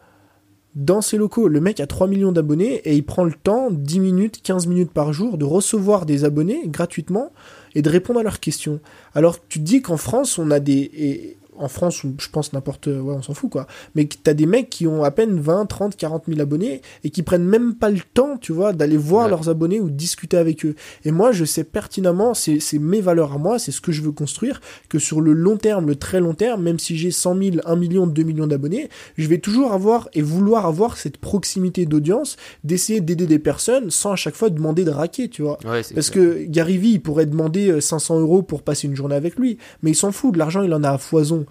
Dans 0.75 1.01
ses 1.01 1.17
locaux, 1.17 1.49
le 1.49 1.59
mec 1.59 1.81
a 1.81 1.85
3 1.85 2.07
millions 2.07 2.31
d'abonnés 2.31 2.75
et 2.85 2.95
il 2.95 3.03
prend 3.03 3.25
le 3.25 3.33
temps, 3.33 3.71
10 3.71 3.99
minutes, 3.99 4.41
15 4.41 4.67
minutes 4.67 4.91
par 4.91 5.11
jour, 5.11 5.37
de 5.37 5.43
recevoir 5.43 6.05
des 6.05 6.23
abonnés 6.23 6.63
gratuitement 6.67 7.33
et 7.75 7.81
de 7.81 7.89
répondre 7.89 8.19
à 8.19 8.23
leurs 8.23 8.39
questions. 8.39 8.79
Alors 9.15 9.37
tu 9.47 9.59
te 9.59 9.63
dis 9.63 9.81
qu'en 9.81 9.97
France, 9.97 10.37
on 10.37 10.51
a 10.51 10.59
des 10.59 11.37
en 11.57 11.67
France, 11.67 12.01
je 12.17 12.29
pense 12.29 12.53
n'importe, 12.53 12.87
ouais, 12.87 12.99
on 12.99 13.21
s'en 13.21 13.33
fout 13.33 13.49
quoi. 13.49 13.67
Mais 13.95 14.07
t'as 14.23 14.33
des 14.33 14.45
mecs 14.45 14.69
qui 14.69 14.87
ont 14.87 15.03
à 15.03 15.11
peine 15.11 15.39
20, 15.39 15.65
30, 15.65 15.95
40 15.95 16.23
000 16.27 16.39
abonnés 16.41 16.81
et 17.03 17.09
qui 17.09 17.23
prennent 17.23 17.45
même 17.45 17.75
pas 17.75 17.89
le 17.89 17.99
temps, 18.13 18.37
tu 18.37 18.51
vois, 18.51 18.73
d'aller 18.73 18.97
voir 18.97 19.27
leurs 19.27 19.49
abonnés 19.49 19.79
ou 19.79 19.89
discuter 19.89 20.37
avec 20.37 20.65
eux. 20.65 20.75
Et 21.05 21.11
moi, 21.11 21.31
je 21.31 21.45
sais 21.45 21.63
pertinemment, 21.63 22.33
c'est 22.33 22.59
mes 22.79 23.01
valeurs 23.01 23.33
à 23.33 23.37
moi, 23.37 23.59
c'est 23.59 23.71
ce 23.71 23.81
que 23.81 23.91
je 23.91 24.01
veux 24.01 24.11
construire, 24.11 24.61
que 24.89 24.99
sur 24.99 25.21
le 25.21 25.33
long 25.33 25.57
terme, 25.57 25.87
le 25.87 25.95
très 25.95 26.19
long 26.19 26.33
terme, 26.33 26.63
même 26.63 26.79
si 26.79 26.97
j'ai 26.97 27.11
100 27.11 27.37
000, 27.37 27.57
1 27.65 27.75
million, 27.75 28.07
2 28.07 28.23
millions 28.23 28.47
d'abonnés, 28.47 28.89
je 29.17 29.27
vais 29.27 29.37
toujours 29.37 29.73
avoir 29.73 30.09
et 30.13 30.21
vouloir 30.21 30.65
avoir 30.65 30.97
cette 30.97 31.17
proximité 31.17 31.85
d'audience, 31.85 32.37
d'essayer 32.63 33.01
d'aider 33.01 33.27
des 33.27 33.39
personnes 33.39 33.89
sans 33.89 34.11
à 34.11 34.15
chaque 34.15 34.35
fois 34.35 34.49
demander 34.49 34.83
de 34.83 34.91
raquer, 34.91 35.29
tu 35.29 35.41
vois. 35.41 35.57
Parce 35.93 36.09
que 36.09 36.45
Gary 36.45 36.77
Vee, 36.77 36.93
il 36.93 37.01
pourrait 37.01 37.25
demander 37.25 37.79
500 37.79 38.17
euh, 38.17 38.21
euros 38.21 38.41
pour 38.41 38.63
passer 38.63 38.87
une 38.87 38.95
journée 38.95 39.15
avec 39.15 39.37
lui, 39.37 39.57
mais 39.81 39.91
il 39.91 39.95
s'en 39.95 40.11
fout, 40.11 40.33
de 40.33 40.39
l'argent, 40.39 40.63
il 40.63 40.73
en 40.73 40.83
a 40.83 40.91
à 40.91 40.97
foison. 40.97 41.42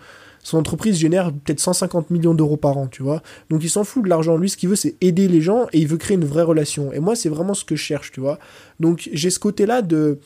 Son 0.43 0.59
entreprise 0.59 0.99
génère 0.99 1.33
peut-être 1.33 1.61
150 1.61 2.11
millions 2.11 2.35
d'euros 2.35 2.57
par 2.57 2.77
an, 2.77 2.89
tu 2.89 3.03
vois. 3.03 3.23
Donc 3.49 3.63
il 3.63 3.71
s'en 3.71 3.85
fout 3.85 4.03
de 4.03 4.09
l'argent. 4.09 4.37
Lui, 4.37 4.49
ce 4.51 4.57
qu'il 4.57 4.69
veut, 4.69 4.77
c'est 4.77 4.97
aider 5.01 5.29
les 5.29 5.41
gens 5.41 5.67
et 5.73 5.79
il 5.79 5.87
veut 5.87 5.99
créer 5.99 6.17
une 6.17 6.25
vraie 6.25 6.43
relation. 6.43 6.93
Et 6.93 6.99
moi, 6.99 7.15
c'est 7.15 7.29
vraiment 7.29 7.55
ce 7.55 7.65
que 7.65 7.77
je 7.77 7.83
cherche, 7.83 8.11
tu 8.11 8.21
vois. 8.21 8.39
Donc 8.81 9.09
j'ai 9.13 9.31
ce 9.31 9.39
côté-là 9.39 9.83
de 9.83 10.19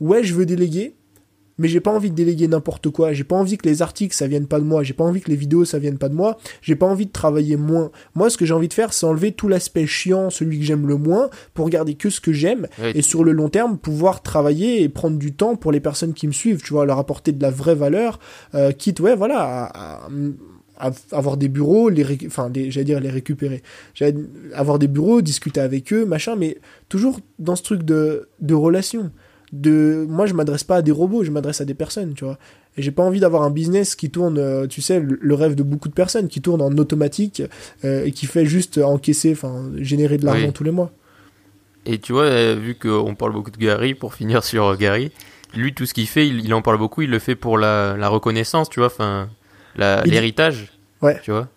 ouais, 0.00 0.24
je 0.24 0.34
veux 0.34 0.46
déléguer, 0.46 0.96
mais 1.58 1.68
j'ai 1.68 1.80
pas 1.80 1.92
envie 1.92 2.10
de 2.10 2.14
déléguer 2.14 2.48
n'importe 2.48 2.90
quoi. 2.90 3.12
J'ai 3.12 3.24
pas 3.24 3.36
envie 3.36 3.56
que 3.56 3.68
les 3.68 3.82
articles 3.82 4.14
ça 4.14 4.26
vienne 4.26 4.46
pas 4.46 4.58
de 4.58 4.64
moi. 4.64 4.82
J'ai 4.82 4.94
pas 4.94 5.04
envie 5.04 5.20
que 5.20 5.30
les 5.30 5.36
vidéos 5.36 5.64
ça 5.64 5.78
vienne 5.78 5.98
pas 5.98 6.08
de 6.08 6.14
moi. 6.14 6.38
J'ai 6.62 6.76
pas 6.76 6.86
envie 6.86 7.06
de 7.06 7.12
travailler 7.12 7.56
moins. 7.56 7.90
Moi, 8.14 8.30
ce 8.30 8.36
que 8.36 8.46
j'ai 8.46 8.54
envie 8.54 8.68
de 8.68 8.74
faire, 8.74 8.92
c'est 8.92 9.06
enlever 9.06 9.32
tout 9.32 9.48
l'aspect 9.48 9.86
chiant, 9.86 10.30
celui 10.30 10.58
que 10.58 10.64
j'aime 10.64 10.86
le 10.86 10.96
moins, 10.96 11.30
pour 11.54 11.68
garder 11.68 11.94
que 11.94 12.10
ce 12.10 12.20
que 12.20 12.32
j'aime. 12.32 12.66
et 12.82 13.02
sur 13.02 13.24
le 13.24 13.32
long 13.32 13.48
terme, 13.48 13.78
pouvoir 13.78 14.22
travailler 14.22 14.82
et 14.82 14.88
prendre 14.88 15.18
du 15.18 15.32
temps 15.32 15.56
pour 15.56 15.72
les 15.72 15.80
personnes 15.80 16.14
qui 16.14 16.26
me 16.26 16.32
suivent. 16.32 16.62
Tu 16.62 16.72
vois, 16.72 16.86
leur 16.86 16.98
apporter 16.98 17.32
de 17.32 17.42
la 17.42 17.50
vraie 17.50 17.74
valeur, 17.74 18.18
euh, 18.54 18.72
quitte, 18.72 19.00
ouais, 19.00 19.14
voilà, 19.14 19.70
à, 19.74 20.90
avoir 21.12 21.36
des 21.36 21.48
bureaux, 21.48 21.88
les 21.88 22.04
enfin, 22.26 22.50
j'allais 22.52 22.84
dire 22.84 23.00
les 23.00 23.10
récupérer. 23.10 23.62
Avoir 24.54 24.78
des 24.78 24.88
bureaux, 24.88 25.22
discuter 25.22 25.60
avec 25.60 25.92
eux, 25.92 26.04
machin, 26.04 26.36
mais 26.36 26.58
toujours 26.88 27.20
dans 27.38 27.56
ce 27.56 27.62
truc 27.62 27.84
de, 27.84 28.28
de 28.40 28.54
relation 28.54 29.12
de 29.54 30.04
moi 30.08 30.26
je 30.26 30.34
m'adresse 30.34 30.64
pas 30.64 30.76
à 30.76 30.82
des 30.82 30.90
robots 30.90 31.24
je 31.24 31.30
m'adresse 31.30 31.60
à 31.60 31.64
des 31.64 31.74
personnes 31.74 32.14
tu 32.14 32.24
vois. 32.24 32.38
Et 32.76 32.82
j'ai 32.82 32.90
pas 32.90 33.04
envie 33.04 33.20
d'avoir 33.20 33.42
un 33.42 33.50
business 33.50 33.94
qui 33.94 34.10
tourne 34.10 34.38
euh, 34.38 34.66
tu 34.66 34.82
sais 34.82 35.00
le, 35.00 35.34
rêve 35.34 35.54
de 35.54 35.62
beaucoup 35.62 35.88
de 35.88 35.94
personnes 35.94 36.28
qui 36.28 36.40
tourne 36.40 36.60
en 36.60 36.72
automatique 36.72 37.42
euh, 37.84 38.04
et 38.04 38.10
qui 38.10 38.26
fait 38.26 38.46
juste 38.46 38.78
encaisser 38.78 39.32
enfin 39.32 39.70
générer 39.76 40.18
de 40.18 40.26
l'argent 40.26 40.50
tous 40.50 40.64
les 40.64 40.72
mois. 40.72 40.90
Et 41.86 41.98
tu 41.98 42.12
vois 42.12 42.24
euh, 42.24 42.56
vu 42.60 42.74
qu'on 42.74 43.14
parle 43.14 43.32
beaucoup 43.32 43.50
de 43.50 43.58
Gary 43.58 43.94
pour 43.94 44.14
finir 44.20 44.42
sur 44.42 44.76
Gary 44.76 45.12
lui 45.54 45.72
tout 45.72 45.86
ce 45.86 45.94
qu'il 45.94 46.08
fait 46.08 46.26
il, 46.26 46.52
en 46.52 46.62
parle 46.62 46.78
beaucoup 46.78 47.02
il 47.02 47.10
le 47.10 47.20
fait 47.20 47.36
pour 47.36 47.58
la, 47.58 47.96
la 47.96 48.08
reconnaissance 48.08 48.68
tu 48.68 48.80
vois 48.80 48.88
enfin 48.88 49.28
l'héritage 49.76 50.72
ouais. 51.00 51.20
tu 51.22 51.30
vois. 51.30 51.48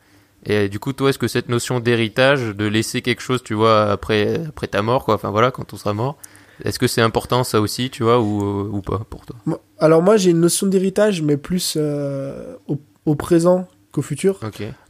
Et 0.46 0.70
du 0.70 0.80
coup, 0.80 0.94
toi, 0.94 1.10
est-ce 1.10 1.20
que 1.20 1.28
cette 1.28 1.50
notion 1.50 1.82
d'héritage, 1.82 2.56
de 2.56 2.66
laisser 2.66 3.02
quelque 3.02 3.22
chose, 3.22 3.44
tu 3.44 3.54
vois, 3.54 3.92
après, 3.92 4.46
après 4.48 4.68
ta 4.68 4.82
mort, 4.82 5.04
quoi, 5.04 5.16
enfin 5.16 5.30
voilà, 5.30 5.52
quand 5.52 5.74
on 5.74 5.78
sera 5.78 5.94
mort, 5.94 6.18
est-ce 6.64 6.80
que 6.80 6.88
c'est 6.88 7.02
important 7.02 7.44
ça 7.44 7.62
aussi, 7.62 7.90
tu 7.90 8.04
vois, 8.04 8.20
ou, 8.20 8.42
euh, 8.42 8.70
ou 8.72 8.82
pas 8.82 9.02
pour 9.10 9.26
toi? 9.26 9.60
Alors 9.80 10.02
moi 10.02 10.18
j'ai 10.18 10.32
une 10.32 10.40
notion 10.40 10.68
d'héritage, 10.68 11.22
mais 11.22 11.38
plus 11.38 11.76
euh, 11.78 12.56
au, 13.06 13.16
présent 13.16 13.68
qu'au 13.92 14.02
futur. 14.02 14.40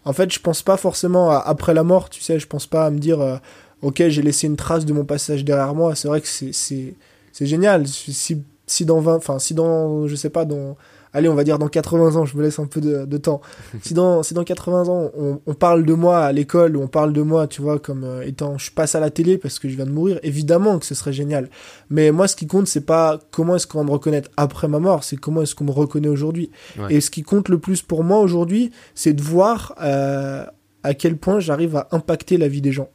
En 0.05 0.13
fait, 0.13 0.32
je 0.32 0.39
pense 0.39 0.61
pas 0.61 0.78
forcément 0.78 1.32
à 1.32 1.38
après 1.38 1.74
la 1.74 1.84
mort, 1.84 2.09
tu 2.09 2.22
sais, 2.22 2.39
je 2.39 2.47
pense 2.47 2.65
pas 2.65 2.86
à 2.86 2.89
me 2.89 2.99
dire, 2.99 3.22
euh, 3.22 3.38
ok, 3.82 4.03
j'ai 4.07 4.22
laissé 4.22 4.47
une 4.47 4.55
trace 4.55 4.86
de 4.86 4.93
mon 4.93 5.05
passage 5.05 5.43
derrière 5.43 5.76
moi. 5.76 5.95
C'est 5.95 6.07
vrai 6.07 6.22
que 6.22 6.28
c'est 6.28 6.95
génial. 7.41 7.88
Si, 7.88 8.41
si 8.65 8.86
dans 8.86 8.99
20, 8.99 9.15
enfin 9.15 9.39
si 9.39 9.53
dans, 9.53 10.07
je 10.07 10.15
sais 10.15 10.30
pas, 10.30 10.45
dans 10.45 10.78
allez, 11.18 11.30
on 11.30 11.36
va 11.36 11.43
dire 11.43 11.57
dans 11.57 11.68
80 11.68 12.15
ans, 12.15 12.26
je 12.26 12.38
me 12.38 12.43
laisse 12.43 12.59
un 12.59 12.68
peu 12.68 12.80
de, 12.80 13.18
temps. 13.18 13.41
si 13.82 13.93
dans, 13.93 14.22
si 14.24 14.34
dans 14.34 14.43
80 14.43 14.88
ans, 14.88 15.11
on, 15.45 15.53
parle 15.53 15.84
de 15.84 15.93
moi 15.93 16.20
à 16.20 16.32
l'école, 16.32 16.78
ou 16.78 16.82
on 16.82 16.88
parle 16.88 17.11
de 17.11 17.22
moi, 17.22 17.47
tu 17.47 17.61
vois, 17.61 17.80
comme 17.80 18.03
euh, 18.03 18.22
étant, 18.22 18.57
je 18.57 18.72
passe 18.72 18.93
à 18.95 18.99
la 18.99 19.09
télé 19.09 19.38
parce 19.38 19.57
que 19.57 19.68
je 19.68 19.76
viens 19.76 19.86
de 19.86 19.91
mourir, 19.91 20.20
évidemment 20.24 20.78
que 20.78 20.86
ce 20.86 20.95
serait 20.95 21.13
génial. 21.13 21.49
Mais 21.89 22.11
moi, 22.11 22.28
ce 22.28 22.36
qui 22.36 22.45
compte, 22.45 22.68
c'est 22.68 22.86
pas 22.86 23.20
comment 23.32 23.55
est-ce 23.55 23.65
qu'on 23.65 23.80
va 23.80 23.84
me 23.84 23.91
reconnaître 23.91 24.30
après 24.38 24.68
ma 24.68 24.80
mort, 24.80 25.03
c'est 25.03 25.18
comment 25.18 25.41
est-ce 25.41 25.55
qu'on 25.55 25.65
me 25.65 25.72
reconnaît 25.72 26.07
aujourd'hui. 26.07 26.51
Et 26.89 27.01
ce 27.01 27.09
qui 27.09 27.24
compte 27.24 27.50
le 27.50 27.58
plus 27.58 27.82
pour 27.82 28.04
moi 28.04 28.20
aujourd'hui, 28.20 28.71
c'est 28.93 29.13
de 29.13 29.21
voir 29.21 29.75
euh, 29.82 30.46
à 30.83 30.93
quel 30.93 31.17
point 31.17 31.39
j'arrive 31.39 31.75
à 31.75 31.87
impacter 31.91 32.37
la 32.37 32.47
vie 32.47 32.62
des 32.62 32.71
gens. 32.71 32.89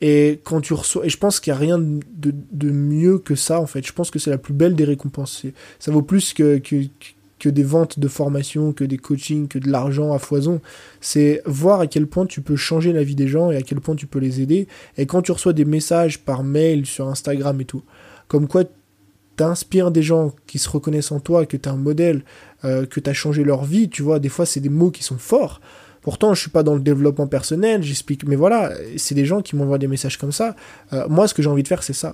Et 0.00 0.40
quand 0.44 0.60
tu 0.60 0.74
reçois, 0.74 1.06
et 1.06 1.08
je 1.08 1.16
pense 1.16 1.40
qu'il 1.40 1.52
n'y 1.52 1.56
a 1.56 1.60
rien 1.60 1.78
de, 1.78 2.34
de, 2.52 2.70
mieux 2.70 3.18
que 3.18 3.34
ça, 3.34 3.60
en 3.60 3.66
fait. 3.66 3.86
Je 3.86 3.92
pense 3.92 4.10
que 4.10 4.18
c'est 4.18 4.30
la 4.30 4.38
plus 4.38 4.52
belle 4.52 4.74
des 4.74 4.84
récompenses. 4.84 5.46
Ça 5.78 5.92
vaut 5.92 6.02
plus 6.02 6.34
que, 6.34 6.58
que, 6.58 6.76
que 7.38 7.48
des 7.48 7.62
ventes 7.62 7.98
de 7.98 8.08
formation, 8.08 8.72
que 8.72 8.84
des 8.84 8.98
coachings, 8.98 9.48
que 9.48 9.58
de 9.58 9.70
l'argent 9.70 10.12
à 10.12 10.18
foison. 10.18 10.60
C'est 11.00 11.42
voir 11.46 11.80
à 11.80 11.86
quel 11.86 12.06
point 12.06 12.26
tu 12.26 12.40
peux 12.40 12.56
changer 12.56 12.92
la 12.92 13.04
vie 13.04 13.14
des 13.14 13.28
gens 13.28 13.50
et 13.50 13.56
à 13.56 13.62
quel 13.62 13.80
point 13.80 13.96
tu 13.96 14.06
peux 14.06 14.18
les 14.18 14.40
aider. 14.40 14.68
Et 14.96 15.06
quand 15.06 15.22
tu 15.22 15.32
reçois 15.32 15.52
des 15.52 15.64
messages 15.64 16.20
par 16.20 16.44
mail, 16.44 16.86
sur 16.86 17.08
Instagram 17.08 17.60
et 17.60 17.64
tout, 17.64 17.82
comme 18.28 18.48
quoi 18.48 18.64
t'inspires 19.36 19.90
des 19.90 20.02
gens 20.02 20.32
qui 20.46 20.58
se 20.58 20.68
reconnaissent 20.68 21.12
en 21.12 21.20
toi, 21.20 21.46
que 21.46 21.56
t'es 21.56 21.68
un 21.68 21.76
modèle, 21.76 22.24
euh, 22.64 22.86
que 22.86 23.00
t'as 23.00 23.12
changé 23.12 23.44
leur 23.44 23.64
vie, 23.64 23.88
tu 23.88 24.02
vois, 24.02 24.18
des 24.18 24.28
fois 24.28 24.46
c'est 24.46 24.60
des 24.60 24.68
mots 24.68 24.90
qui 24.90 25.02
sont 25.02 25.18
forts. 25.18 25.60
Pourtant, 26.04 26.34
je 26.34 26.40
suis 26.42 26.50
pas 26.50 26.62
dans 26.62 26.74
le 26.74 26.82
développement 26.82 27.26
personnel, 27.26 27.82
j'explique, 27.82 28.28
mais 28.28 28.36
voilà, 28.36 28.72
c'est 28.98 29.14
des 29.14 29.24
gens 29.24 29.40
qui 29.40 29.56
m'envoient 29.56 29.78
des 29.78 29.86
messages 29.86 30.18
comme 30.18 30.32
ça. 30.32 30.54
Euh, 30.92 31.08
moi, 31.08 31.26
ce 31.26 31.32
que 31.32 31.40
j'ai 31.42 31.48
envie 31.48 31.62
de 31.62 31.68
faire, 31.68 31.82
c'est 31.82 31.94
ça. 31.94 32.12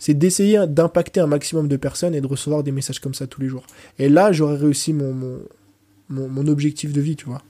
C'est 0.00 0.14
d'essayer 0.14 0.66
d'impacter 0.66 1.20
un 1.20 1.28
maximum 1.28 1.68
de 1.68 1.76
personnes 1.76 2.16
et 2.16 2.20
de 2.20 2.26
recevoir 2.26 2.64
des 2.64 2.72
messages 2.72 2.98
comme 2.98 3.14
ça 3.14 3.28
tous 3.28 3.40
les 3.40 3.46
jours. 3.46 3.62
Et 4.00 4.08
là, 4.08 4.32
j'aurais 4.32 4.56
réussi 4.56 4.92
mon, 4.92 5.14
mon, 5.14 6.28
mon, 6.28 6.48
objectif 6.48 6.92
de 6.92 7.00
vie, 7.00 7.14
tu 7.14 7.26
vois. 7.26 7.40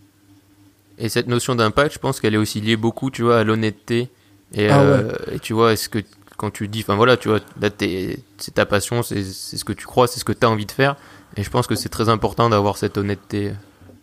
Et 0.99 1.09
cette 1.09 1.27
notion 1.27 1.55
d'impact, 1.55 1.95
je 1.95 1.99
pense 1.99 2.21
qu'elle 2.21 2.35
est 2.35 2.39
aussi 2.39 2.61
liée 2.61 2.77
beaucoup, 2.77 3.11
tu 3.11 3.23
vois, 3.23 3.39
à 3.39 3.45
l'honnêteté. 3.45 4.11
Et, 4.53 4.69
ah 4.69 4.83
euh, 4.83 5.13
et, 5.33 5.39
tu 5.39 5.55
vois, 5.55 5.73
est-ce 5.73 5.89
que 5.89 6.01
quand 6.37 6.51
tu 6.51 6.69
dis, 6.69 6.81
enfin 6.81 6.97
voilà, 6.97 7.17
tu 7.17 7.29
vois, 7.29 7.41
là, 7.63 7.71
c'est 7.79 8.55
ta 8.55 8.67
passion, 8.67 9.03
c'est 9.03 9.23
ce 9.23 9.65
que 9.65 9.73
tu 9.73 9.87
crois, 9.87 10.07
c'est 10.07 10.21
ce 10.21 10.25
que 10.27 10.33
tu 10.33 10.45
as 10.45 10.51
envie 10.51 10.67
de 10.67 10.73
faire. 10.73 10.97
Et 11.39 11.43
je 11.43 11.49
pense 11.49 11.67
que 11.67 11.77
c'est 11.77 11.89
très 11.89 12.11
important 12.11 12.51
d'avoir 12.51 12.77
cette 12.77 12.99
honnêteté. 12.99 13.53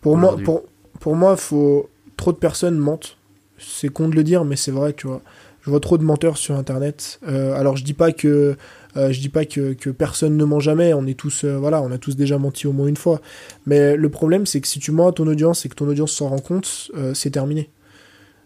Pour 0.02 0.18
moi, 0.18 0.36
pour, 0.44 0.64
pour 1.06 1.16
moi, 1.16 1.38
faut 1.38 1.88
trop 2.18 2.32
de 2.32 2.38
personnes 2.38 2.80
mentent. 2.80 3.18
C'est 3.60 3.90
con 3.90 4.10
de 4.10 4.16
le 4.16 4.24
dire, 4.24 4.44
mais 4.44 4.56
c'est 4.56 4.72
vrai, 4.72 4.92
tu 4.94 5.06
vois. 5.06 5.22
Je 5.62 5.70
vois 5.70 5.80
trop 5.80 6.00
de 6.00 6.04
menteurs 6.04 6.36
sur 6.36 6.56
Internet. 6.56 7.20
Euh, 7.28 7.54
alors 7.54 7.78
je 7.78 7.84
dis 7.84 7.94
pas 7.94 8.12
que 8.12 8.56
euh, 8.98 9.12
je 9.12 9.20
dis 9.20 9.30
pas 9.30 9.46
que, 9.46 9.74
que, 9.74 9.92
personne 9.92 10.36
ne 10.36 10.44
ment 10.46 10.60
jamais. 10.60 10.96
On 10.96 11.06
est 11.06 11.14
tous 11.14 11.44
euh, 11.44 11.58
voilà, 11.60 11.80
on 11.84 11.92
a 11.92 12.00
tous 12.00 12.16
déjà 12.16 12.40
menti 12.40 12.66
au 12.66 12.72
moins 12.72 12.88
une 12.88 12.98
fois. 12.98 13.22
Mais 13.68 13.96
le 13.96 14.10
problème, 14.10 14.48
c'est 14.48 14.60
que 14.62 14.68
si 14.68 14.80
tu 14.80 14.92
mens 14.92 15.10
à 15.10 15.12
ton 15.12 15.28
audience 15.28 15.64
et 15.64 15.70
que 15.70 15.76
ton 15.76 15.88
audience 15.88 16.12
s'en 16.12 16.30
rend 16.30 16.40
compte, 16.40 16.90
c'est 17.14 17.30
terminé. 17.30 17.70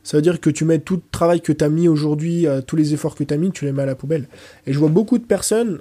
Ça 0.03 0.17
veut 0.17 0.21
dire 0.21 0.41
que 0.41 0.49
tu 0.49 0.65
mets 0.65 0.79
tout 0.79 0.95
le 0.95 1.01
travail 1.13 1.39
que 1.39 1.53
tu 1.53 1.63
as 1.63 1.69
mis 1.69 1.87
aujourd'hui, 1.87 2.45
tous 2.67 2.75
les 2.75 2.93
efforts 2.93 3.15
que 3.15 3.23
tu 3.23 3.33
as 3.33 3.37
mis, 3.37 3.53
tu 3.53 3.63
les 3.63 3.71
mets 3.71 3.83
à 3.83 3.85
la 3.85 3.95
poubelle. 3.95 4.27
Et 4.67 4.73
je 4.73 4.79
vois 4.79 4.89
beaucoup 4.89 5.17
de 5.17 5.23
personnes, 5.23 5.79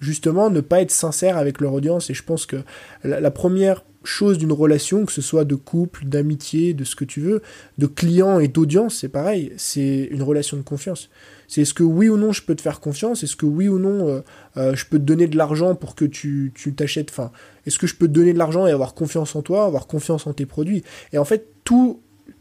justement, 0.00 0.48
ne 0.48 0.62
pas 0.62 0.80
être 0.80 0.90
sincères 0.90 1.36
avec 1.36 1.60
leur 1.60 1.74
audience. 1.74 2.08
Et 2.08 2.14
je 2.14 2.22
pense 2.22 2.46
que 2.46 2.56
la 3.04 3.30
première 3.30 3.84
chose 4.08 4.38
d'une 4.38 4.52
relation, 4.52 5.04
que 5.04 5.12
ce 5.12 5.22
soit 5.22 5.44
de 5.44 5.54
couple, 5.54 6.04
d'amitié, 6.04 6.74
de 6.74 6.84
ce 6.84 6.96
que 6.96 7.04
tu 7.04 7.20
veux, 7.20 7.42
de 7.78 7.86
client 7.86 8.40
et 8.40 8.48
d'audience, 8.48 8.96
c'est 8.96 9.08
pareil, 9.08 9.52
c'est 9.56 10.08
une 10.10 10.22
relation 10.22 10.56
de 10.56 10.62
confiance. 10.62 11.10
C'est 11.46 11.62
est-ce 11.62 11.74
que 11.74 11.82
oui 11.82 12.08
ou 12.08 12.16
non 12.16 12.32
je 12.32 12.42
peux 12.42 12.54
te 12.54 12.62
faire 12.62 12.80
confiance, 12.80 13.22
est-ce 13.22 13.36
que 13.36 13.46
oui 13.46 13.68
ou 13.68 13.78
non 13.78 14.08
euh, 14.08 14.20
euh, 14.56 14.74
je 14.74 14.86
peux 14.86 14.98
te 14.98 15.04
donner 15.04 15.26
de 15.26 15.36
l'argent 15.36 15.74
pour 15.74 15.94
que 15.94 16.04
tu 16.04 16.52
t'achètes, 16.76 17.10
enfin, 17.10 17.30
est-ce 17.66 17.78
que 17.78 17.86
je 17.86 17.94
peux 17.94 18.08
te 18.08 18.12
donner 18.12 18.32
de 18.32 18.38
l'argent 18.38 18.66
et 18.66 18.70
avoir 18.70 18.94
confiance 18.94 19.36
en 19.36 19.42
toi, 19.42 19.64
avoir 19.64 19.86
confiance 19.86 20.26
en 20.26 20.32
tes 20.32 20.46
produits? 20.46 20.82
Et 21.12 21.18
en 21.18 21.24
fait, 21.24 21.46
tout 21.64 22.00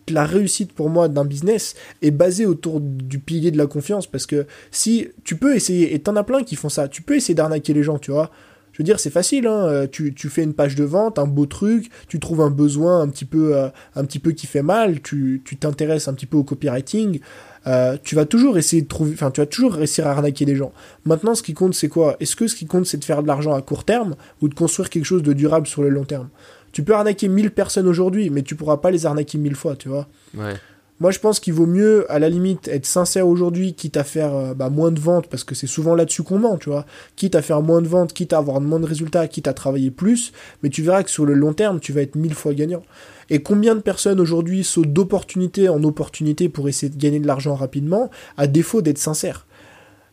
la 0.10 0.26
réussite 0.26 0.72
pour 0.74 0.90
moi 0.90 1.10
d'un 1.10 1.26
business 1.26 1.76
est 2.02 2.12
basée 2.12 2.46
autour 2.46 2.80
du 2.80 3.20
pilier 3.20 3.52
de 3.52 3.58
la 3.58 3.68
confiance 3.68 4.08
parce 4.08 4.26
que 4.26 4.46
si 4.72 5.10
tu 5.24 5.36
peux 5.36 5.56
essayer, 5.56 5.94
et 5.94 6.00
t'en 6.00 6.16
as 6.16 6.24
plein 6.24 6.44
qui 6.44 6.56
font 6.56 6.70
ça, 6.70 6.88
tu 6.88 7.02
peux 7.02 7.16
essayer 7.16 7.36
d'arnaquer 7.36 7.74
les 7.74 7.84
gens, 7.84 8.00
tu 8.00 8.12
vois. 8.12 8.32
Je 8.78 8.84
veux 8.84 8.86
dire, 8.86 9.00
c'est 9.00 9.10
facile, 9.10 9.48
hein. 9.48 9.66
Euh, 9.66 9.88
tu, 9.88 10.14
fais 10.30 10.44
une 10.44 10.54
page 10.54 10.76
de 10.76 10.84
vente, 10.84 11.18
un 11.18 11.26
beau 11.26 11.48
truc, 11.48 11.90
tu 12.08 12.20
trouves 12.20 12.42
un 12.42 12.52
besoin 12.52 13.02
un 13.02 13.08
petit 13.08 13.26
peu, 13.26 13.58
euh, 13.58 13.70
un 13.96 14.06
petit 14.06 14.20
peu 14.20 14.34
qui 14.34 14.46
fait 14.46 14.62
mal, 14.62 15.02
tu 15.02 15.42
t'intéresses 15.60 16.08
un 16.08 16.14
petit 16.14 16.28
peu 16.28 16.38
au 16.38 16.44
copywriting, 16.44 17.20
euh, 17.66 17.98
tu 18.04 18.14
vas 18.14 18.26
toujours 18.26 18.56
essayer 18.60 18.84
de 18.84 18.88
trouver, 18.88 19.14
enfin, 19.14 19.32
tu 19.32 19.42
vas 19.42 19.48
toujours 19.48 19.74
réussir 19.74 20.06
à 20.06 20.12
arnaquer 20.12 20.46
des 20.46 20.56
gens. 20.56 20.74
Maintenant, 21.06 21.34
ce 21.34 21.42
qui 21.42 21.56
compte, 21.56 21.74
c'est 21.74 21.88
quoi? 21.88 22.18
Est-ce 22.20 22.36
que 22.36 22.48
ce 22.48 22.56
qui 22.56 22.68
compte, 22.68 22.86
c'est 22.86 22.98
de 22.98 23.04
faire 23.04 23.24
de 23.24 23.28
l'argent 23.28 23.56
à 23.56 23.64
court 23.64 23.84
terme 23.84 24.16
ou 24.42 24.48
de 24.48 24.54
construire 24.54 24.92
quelque 24.92 25.06
chose 25.06 25.24
de 25.24 25.34
durable 25.34 25.66
sur 25.66 25.82
le 25.82 25.90
long 25.90 26.06
terme? 26.06 26.30
Tu 26.72 26.84
peux 26.84 26.94
arnaquer 26.94 27.30
1000 27.30 27.50
personnes 27.50 27.88
aujourd'hui, 27.88 28.30
mais 28.30 28.44
tu 28.44 28.54
pourras 28.54 28.78
pas 28.78 28.92
les 28.92 29.08
arnaquer 29.08 29.40
mille 29.40 29.56
fois, 29.56 29.76
tu 29.76 29.90
vois? 29.90 30.08
Ouais. 30.36 30.54
Moi, 31.00 31.12
je 31.12 31.20
pense 31.20 31.40
qu'il 31.40 31.54
vaut 31.54 31.68
mieux, 31.68 32.12
à 32.12 32.18
la 32.18 32.28
limite, 32.28 32.68
être 32.68 32.88
sincère 32.88 33.28
aujourd'hui, 33.28 33.76
quitte 33.76 33.98
à 33.98 34.04
faire 34.04 34.36
euh, 34.36 34.54
bah, 34.56 34.72
moins 34.72 34.92
de 34.92 35.00
ventes, 35.00 35.28
parce 35.28 35.44
que 35.44 35.54
c'est 35.54 35.68
souvent 35.68 35.94
là-dessus 35.94 36.24
qu'on 36.24 36.40
ment, 36.40 36.58
tu 36.58 36.70
vois. 36.70 36.88
Quitte 37.16 37.36
à 37.36 37.44
faire 37.44 37.62
moins 37.62 37.84
de 37.84 37.88
ventes, 37.88 38.14
quitte 38.14 38.34
à 38.34 38.40
avoir 38.40 38.60
moins 38.62 38.80
de 38.80 38.88
résultats, 38.88 39.28
quitte 39.28 39.48
à 39.48 39.54
travailler 39.54 39.92
plus, 39.92 40.32
mais 40.64 40.70
tu 40.70 40.82
verras 40.82 41.04
que 41.04 41.12
sur 41.12 41.26
le 41.26 41.36
long 41.36 41.54
terme, 41.54 41.80
tu 41.80 41.94
vas 41.94 42.02
être 42.02 42.16
mille 42.16 42.34
fois 42.34 42.54
gagnant. 42.54 42.82
Et 43.30 43.44
combien 43.44 43.76
de 43.76 43.82
personnes 43.82 44.20
aujourd'hui 44.20 44.64
sautent 44.64 44.94
d'opportunité 44.94 45.70
en 45.70 45.84
opportunité 45.84 46.50
pour 46.50 46.68
essayer 46.68 46.90
de 46.90 46.98
gagner 46.98 47.20
de 47.20 47.28
l'argent 47.28 47.54
rapidement, 47.54 48.10
à 48.38 48.48
défaut 48.48 48.82
d'être 48.82 48.98
sincère 48.98 49.46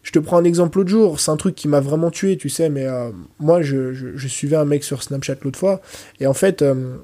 je 0.05 0.12
te 0.12 0.19
prends 0.19 0.36
un 0.36 0.44
exemple 0.44 0.78
l'autre 0.78 0.90
jour, 0.90 1.19
c'est 1.19 1.31
un 1.31 1.36
truc 1.39 1.55
qui 1.55 1.66
m'a 1.66 1.81
vraiment 1.81 2.11
tué, 2.11 2.36
tu 2.36 2.51
sais, 2.51 2.69
mais 2.69 2.85
euh, 2.85 3.11
moi 3.40 3.62
je, 3.62 4.28
suivais 4.28 4.56
un 4.56 4.66
mec 4.66 4.85
sur 4.85 5.02
Snapchat 5.02 5.36
l'autre 5.43 5.59
fois, 5.59 5.81
et 6.20 6.27
en 6.27 6.35
fait, 6.35 6.61
euh, 6.61 6.98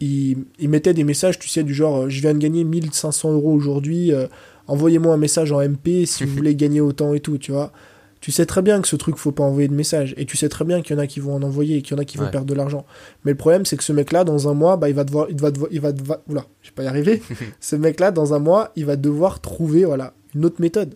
il, 0.00 0.68
mettait 0.68 0.94
des 0.94 1.04
messages, 1.04 1.38
tu 1.38 1.48
sais, 1.48 1.62
du 1.62 1.74
genre, 1.74 2.04
euh, 2.04 2.08
je 2.08 2.20
viens 2.20 2.34
de 2.34 2.38
gagner 2.38 2.64
1500 2.64 3.32
euros 3.32 3.52
aujourd'hui, 3.52 4.12
euh, 4.12 4.26
envoyez-moi 4.66 5.14
un 5.14 5.18
message 5.18 5.52
en 5.52 5.60
MP 5.60 6.06
si 6.06 6.24
vous 6.24 6.34
voulez 6.36 6.54
gagner 6.54 6.80
autant 6.80 7.14
et 7.14 7.20
tout, 7.20 7.38
tu 7.38 7.52
vois. 7.52 7.72
Tu 8.20 8.32
sais 8.32 8.46
très 8.46 8.62
bien 8.62 8.80
que 8.80 8.88
ce 8.88 8.96
truc, 8.96 9.16
faut 9.16 9.30
pas 9.30 9.44
envoyer 9.44 9.68
de 9.68 9.74
message. 9.74 10.12
Et 10.16 10.26
tu 10.26 10.36
sais 10.36 10.48
très 10.48 10.64
bien 10.64 10.82
qu'il 10.82 10.96
y 10.96 10.98
en 10.98 11.02
a 11.02 11.06
qui 11.06 11.20
vont 11.20 11.34
en 11.34 11.42
envoyer 11.42 11.76
et 11.76 11.82
qu'il 11.82 11.96
y 11.96 12.00
en 12.00 12.02
a 12.02 12.04
qui 12.04 12.18
vont 12.18 12.28
perdre 12.28 12.46
de 12.46 12.54
l'argent. 12.54 12.84
Mais 13.24 13.30
le 13.30 13.36
problème, 13.36 13.64
c'est 13.64 13.76
que 13.76 13.84
ce 13.84 13.92
mec-là, 13.92 14.24
dans 14.24 14.48
un 14.48 14.54
mois, 14.54 14.76
bah, 14.76 14.88
il 14.88 14.94
va 14.96 15.04
devoir, 15.04 15.28
il 15.30 15.40
va 15.40 15.52
devoir, 15.52 15.70
il 15.70 15.80
va 15.80 15.92
devoir, 15.92 16.18
oula, 16.28 16.44
je 16.62 16.70
vais 16.70 16.74
pas 16.74 16.82
y 16.82 16.86
arriver. 16.88 17.22
ce 17.60 17.76
mec-là, 17.76 18.10
dans 18.10 18.34
un 18.34 18.40
mois, 18.40 18.72
il 18.74 18.86
va 18.86 18.96
devoir 18.96 19.40
trouver, 19.40 19.84
voilà, 19.84 20.14
une 20.34 20.44
autre 20.44 20.60
méthode. 20.60 20.94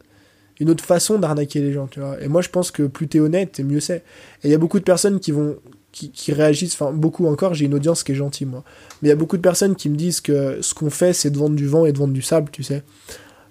Une 0.58 0.68
autre 0.68 0.84
façon 0.84 1.18
d'arnaquer 1.18 1.60
les 1.60 1.72
gens, 1.72 1.86
tu 1.86 2.00
vois. 2.00 2.20
Et 2.20 2.26
moi, 2.26 2.42
je 2.42 2.48
pense 2.48 2.72
que 2.72 2.82
plus 2.84 3.06
t'es 3.06 3.20
honnête, 3.20 3.60
mieux 3.60 3.80
c'est. 3.80 4.04
Et 4.42 4.48
il 4.48 4.50
y 4.50 4.54
a 4.54 4.58
beaucoup 4.58 4.80
de 4.80 4.84
personnes 4.84 5.20
qui 5.20 5.30
vont, 5.30 5.56
qui, 5.92 6.32
réagissent, 6.32 6.74
enfin 6.74 6.90
beaucoup 6.90 7.26
encore, 7.26 7.54
j'ai 7.54 7.66
une 7.66 7.74
audience 7.74 8.02
qui 8.02 8.12
est 8.12 8.14
gentille 8.14 8.46
moi. 8.46 8.64
Mais 9.00 9.08
il 9.08 9.10
y 9.10 9.12
a 9.12 9.16
beaucoup 9.16 9.36
de 9.36 9.42
personnes 9.42 9.76
qui 9.76 9.90
me 9.90 9.96
disent 9.96 10.20
que 10.20 10.60
ce 10.62 10.74
qu'on 10.74 10.90
fait 10.90 11.12
c'est 11.12 11.30
de 11.30 11.38
vendre 11.38 11.54
du 11.54 11.66
vent 11.66 11.84
et 11.84 11.92
de 11.92 11.98
vendre 11.98 12.14
du 12.14 12.22
sable, 12.22 12.50
tu 12.50 12.62
sais. 12.62 12.82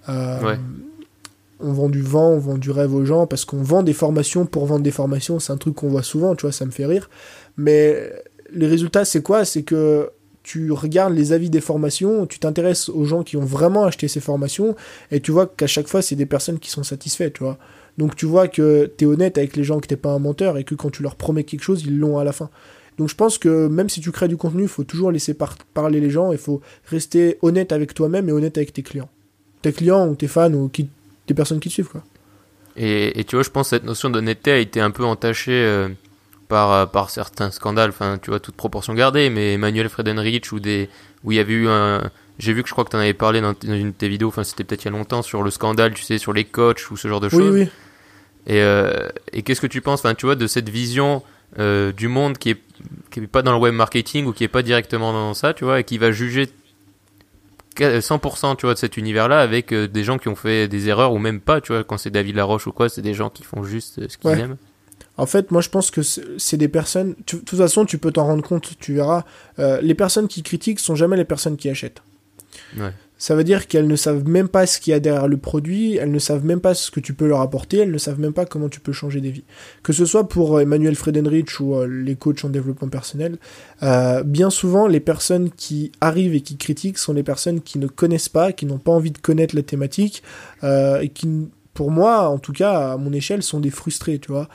Euh, 0.09 0.55
on 1.59 1.73
vend 1.73 1.89
du 1.89 2.01
vent, 2.01 2.29
on 2.31 2.39
vend 2.39 2.57
du 2.57 2.71
rêve 2.71 2.95
aux 2.95 3.05
gens 3.05 3.27
parce 3.27 3.45
qu'on 3.45 3.61
vend 3.61 3.83
des 3.83 3.93
formations 3.93 4.47
pour 4.47 4.65
vendre 4.65 4.83
des 4.83 4.91
formations, 4.91 5.39
c'est 5.39 5.53
un 5.53 5.57
truc 5.57 5.75
qu'on 5.75 5.89
voit 5.89 6.03
souvent, 6.03 6.35
tu 6.35 6.41
vois, 6.41 6.51
ça 6.51 6.65
me 6.65 6.71
fait 6.71 6.87
rire. 6.87 7.09
Mais 7.57 8.11
les 8.51 8.67
résultats 8.67 9.05
c'est 9.05 9.21
quoi? 9.21 9.45
C'est 9.45 9.61
que 9.61 10.09
tu 10.43 10.71
regardes 10.71 11.13
les 11.13 11.33
avis 11.33 11.51
des 11.51 11.61
formations, 11.61 12.25
tu 12.25 12.39
t'intéresses 12.39 12.89
aux 12.89 13.05
gens 13.05 13.21
qui 13.21 13.37
ont 13.37 13.45
vraiment 13.45 13.83
acheté 13.83 14.07
ces 14.07 14.19
formations 14.19 14.75
et 15.11 15.19
tu 15.19 15.31
vois 15.31 15.45
qu'à 15.45 15.67
chaque 15.67 15.87
fois 15.87 16.01
c'est 16.01 16.15
des 16.15 16.25
personnes 16.25 16.57
qui 16.57 16.71
sont 16.71 16.83
satisfaites, 16.83 17.33
tu 17.33 17.43
vois. 17.43 17.59
Donc 17.97 18.15
tu 18.15 18.25
vois 18.25 18.47
que 18.47 18.91
tu 18.97 19.03
es 19.03 19.07
honnête 19.07 19.37
avec 19.37 19.55
les 19.55 19.63
gens, 19.63 19.79
que 19.79 19.87
t'es 19.87 19.95
pas 19.95 20.11
un 20.11 20.19
menteur 20.19 20.57
et 20.57 20.63
que 20.63 20.75
quand 20.75 20.89
tu 20.89 21.03
leur 21.03 21.15
promets 21.15 21.43
quelque 21.43 21.63
chose, 21.63 21.83
ils 21.85 21.97
l'ont 21.97 22.17
à 22.17 22.23
la 22.23 22.31
fin. 22.31 22.49
Donc 22.97 23.09
je 23.09 23.15
pense 23.15 23.37
que 23.37 23.67
même 23.67 23.89
si 23.89 24.01
tu 24.01 24.11
crées 24.11 24.27
du 24.27 24.37
contenu, 24.37 24.63
il 24.63 24.67
faut 24.67 24.83
toujours 24.83 25.11
laisser 25.11 25.35
parler 25.73 25.99
les 25.99 26.09
gens, 26.09 26.31
il 26.31 26.37
faut 26.37 26.61
rester 26.85 27.37
honnête 27.41 27.71
avec 27.71 27.93
toi-même 27.93 28.29
et 28.29 28.31
honnête 28.31 28.57
avec 28.57 28.73
tes 28.73 28.83
clients. 28.83 29.09
Tes 29.61 29.73
clients 29.73 30.07
ou 30.07 30.15
tes 30.15 30.27
fans 30.27 30.53
ou 30.53 30.69
qui, 30.69 30.89
des 31.27 31.33
personnes 31.33 31.59
qui 31.59 31.69
te 31.69 31.73
suivent. 31.73 31.89
Quoi. 31.89 32.03
Et, 32.77 33.23
tu 33.27 33.35
vois, 33.35 33.43
je 33.43 33.49
pense 33.49 33.67
que 33.67 33.75
cette 33.75 33.83
notion 33.83 34.09
d'honnêteté 34.09 34.51
a 34.51 34.57
été 34.57 34.79
un 34.79 34.91
peu 34.91 35.03
entachée 35.03 35.51
euh, 35.51 35.89
par, 36.47 36.71
euh, 36.71 36.85
par 36.85 37.09
certains 37.09 37.51
scandales, 37.51 37.89
enfin 37.89 38.17
tu 38.21 38.29
vois, 38.29 38.39
toute 38.39 38.55
proportion 38.55 38.93
gardée, 38.93 39.29
mais 39.29 39.53
Emmanuel 39.53 39.89
Fredenrich 39.89 40.51
ou 40.51 40.59
des, 40.59 40.89
où 41.23 41.31
il 41.31 41.35
y 41.35 41.39
avait 41.39 41.53
eu 41.53 41.67
un... 41.67 42.09
J'ai 42.41 42.53
vu 42.53 42.63
que 42.63 42.69
je 42.69 42.73
crois 42.73 42.83
que 42.83 42.89
tu 42.89 42.95
en 42.95 42.99
avais 42.99 43.13
parlé 43.13 43.39
dans, 43.39 43.53
une 43.63 43.89
de 43.89 43.95
tes 43.95 44.09
vidéos, 44.09 44.29
enfin 44.29 44.43
c'était 44.43 44.63
peut-être 44.63 44.83
il 44.83 44.85
y 44.85 44.87
a 44.87 44.97
longtemps, 44.97 45.21
sur 45.21 45.43
le 45.43 45.51
scandale, 45.51 45.93
tu 45.93 46.01
sais, 46.01 46.17
sur 46.17 46.33
les 46.33 46.43
coachs 46.43 46.89
ou 46.89 46.97
ce 46.97 47.07
genre 47.07 47.19
de 47.19 47.29
choses. 47.29 47.53
Oui, 47.53 47.61
oui. 47.61 47.69
Et, 48.47 48.63
euh, 48.63 49.09
et 49.31 49.43
qu'est-ce 49.43 49.61
que 49.61 49.67
tu 49.67 49.79
penses, 49.79 49.99
enfin, 49.99 50.15
tu 50.15 50.25
vois, 50.25 50.35
de 50.35 50.47
cette 50.47 50.67
vision 50.67 51.21
euh, 51.59 51.91
du 51.91 52.07
monde 52.07 52.39
qui 52.39 52.49
est, 52.49 52.57
qui 53.11 53.19
est 53.19 53.27
pas 53.27 53.43
dans 53.43 53.51
le 53.51 53.59
web 53.59 53.75
marketing 53.75 54.25
ou 54.25 54.33
qui 54.33 54.43
est 54.43 54.47
pas 54.47 54.63
directement 54.63 55.13
dans 55.13 55.35
ça, 55.35 55.53
tu 55.53 55.65
vois, 55.65 55.81
et 55.81 55.83
qui 55.83 55.99
va 55.99 56.11
juger 56.11 56.49
100% 57.77 58.55
tu 58.57 58.65
vois 58.65 58.73
de 58.73 58.79
cet 58.79 58.97
univers-là 58.97 59.39
avec 59.39 59.71
euh, 59.71 59.87
des 59.87 60.03
gens 60.03 60.17
qui 60.17 60.27
ont 60.27 60.35
fait 60.35 60.67
des 60.67 60.89
erreurs 60.89 61.13
ou 61.13 61.19
même 61.19 61.41
pas, 61.41 61.61
tu 61.61 61.73
vois, 61.73 61.83
quand 61.83 61.99
c'est 61.99 62.09
David 62.09 62.37
Laroche 62.37 62.65
ou 62.65 62.71
quoi, 62.71 62.89
c'est 62.89 63.03
des 63.03 63.13
gens 63.13 63.29
qui 63.29 63.43
font 63.43 63.61
juste 63.61 64.09
ce 64.09 64.17
qu'ils 64.17 64.31
aiment. 64.31 64.57
En 65.17 65.27
fait, 65.27 65.51
moi 65.51 65.61
je 65.61 65.69
pense 65.69 65.91
que 65.91 66.01
c'est 66.01 66.57
des 66.57 66.69
personnes. 66.69 67.09
de 67.11 67.37
toute 67.37 67.55
façon, 67.55 67.85
tu 67.85 67.99
peux 67.99 68.11
t'en 68.11 68.25
rendre 68.25 68.43
compte, 68.43 68.79
tu 68.79 68.95
verras. 68.95 69.25
les 69.59 69.93
personnes 69.93 70.27
qui 70.27 70.41
critiquent 70.41 70.79
sont 70.79 70.95
jamais 70.95 71.17
les 71.17 71.25
personnes 71.25 71.57
qui 71.57 71.69
achètent. 71.69 72.01
Ça 73.21 73.35
veut 73.35 73.43
dire 73.43 73.67
qu'elles 73.67 73.85
ne 73.85 73.95
savent 73.95 74.27
même 74.27 74.47
pas 74.47 74.65
ce 74.65 74.79
qu'il 74.79 74.89
y 74.89 74.93
a 74.95 74.99
derrière 74.99 75.27
le 75.27 75.37
produit, 75.37 75.95
elles 75.95 76.09
ne 76.09 76.17
savent 76.17 76.43
même 76.43 76.59
pas 76.59 76.73
ce 76.73 76.89
que 76.89 76.99
tu 76.99 77.13
peux 77.13 77.27
leur 77.27 77.41
apporter, 77.41 77.77
elles 77.77 77.91
ne 77.91 77.97
savent 77.99 78.19
même 78.19 78.33
pas 78.33 78.47
comment 78.47 78.67
tu 78.67 78.79
peux 78.79 78.93
changer 78.93 79.21
des 79.21 79.29
vies. 79.29 79.43
Que 79.83 79.93
ce 79.93 80.05
soit 80.05 80.27
pour 80.27 80.57
euh, 80.57 80.61
Emmanuel 80.61 80.95
Fredenrich 80.95 81.59
ou 81.59 81.75
euh, 81.75 81.85
les 81.85 82.15
coachs 82.15 82.43
en 82.45 82.49
développement 82.49 82.87
personnel, 82.87 83.37
euh, 83.83 84.23
bien 84.23 84.49
souvent 84.49 84.87
les 84.87 84.99
personnes 84.99 85.51
qui 85.51 85.91
arrivent 86.01 86.33
et 86.33 86.41
qui 86.41 86.57
critiquent 86.57 86.97
sont 86.97 87.13
les 87.13 87.21
personnes 87.21 87.61
qui 87.61 87.77
ne 87.77 87.85
connaissent 87.85 88.27
pas, 88.27 88.53
qui 88.53 88.65
n'ont 88.65 88.79
pas 88.79 88.91
envie 88.91 89.11
de 89.11 89.19
connaître 89.19 89.55
la 89.55 89.61
thématique, 89.61 90.23
et 90.63 91.09
qui, 91.13 91.47
pour 91.75 91.91
moi, 91.91 92.27
en 92.27 92.39
tout 92.39 92.53
cas 92.53 92.93
à 92.93 92.97
mon 92.97 93.13
échelle, 93.13 93.43
sont 93.43 93.59
des 93.59 93.69
frustrés, 93.69 94.17
tu 94.17 94.31
vois. 94.31 94.49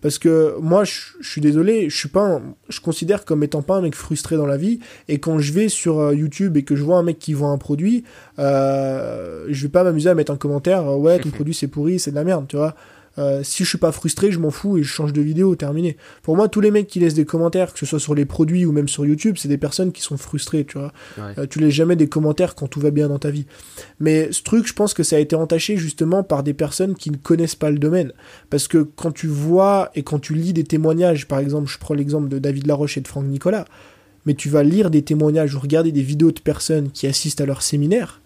Parce 0.00 0.18
que 0.18 0.56
moi, 0.60 0.84
je, 0.84 1.12
suis 1.20 1.40
désolé, 1.40 1.90
je 1.90 1.96
suis 1.96 2.08
pas, 2.08 2.40
je 2.68 2.80
considère 2.80 3.24
comme 3.24 3.42
étant 3.42 3.62
pas 3.62 3.76
un 3.76 3.82
mec 3.82 3.94
frustré 3.94 4.36
dans 4.36 4.46
la 4.46 4.56
vie. 4.56 4.80
Et 5.08 5.18
quand 5.18 5.38
je 5.38 5.52
vais 5.52 5.68
sur 5.68 5.98
euh, 5.98 6.14
YouTube 6.14 6.56
et 6.56 6.62
que 6.62 6.76
je 6.76 6.82
vois 6.82 6.96
un 6.96 7.02
mec 7.02 7.18
qui 7.18 7.34
vend 7.34 7.52
un 7.52 7.58
produit, 7.58 8.04
euh, 8.38 9.46
je 9.48 9.62
vais 9.62 9.68
pas 9.70 9.84
m'amuser 9.84 10.08
à 10.10 10.14
mettre 10.14 10.32
un 10.32 10.36
commentaire, 10.36 10.86
ouais, 10.98 11.18
ton 11.18 11.30
produit 11.30 11.54
c'est 11.54 11.68
pourri, 11.68 11.98
c'est 11.98 12.10
de 12.10 12.16
la 12.16 12.24
merde, 12.24 12.46
tu 12.48 12.56
vois. 12.56 12.74
Euh, 13.20 13.42
si 13.42 13.64
je 13.64 13.68
suis 13.68 13.78
pas 13.78 13.92
frustré, 13.92 14.32
je 14.32 14.38
m'en 14.38 14.50
fous 14.50 14.78
et 14.78 14.82
je 14.82 14.88
change 14.88 15.12
de 15.12 15.20
vidéo, 15.20 15.54
terminé. 15.54 15.96
Pour 16.22 16.36
moi, 16.36 16.48
tous 16.48 16.60
les 16.60 16.70
mecs 16.70 16.86
qui 16.86 17.00
laissent 17.00 17.14
des 17.14 17.26
commentaires, 17.26 17.72
que 17.72 17.78
ce 17.78 17.86
soit 17.86 18.00
sur 18.00 18.14
les 18.14 18.24
produits 18.24 18.64
ou 18.64 18.72
même 18.72 18.88
sur 18.88 19.04
YouTube, 19.04 19.36
c'est 19.38 19.48
des 19.48 19.58
personnes 19.58 19.92
qui 19.92 20.00
sont 20.00 20.16
frustrées, 20.16 20.64
tu 20.64 20.78
vois. 20.78 20.92
Euh, 21.18 21.46
tu 21.46 21.60
laisses 21.60 21.74
jamais 21.74 21.96
des 21.96 22.08
commentaires 22.08 22.54
quand 22.54 22.66
tout 22.66 22.80
va 22.80 22.90
bien 22.90 23.08
dans 23.08 23.18
ta 23.18 23.30
vie. 23.30 23.46
Mais 23.98 24.32
ce 24.32 24.42
truc, 24.42 24.66
je 24.66 24.72
pense 24.72 24.94
que 24.94 25.02
ça 25.02 25.16
a 25.16 25.18
été 25.18 25.36
entaché 25.36 25.76
justement 25.76 26.22
par 26.22 26.42
des 26.42 26.54
personnes 26.54 26.94
qui 26.94 27.10
ne 27.10 27.16
connaissent 27.16 27.56
pas 27.56 27.70
le 27.70 27.78
domaine. 27.78 28.12
Parce 28.48 28.68
que 28.68 28.78
quand 28.78 29.12
tu 29.12 29.26
vois 29.26 29.90
et 29.94 30.02
quand 30.02 30.18
tu 30.18 30.34
lis 30.34 30.52
des 30.52 30.64
témoignages, 30.64 31.28
par 31.28 31.40
exemple, 31.40 31.70
je 31.70 31.78
prends 31.78 31.94
l'exemple 31.94 32.28
de 32.28 32.38
David 32.38 32.66
Laroche 32.66 32.96
et 32.96 33.02
de 33.02 33.08
Franck 33.08 33.26
Nicolas, 33.26 33.66
mais 34.26 34.34
tu 34.34 34.48
vas 34.48 34.62
lire 34.62 34.90
des 34.90 35.02
témoignages 35.02 35.54
ou 35.54 35.60
regarder 35.60 35.92
des 35.92 36.02
vidéos 36.02 36.32
de 36.32 36.40
personnes 36.40 36.90
qui 36.90 37.06
assistent 37.06 37.40
à 37.40 37.46
leur 37.46 37.62
séminaire, 37.62 38.20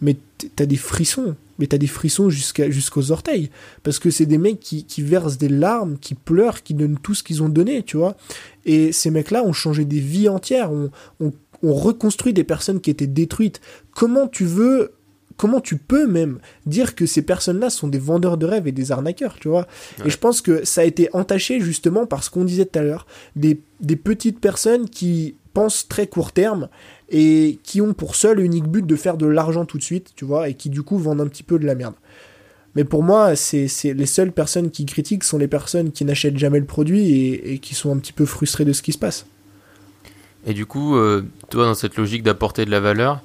mais 0.00 0.16
t'as 0.56 0.66
des 0.66 0.76
frissons, 0.76 1.36
mais 1.58 1.66
t'as 1.66 1.78
des 1.78 1.86
frissons 1.86 2.30
jusqu'à, 2.30 2.70
jusqu'aux 2.70 3.10
orteils, 3.10 3.50
parce 3.82 3.98
que 3.98 4.10
c'est 4.10 4.26
des 4.26 4.38
mecs 4.38 4.60
qui, 4.60 4.84
qui, 4.84 5.02
versent 5.02 5.38
des 5.38 5.48
larmes, 5.48 5.98
qui 5.98 6.14
pleurent, 6.14 6.62
qui 6.62 6.74
donnent 6.74 6.98
tout 6.98 7.14
ce 7.14 7.22
qu'ils 7.22 7.42
ont 7.42 7.48
donné, 7.48 7.82
tu 7.82 7.96
vois. 7.96 8.16
Et 8.64 8.92
ces 8.92 9.10
mecs-là 9.10 9.44
ont 9.44 9.52
changé 9.52 9.84
des 9.84 10.00
vies 10.00 10.28
entières, 10.28 10.72
on, 10.72 10.90
on, 11.20 11.32
on 11.62 11.74
reconstruit 11.74 12.32
des 12.32 12.44
personnes 12.44 12.80
qui 12.80 12.90
étaient 12.90 13.06
détruites. 13.06 13.60
Comment 13.94 14.28
tu 14.28 14.44
veux 14.44 14.92
comment 15.36 15.60
tu 15.60 15.76
peux 15.76 16.06
même 16.06 16.38
dire 16.64 16.94
que 16.94 17.06
ces 17.06 17.22
personnes-là 17.22 17.70
sont 17.70 17.88
des 17.88 17.98
vendeurs 17.98 18.38
de 18.38 18.46
rêves 18.46 18.66
et 18.66 18.72
des 18.72 18.92
arnaqueurs, 18.92 19.36
tu 19.38 19.48
vois. 19.48 19.66
Et 20.04 20.10
je 20.10 20.18
pense 20.18 20.40
que 20.40 20.64
ça 20.64 20.80
a 20.80 20.84
été 20.84 21.08
entaché 21.12 21.60
justement 21.60 22.06
par 22.06 22.24
ce 22.24 22.30
qu'on 22.30 22.44
disait 22.44 22.66
tout 22.66 22.78
à 22.78 22.82
l'heure, 22.82 23.06
des, 23.34 23.60
des, 23.80 23.96
petites 23.96 24.40
personnes 24.40 24.88
qui 24.88 25.36
pensent 25.52 25.88
très 25.88 26.06
court 26.06 26.32
terme 26.32 26.68
et 27.08 27.58
qui 27.62 27.80
ont 27.80 27.94
pour 27.94 28.16
seul 28.16 28.40
unique 28.40 28.66
but 28.66 28.84
de 28.84 28.96
faire 28.96 29.16
de 29.16 29.26
l'argent 29.26 29.64
tout 29.64 29.78
de 29.78 29.82
suite, 29.82 30.12
tu 30.16 30.24
vois, 30.24 30.48
et 30.48 30.54
qui 30.54 30.70
du 30.70 30.82
coup 30.82 30.98
vendent 30.98 31.20
un 31.20 31.28
petit 31.28 31.42
peu 31.42 31.58
de 31.58 31.66
la 31.66 31.74
merde. 31.74 31.94
Mais 32.74 32.84
pour 32.84 33.02
moi, 33.02 33.36
c'est 33.36 33.68
les 33.84 34.06
seules 34.06 34.32
personnes 34.32 34.70
qui 34.70 34.84
critiquent 34.84 35.24
sont 35.24 35.38
les 35.38 35.48
personnes 35.48 35.92
qui 35.92 36.04
n'achètent 36.04 36.36
jamais 36.36 36.58
le 36.58 36.66
produit 36.66 37.10
et, 37.10 37.54
et, 37.54 37.58
qui 37.58 37.74
sont 37.74 37.90
un 37.90 37.98
petit 37.98 38.12
peu 38.12 38.26
frustrées 38.26 38.66
de 38.66 38.74
ce 38.74 38.82
qui 38.82 38.92
se 38.92 38.98
passe. 38.98 39.26
Et 40.46 40.52
du 40.52 40.66
coup, 40.66 40.96
euh, 40.96 41.24
toi, 41.48 41.64
dans 41.64 41.74
cette 41.74 41.96
logique 41.96 42.22
d'apporter 42.22 42.66
de 42.66 42.70
la 42.70 42.80
valeur, 42.80 43.22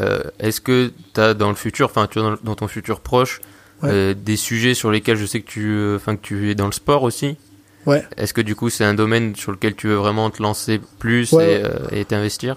euh, 0.00 0.20
est-ce 0.40 0.60
que 0.60 0.92
tu 1.14 1.20
as 1.20 1.34
dans 1.34 1.48
le 1.48 1.54
futur, 1.54 1.86
enfin 1.86 2.08
tu 2.08 2.18
dans, 2.18 2.36
dans, 2.42 2.56
ton 2.56 2.66
futur 2.66 3.00
proche, 3.00 3.40
euh, 3.84 4.14
des 4.14 4.36
sujets 4.36 4.74
sur 4.74 4.90
lesquels 4.90 5.16
je 5.16 5.26
sais 5.26 5.40
que 5.40 5.48
tu, 5.48 5.94
enfin 5.94 6.16
que 6.16 6.22
tu 6.22 6.50
es 6.50 6.54
dans 6.54 6.66
le 6.66 6.72
sport 6.72 7.04
aussi 7.04 7.36
Ouais. 7.86 8.04
Est-ce 8.18 8.34
que 8.34 8.42
du 8.42 8.54
coup 8.54 8.68
c'est 8.68 8.84
un 8.84 8.92
domaine 8.92 9.34
sur 9.34 9.50
lequel 9.50 9.74
tu 9.74 9.86
veux 9.86 9.94
vraiment 9.94 10.28
te 10.28 10.42
lancer 10.42 10.78
plus 10.98 11.32
et 11.90 12.04
t'investir 12.04 12.56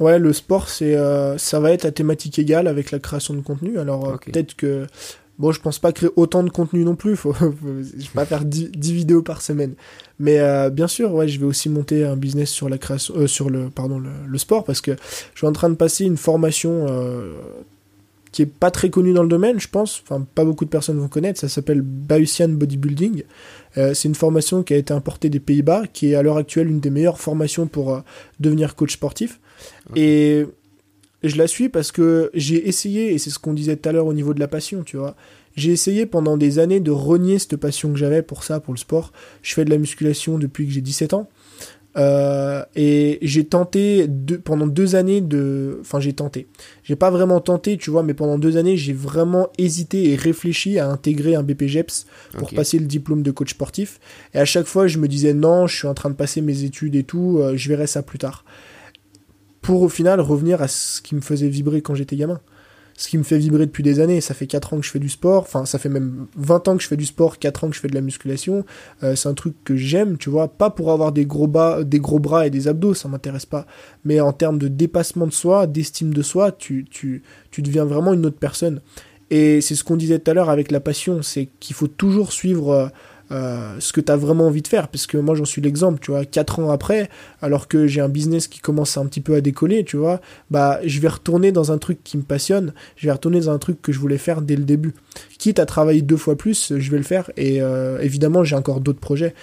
Ouais, 0.00 0.18
le 0.18 0.32
sport, 0.32 0.68
c'est, 0.68 0.96
ça 1.38 1.60
va 1.60 1.72
être 1.72 1.84
à 1.84 1.92
thématique 1.92 2.38
égale 2.38 2.66
avec 2.66 2.90
la 2.90 2.98
création 2.98 3.34
de 3.34 3.40
contenu. 3.40 3.78
Alors 3.78 4.04
okay. 4.14 4.32
peut-être 4.32 4.56
que 4.56 4.86
Bon, 5.38 5.50
je 5.50 5.60
pense 5.60 5.78
pas 5.78 5.92
créer 5.92 6.10
autant 6.16 6.42
de 6.42 6.50
contenu 6.50 6.84
non 6.84 6.94
plus. 6.94 7.16
Faut, 7.16 7.32
faut, 7.32 7.52
je 7.62 7.82
vais 7.82 8.08
pas 8.14 8.24
faire 8.24 8.44
10, 8.44 8.70
10, 8.70 8.92
vidéos 8.92 9.22
par 9.22 9.42
semaine. 9.42 9.74
Mais 10.18 10.38
euh, 10.38 10.70
bien 10.70 10.86
sûr, 10.86 11.12
ouais, 11.12 11.26
je 11.26 11.40
vais 11.40 11.46
aussi 11.46 11.68
monter 11.68 12.04
un 12.04 12.16
business 12.16 12.50
sur 12.50 12.68
la 12.68 12.78
création, 12.78 13.14
euh, 13.16 13.26
sur 13.26 13.50
le, 13.50 13.70
pardon, 13.70 13.98
le, 13.98 14.10
le, 14.26 14.38
sport 14.38 14.64
parce 14.64 14.80
que 14.80 14.92
je 14.92 15.38
suis 15.38 15.46
en 15.46 15.52
train 15.52 15.70
de 15.70 15.74
passer 15.74 16.04
une 16.04 16.16
formation 16.16 16.86
euh, 16.88 17.32
qui 18.32 18.42
est 18.42 18.46
pas 18.46 18.70
très 18.70 18.88
connue 18.88 19.12
dans 19.12 19.22
le 19.22 19.28
domaine, 19.28 19.60
je 19.60 19.68
pense. 19.68 20.02
Enfin, 20.02 20.26
pas 20.34 20.44
beaucoup 20.44 20.64
de 20.64 20.70
personnes 20.70 20.98
vont 20.98 21.08
connaître. 21.08 21.38
Ça 21.38 21.48
s'appelle 21.48 21.82
Bayesian 21.82 22.48
Bodybuilding. 22.48 23.24
Euh, 23.76 23.94
c'est 23.94 24.08
une 24.08 24.14
formation 24.14 24.62
qui 24.62 24.74
a 24.74 24.78
été 24.78 24.92
importée 24.92 25.28
des 25.28 25.38
Pays-Bas, 25.40 25.84
qui 25.92 26.12
est 26.12 26.14
à 26.14 26.22
l'heure 26.22 26.38
actuelle 26.38 26.68
une 26.68 26.80
des 26.80 26.90
meilleures 26.90 27.20
formations 27.20 27.66
pour 27.66 27.94
euh, 27.94 28.00
devenir 28.40 28.74
coach 28.74 28.94
sportif. 28.94 29.38
Okay. 29.90 30.00
Et 30.00 30.46
je 31.22 31.36
la 31.36 31.46
suis 31.46 31.68
parce 31.68 31.92
que 31.92 32.30
j'ai 32.34 32.68
essayé, 32.68 33.12
et 33.12 33.18
c'est 33.18 33.30
ce 33.30 33.38
qu'on 33.38 33.52
disait 33.52 33.76
tout 33.76 33.88
à 33.88 33.92
l'heure 33.92 34.06
au 34.06 34.14
niveau 34.14 34.34
de 34.34 34.40
la 34.40 34.48
passion, 34.48 34.82
tu 34.82 34.96
vois. 34.96 35.14
J'ai 35.56 35.70
essayé 35.70 36.06
pendant 36.06 36.36
des 36.36 36.58
années 36.58 36.80
de 36.80 36.90
renier 36.90 37.38
cette 37.38 37.56
passion 37.56 37.92
que 37.92 37.98
j'avais 37.98 38.22
pour 38.22 38.42
ça, 38.42 38.58
pour 38.58 38.72
le 38.72 38.78
sport. 38.78 39.12
Je 39.42 39.54
fais 39.54 39.64
de 39.64 39.70
la 39.70 39.78
musculation 39.78 40.38
depuis 40.38 40.66
que 40.66 40.72
j'ai 40.72 40.80
17 40.80 41.14
ans. 41.14 41.28
Euh, 41.98 42.64
et 42.74 43.18
j'ai 43.20 43.44
tenté 43.44 44.06
de, 44.08 44.36
pendant 44.36 44.66
deux 44.66 44.94
années 44.94 45.20
de... 45.20 45.78
Enfin, 45.82 46.00
j'ai 46.00 46.14
tenté. 46.14 46.48
J'ai 46.84 46.96
pas 46.96 47.10
vraiment 47.10 47.40
tenté, 47.40 47.76
tu 47.76 47.90
vois, 47.90 48.02
mais 48.02 48.14
pendant 48.14 48.38
deux 48.38 48.56
années, 48.56 48.78
j'ai 48.78 48.94
vraiment 48.94 49.50
hésité 49.58 50.10
et 50.10 50.16
réfléchi 50.16 50.78
à 50.78 50.88
intégrer 50.88 51.34
un 51.34 51.42
BPGEPS 51.42 52.06
pour 52.32 52.44
okay. 52.44 52.56
passer 52.56 52.78
le 52.78 52.86
diplôme 52.86 53.22
de 53.22 53.30
coach 53.30 53.50
sportif. 53.50 54.00
Et 54.32 54.38
à 54.38 54.46
chaque 54.46 54.66
fois, 54.66 54.86
je 54.86 54.96
me 54.96 55.06
disais 55.06 55.34
non, 55.34 55.66
je 55.66 55.76
suis 55.76 55.88
en 55.88 55.94
train 55.94 56.08
de 56.08 56.14
passer 56.14 56.40
mes 56.40 56.64
études 56.64 56.96
et 56.96 57.04
tout, 57.04 57.40
euh, 57.40 57.58
je 57.58 57.68
verrai 57.68 57.86
ça 57.86 58.02
plus 58.02 58.18
tard 58.18 58.44
pour 59.62 59.82
au 59.82 59.88
final 59.88 60.20
revenir 60.20 60.60
à 60.60 60.68
ce 60.68 61.00
qui 61.00 61.14
me 61.14 61.20
faisait 61.20 61.48
vibrer 61.48 61.80
quand 61.80 61.94
j'étais 61.94 62.16
gamin. 62.16 62.40
Ce 62.94 63.08
qui 63.08 63.16
me 63.16 63.22
fait 63.22 63.38
vibrer 63.38 63.64
depuis 63.64 63.82
des 63.82 64.00
années, 64.00 64.20
ça 64.20 64.34
fait 64.34 64.46
4 64.46 64.74
ans 64.74 64.76
que 64.78 64.84
je 64.84 64.90
fais 64.90 64.98
du 64.98 65.08
sport, 65.08 65.42
enfin 65.42 65.64
ça 65.64 65.78
fait 65.78 65.88
même 65.88 66.26
20 66.36 66.68
ans 66.68 66.76
que 66.76 66.82
je 66.82 66.88
fais 66.88 66.96
du 66.96 67.06
sport, 67.06 67.38
4 67.38 67.64
ans 67.64 67.70
que 67.70 67.74
je 67.74 67.80
fais 67.80 67.88
de 67.88 67.94
la 67.94 68.02
musculation, 68.02 68.66
euh, 69.02 69.16
c'est 69.16 69.28
un 69.28 69.34
truc 69.34 69.54
que 69.64 69.76
j'aime, 69.76 70.18
tu 70.18 70.28
vois, 70.28 70.48
pas 70.48 70.68
pour 70.68 70.92
avoir 70.92 71.10
des 71.10 71.24
gros, 71.24 71.46
bas, 71.46 71.84
des 71.84 72.00
gros 72.00 72.18
bras 72.18 72.46
et 72.46 72.50
des 72.50 72.68
abdos, 72.68 72.92
ça 72.92 73.08
m'intéresse 73.08 73.46
pas, 73.46 73.66
mais 74.04 74.20
en 74.20 74.32
termes 74.32 74.58
de 74.58 74.68
dépassement 74.68 75.26
de 75.26 75.32
soi, 75.32 75.66
d'estime 75.66 76.12
de 76.12 76.22
soi, 76.22 76.52
tu, 76.52 76.84
tu, 76.90 77.22
tu 77.50 77.62
deviens 77.62 77.86
vraiment 77.86 78.12
une 78.12 78.26
autre 78.26 78.38
personne. 78.38 78.82
Et 79.30 79.62
c'est 79.62 79.74
ce 79.74 79.84
qu'on 79.84 79.96
disait 79.96 80.18
tout 80.18 80.30
à 80.30 80.34
l'heure 80.34 80.50
avec 80.50 80.70
la 80.70 80.80
passion, 80.80 81.22
c'est 81.22 81.48
qu'il 81.60 81.74
faut 81.74 81.88
toujours 81.88 82.32
suivre... 82.32 82.70
Euh, 82.70 82.88
euh, 83.32 83.74
ce 83.80 83.92
que 83.92 84.00
tu 84.00 84.12
as 84.12 84.16
vraiment 84.16 84.46
envie 84.46 84.62
de 84.62 84.68
faire. 84.68 84.88
Parce 84.88 85.06
que 85.06 85.16
moi, 85.16 85.34
j'en 85.34 85.44
suis 85.44 85.62
l'exemple, 85.62 85.98
tu 86.00 86.10
vois. 86.10 86.24
Quatre 86.24 86.58
ans 86.60 86.70
après, 86.70 87.08
alors 87.40 87.66
que 87.66 87.86
j'ai 87.86 88.00
un 88.00 88.08
business 88.08 88.46
qui 88.46 88.60
commence 88.60 88.96
un 88.96 89.06
petit 89.06 89.20
peu 89.20 89.34
à 89.34 89.40
décoller, 89.40 89.84
tu 89.84 89.96
vois, 89.96 90.20
bah, 90.50 90.80
je 90.84 91.00
vais 91.00 91.08
retourner 91.08 91.52
dans 91.52 91.72
un 91.72 91.78
truc 91.78 92.04
qui 92.04 92.16
me 92.16 92.22
passionne. 92.22 92.72
Je 92.96 93.06
vais 93.06 93.12
retourner 93.12 93.40
dans 93.40 93.50
un 93.50 93.58
truc 93.58 93.80
que 93.82 93.92
je 93.92 93.98
voulais 93.98 94.18
faire 94.18 94.42
dès 94.42 94.56
le 94.56 94.64
début. 94.64 94.94
Quitte 95.38 95.58
à 95.58 95.66
travailler 95.66 96.02
deux 96.02 96.16
fois 96.16 96.36
plus, 96.36 96.72
je 96.76 96.90
vais 96.90 96.98
le 96.98 97.04
faire. 97.04 97.30
Et 97.36 97.62
euh, 97.62 97.98
évidemment, 98.00 98.44
j'ai 98.44 98.56
encore 98.56 98.80
d'autres 98.80 99.00
projets. 99.00 99.34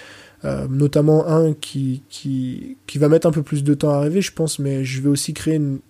Euh, 0.46 0.66
notamment 0.70 1.28
un 1.28 1.52
qui, 1.52 2.02
qui, 2.08 2.78
qui 2.86 2.96
va 2.96 3.10
mettre 3.10 3.26
un 3.26 3.30
peu 3.30 3.42
plus 3.42 3.62
de 3.62 3.74
temps 3.74 3.90
à 3.90 3.96
arriver, 3.96 4.22
je 4.22 4.32
pense, 4.32 4.58
mais 4.58 4.84
je 4.86 5.02
vais 5.02 5.10
aussi 5.10 5.34
créer 5.34 5.56
une, 5.56 5.80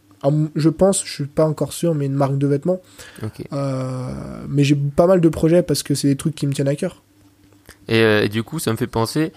je 0.54 0.68
pense, 0.68 1.04
je 1.04 1.12
suis 1.12 1.26
pas 1.26 1.44
encore 1.44 1.72
sûr, 1.72 1.94
mais 1.94 2.06
une 2.06 2.14
marque 2.14 2.36
de 2.36 2.46
vêtements. 2.46 2.80
Okay. 3.22 3.44
Euh, 3.52 4.44
mais 4.48 4.64
j'ai 4.64 4.74
pas 4.74 5.06
mal 5.06 5.20
de 5.20 5.28
projets 5.28 5.62
parce 5.62 5.82
que 5.82 5.94
c'est 5.94 6.08
des 6.08 6.16
trucs 6.16 6.34
qui 6.34 6.46
me 6.46 6.52
tiennent 6.52 6.68
à 6.68 6.76
cœur. 6.76 7.02
Et, 7.88 8.02
euh, 8.02 8.24
et, 8.24 8.28
du 8.28 8.42
coup, 8.42 8.58
ça 8.58 8.72
me 8.72 8.76
fait 8.76 8.86
penser, 8.86 9.32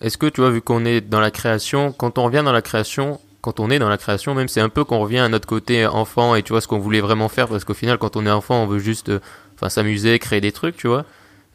est-ce 0.00 0.18
que 0.18 0.26
tu 0.26 0.40
vois, 0.40 0.50
vu 0.50 0.60
qu'on 0.60 0.84
est 0.84 1.00
dans 1.00 1.20
la 1.20 1.30
création, 1.30 1.92
quand 1.92 2.18
on 2.18 2.24
revient 2.24 2.42
dans 2.44 2.52
la 2.52 2.62
création, 2.62 3.20
quand 3.40 3.60
on 3.60 3.70
est 3.70 3.78
dans 3.78 3.88
la 3.88 3.98
création, 3.98 4.34
même 4.34 4.48
c'est 4.48 4.60
un 4.60 4.68
peu 4.68 4.84
qu'on 4.84 4.98
revient 4.98 5.18
à 5.18 5.28
notre 5.28 5.46
côté 5.46 5.86
enfant 5.86 6.34
et 6.34 6.42
tu 6.42 6.52
vois 6.52 6.60
ce 6.60 6.68
qu'on 6.68 6.78
voulait 6.78 7.00
vraiment 7.00 7.28
faire, 7.28 7.48
parce 7.48 7.64
qu'au 7.64 7.74
final, 7.74 7.98
quand 7.98 8.16
on 8.16 8.26
est 8.26 8.30
enfant, 8.30 8.62
on 8.62 8.66
veut 8.66 8.78
juste 8.78 9.10
enfin 9.54 9.68
s'amuser, 9.68 10.18
créer 10.18 10.40
des 10.40 10.52
trucs, 10.52 10.76
tu 10.76 10.88
vois. 10.88 11.04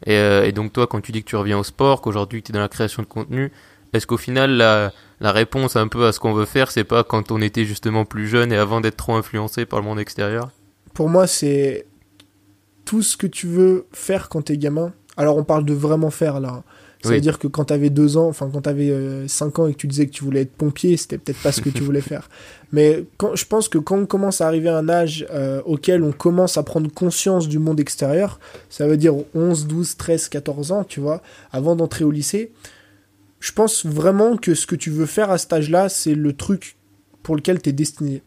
Et, 0.06 0.16
euh, 0.16 0.44
et, 0.44 0.52
donc 0.52 0.72
toi, 0.72 0.86
quand 0.86 1.00
tu 1.00 1.12
dis 1.12 1.22
que 1.22 1.28
tu 1.28 1.36
reviens 1.36 1.58
au 1.58 1.64
sport, 1.64 2.00
qu'aujourd'hui 2.00 2.42
tu 2.42 2.50
es 2.50 2.54
dans 2.54 2.60
la 2.60 2.68
création 2.68 3.02
de 3.02 3.08
contenu, 3.08 3.52
est-ce 3.92 4.06
qu'au 4.06 4.16
final, 4.16 4.52
la, 4.52 4.92
la 5.20 5.32
réponse 5.32 5.76
un 5.76 5.86
peu 5.86 6.06
à 6.06 6.12
ce 6.12 6.18
qu'on 6.18 6.32
veut 6.32 6.46
faire, 6.46 6.70
c'est 6.70 6.84
pas 6.84 7.04
quand 7.04 7.30
on 7.30 7.40
était 7.40 7.64
justement 7.64 8.04
plus 8.04 8.26
jeune 8.26 8.52
et 8.52 8.56
avant 8.56 8.80
d'être 8.80 8.96
trop 8.96 9.14
influencé 9.14 9.66
par 9.66 9.80
le 9.80 9.84
monde 9.84 10.00
extérieur? 10.00 10.50
Pour 10.94 11.08
moi, 11.08 11.26
c'est 11.26 11.86
tout 12.84 13.02
ce 13.02 13.16
que 13.16 13.26
tu 13.26 13.46
veux 13.46 13.86
faire 13.92 14.28
quand 14.28 14.42
t'es 14.42 14.56
gamin. 14.56 14.92
Alors 15.16 15.36
on 15.36 15.44
parle 15.44 15.64
de 15.64 15.74
vraiment 15.74 16.10
faire 16.10 16.40
là. 16.40 16.62
Ça 17.02 17.08
oui. 17.08 17.16
veut 17.16 17.20
dire 17.20 17.40
que 17.40 17.48
quand 17.48 17.64
t'avais 17.64 17.90
deux 17.90 18.16
ans, 18.16 18.28
enfin 18.28 18.48
quand 18.52 18.62
t'avais 18.62 18.90
euh, 18.90 19.26
cinq 19.26 19.58
ans 19.58 19.66
et 19.66 19.72
que 19.72 19.78
tu 19.78 19.88
disais 19.88 20.06
que 20.06 20.12
tu 20.12 20.22
voulais 20.22 20.42
être 20.42 20.52
pompier, 20.52 20.96
c'était 20.96 21.18
peut-être 21.18 21.42
pas 21.42 21.50
ce 21.50 21.60
que 21.60 21.68
tu 21.68 21.82
voulais 21.82 22.00
faire. 22.00 22.28
Mais 22.70 23.04
quand, 23.16 23.34
je 23.34 23.44
pense 23.44 23.68
que 23.68 23.78
quand 23.78 23.98
on 23.98 24.06
commence 24.06 24.40
à 24.40 24.46
arriver 24.46 24.68
à 24.68 24.76
un 24.76 24.88
âge 24.88 25.26
euh, 25.30 25.60
auquel 25.66 26.04
on 26.04 26.12
commence 26.12 26.58
à 26.58 26.62
prendre 26.62 26.90
conscience 26.92 27.48
du 27.48 27.58
monde 27.58 27.80
extérieur, 27.80 28.38
ça 28.70 28.86
veut 28.86 28.96
dire 28.96 29.14
11, 29.34 29.66
12, 29.66 29.96
13, 29.96 30.28
14 30.28 30.72
ans, 30.72 30.84
tu 30.84 31.00
vois, 31.00 31.22
avant 31.50 31.74
d'entrer 31.74 32.04
au 32.04 32.12
lycée, 32.12 32.52
je 33.40 33.50
pense 33.50 33.84
vraiment 33.84 34.36
que 34.36 34.54
ce 34.54 34.66
que 34.66 34.76
tu 34.76 34.90
veux 34.90 35.06
faire 35.06 35.32
à 35.32 35.38
cet 35.38 35.52
âge-là, 35.52 35.88
c'est 35.88 36.14
le 36.14 36.32
truc 36.32 36.76
pour 37.24 37.34
lequel 37.34 37.60
t'es 37.60 37.72
destiné. 37.72 38.22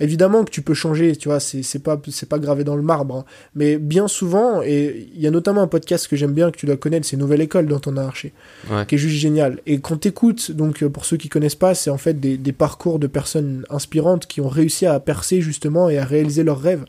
Évidemment 0.00 0.44
que 0.44 0.50
tu 0.50 0.62
peux 0.62 0.74
changer, 0.74 1.14
tu 1.14 1.28
vois, 1.28 1.40
c'est 1.40 1.82
pas, 1.82 2.00
pas 2.28 2.38
gravé 2.38 2.64
dans 2.64 2.76
le 2.76 2.82
marbre. 2.82 3.16
Hein. 3.16 3.24
Mais 3.54 3.76
bien 3.76 4.08
souvent, 4.08 4.62
et 4.62 5.08
il 5.14 5.20
y 5.20 5.26
a 5.26 5.30
notamment 5.30 5.62
un 5.62 5.66
podcast 5.66 6.08
que 6.08 6.16
j'aime 6.16 6.32
bien, 6.32 6.50
que 6.50 6.56
tu 6.56 6.66
dois 6.66 6.76
connaître, 6.76 7.06
c'est 7.06 7.16
Nouvelle 7.16 7.42
École 7.42 7.66
dont 7.66 7.80
on 7.86 7.96
a 7.96 8.02
arché, 8.02 8.32
ouais. 8.70 8.86
qui 8.86 8.94
est 8.94 8.98
juste 8.98 9.16
génial. 9.16 9.58
Et 9.66 9.80
quand 9.80 9.98
t'écoutes, 9.98 10.50
donc 10.52 10.84
pour 10.86 11.04
ceux 11.04 11.16
qui 11.16 11.28
connaissent 11.28 11.54
pas, 11.54 11.74
c'est 11.74 11.90
en 11.90 11.98
fait 11.98 12.18
des, 12.18 12.36
des, 12.38 12.52
parcours 12.52 12.98
de 12.98 13.06
personnes 13.06 13.64
inspirantes 13.70 14.26
qui 14.26 14.40
ont 14.40 14.48
réussi 14.48 14.86
à 14.86 14.98
percer 15.00 15.40
justement 15.40 15.88
et 15.88 15.98
à 15.98 16.04
réaliser 16.04 16.44
leurs 16.44 16.60
rêves. 16.60 16.84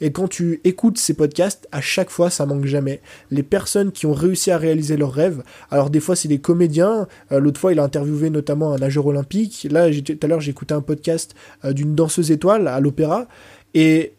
Et 0.00 0.12
quand 0.12 0.28
tu 0.28 0.60
écoutes 0.64 0.98
ces 0.98 1.14
podcasts, 1.14 1.68
à 1.72 1.80
chaque 1.80 2.10
fois, 2.10 2.30
ça 2.30 2.46
manque 2.46 2.66
jamais. 2.66 3.00
Les 3.30 3.42
personnes 3.42 3.92
qui 3.92 4.06
ont 4.06 4.12
réussi 4.12 4.50
à 4.50 4.58
réaliser 4.58 4.96
leurs 4.96 5.12
rêves, 5.12 5.42
alors 5.70 5.90
des 5.90 6.00
fois 6.00 6.16
c'est 6.16 6.28
des 6.28 6.38
comédiens, 6.38 7.06
euh, 7.32 7.40
l'autre 7.40 7.60
fois 7.60 7.72
il 7.72 7.78
a 7.78 7.82
interviewé 7.82 8.30
notamment 8.30 8.72
un 8.72 8.78
nageur 8.78 9.06
olympique, 9.06 9.66
là 9.70 9.90
tout 9.90 10.18
à 10.22 10.26
l'heure 10.26 10.40
j'ai 10.40 10.50
écouté 10.50 10.74
un 10.74 10.80
podcast 10.80 11.34
euh, 11.64 11.72
d'une 11.72 11.94
danseuse 11.94 12.30
étoile 12.30 12.68
à 12.68 12.80
l'opéra, 12.80 13.26
et 13.74 14.14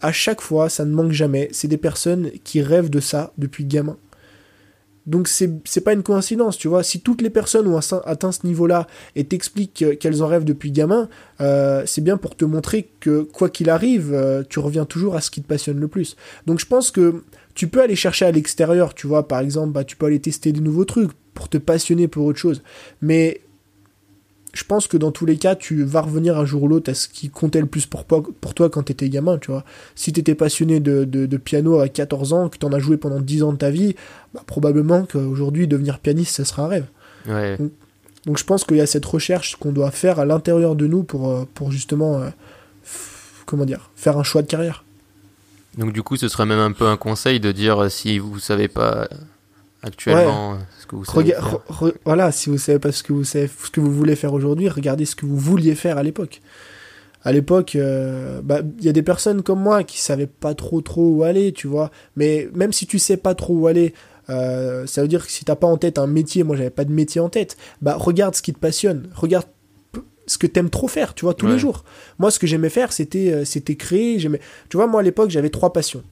à 0.00 0.12
chaque 0.12 0.40
fois, 0.40 0.68
ça 0.68 0.84
ne 0.84 0.92
manque 0.92 1.12
jamais, 1.12 1.48
c'est 1.52 1.68
des 1.68 1.76
personnes 1.76 2.30
qui 2.44 2.62
rêvent 2.62 2.90
de 2.90 3.00
ça 3.00 3.32
depuis 3.38 3.64
gamin. 3.64 3.96
Donc 5.10 5.26
c'est 5.26 5.80
pas 5.84 5.92
une 5.92 6.04
coïncidence, 6.04 6.56
tu 6.56 6.68
vois. 6.68 6.84
Si 6.84 7.00
toutes 7.00 7.20
les 7.20 7.30
personnes 7.30 7.66
ont 7.66 7.80
atteint 8.04 8.30
ce 8.30 8.46
niveau-là 8.46 8.86
et 9.16 9.24
t'expliquent 9.24 9.98
qu'elles 9.98 10.22
en 10.22 10.28
rêvent 10.28 10.44
depuis 10.44 10.70
gamin, 10.70 11.08
euh, 11.40 11.82
c'est 11.84 12.00
bien 12.00 12.16
pour 12.16 12.36
te 12.36 12.44
montrer 12.44 12.92
que 13.00 13.22
quoi 13.22 13.50
qu'il 13.50 13.70
arrive, 13.70 14.14
euh, 14.14 14.44
tu 14.48 14.60
reviens 14.60 14.84
toujours 14.84 15.16
à 15.16 15.20
ce 15.20 15.32
qui 15.32 15.42
te 15.42 15.48
passionne 15.48 15.80
le 15.80 15.88
plus. 15.88 16.16
Donc 16.46 16.60
je 16.60 16.66
pense 16.66 16.92
que 16.92 17.24
tu 17.54 17.66
peux 17.66 17.82
aller 17.82 17.96
chercher 17.96 18.26
à 18.26 18.30
l'extérieur, 18.30 18.94
tu 18.94 19.08
vois. 19.08 19.26
Par 19.26 19.40
exemple, 19.40 19.72
bah, 19.72 19.82
tu 19.82 19.96
peux 19.96 20.06
aller 20.06 20.20
tester 20.20 20.52
des 20.52 20.60
nouveaux 20.60 20.84
trucs 20.84 21.10
pour 21.34 21.48
te 21.48 21.58
passionner 21.58 22.06
pour 22.06 22.24
autre 22.24 22.38
chose. 22.38 22.62
Mais 23.02 23.40
je 24.52 24.64
pense 24.64 24.86
que 24.86 24.96
dans 24.96 25.12
tous 25.12 25.26
les 25.26 25.36
cas, 25.36 25.54
tu 25.54 25.84
vas 25.84 26.00
revenir 26.00 26.38
un 26.38 26.44
jour 26.44 26.64
ou 26.64 26.68
l'autre 26.68 26.90
à 26.90 26.94
ce 26.94 27.08
qui 27.08 27.30
comptait 27.30 27.60
le 27.60 27.66
plus 27.66 27.86
pour, 27.86 28.04
pour 28.04 28.54
toi 28.54 28.68
quand 28.68 28.82
t'étais 28.82 29.08
gamin, 29.08 29.38
tu 29.38 29.50
vois. 29.50 29.64
Si 29.94 30.12
t'étais 30.12 30.34
passionné 30.34 30.80
de, 30.80 31.04
de, 31.04 31.26
de, 31.26 31.36
piano 31.36 31.78
à 31.78 31.88
14 31.88 32.32
ans, 32.32 32.48
que 32.48 32.58
t'en 32.58 32.72
as 32.72 32.80
joué 32.80 32.96
pendant 32.96 33.20
10 33.20 33.42
ans 33.44 33.52
de 33.52 33.58
ta 33.58 33.70
vie, 33.70 33.94
bah, 34.34 34.42
probablement 34.46 35.06
qu'aujourd'hui, 35.06 35.68
devenir 35.68 36.00
pianiste, 36.00 36.34
ça 36.34 36.44
sera 36.44 36.64
un 36.64 36.68
rêve. 36.68 36.86
Ouais. 37.28 37.58
Donc, 37.58 37.70
Donc 38.26 38.38
je 38.38 38.44
pense 38.44 38.64
qu'il 38.64 38.76
y 38.76 38.80
a 38.80 38.86
cette 38.86 39.06
recherche 39.06 39.56
qu'on 39.56 39.72
doit 39.72 39.92
faire 39.92 40.18
à 40.18 40.24
l'intérieur 40.24 40.74
de 40.74 40.86
nous 40.86 41.04
pour, 41.04 41.30
euh, 41.30 41.44
pour 41.54 41.70
justement, 41.70 42.20
euh, 42.20 42.30
comment 43.46 43.64
dire, 43.64 43.90
faire 43.94 44.18
un 44.18 44.24
choix 44.24 44.42
de 44.42 44.48
carrière. 44.48 44.84
Donc 45.78 45.92
du 45.92 46.02
coup, 46.02 46.16
ce 46.16 46.26
serait 46.26 46.46
même 46.46 46.58
un 46.58 46.72
peu 46.72 46.86
un 46.86 46.96
conseil 46.96 47.38
de 47.38 47.52
dire 47.52 47.84
euh, 47.84 47.88
si 47.88 48.18
vous 48.18 48.40
savez 48.40 48.66
pas 48.66 49.08
actuellement 49.82 50.58
ce 50.78 50.86
que 50.86 50.96
vous 50.96 51.04
savez 51.04 51.32
faire. 51.32 51.92
voilà, 52.04 52.32
si 52.32 52.50
vous 52.50 52.58
savez 52.58 52.78
pas 52.78 52.92
ce 52.92 53.02
que 53.02 53.12
vous 53.12 53.24
savez, 53.24 53.48
ce 53.48 53.70
que 53.70 53.80
vous 53.80 53.92
voulez 53.92 54.16
faire 54.16 54.32
aujourd'hui, 54.32 54.68
regardez 54.68 55.04
ce 55.04 55.16
que 55.16 55.26
vous 55.26 55.38
vouliez 55.38 55.74
faire 55.74 55.98
à 55.98 56.02
l'époque. 56.02 56.40
À 57.22 57.32
l'époque, 57.32 57.76
bah, 58.42 58.60
il 58.78 58.84
y 58.84 58.88
a 58.88 58.92
des 58.92 59.02
personnes 59.02 59.42
comme 59.42 59.60
moi 59.60 59.84
qui 59.84 60.00
savaient 60.00 60.26
pas 60.26 60.54
trop 60.54 60.80
trop 60.80 61.06
où 61.06 61.22
aller, 61.22 61.52
tu 61.52 61.66
vois. 61.66 61.90
Mais 62.16 62.48
même 62.54 62.72
si 62.72 62.86
tu 62.86 62.98
sais 62.98 63.18
pas 63.18 63.34
trop 63.34 63.54
où 63.54 63.66
aller, 63.66 63.92
euh, 64.30 64.86
ça 64.86 65.02
veut 65.02 65.08
dire 65.08 65.26
que 65.26 65.32
si 65.32 65.44
t'as 65.44 65.56
pas 65.56 65.66
en 65.66 65.76
tête 65.76 65.98
un 65.98 66.06
métier, 66.06 66.44
moi 66.44 66.56
j'avais 66.56 66.70
pas 66.70 66.84
de 66.84 66.92
métier 66.92 67.20
en 67.20 67.28
tête, 67.28 67.56
bah 67.82 67.96
regarde 67.98 68.34
ce 68.34 68.42
qui 68.42 68.52
te 68.52 68.58
passionne, 68.58 69.08
regarde 69.14 69.46
ce 70.26 70.38
que 70.38 70.46
t'aimes 70.46 70.70
trop 70.70 70.86
faire, 70.86 71.14
tu 71.14 71.24
vois, 71.24 71.34
tous 71.34 71.48
les 71.48 71.58
jours. 71.58 71.84
Moi, 72.20 72.30
ce 72.30 72.38
que 72.38 72.46
j'aimais 72.46 72.68
faire, 72.68 72.92
c'était 72.92 73.32
euh, 73.32 73.44
c'était 73.44 73.74
créer. 73.74 74.20
J'aimais, 74.20 74.40
tu 74.68 74.76
vois, 74.76 74.86
moi 74.86 75.00
à 75.00 75.02
l'époque, 75.02 75.30
j'avais 75.30 75.50
trois 75.50 75.72
passions. 75.72 76.04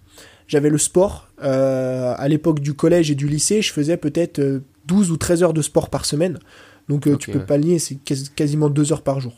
J'avais 0.49 0.71
le 0.71 0.79
sport. 0.79 1.29
Euh, 1.43 2.15
à 2.17 2.27
l'époque 2.27 2.61
du 2.61 2.75
collège 2.75 3.11
et 3.11 3.15
du 3.15 3.29
lycée, 3.29 3.63
je 3.63 3.73
faisais 3.73 3.97
peut-être 3.97 4.41
12 4.87 5.11
ou 5.13 5.17
13 5.17 5.43
heures 5.45 5.53
de 5.53 5.63
sport 5.63 5.91
par 5.91 6.05
semaine. 6.05 6.39
Donc 6.89 7.07
tu 7.19 7.31
peux 7.31 7.45
pas 7.45 7.59
lier, 7.59 7.79
c'est 7.79 7.99
quasiment 8.35 8.71
2 8.71 8.93
heures 8.93 9.03
par 9.03 9.21
jour. 9.21 9.35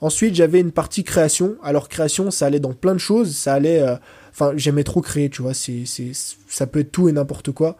Ensuite, 0.00 0.34
j'avais 0.34 0.60
une 0.60 0.72
partie 0.72 1.04
création. 1.04 1.56
Alors 1.62 1.88
création, 1.88 2.30
ça 2.30 2.46
allait 2.46 2.60
dans 2.60 2.72
plein 2.72 2.94
de 2.94 2.98
choses. 2.98 3.36
Ça 3.36 3.52
allait, 3.52 3.84
enfin, 4.30 4.52
j'aimais 4.56 4.84
trop 4.84 5.02
créer, 5.02 5.28
tu 5.28 5.42
vois. 5.42 5.52
C'est, 5.52 5.84
c'est, 5.84 6.12
ça 6.48 6.66
peut 6.66 6.80
être 6.80 6.90
tout 6.90 7.08
et 7.10 7.12
n'importe 7.12 7.52
quoi. 7.52 7.76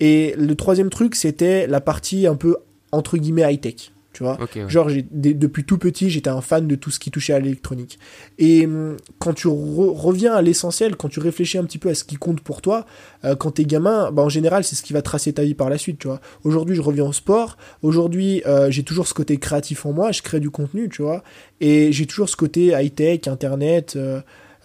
Et 0.00 0.34
le 0.36 0.54
troisième 0.54 0.90
truc, 0.90 1.14
c'était 1.14 1.66
la 1.66 1.80
partie 1.80 2.26
un 2.26 2.34
peu 2.34 2.56
entre 2.92 3.16
guillemets 3.16 3.52
high-tech. 3.52 3.92
Tu 4.18 4.24
vois 4.24 4.36
Genre, 4.66 4.88
depuis 5.12 5.62
tout 5.62 5.78
petit, 5.78 6.10
j'étais 6.10 6.28
un 6.28 6.40
fan 6.40 6.66
de 6.66 6.74
tout 6.74 6.90
ce 6.90 6.98
qui 6.98 7.12
touchait 7.12 7.34
à 7.34 7.38
l'électronique. 7.38 8.00
Et 8.36 8.66
hum, 8.66 8.96
quand 9.20 9.32
tu 9.32 9.46
reviens 9.46 10.34
à 10.34 10.42
l'essentiel, 10.42 10.96
quand 10.96 11.08
tu 11.08 11.20
réfléchis 11.20 11.56
un 11.56 11.62
petit 11.62 11.78
peu 11.78 11.88
à 11.88 11.94
ce 11.94 12.02
qui 12.02 12.16
compte 12.16 12.40
pour 12.40 12.60
toi, 12.60 12.84
euh, 13.24 13.36
quand 13.36 13.52
t'es 13.52 13.64
gamin, 13.64 14.10
bah, 14.10 14.22
en 14.22 14.28
général, 14.28 14.64
c'est 14.64 14.74
ce 14.74 14.82
qui 14.82 14.92
va 14.92 15.02
tracer 15.02 15.32
ta 15.32 15.44
vie 15.44 15.54
par 15.54 15.70
la 15.70 15.78
suite, 15.78 16.00
tu 16.00 16.08
vois. 16.08 16.20
Aujourd'hui, 16.42 16.74
je 16.74 16.80
reviens 16.80 17.04
au 17.04 17.12
sport. 17.12 17.58
Aujourd'hui, 17.82 18.42
euh, 18.46 18.72
j'ai 18.72 18.82
toujours 18.82 19.06
ce 19.06 19.14
côté 19.14 19.36
créatif 19.36 19.86
en 19.86 19.92
moi. 19.92 20.10
Je 20.10 20.22
crée 20.22 20.40
du 20.40 20.50
contenu, 20.50 20.88
tu 20.88 21.02
vois. 21.02 21.22
Et 21.60 21.92
j'ai 21.92 22.06
toujours 22.06 22.28
ce 22.28 22.34
côté 22.34 22.72
high-tech, 22.76 23.28
internet. 23.28 23.96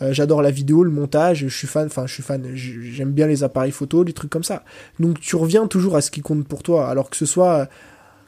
Euh, 0.02 0.14
j'adore 0.14 0.42
la 0.42 0.50
vidéo, 0.50 0.84
le 0.84 0.90
montage, 0.90 1.46
je 1.48 1.56
suis 1.56 1.68
fan, 1.68 1.86
enfin 1.86 2.08
je 2.08 2.14
suis 2.16 2.24
fan, 2.24 2.44
j'aime 2.56 3.12
bien 3.12 3.28
les 3.28 3.44
appareils 3.44 3.72
photo, 3.72 4.04
des 4.04 4.14
trucs 4.14 4.32
comme 4.32 4.44
ça. 4.44 4.64
Donc 5.00 5.20
tu 5.20 5.36
reviens 5.36 5.68
toujours 5.68 5.96
à 5.96 6.02
ce 6.02 6.10
qui 6.10 6.22
compte 6.22 6.48
pour 6.48 6.64
toi, 6.64 6.90
alors 6.90 7.12
que 7.12 7.16
ce 7.16 7.28
soit 7.28 7.70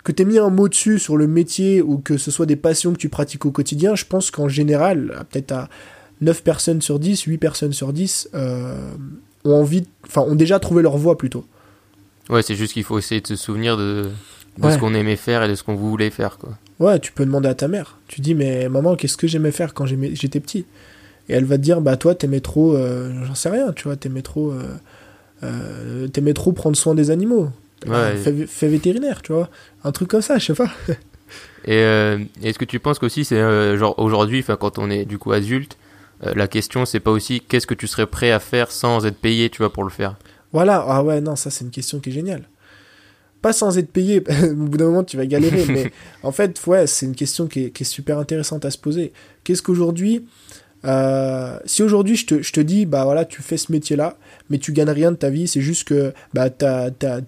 que 0.05 0.11
tu 0.11 0.21
aies 0.21 0.25
mis 0.25 0.37
un 0.37 0.49
mot 0.49 0.69
dessus 0.69 0.99
sur 0.99 1.17
le 1.17 1.27
métier 1.27 1.81
ou 1.81 1.97
que 1.97 2.17
ce 2.17 2.31
soit 2.31 2.45
des 2.45 2.55
passions 2.55 2.93
que 2.93 2.97
tu 2.97 3.09
pratiques 3.09 3.45
au 3.45 3.51
quotidien, 3.51 3.95
je 3.95 4.05
pense 4.05 4.31
qu'en 4.31 4.47
général, 4.47 5.25
peut-être 5.29 5.51
à 5.51 5.69
9 6.21 6.43
personnes 6.43 6.81
sur 6.81 6.99
10, 6.99 7.23
8 7.23 7.37
personnes 7.37 7.73
sur 7.73 7.91
10 7.91 8.29
euh, 8.33 8.91
ont 9.43 9.53
envie, 9.53 9.85
enfin 10.05 10.21
ont 10.21 10.35
déjà 10.35 10.59
trouvé 10.59 10.83
leur 10.83 10.97
voie 10.97 11.17
plutôt. 11.17 11.45
Ouais, 12.29 12.41
c'est 12.41 12.55
juste 12.55 12.73
qu'il 12.73 12.83
faut 12.83 12.97
essayer 12.97 13.19
de 13.19 13.27
se 13.27 13.35
souvenir 13.35 13.77
de, 13.77 14.09
ce 14.61 14.77
qu'on 14.77 14.93
aimait 14.93 15.15
faire 15.15 15.43
et 15.43 15.49
de 15.49 15.55
ce 15.55 15.63
qu'on 15.63 15.75
voulait 15.75 16.11
faire 16.11 16.37
quoi. 16.37 16.57
Ouais, 16.79 16.99
tu 16.99 17.11
peux 17.11 17.25
demander 17.25 17.49
à 17.49 17.55
ta 17.55 17.67
mère. 17.67 17.97
Tu 18.07 18.21
dis 18.21 18.35
mais 18.35 18.69
maman, 18.69 18.95
qu'est-ce 18.95 19.17
que 19.17 19.27
j'aimais 19.27 19.51
faire 19.51 19.73
quand 19.73 19.85
j'étais 19.85 20.39
petit? 20.39 20.65
Et 21.29 21.33
elle 21.33 21.45
va 21.45 21.57
te 21.57 21.63
dire 21.63 21.81
bah 21.81 21.97
toi 21.97 22.13
t'aimais 22.13 22.39
trop 22.39 22.75
euh, 22.75 23.11
j'en 23.25 23.33
sais 23.33 23.49
rien 23.49 23.73
tu 23.73 23.85
vois 23.85 23.95
t'aimais 23.95 24.21
trop 24.21 24.51
euh, 24.51 24.63
euh, 25.43 26.07
t'aimais 26.07 26.33
trop 26.33 26.51
prendre 26.51 26.77
soin 26.77 26.93
des 26.93 27.09
animaux 27.09 27.49
ouais, 27.87 28.15
fais, 28.47 28.67
vétérinaire 28.67 29.21
tu 29.21 29.33
vois. 29.33 29.49
Un 29.83 29.91
truc 29.91 30.09
comme 30.09 30.21
ça 30.21 30.37
je 30.37 30.45
sais 30.45 30.53
pas. 30.53 30.71
Et 31.67 31.79
est-ce 32.43 32.59
que 32.59 32.65
tu 32.65 32.79
penses 32.79 32.99
qu'aussi 32.99 33.25
c'est 33.25 33.39
genre 33.77 33.97
aujourd'hui 33.97 34.39
enfin 34.39 34.55
quand 34.55 34.77
on 34.77 34.89
est 34.89 35.05
du 35.05 35.17
coup 35.17 35.31
adulte 35.31 35.77
la 36.21 36.47
question 36.47 36.85
c'est 36.85 36.99
pas 36.99 37.11
aussi 37.11 37.41
qu'est-ce 37.41 37.67
que 37.67 37.73
tu 37.73 37.87
serais 37.87 38.05
prêt 38.05 38.31
à 38.31 38.39
faire 38.39 38.71
sans 38.71 39.05
être 39.05 39.17
payé 39.17 39.49
tu 39.49 39.59
vois 39.59 39.73
pour 39.73 39.83
le 39.83 39.89
faire? 39.89 40.15
Voilà. 40.53 40.85
Ah 40.87 41.03
ouais 41.03 41.21
non 41.21 41.35
ça 41.35 41.49
c'est 41.49 41.65
une 41.65 41.71
question 41.71 41.99
qui 41.99 42.09
est 42.09 42.13
géniale. 42.13 42.47
Pas 43.45 43.53
sans 43.53 43.77
être 43.77 43.91
payé, 43.91 44.23
au 44.43 44.55
bout 44.55 44.77
d'un 44.77 44.85
moment 44.85 45.03
tu 45.03 45.17
vas 45.17 45.27
galérer, 45.27 45.65
mais 45.69 45.91
en 46.23 46.31
fait, 46.31 46.59
ouais, 46.65 46.87
c'est 46.87 47.05
une 47.05 47.13
question 47.13 47.45
qui 47.45 47.65
est, 47.65 47.69
qui 47.69 47.83
est, 47.83 47.85
super 47.85 48.17
intéressante 48.17 48.65
à 48.65 48.71
se 48.71 48.77
poser. 48.79 49.13
Qu'est-ce 49.43 49.61
qu'aujourd'hui, 49.61 50.25
euh, 50.85 51.57
si 51.65 51.81
aujourd'hui 51.83 52.15
je 52.15 52.25
te, 52.25 52.41
je 52.41 52.51
te, 52.51 52.59
dis, 52.59 52.85
bah 52.85 53.05
voilà, 53.05 53.25
tu 53.25 53.41
fais 53.41 53.57
ce 53.57 53.71
métier-là, 53.71 54.17
mais 54.49 54.59
tu 54.59 54.71
gagnes 54.71 54.89
rien 54.89 55.11
de 55.11 55.17
ta 55.17 55.29
vie, 55.29 55.47
c'est 55.47 55.61
juste 55.61 55.87
que 55.87 56.13
bah, 56.33 56.49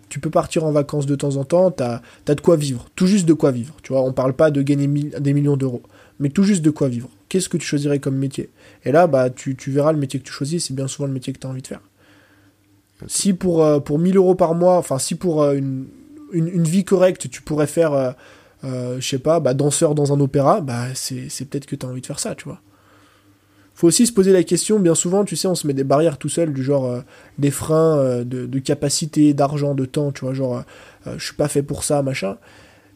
tu 0.09 0.19
peux 0.19 0.29
partir 0.29 0.65
en 0.65 0.71
vacances 0.71 1.05
de 1.05 1.15
temps 1.15 1.37
en 1.37 1.43
temps, 1.43 1.71
tu 1.71 1.83
as, 1.83 2.01
de 2.27 2.41
quoi 2.41 2.55
vivre, 2.55 2.85
tout 2.95 3.07
juste 3.07 3.25
de 3.25 3.33
quoi 3.33 3.51
vivre. 3.51 3.75
Tu 3.81 3.93
vois, 3.93 4.03
on 4.03 4.13
parle 4.13 4.33
pas 4.33 4.51
de 4.51 4.61
gagner 4.61 4.87
des 4.87 5.33
millions 5.33 5.57
d'euros, 5.57 5.81
mais 6.19 6.29
tout 6.29 6.43
juste 6.43 6.61
de 6.61 6.69
quoi 6.69 6.87
vivre. 6.87 7.09
Qu'est-ce 7.29 7.49
que 7.49 7.57
tu 7.57 7.65
choisirais 7.65 7.99
comme 7.99 8.15
métier? 8.15 8.49
Et 8.85 8.91
là, 8.91 9.07
bah, 9.07 9.29
tu, 9.29 9.55
tu, 9.55 9.71
verras 9.71 9.91
le 9.91 9.97
métier 9.97 10.19
que 10.19 10.25
tu 10.25 10.31
choisis, 10.31 10.67
c'est 10.67 10.75
bien 10.75 10.87
souvent 10.87 11.07
le 11.07 11.13
métier 11.13 11.33
que 11.33 11.39
tu 11.39 11.47
as 11.47 11.49
envie 11.49 11.61
de 11.61 11.67
faire. 11.67 11.81
Si 13.07 13.33
pour, 13.33 13.63
euh, 13.63 13.79
pour 13.79 13.99
1000 13.99 14.17
euros 14.17 14.35
par 14.35 14.55
mois, 14.55 14.77
enfin, 14.77 14.97
si 14.97 15.15
pour 15.15 15.43
euh, 15.43 15.55
une, 15.55 15.87
une, 16.31 16.47
une, 16.47 16.63
vie 16.63 16.83
correcte, 16.83 17.29
tu 17.29 17.41
pourrais 17.41 17.67
faire, 17.67 18.15
je 18.63 19.01
sais 19.01 19.19
pas, 19.19 19.39
bah, 19.39 19.53
danseur 19.53 19.95
dans 19.95 20.13
un 20.13 20.19
opéra, 20.19 20.61
bah, 20.61 20.85
c'est 20.93 21.45
peut-être 21.45 21.65
que 21.65 21.75
tu 21.75 21.85
as 21.85 21.89
envie 21.89 22.01
de 22.01 22.05
faire 22.05 22.19
ça, 22.19 22.35
tu 22.35 22.45
vois 22.45 22.61
faut 23.77 23.87
aussi 23.87 24.07
se 24.07 24.11
poser 24.11 24.33
la 24.33 24.41
question, 24.41 24.79
bien 24.79 24.95
souvent, 24.95 25.23
tu 25.23 25.35
sais, 25.35 25.47
on 25.47 25.53
se 25.53 25.67
met 25.67 25.73
des 25.75 25.83
barrières 25.83 26.17
tout 26.17 26.29
seul, 26.29 26.51
du 26.51 26.63
genre 26.63 26.87
euh, 26.87 27.01
des 27.37 27.51
freins 27.51 27.99
euh, 27.99 28.23
de, 28.23 28.57
capacité, 28.57 29.35
d'argent, 29.35 29.75
de 29.75 29.85
temps, 29.85 30.11
tu 30.11 30.21
vois, 30.25 30.33
genre 30.33 30.63
euh, 31.05 31.13
je 31.19 31.23
suis 31.23 31.35
pas 31.35 31.47
fait 31.47 31.61
pour 31.61 31.83
ça, 31.83 32.01
machin. 32.01 32.37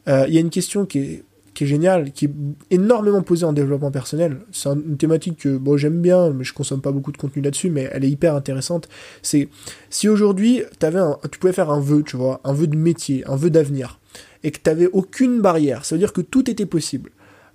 Il 0.08 0.34
y 0.34 0.38
a 0.38 0.40
une 0.40 0.50
question 0.50 0.88
qui 0.88 0.98
est, 0.98 1.24
qui 1.54 1.66
est 1.66 1.68
géniale, 1.68 2.12
qui 2.12 2.26
est 2.26 2.32
énormément 2.72 3.22
posée 3.22 3.46
en 3.46 3.54
développement 3.54 3.92
personnel. 3.92 4.40
C'est 4.52 4.70
une 4.70 4.98
thématique 4.98 5.38
que 5.38 5.56
bon, 5.56 5.78
j'aime 5.78 6.02
bien, 6.02 6.32
mais 6.32 6.44
je 6.44 6.56
consomme 6.56 6.82
pas 6.82 6.92
beaucoup 6.92 7.12
de 7.12 7.18
contenu 7.18 7.44
là-dessus, 7.44 7.70
mais 7.70 7.88
elle 7.92 8.04
est 8.04 8.10
hyper 8.10 8.36
intéressante. 8.36 8.90
C'est 9.22 9.50
si 9.92 10.10
aujourd'hui 10.10 10.64
tu 10.80 11.40
pouvais 11.40 11.54
faire 11.54 11.70
un 11.70 11.80
vœu, 11.80 12.02
tu 12.04 12.18
vois, 12.18 12.42
un 12.44 12.54
vœu 12.54 12.66
de 12.66 12.76
métier, 12.76 13.24
un 13.28 13.36
vœu 13.36 13.52
d'avenir, 13.52 14.00
et 14.44 14.50
que 14.50 14.58
tu 14.58 14.68
n'avais 14.68 14.88
aucune 14.92 15.42
barrière, 15.42 15.86
ça 15.86 15.94
veut 15.94 16.00
dire 16.00 16.14
que 16.14 16.22
tout 16.22 16.50
était 16.50 16.66
possible 16.66 17.12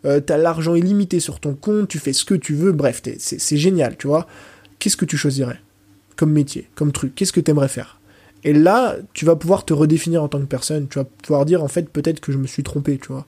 euh, 0.07 0.21
t'as 0.21 0.37
l'argent 0.37 0.75
illimité 0.75 1.21
sur 1.21 1.41
ton 1.41 1.55
compte, 1.55 1.89
tu 1.89 1.99
fais 1.99 2.13
ce 2.13 2.25
que 2.25 2.35
tu 2.35 2.55
veux, 2.55 2.73
bref, 2.73 3.03
c'est 3.19 3.57
génial, 3.57 3.97
tu 3.97 4.07
vois. 4.07 4.27
Qu'est-ce 4.79 4.97
que 4.97 5.05
tu 5.05 5.17
choisirais 5.17 5.61
comme 6.17 6.33
métier, 6.33 6.69
comme 6.75 6.93
truc? 6.93 7.15
Qu'est-ce 7.15 7.33
que 7.33 7.41
t'aimerais 7.41 7.69
faire? 7.69 8.01
Et 8.45 8.53
là, 8.53 8.97
tu 9.13 9.25
vas 9.25 9.37
pouvoir 9.37 9.65
te 9.65 9.73
redéfinir 9.73 10.23
en 10.23 10.29
tant 10.29 10.39
que 10.39 10.45
personne, 10.45 10.87
tu 10.89 10.99
vas 10.99 11.05
pouvoir 11.05 11.45
dire, 11.45 11.65
en 11.65 11.69
fait, 11.69 11.89
peut-être 11.91 12.21
que 12.21 12.33
je 12.33 12.39
me 12.39 12.47
suis 12.47 12.63
trompé, 12.63 12.99
tu 12.99 13.09
vois. 13.09 13.27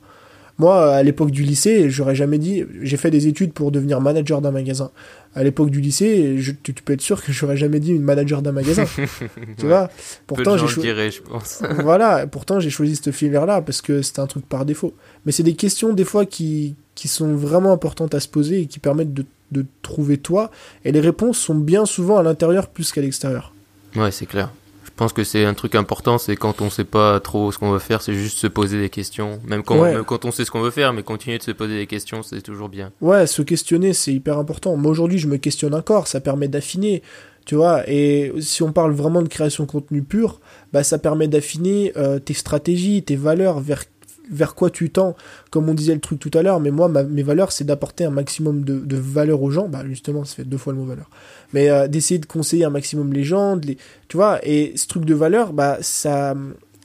Moi, 0.58 0.92
à 0.92 1.02
l'époque 1.04 1.30
du 1.30 1.44
lycée, 1.44 1.88
j'aurais 1.88 2.16
jamais 2.16 2.38
dit. 2.38 2.64
J'ai 2.82 2.96
fait 2.96 3.12
des 3.12 3.28
études 3.28 3.52
pour 3.52 3.70
devenir 3.70 4.00
manager 4.00 4.40
d'un 4.40 4.50
magasin. 4.50 4.90
À 5.36 5.44
l'époque 5.44 5.70
du 5.70 5.80
lycée, 5.80 6.38
je, 6.38 6.50
tu, 6.50 6.72
peux 6.72 6.94
être 6.94 7.00
sûr 7.00 7.22
que 7.22 7.30
j'aurais 7.30 7.56
jamais 7.56 7.78
dit 7.78 7.92
une 7.92 8.02
manager 8.02 8.42
d'un 8.42 8.50
magasin. 8.50 8.84
tu 9.58 9.66
vois? 9.66 9.88
Pourtant, 10.26 10.56
j'ai 10.56 10.66
choisi. 10.66 10.88
je 10.88 11.22
pense. 11.22 11.62
voilà. 11.84 12.26
Pourtant, 12.26 12.58
j'ai 12.58 12.70
choisi 12.70 12.96
cette 12.96 13.12
filière-là 13.12 13.62
parce 13.62 13.80
que 13.80 14.02
c'était 14.02 14.18
un 14.18 14.26
truc 14.26 14.48
par 14.48 14.64
défaut. 14.64 14.94
Mais 15.26 15.32
c'est 15.32 15.42
des 15.42 15.54
questions 15.54 15.92
des 15.92 16.04
fois 16.04 16.26
qui 16.26 16.74
qui 16.94 17.06
sont 17.06 17.34
vraiment 17.34 17.72
importantes 17.72 18.14
à 18.14 18.20
se 18.20 18.26
poser 18.26 18.62
et 18.62 18.66
qui 18.66 18.80
permettent 18.80 19.14
de, 19.14 19.24
de 19.52 19.64
trouver 19.82 20.18
toi. 20.18 20.50
Et 20.84 20.90
les 20.90 20.98
réponses 20.98 21.38
sont 21.38 21.54
bien 21.54 21.86
souvent 21.86 22.18
à 22.18 22.24
l'intérieur 22.24 22.66
plus 22.66 22.90
qu'à 22.90 23.00
l'extérieur. 23.00 23.52
Ouais, 23.94 24.10
c'est 24.10 24.26
clair. 24.26 24.50
Je 24.84 24.90
pense 25.04 25.12
que 25.12 25.22
c'est 25.22 25.44
un 25.44 25.54
truc 25.54 25.76
important, 25.76 26.18
c'est 26.18 26.34
quand 26.34 26.60
on 26.60 26.70
sait 26.70 26.82
pas 26.82 27.20
trop 27.20 27.52
ce 27.52 27.58
qu'on 27.58 27.70
veut 27.70 27.78
faire, 27.78 28.02
c'est 28.02 28.14
juste 28.14 28.38
se 28.38 28.48
poser 28.48 28.80
des 28.80 28.88
questions. 28.88 29.38
Même 29.46 29.62
quand, 29.62 30.02
quand 30.02 30.24
on 30.24 30.32
sait 30.32 30.44
ce 30.44 30.50
qu'on 30.50 30.60
veut 30.60 30.72
faire, 30.72 30.92
mais 30.92 31.04
continuer 31.04 31.38
de 31.38 31.42
se 31.44 31.52
poser 31.52 31.76
des 31.76 31.86
questions, 31.86 32.24
c'est 32.24 32.42
toujours 32.42 32.68
bien. 32.68 32.90
Ouais, 33.00 33.28
se 33.28 33.42
questionner, 33.42 33.92
c'est 33.92 34.12
hyper 34.12 34.38
important. 34.38 34.76
Moi 34.76 34.90
aujourd'hui, 34.90 35.20
je 35.20 35.28
me 35.28 35.36
questionne 35.36 35.72
encore, 35.76 36.08
ça 36.08 36.18
permet 36.18 36.48
d'affiner, 36.48 37.04
tu 37.44 37.54
vois. 37.54 37.88
Et 37.88 38.32
si 38.40 38.64
on 38.64 38.72
parle 38.72 38.90
vraiment 38.90 39.22
de 39.22 39.28
création 39.28 39.66
de 39.66 39.70
contenu 39.70 40.02
pur, 40.02 40.40
bah 40.72 40.82
ça 40.82 40.98
permet 40.98 41.28
d'affiner 41.28 41.92
euh, 41.96 42.18
tes 42.18 42.34
stratégies, 42.34 43.04
tes 43.04 43.14
valeurs 43.14 43.60
vers 43.60 43.84
vers 44.30 44.54
quoi 44.54 44.70
tu 44.70 44.90
tends, 44.90 45.16
comme 45.50 45.68
on 45.68 45.74
disait 45.74 45.94
le 45.94 46.00
truc 46.00 46.18
tout 46.18 46.30
à 46.34 46.42
l'heure, 46.42 46.60
mais 46.60 46.70
moi, 46.70 46.88
mes 46.88 47.22
valeurs, 47.22 47.52
c'est 47.52 47.64
d'apporter 47.64 48.04
un 48.04 48.10
maximum 48.10 48.64
de, 48.64 48.78
de, 48.78 48.96
valeur 48.96 49.42
aux 49.42 49.50
gens, 49.50 49.68
bah 49.68 49.82
justement, 49.86 50.24
ça 50.24 50.34
fait 50.34 50.44
deux 50.44 50.58
fois 50.58 50.72
le 50.72 50.78
mot 50.78 50.84
valeur, 50.84 51.10
mais 51.52 51.70
euh, 51.70 51.88
d'essayer 51.88 52.18
de 52.18 52.26
conseiller 52.26 52.64
un 52.64 52.70
maximum 52.70 53.12
les 53.12 53.24
gens, 53.24 53.56
les, 53.56 53.78
tu 54.08 54.16
vois, 54.16 54.38
et 54.42 54.72
ce 54.76 54.86
truc 54.86 55.04
de 55.04 55.14
valeur, 55.14 55.52
bah 55.52 55.78
ça, 55.80 56.34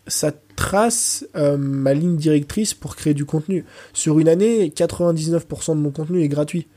ça 0.07 0.31
trace 0.55 1.25
euh, 1.35 1.57
ma 1.57 1.93
ligne 1.93 2.17
directrice 2.17 2.73
pour 2.73 2.95
créer 2.95 3.13
du 3.13 3.25
contenu. 3.25 3.65
Sur 3.93 4.19
une 4.19 4.29
année, 4.29 4.69
99% 4.69 5.75
de 5.75 5.81
mon 5.81 5.91
contenu 5.91 6.21
est 6.21 6.27
gratuit. 6.27 6.67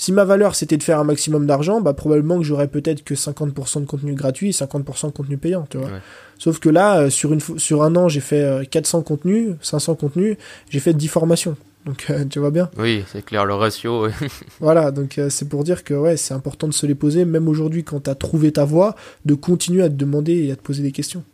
Si 0.00 0.12
ma 0.12 0.24
valeur 0.24 0.54
c'était 0.54 0.78
de 0.78 0.82
faire 0.82 0.98
un 0.98 1.04
maximum 1.04 1.46
d'argent, 1.46 1.82
bah 1.82 1.92
probablement 1.92 2.38
que 2.38 2.42
j'aurais 2.42 2.68
peut-être 2.68 3.04
que 3.04 3.12
50% 3.12 3.82
de 3.82 3.84
contenu 3.84 4.14
gratuit 4.14 4.48
et 4.48 4.52
50% 4.52 5.08
de 5.08 5.12
contenu 5.12 5.36
payant, 5.36 5.66
tu 5.68 5.76
vois. 5.76 5.90
Sauf 6.38 6.58
que 6.58 6.70
là, 6.70 7.00
euh, 7.00 7.10
sur, 7.10 7.34
une, 7.34 7.40
sur 7.40 7.82
un 7.82 7.94
an, 7.96 8.08
j'ai 8.08 8.20
fait 8.20 8.66
400 8.70 9.00
euh, 9.00 9.02
contenus, 9.02 9.56
500 9.60 9.96
contenus, 9.96 10.38
j'ai 10.70 10.80
fait 10.80 10.94
10 10.94 11.08
formations. 11.08 11.54
Donc 11.84 12.06
euh, 12.08 12.24
tu 12.24 12.38
vois 12.38 12.50
bien 12.50 12.70
Oui, 12.78 13.04
c'est 13.12 13.22
clair, 13.22 13.44
le 13.44 13.52
ratio. 13.52 14.08
voilà, 14.60 14.90
donc 14.90 15.20
c'est 15.28 15.50
pour 15.50 15.64
dire 15.64 15.84
que 15.84 15.92
ouais, 15.92 16.16
c'est 16.16 16.32
important 16.32 16.66
de 16.66 16.72
se 16.72 16.86
les 16.86 16.94
poser, 16.94 17.26
même 17.26 17.46
aujourd'hui 17.46 17.84
quand 17.84 18.04
tu 18.04 18.08
as 18.08 18.14
trouvé 18.14 18.52
ta 18.52 18.64
voie, 18.64 18.96
de 19.26 19.34
continuer 19.34 19.82
à 19.82 19.90
te 19.90 19.96
demander 19.96 20.46
et 20.46 20.52
à 20.52 20.56
te 20.56 20.62
poser 20.62 20.82
des 20.82 20.92
questions. 20.92 21.24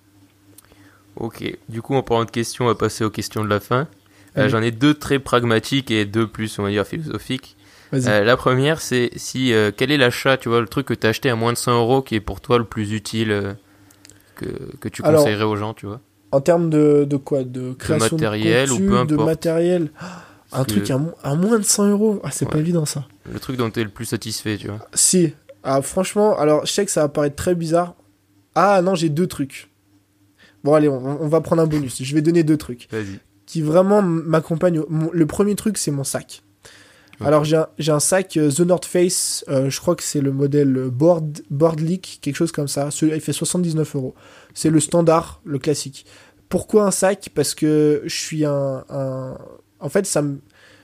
Ok, 1.15 1.57
du 1.69 1.83
coup 1.83 1.95
en 1.95 2.03
parlant 2.03 2.25
de 2.25 2.33
questions, 2.33 2.65
on 2.65 2.69
va 2.69 2.75
passer 2.75 3.05
aux 3.05 3.11
questions 3.11 3.45
de 3.45 3.49
la 3.49 3.61
fin. 3.61 3.87
Euh, 4.39 4.49
j'en 4.49 4.61
ai 4.61 4.71
deux 4.71 4.95
très 4.95 5.19
pragmatiques 5.19 5.91
et 5.91 6.05
deux 6.05 6.27
plus, 6.27 6.59
on 6.59 6.63
va 6.63 6.71
dire, 6.71 6.87
philosophiques. 6.87 7.56
Euh, 7.95 8.25
la 8.25 8.37
première, 8.37 8.81
c'est 8.81 9.11
si 9.17 9.53
quel 9.77 9.91
est 9.91 9.97
l'achat, 9.97 10.37
tu 10.37 10.49
vois, 10.49 10.61
le 10.61 10.67
truc 10.67 10.87
que 10.87 10.95
tu 10.95 11.07
as 11.07 11.11
acheté 11.11 11.31
à 11.31 11.37
moins 11.37 11.53
de 11.53 11.59
100 11.59 11.79
euros 11.79 12.03
qui 12.03 12.15
est 12.15 12.21
pour 12.21 12.41
toi 12.41 12.59
le 12.59 12.65
plus 12.65 12.93
utile 12.93 13.57
que, 14.35 14.47
que 14.81 14.89
tu 14.89 15.03
conseillerais 15.03 15.45
aux 15.45 15.57
gens, 15.57 15.75
tu 15.75 15.87
vois? 15.87 16.01
En 16.33 16.41
termes 16.41 16.69
de, 16.69 17.07
de 17.09 17.17
quoi? 17.17 17.45
De 17.45 17.73
création 17.73 18.17
de 18.17 18.23
matériel 18.23 18.73
ou 18.73 18.79
peu 18.79 18.97
importe. 18.97 19.11
De 19.11 19.17
matériel? 19.17 19.91
Un 20.53 20.65
truc 20.65 20.91
à, 20.91 21.01
à, 21.23 21.35
moins 21.35 21.59
de 21.59 21.65
100 21.65 21.91
euros? 21.91 22.21
Ah, 22.25 22.31
C'est 22.31 22.49
pas 22.49 22.59
évident 22.59 22.85
ça. 22.85 23.05
Le 23.31 23.39
truc 23.39 23.57
dont 23.57 23.71
tu 23.71 23.81
es 23.81 23.85
le 23.85 23.91
plus 23.91 24.05
satisfait, 24.05 24.57
tu 24.57 24.69
vois 24.69 24.87
Si. 24.95 25.35
Ah, 25.63 25.83
franchement, 25.83 26.39
alors 26.39 26.65
je 26.65 26.73
sais 26.73 26.85
que 26.85 26.91
ça 26.91 27.03
va 27.03 27.09
paraître 27.09 27.37
très 27.37 27.55
bizarre. 27.55 27.95
Ah 28.55 28.81
non, 28.83 28.95
j'ai 28.95 29.09
deux 29.09 29.27
trucs. 29.27 29.71
Bon, 30.63 30.75
allez, 30.75 30.89
on, 30.89 31.29
va 31.29 31.41
prendre 31.41 31.63
un 31.63 31.67
bonus. 31.67 32.03
Je 32.03 32.15
vais 32.15 32.23
donner 32.23 32.43
deux 32.43 32.57
trucs. 32.57 32.89
Qui 33.47 33.63
vraiment 33.63 34.03
m'accompagnent. 34.03 34.83
Le 35.13 35.27
premier 35.27 35.55
truc, 35.55 35.79
c'est 35.79 35.91
mon 35.91 36.05
sac. 36.05 36.43
Alors, 37.21 37.45
j'ai 37.45 37.93
un, 37.93 38.01
sac 38.01 38.37
euh, 38.37 38.51
The 38.51 38.61
North 38.61 38.85
Face. 38.85 39.45
Euh, 39.49 39.71
je 39.71 39.81
crois 39.81 39.97
que 39.97 40.03
c'est 40.03 40.21
le 40.21 40.33
modèle 40.33 40.89
Board, 40.91 41.41
Board 41.51 41.81
Leak, 41.81 42.19
quelque 42.21 42.37
chose 42.37 42.53
comme 42.53 42.69
ça. 42.69 42.91
Il 43.03 43.21
fait 43.21 43.33
79 43.33 43.97
euros. 43.97 44.15
C'est 44.55 44.71
le 44.71 44.81
standard, 44.81 45.41
le 45.45 45.59
classique. 45.59 46.05
Pourquoi 46.49 46.87
un 46.87 46.91
sac? 46.91 47.31
Parce 47.35 47.55
que 47.55 48.03
je 48.05 48.15
suis 48.15 48.45
un, 48.45 48.85
En 49.81 49.89
fait, 49.89 50.07
ça. 50.07 50.23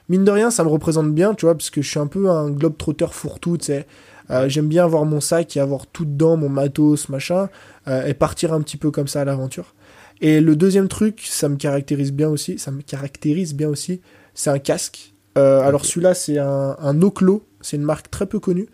Mine 0.08 0.24
de 0.24 0.30
rien, 0.30 0.50
ça 0.50 0.64
me 0.64 0.68
représente 0.68 1.14
bien, 1.14 1.32
tu 1.32 1.46
vois, 1.46 1.54
parce 1.54 1.70
que 1.70 1.80
je 1.80 1.88
suis 1.88 2.00
un 2.00 2.08
peu 2.08 2.28
un 2.28 2.50
globe 2.50 2.76
trotter 2.76 3.06
fourre-tout, 3.10 3.58
tu 3.58 3.66
sais. 3.66 3.86
Euh, 4.30 4.48
j'aime 4.48 4.66
bien 4.66 4.84
avoir 4.84 5.04
mon 5.04 5.20
sac 5.20 5.56
et 5.56 5.60
avoir 5.60 5.86
tout 5.86 6.04
dedans, 6.04 6.36
mon 6.36 6.48
matos, 6.48 7.08
machin, 7.08 7.48
et 7.86 8.12
partir 8.12 8.52
un 8.52 8.60
petit 8.62 8.76
peu 8.76 8.90
comme 8.90 9.06
ça 9.06 9.20
à 9.20 9.24
l'aventure. 9.24 9.74
Et 10.20 10.40
le 10.40 10.56
deuxième 10.56 10.88
truc, 10.88 11.22
ça 11.24 11.48
me 11.48 11.56
caractérise 11.56 12.12
bien 12.12 12.28
aussi, 12.28 12.58
ça 12.58 12.70
me 12.70 12.82
caractérise 12.82 13.54
bien 13.54 13.68
aussi, 13.68 14.00
c'est 14.34 14.50
un 14.50 14.58
casque. 14.58 15.11
Euh, 15.38 15.60
alors 15.60 15.84
celui-là, 15.84 16.14
c'est 16.14 16.38
un, 16.38 16.76
un 16.78 17.02
Oclo, 17.02 17.44
c'est 17.60 17.76
une 17.76 17.84
marque 17.84 18.10
très 18.10 18.26
peu 18.26 18.38
connue. 18.38 18.68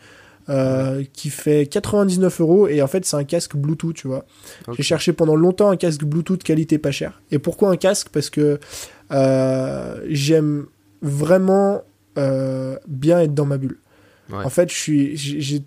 qui 1.12 1.28
fait 1.28 1.66
99 1.66 2.40
euros 2.40 2.68
et 2.68 2.80
en 2.80 2.86
fait 2.86 3.04
c'est 3.04 3.16
un 3.16 3.24
casque 3.24 3.54
Bluetooth 3.54 3.94
tu 3.94 4.08
vois. 4.08 4.24
J'ai 4.72 4.82
cherché 4.82 5.12
pendant 5.12 5.36
longtemps 5.36 5.68
un 5.68 5.76
casque 5.76 6.04
Bluetooth 6.04 6.42
qualité 6.42 6.78
pas 6.78 6.90
cher. 6.90 7.20
Et 7.30 7.38
pourquoi 7.38 7.70
un 7.70 7.76
casque? 7.76 8.08
Parce 8.08 8.30
que 8.30 8.58
j'aime 10.08 10.66
vraiment 11.02 11.82
bien 12.86 13.20
être 13.20 13.34
dans 13.34 13.46
ma 13.46 13.58
bulle. 13.58 13.78
En 14.32 14.48
fait, 14.50 14.70
je 14.70 14.76
suis, 14.76 15.16
j'ai 15.16 15.62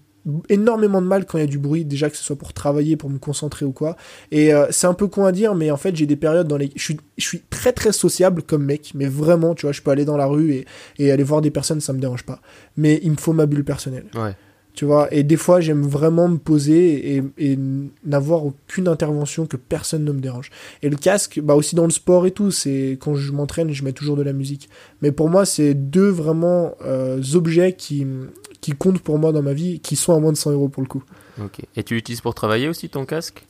énormément 0.49 1.01
de 1.01 1.07
mal 1.07 1.25
quand 1.25 1.37
il 1.37 1.41
y 1.41 1.43
a 1.43 1.47
du 1.47 1.57
bruit, 1.57 1.85
déjà 1.85 2.09
que 2.09 2.17
ce 2.17 2.23
soit 2.23 2.35
pour 2.35 2.53
travailler, 2.53 2.95
pour 2.95 3.09
me 3.09 3.17
concentrer 3.17 3.65
ou 3.65 3.71
quoi. 3.71 3.95
Et 4.31 4.53
euh, 4.53 4.67
c'est 4.69 4.87
un 4.87 4.93
peu 4.93 5.07
con 5.07 5.25
à 5.25 5.31
dire, 5.31 5.55
mais 5.55 5.71
en 5.71 5.77
fait, 5.77 5.95
j'ai 5.95 6.05
des 6.05 6.15
périodes 6.15 6.47
dans 6.47 6.57
les. 6.57 6.71
Je 6.75 6.83
suis, 6.83 6.97
je 7.17 7.25
suis 7.25 7.41
très 7.49 7.73
très 7.73 7.91
sociable 7.91 8.43
comme 8.43 8.63
mec, 8.63 8.91
mais 8.95 9.07
vraiment, 9.07 9.55
tu 9.55 9.65
vois, 9.65 9.73
je 9.73 9.81
peux 9.81 9.91
aller 9.91 10.05
dans 10.05 10.17
la 10.17 10.25
rue 10.25 10.53
et, 10.53 10.65
et 10.99 11.11
aller 11.11 11.23
voir 11.23 11.41
des 11.41 11.51
personnes, 11.51 11.81
ça 11.81 11.93
me 11.93 11.99
dérange 11.99 12.23
pas. 12.23 12.39
Mais 12.77 12.99
il 13.03 13.11
me 13.11 13.17
faut 13.17 13.33
ma 13.33 13.45
bulle 13.45 13.65
personnelle. 13.65 14.05
Ouais. 14.15 14.35
Tu 14.73 14.85
vois, 14.85 15.13
et 15.13 15.23
des 15.23 15.35
fois, 15.35 15.59
j'aime 15.59 15.81
vraiment 15.81 16.29
me 16.29 16.37
poser 16.37 17.17
et, 17.17 17.23
et 17.37 17.59
n'avoir 18.05 18.45
aucune 18.45 18.87
intervention 18.87 19.45
que 19.45 19.57
personne 19.57 20.05
ne 20.05 20.13
me 20.13 20.21
dérange. 20.21 20.49
Et 20.81 20.89
le 20.89 20.95
casque, 20.95 21.41
bah 21.43 21.55
aussi 21.55 21.75
dans 21.75 21.83
le 21.83 21.91
sport 21.91 22.25
et 22.25 22.31
tout, 22.31 22.51
c'est 22.51 22.97
quand 23.01 23.15
je 23.15 23.33
m'entraîne, 23.33 23.71
je 23.71 23.83
mets 23.83 23.91
toujours 23.91 24.15
de 24.15 24.23
la 24.23 24.31
musique. 24.31 24.69
Mais 25.01 25.11
pour 25.11 25.29
moi, 25.29 25.45
c'est 25.45 25.73
deux 25.73 26.07
vraiment 26.07 26.75
euh, 26.85 27.21
objets 27.33 27.73
qui, 27.73 28.07
qui 28.61 28.73
comptent 28.73 29.01
pour 29.01 29.17
moi 29.17 29.31
dans 29.31 29.41
ma 29.41 29.53
vie, 29.53 29.79
qui 29.79 29.95
sont 29.95 30.15
à 30.15 30.19
moins 30.19 30.31
de 30.31 30.37
100 30.37 30.51
euros 30.51 30.69
pour 30.69 30.83
le 30.83 30.87
coup. 30.87 31.03
Ok. 31.43 31.61
Et 31.75 31.83
tu 31.83 31.95
l'utilises 31.95 32.21
pour 32.21 32.35
travailler 32.35 32.67
aussi 32.67 32.89
ton 32.89 33.05
casque? 33.05 33.43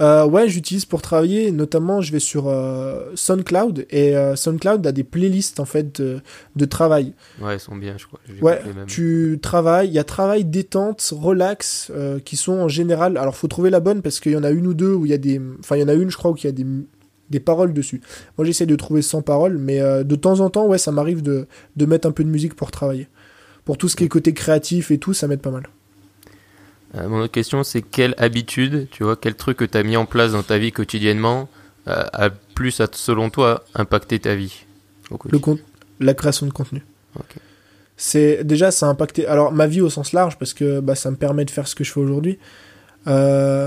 Euh, 0.00 0.26
Ouais, 0.26 0.48
j'utilise 0.48 0.84
pour 0.84 1.00
travailler. 1.00 1.50
Notamment, 1.50 2.02
je 2.02 2.12
vais 2.12 2.18
sur 2.20 2.48
euh, 2.48 3.10
SoundCloud 3.14 3.86
et 3.88 4.16
euh, 4.16 4.36
SoundCloud 4.36 4.86
a 4.86 4.92
des 4.92 5.04
playlists 5.04 5.60
en 5.60 5.64
fait 5.64 6.00
de, 6.00 6.64
travail. 6.66 7.14
Ouais, 7.40 7.54
elles 7.54 7.60
sont 7.60 7.76
bien, 7.76 7.96
je 7.96 8.06
crois. 8.06 8.20
Ouais, 8.42 8.60
tu 8.86 9.38
travailles. 9.42 9.88
Il 9.88 9.94
y 9.94 9.98
a 9.98 10.04
travail, 10.04 10.44
détente, 10.44 11.14
relax 11.16 11.90
qui 12.24 12.36
sont 12.36 12.52
en 12.52 12.68
général. 12.68 13.16
Alors, 13.16 13.36
faut 13.36 13.48
trouver 13.48 13.70
la 13.70 13.80
bonne 13.80 14.02
parce 14.02 14.20
qu'il 14.20 14.32
y 14.32 14.36
en 14.36 14.44
a 14.44 14.50
une 14.50 14.66
ou 14.66 14.74
deux 14.74 14.92
où 14.92 15.06
il 15.06 15.10
y 15.10 15.14
a 15.14 15.18
des. 15.18 15.40
Enfin, 15.60 15.76
il 15.76 15.80
y 15.80 15.84
en 15.84 15.88
a 15.88 15.94
une, 15.94 16.10
je 16.10 16.16
crois, 16.16 16.30
où 16.30 16.36
il 16.36 16.44
y 16.44 16.48
a 16.48 16.52
des 16.52 16.66
des 17.30 17.38
paroles 17.38 17.72
dessus. 17.72 18.00
Moi, 18.36 18.44
j'essaie 18.44 18.66
de 18.66 18.74
trouver 18.74 19.02
sans 19.02 19.22
paroles, 19.22 19.56
mais 19.56 19.78
de 19.78 20.16
temps 20.16 20.40
en 20.40 20.50
temps, 20.50 20.66
ouais, 20.66 20.78
ça 20.78 20.90
m'arrive 20.90 21.22
de, 21.22 21.46
de 21.76 21.86
mettre 21.86 22.08
un 22.08 22.10
peu 22.10 22.24
de 22.24 22.28
musique 22.28 22.56
pour 22.56 22.72
travailler 22.72 23.06
pour 23.70 23.78
tout 23.78 23.88
ce 23.88 23.94
qui 23.94 24.02
est 24.02 24.08
côté 24.08 24.34
créatif 24.34 24.90
et 24.90 24.98
tout, 24.98 25.14
ça 25.14 25.28
m'aide 25.28 25.40
pas 25.40 25.52
mal. 25.52 25.68
Euh, 26.96 27.08
mon 27.08 27.20
autre 27.20 27.30
question, 27.30 27.62
c'est 27.62 27.82
quelle 27.82 28.16
habitude, 28.18 28.88
tu 28.90 29.04
vois, 29.04 29.14
quel 29.14 29.36
truc 29.36 29.58
que 29.58 29.64
tu 29.64 29.78
as 29.78 29.84
mis 29.84 29.96
en 29.96 30.06
place 30.06 30.32
dans 30.32 30.42
ta 30.42 30.58
vie 30.58 30.72
quotidiennement 30.72 31.48
euh, 31.86 32.02
a 32.12 32.30
plus, 32.30 32.82
selon 32.90 33.30
toi, 33.30 33.62
impacté 33.76 34.18
ta 34.18 34.34
vie 34.34 34.64
Le 35.30 35.38
compte, 35.38 35.60
la 36.00 36.14
création 36.14 36.46
de 36.46 36.50
contenu. 36.50 36.82
C'est 37.96 38.42
déjà 38.42 38.72
ça 38.72 38.86
a 38.86 38.88
impacté. 38.88 39.24
Alors 39.28 39.52
ma 39.52 39.68
vie 39.68 39.82
au 39.82 39.88
sens 39.88 40.12
large 40.12 40.36
parce 40.36 40.52
que 40.52 40.80
bah, 40.80 40.96
ça 40.96 41.12
me 41.12 41.16
permet 41.16 41.44
de 41.44 41.50
faire 41.52 41.68
ce 41.68 41.76
que 41.76 41.84
je 41.84 41.92
fais 41.92 42.00
aujourd'hui. 42.00 42.40
Euh, 43.06 43.59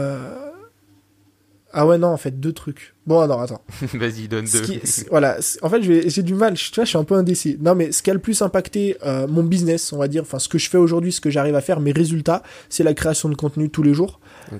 ah 1.75 1.87
ouais, 1.87 1.97
non, 1.97 2.09
en 2.09 2.17
fait, 2.17 2.39
deux 2.39 2.53
trucs. 2.53 2.93
Bon, 3.07 3.19
alors, 3.19 3.41
attends. 3.41 3.61
Vas-y, 3.95 4.27
donne 4.27 4.45
deux. 4.45 4.79
voilà, 5.09 5.37
en 5.63 5.69
fait, 5.69 5.81
j'ai 5.81 6.21
du 6.21 6.35
mal, 6.35 6.53
tu 6.53 6.71
vois, 6.75 6.83
je 6.83 6.89
suis 6.89 6.97
un 6.99 7.03
peu 7.03 7.15
indécis. 7.15 7.57
Non, 7.59 7.73
mais 7.73 7.91
ce 7.91 8.03
qui 8.03 8.11
a 8.11 8.13
le 8.13 8.19
plus 8.19 8.43
impacté 8.43 8.95
euh, 9.03 9.27
mon 9.27 9.43
business, 9.43 9.91
on 9.91 9.97
va 9.97 10.07
dire, 10.07 10.21
enfin, 10.21 10.37
ce 10.37 10.47
que 10.47 10.59
je 10.59 10.69
fais 10.69 10.77
aujourd'hui, 10.77 11.11
ce 11.11 11.19
que 11.19 11.31
j'arrive 11.31 11.55
à 11.55 11.61
faire, 11.61 11.79
mes 11.79 11.91
résultats, 11.91 12.43
c'est 12.69 12.83
la 12.83 12.93
création 12.93 13.27
de 13.27 13.33
contenu 13.35 13.71
tous 13.71 13.81
les 13.81 13.95
jours. 13.95 14.19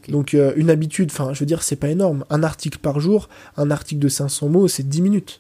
Donc, 0.10 0.34
euh, 0.34 0.54
une 0.56 0.72
habitude, 0.72 1.12
enfin, 1.12 1.34
je 1.34 1.40
veux 1.40 1.46
dire, 1.46 1.62
c'est 1.62 1.76
pas 1.76 1.90
énorme. 1.90 2.26
Un 2.32 2.42
article 2.42 2.80
par 2.80 3.00
jour, 3.00 3.30
un 3.58 3.70
article 3.70 4.02
de 4.02 4.10
500 4.10 4.50
mots, 4.50 4.68
c'est 4.68 4.90
10 4.90 5.02
minutes. 5.04 5.40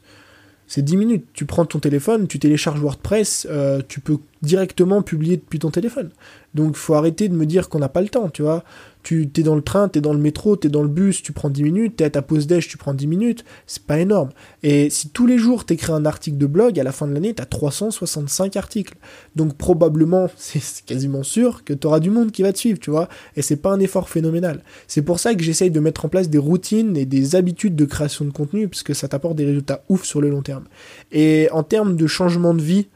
C'est 0.67 0.83
10 0.83 0.97
minutes. 0.97 1.25
Tu 1.33 1.45
prends 1.45 1.65
ton 1.65 1.79
téléphone, 1.79 2.27
tu 2.27 2.37
télécharges 2.37 2.79
WordPress, 2.79 3.47
euh, 3.49 3.81
tu 3.87 3.99
peux 3.99 4.17
directement 4.43 5.01
publier 5.01 5.37
depuis 5.37 5.57
ton 5.57 5.71
téléphone. 5.71 6.11
Donc, 6.53 6.75
faut 6.75 6.93
arrêter 6.93 7.29
de 7.29 7.35
me 7.35 7.47
dire 7.47 7.69
qu'on 7.69 7.79
n'a 7.79 7.89
pas 7.89 8.01
le 8.01 8.09
temps, 8.09 8.29
tu 8.29 8.43
vois 8.43 8.63
tu 9.03 9.29
es 9.37 9.43
dans 9.43 9.55
le 9.55 9.61
train, 9.61 9.89
tu 9.89 9.99
es 9.99 10.01
dans 10.01 10.13
le 10.13 10.19
métro, 10.19 10.55
tu 10.55 10.67
es 10.67 10.69
dans 10.69 10.81
le 10.81 10.87
bus, 10.87 11.21
tu 11.21 11.33
prends 11.33 11.49
10 11.49 11.63
minutes, 11.63 11.97
tu 11.97 12.03
es 12.03 12.07
à 12.07 12.09
ta 12.09 12.21
pause 12.21 12.47
déj, 12.47 12.67
tu 12.67 12.77
prends 12.77 12.93
10 12.93 13.07
minutes, 13.07 13.45
c'est 13.67 13.83
pas 13.83 13.99
énorme. 13.99 14.29
Et 14.63 14.89
si 14.89 15.09
tous 15.09 15.27
les 15.27 15.37
jours 15.37 15.65
tu 15.65 15.73
écris 15.73 15.91
un 15.91 16.05
article 16.05 16.37
de 16.37 16.45
blog, 16.45 16.79
à 16.79 16.83
la 16.83 16.93
fin 16.93 17.07
de 17.07 17.13
l'année, 17.13 17.33
tu 17.33 17.41
as 17.41 17.45
365 17.45 18.55
articles. 18.55 18.95
Donc 19.35 19.55
probablement, 19.57 20.29
c'est 20.37 20.85
quasiment 20.85 21.23
sûr 21.23 21.63
que 21.65 21.73
tu 21.73 21.85
auras 21.85 21.99
du 21.99 22.09
monde 22.09 22.31
qui 22.31 22.41
va 22.41 22.53
te 22.53 22.57
suivre, 22.57 22.79
tu 22.79 22.89
vois. 22.89 23.09
Et 23.35 23.41
c'est 23.41 23.57
pas 23.57 23.71
un 23.71 23.79
effort 23.79 24.09
phénoménal. 24.09 24.63
C'est 24.87 25.01
pour 25.01 25.19
ça 25.19 25.35
que 25.35 25.43
j'essaye 25.43 25.69
de 25.69 25.79
mettre 25.79 26.05
en 26.05 26.09
place 26.09 26.29
des 26.29 26.37
routines 26.37 26.95
et 26.95 27.05
des 27.05 27.35
habitudes 27.35 27.75
de 27.75 27.85
création 27.85 28.23
de 28.23 28.31
contenu, 28.31 28.69
puisque 28.69 28.95
ça 28.95 29.09
t'apporte 29.09 29.35
des 29.35 29.45
résultats 29.45 29.83
ouf 29.89 30.05
sur 30.05 30.21
le 30.21 30.29
long 30.29 30.41
terme. 30.41 30.63
Et 31.11 31.49
en 31.51 31.63
termes 31.63 31.97
de 31.97 32.07
changement 32.07 32.53
de 32.53 32.61
vie, 32.61 32.87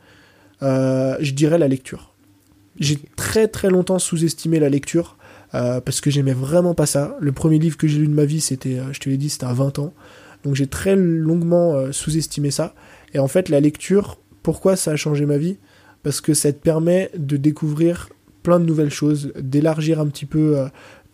je 0.62 1.32
dirais 1.32 1.58
la 1.58 1.68
lecture. 1.68 2.14
J'ai 2.80 2.98
très 3.16 3.48
très 3.48 3.70
longtemps 3.70 4.00
sous-estimé 4.00 4.60
la 4.60 4.70
lecture. 4.70 5.18
Euh, 5.56 5.80
parce 5.80 6.02
que 6.02 6.10
j'aimais 6.10 6.34
vraiment 6.34 6.74
pas 6.74 6.86
ça. 6.86 7.16
Le 7.20 7.32
premier 7.32 7.58
livre 7.58 7.78
que 7.78 7.88
j'ai 7.88 8.00
lu 8.00 8.08
de 8.08 8.14
ma 8.14 8.26
vie, 8.26 8.42
c'était, 8.42 8.80
euh, 8.80 8.92
je 8.92 9.00
te 9.00 9.10
l'ai 9.10 9.18
dit, 9.18 9.30
c'était 9.30 9.46
à 9.46 9.54
20 9.54 9.80
ans. 9.80 9.94
Donc 10.44 10.56
j'ai 10.56 10.68
très 10.68 10.96
longuement 10.96 11.74
euh, 11.74 11.92
sous-estimé 11.92 12.52
ça. 12.52 12.74
Et 13.14 13.20
en 13.20 13.28
fait, 13.28 13.50
la 13.50 13.60
lecture, 13.60 14.18
pourquoi 14.44 14.76
ça 14.76 14.92
a 14.92 14.96
changé 14.96 15.26
ma 15.26 15.38
vie? 15.38 15.58
Parce 16.04 16.22
que 16.22 16.34
ça 16.34 16.52
te 16.52 16.58
permet 16.58 17.10
de 17.18 17.38
découvrir 17.38 18.10
plein 18.44 18.60
de 18.60 18.66
nouvelles 18.66 18.92
choses, 18.92 19.32
d'élargir 19.40 20.00
un 20.00 20.08
petit 20.08 20.26
peu 20.26 20.58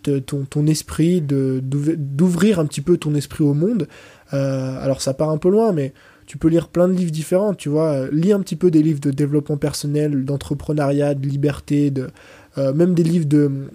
ton, 0.04 0.46
ton, 0.46 0.68
esprit, 0.68 1.20
d'ouvrir 1.22 2.60
un 2.60 2.66
petit 2.66 2.82
peu 2.82 2.98
ton 2.98 3.16
esprit 3.16 3.44
au 3.44 3.56
monde. 3.56 3.88
alors 4.30 5.02
ça 5.02 5.16
part 5.16 5.32
un 5.32 5.40
peu 5.40 5.50
loin, 5.50 5.72
mais 5.72 5.94
tu 6.26 6.38
peux 6.38 6.48
lire 6.48 6.68
plein 6.68 6.88
de 6.88 6.94
livres 6.94 7.12
différents, 7.12 7.54
tu 7.54 7.70
vois. 7.70 8.08
Lis 8.12 8.34
un 8.34 8.40
petit 8.40 8.56
peu 8.56 8.72
des 8.72 8.82
livres 8.82 9.00
de 9.00 9.12
développement 9.12 9.58
personnel, 9.58 10.26
d'entrepreneuriat, 10.26 11.14
de 11.16 11.28
liberté, 11.28 11.92
de, 11.92 12.08
même 12.58 12.94
des 12.94 13.04
livres 13.04 13.26
de, 13.26 13.70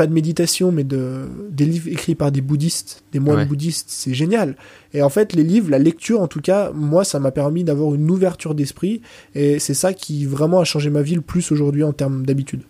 pas 0.00 0.06
de 0.06 0.14
méditation, 0.14 0.72
mais 0.72 0.82
de, 0.82 1.28
des 1.50 1.66
livres 1.66 1.88
écrits 1.88 2.14
par 2.14 2.32
des 2.32 2.40
bouddhistes, 2.40 3.02
des 3.12 3.18
moines 3.18 3.46
bouddhistes, 3.46 3.88
c'est 3.90 4.14
génial. 4.14 4.56
Et 4.94 5.02
en 5.02 5.10
fait, 5.10 5.34
les 5.34 5.44
livres, 5.44 5.68
la 5.68 5.78
lecture, 5.78 6.22
en 6.22 6.26
tout 6.26 6.40
cas, 6.40 6.70
moi, 6.72 7.04
ça 7.04 7.20
m'a 7.20 7.30
permis 7.30 7.64
d'avoir 7.64 7.94
une 7.94 8.10
ouverture 8.10 8.54
d'esprit, 8.54 9.02
et 9.34 9.58
c'est 9.58 9.74
ça 9.74 9.92
qui 9.92 10.24
vraiment 10.24 10.58
a 10.58 10.64
changé 10.64 10.88
ma 10.88 11.02
vie 11.02 11.16
le 11.16 11.20
plus 11.20 11.52
aujourd'hui 11.52 11.84
en 11.84 11.92
termes 11.92 12.24
d'habitude. 12.24 12.62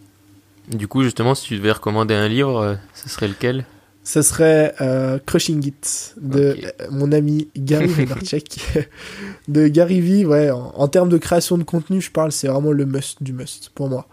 Du 0.76 0.88
coup, 0.88 1.04
justement, 1.04 1.36
si 1.36 1.46
tu 1.46 1.56
devais 1.56 1.70
recommander 1.70 2.14
un 2.14 2.26
livre, 2.26 2.56
euh, 2.56 2.74
ce 2.94 3.08
serait 3.08 3.28
lequel? 3.28 3.64
Ce 4.10 4.22
serait 4.22 4.74
euh, 4.80 5.20
Crushing 5.24 5.64
It 5.64 6.16
de 6.20 6.56
mon 6.90 7.12
ami 7.12 7.48
Gary 7.56 7.86
Vaynerchuk. 7.86 8.56
de 9.48 9.68
Gary 9.68 10.00
V, 10.00 10.26
ouais, 10.26 10.50
en, 10.50 10.88
termes 10.88 11.08
de 11.08 11.16
création 11.16 11.56
de 11.56 11.62
contenu, 11.62 12.00
je 12.00 12.10
parle, 12.10 12.32
c'est 12.32 12.48
vraiment 12.48 12.72
le 12.72 12.86
must 12.86 13.22
du 13.22 13.32
must 13.32 13.70
pour 13.72 13.88
moi. 13.88 14.08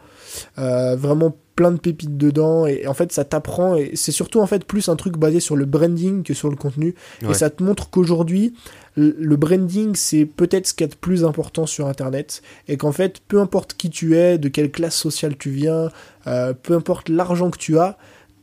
Euh, 0.60 0.96
vraiment 0.96 1.36
plein 1.56 1.72
de 1.72 1.80
pépites 1.80 2.16
dedans 2.16 2.68
et 2.68 2.86
en 2.86 2.94
fait 2.94 3.12
ça 3.12 3.26
t'apprend 3.26 3.76
et 3.76 3.96
c'est 3.96 4.12
surtout 4.12 4.40
en 4.40 4.46
fait 4.46 4.64
plus 4.64 4.90
un 4.90 4.96
truc 4.96 5.18
basé 5.18 5.40
sur 5.40 5.56
le 5.56 5.66
branding 5.66 6.22
que 6.22 6.36
sur 6.36 6.52
le 6.52 6.56
contenu 6.56 6.94
et 7.28 7.34
ça 7.34 7.50
te 7.50 7.64
montre 7.64 7.90
qu'aujourd'hui 7.90 8.54
le 8.96 9.36
branding 9.36 9.96
c'est 9.96 10.26
peut-être 10.26 10.68
ce 10.68 10.76
qui 10.76 10.84
est 10.84 10.92
le 10.94 11.00
plus 11.00 11.26
important 11.26 11.66
sur 11.66 11.88
internet 11.88 12.44
et 12.68 12.78
qu'en 12.78 12.92
fait 12.92 13.22
peu 13.28 13.40
importe 13.40 13.74
qui 13.74 13.90
tu 13.90 14.16
es 14.16 14.38
de 14.38 14.50
quelle 14.50 14.70
classe 14.70 14.96
sociale 14.96 15.36
tu 15.36 15.50
viens 15.50 15.90
euh, 16.28 16.54
peu 16.54 16.76
importe 16.76 17.10
l'argent 17.10 17.50
que 17.50 17.58
tu 17.58 17.80
as 17.80 17.98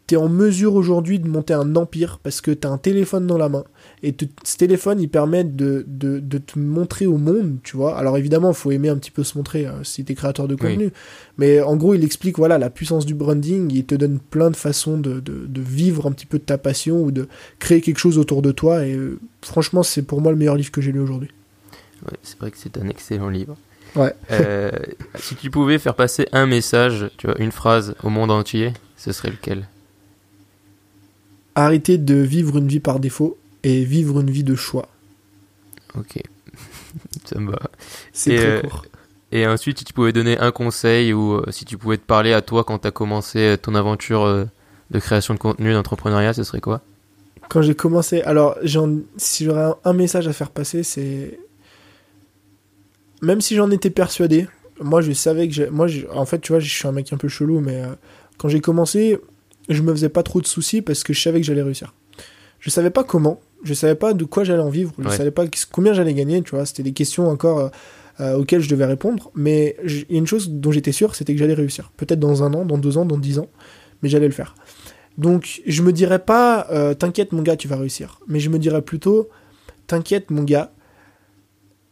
t'es 0.06 0.16
en 0.16 0.28
mesure 0.28 0.74
aujourd'hui 0.74 1.18
de 1.18 1.28
monter 1.28 1.54
un 1.54 1.76
empire 1.76 2.18
parce 2.22 2.40
que 2.40 2.50
t'as 2.50 2.68
un 2.68 2.78
téléphone 2.78 3.26
dans 3.26 3.38
la 3.38 3.48
main. 3.48 3.64
Et 4.02 4.14
ce 4.44 4.56
téléphone 4.56 5.00
il 5.00 5.08
permet 5.08 5.44
de, 5.44 5.84
de, 5.88 6.18
de, 6.18 6.38
te 6.38 6.58
montrer 6.58 7.06
au 7.06 7.16
monde 7.16 7.56
tu 7.62 7.76
vois. 7.76 7.96
Alors 7.96 8.18
évidemment 8.18 8.50
il 8.50 8.54
faut 8.54 8.70
aimer 8.70 8.90
un 8.90 8.96
petit 8.96 9.10
peu 9.10 9.24
se 9.24 9.38
montrer 9.38 9.66
euh, 9.66 9.82
si 9.82 10.04
t'es 10.04 10.14
créateur 10.14 10.46
de 10.46 10.56
contenu. 10.56 10.90
Mais 11.38 11.62
en 11.62 11.76
gros 11.76 11.94
il 11.94 12.04
explique 12.04 12.36
voilà 12.36 12.58
la 12.58 12.68
puissance 12.68 13.06
du 13.06 13.14
branding. 13.14 13.70
Il 13.72 13.84
te 13.86 13.94
donne 13.94 14.18
plein 14.18 14.50
de 14.50 14.56
façons 14.56 14.98
de, 14.98 15.20
de, 15.20 15.46
de 15.46 15.60
vivre 15.62 16.06
un 16.06 16.12
petit 16.12 16.26
peu 16.26 16.38
de 16.38 16.44
ta 16.44 16.58
passion 16.58 17.02
ou 17.02 17.10
de 17.10 17.26
créer 17.58 17.80
quelque 17.80 17.98
chose 17.98 18.18
autour 18.18 18.42
de 18.42 18.52
toi. 18.52 18.86
Et 18.86 18.94
euh, 18.94 19.18
franchement 19.40 19.82
c'est 19.82 20.02
pour 20.02 20.20
moi 20.20 20.32
le 20.32 20.38
meilleur 20.38 20.56
livre 20.56 20.70
que 20.70 20.82
j'ai 20.82 20.92
lu 20.92 21.00
aujourd'hui. 21.00 21.30
Ouais, 22.04 22.18
c'est 22.22 22.38
vrai 22.38 22.50
que 22.50 22.58
c'est 22.58 22.76
un 22.76 22.88
excellent 22.88 23.30
livre. 23.30 23.56
Ouais. 23.96 24.12
Euh, 24.32 24.70
si 25.14 25.34
tu 25.36 25.50
pouvais 25.50 25.78
faire 25.78 25.94
passer 25.94 26.28
un 26.32 26.46
message 26.46 27.10
tu 27.16 27.26
vois 27.26 27.38
une 27.38 27.52
phrase 27.52 27.94
au 28.02 28.10
monde 28.10 28.30
entier 28.30 28.72
ce 28.96 29.12
serait 29.12 29.30
lequel? 29.30 29.66
Arrêtez 31.54 31.98
de 31.98 32.14
vivre 32.14 32.58
une 32.58 32.68
vie 32.68 32.80
par 32.80 33.00
défaut 33.00 33.38
et 33.62 33.84
vivre 33.84 34.20
une 34.20 34.30
vie 34.30 34.44
de 34.44 34.54
choix. 34.54 34.88
Ok, 35.96 36.20
ça 37.24 37.38
me 37.38 37.52
va. 37.52 37.60
C'est 38.12 38.36
très 38.36 38.46
euh, 38.46 38.60
court. 38.62 38.84
Et 39.30 39.46
ensuite, 39.46 39.78
si 39.78 39.84
tu 39.84 39.92
pouvais 39.92 40.12
donner 40.12 40.38
un 40.38 40.52
conseil 40.52 41.12
ou 41.12 41.34
euh, 41.34 41.50
si 41.50 41.64
tu 41.64 41.78
pouvais 41.78 41.96
te 41.96 42.02
parler 42.04 42.32
à 42.32 42.42
toi 42.42 42.64
quand 42.64 42.80
tu 42.80 42.88
as 42.88 42.90
commencé 42.90 43.38
euh, 43.38 43.56
ton 43.56 43.74
aventure 43.74 44.46
de 44.90 44.98
création 44.98 45.34
de 45.34 45.38
contenu, 45.38 45.72
d'entrepreneuriat, 45.72 46.34
ce 46.34 46.44
serait 46.44 46.60
quoi? 46.60 46.82
Quand 47.48 47.62
j'ai 47.62 47.74
commencé, 47.74 48.22
alors 48.22 48.58
si 49.16 49.44
j'aurais 49.44 49.72
un 49.84 49.92
message 49.92 50.26
à 50.26 50.32
faire 50.32 50.50
passer, 50.50 50.82
c'est 50.82 51.38
même 53.22 53.40
si 53.40 53.54
j'en 53.54 53.70
étais 53.70 53.90
persuadé, 53.90 54.48
moi 54.80 55.02
je 55.02 55.12
savais 55.12 55.48
que 55.48 55.68
moi 55.68 55.86
en 56.12 56.24
fait 56.24 56.40
tu 56.40 56.52
vois 56.52 56.58
je 56.58 56.68
suis 56.68 56.88
un 56.88 56.92
mec 56.92 57.12
un 57.12 57.16
peu 57.16 57.28
chelou 57.28 57.60
mais 57.60 57.82
quand 58.38 58.48
j'ai 58.48 58.60
commencé 58.60 59.20
je 59.68 59.82
me 59.82 59.92
faisais 59.92 60.08
pas 60.08 60.22
trop 60.22 60.40
de 60.40 60.46
soucis 60.46 60.82
parce 60.82 61.02
que 61.02 61.12
je 61.12 61.20
savais 61.20 61.40
que 61.40 61.46
j'allais 61.46 61.62
réussir. 61.62 61.94
Je 62.60 62.70
savais 62.70 62.90
pas 62.90 63.04
comment, 63.04 63.40
je 63.62 63.74
savais 63.74 63.94
pas 63.94 64.14
de 64.14 64.24
quoi 64.24 64.44
j'allais 64.44 64.62
en 64.62 64.70
vivre, 64.70 64.92
je 64.98 65.08
savais 65.10 65.30
pas 65.30 65.44
combien 65.70 65.92
j'allais 65.92 66.14
gagner, 66.14 66.42
tu 66.42 66.52
vois, 66.52 66.64
c'était 66.64 66.82
des 66.82 66.92
questions 66.92 67.28
encore 67.28 67.58
euh, 67.58 67.68
euh, 68.20 68.36
auxquelles 68.36 68.60
je 68.60 68.68
devais 68.68 68.86
répondre, 68.86 69.30
mais 69.34 69.76
il 69.84 70.12
y 70.12 70.14
a 70.14 70.18
une 70.18 70.26
chose 70.26 70.50
dont 70.50 70.72
j'étais 70.72 70.92
sûr, 70.92 71.14
c'était 71.14 71.34
que 71.34 71.38
j'allais 71.38 71.54
réussir. 71.54 71.92
Peut-être 71.96 72.20
dans 72.20 72.42
un 72.42 72.54
an, 72.54 72.64
dans 72.64 72.78
deux 72.78 72.96
ans, 72.96 73.04
dans 73.04 73.18
dix 73.18 73.38
ans, 73.38 73.48
mais 74.02 74.08
j'allais 74.08 74.28
le 74.28 74.32
faire. 74.32 74.54
Donc 75.18 75.62
je 75.66 75.82
me 75.82 75.92
dirais 75.92 76.20
pas, 76.20 76.66
euh, 76.70 76.94
t'inquiète 76.94 77.32
mon 77.32 77.42
gars, 77.42 77.56
tu 77.56 77.68
vas 77.68 77.76
réussir, 77.76 78.20
mais 78.28 78.40
je 78.40 78.48
me 78.48 78.58
dirais 78.58 78.82
plutôt, 78.82 79.28
t'inquiète 79.86 80.30
mon 80.30 80.42
gars, 80.42 80.72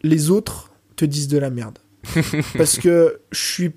les 0.03 0.31
autres 0.31 0.73
te 0.97 1.05
disent 1.05 1.29
de 1.29 1.39
la 1.39 1.51
merde. 1.51 1.79
Parce 2.57 2.79
que 2.79 3.21
je 3.31 3.41
suis 3.41 3.73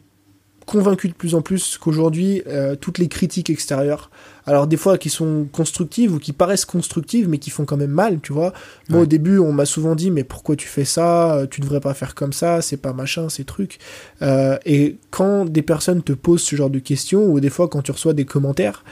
convaincu 0.65 1.07
de 1.07 1.13
plus 1.13 1.35
en 1.35 1.41
plus 1.41 1.77
qu'aujourd'hui, 1.77 2.41
euh, 2.47 2.75
toutes 2.75 2.97
les 2.97 3.07
critiques 3.07 3.49
extérieures, 3.49 4.09
alors 4.45 4.67
des 4.67 4.77
fois 4.77 4.97
qui 4.97 5.09
sont 5.09 5.47
constructives 5.51 6.13
ou 6.13 6.19
qui 6.19 6.33
paraissent 6.33 6.65
constructives, 6.65 7.27
mais 7.27 7.37
qui 7.37 7.49
font 7.49 7.65
quand 7.65 7.77
même 7.77 7.91
mal, 7.91 8.19
tu 8.21 8.33
vois. 8.33 8.53
Moi, 8.89 9.01
au 9.01 9.05
début, 9.05 9.39
on 9.39 9.51
m'a 9.51 9.65
souvent 9.65 9.95
dit, 9.95 10.11
mais 10.11 10.23
pourquoi 10.23 10.55
tu 10.55 10.67
fais 10.67 10.85
ça 10.85 11.45
Tu 11.49 11.61
devrais 11.61 11.79
pas 11.79 11.93
faire 11.93 12.15
comme 12.15 12.33
ça, 12.33 12.61
c'est 12.61 12.77
pas 12.77 12.93
machin, 12.93 13.29
ces 13.29 13.43
trucs. 13.43 13.79
Euh, 14.21 14.57
et 14.65 14.97
quand 15.09 15.45
des 15.45 15.61
personnes 15.61 16.03
te 16.03 16.13
posent 16.13 16.43
ce 16.43 16.55
genre 16.55 16.69
de 16.69 16.79
questions, 16.79 17.25
ou 17.25 17.39
des 17.39 17.49
fois 17.49 17.67
quand 17.67 17.81
tu 17.81 17.91
reçois 17.91 18.13
des 18.13 18.25
commentaires, 18.25 18.83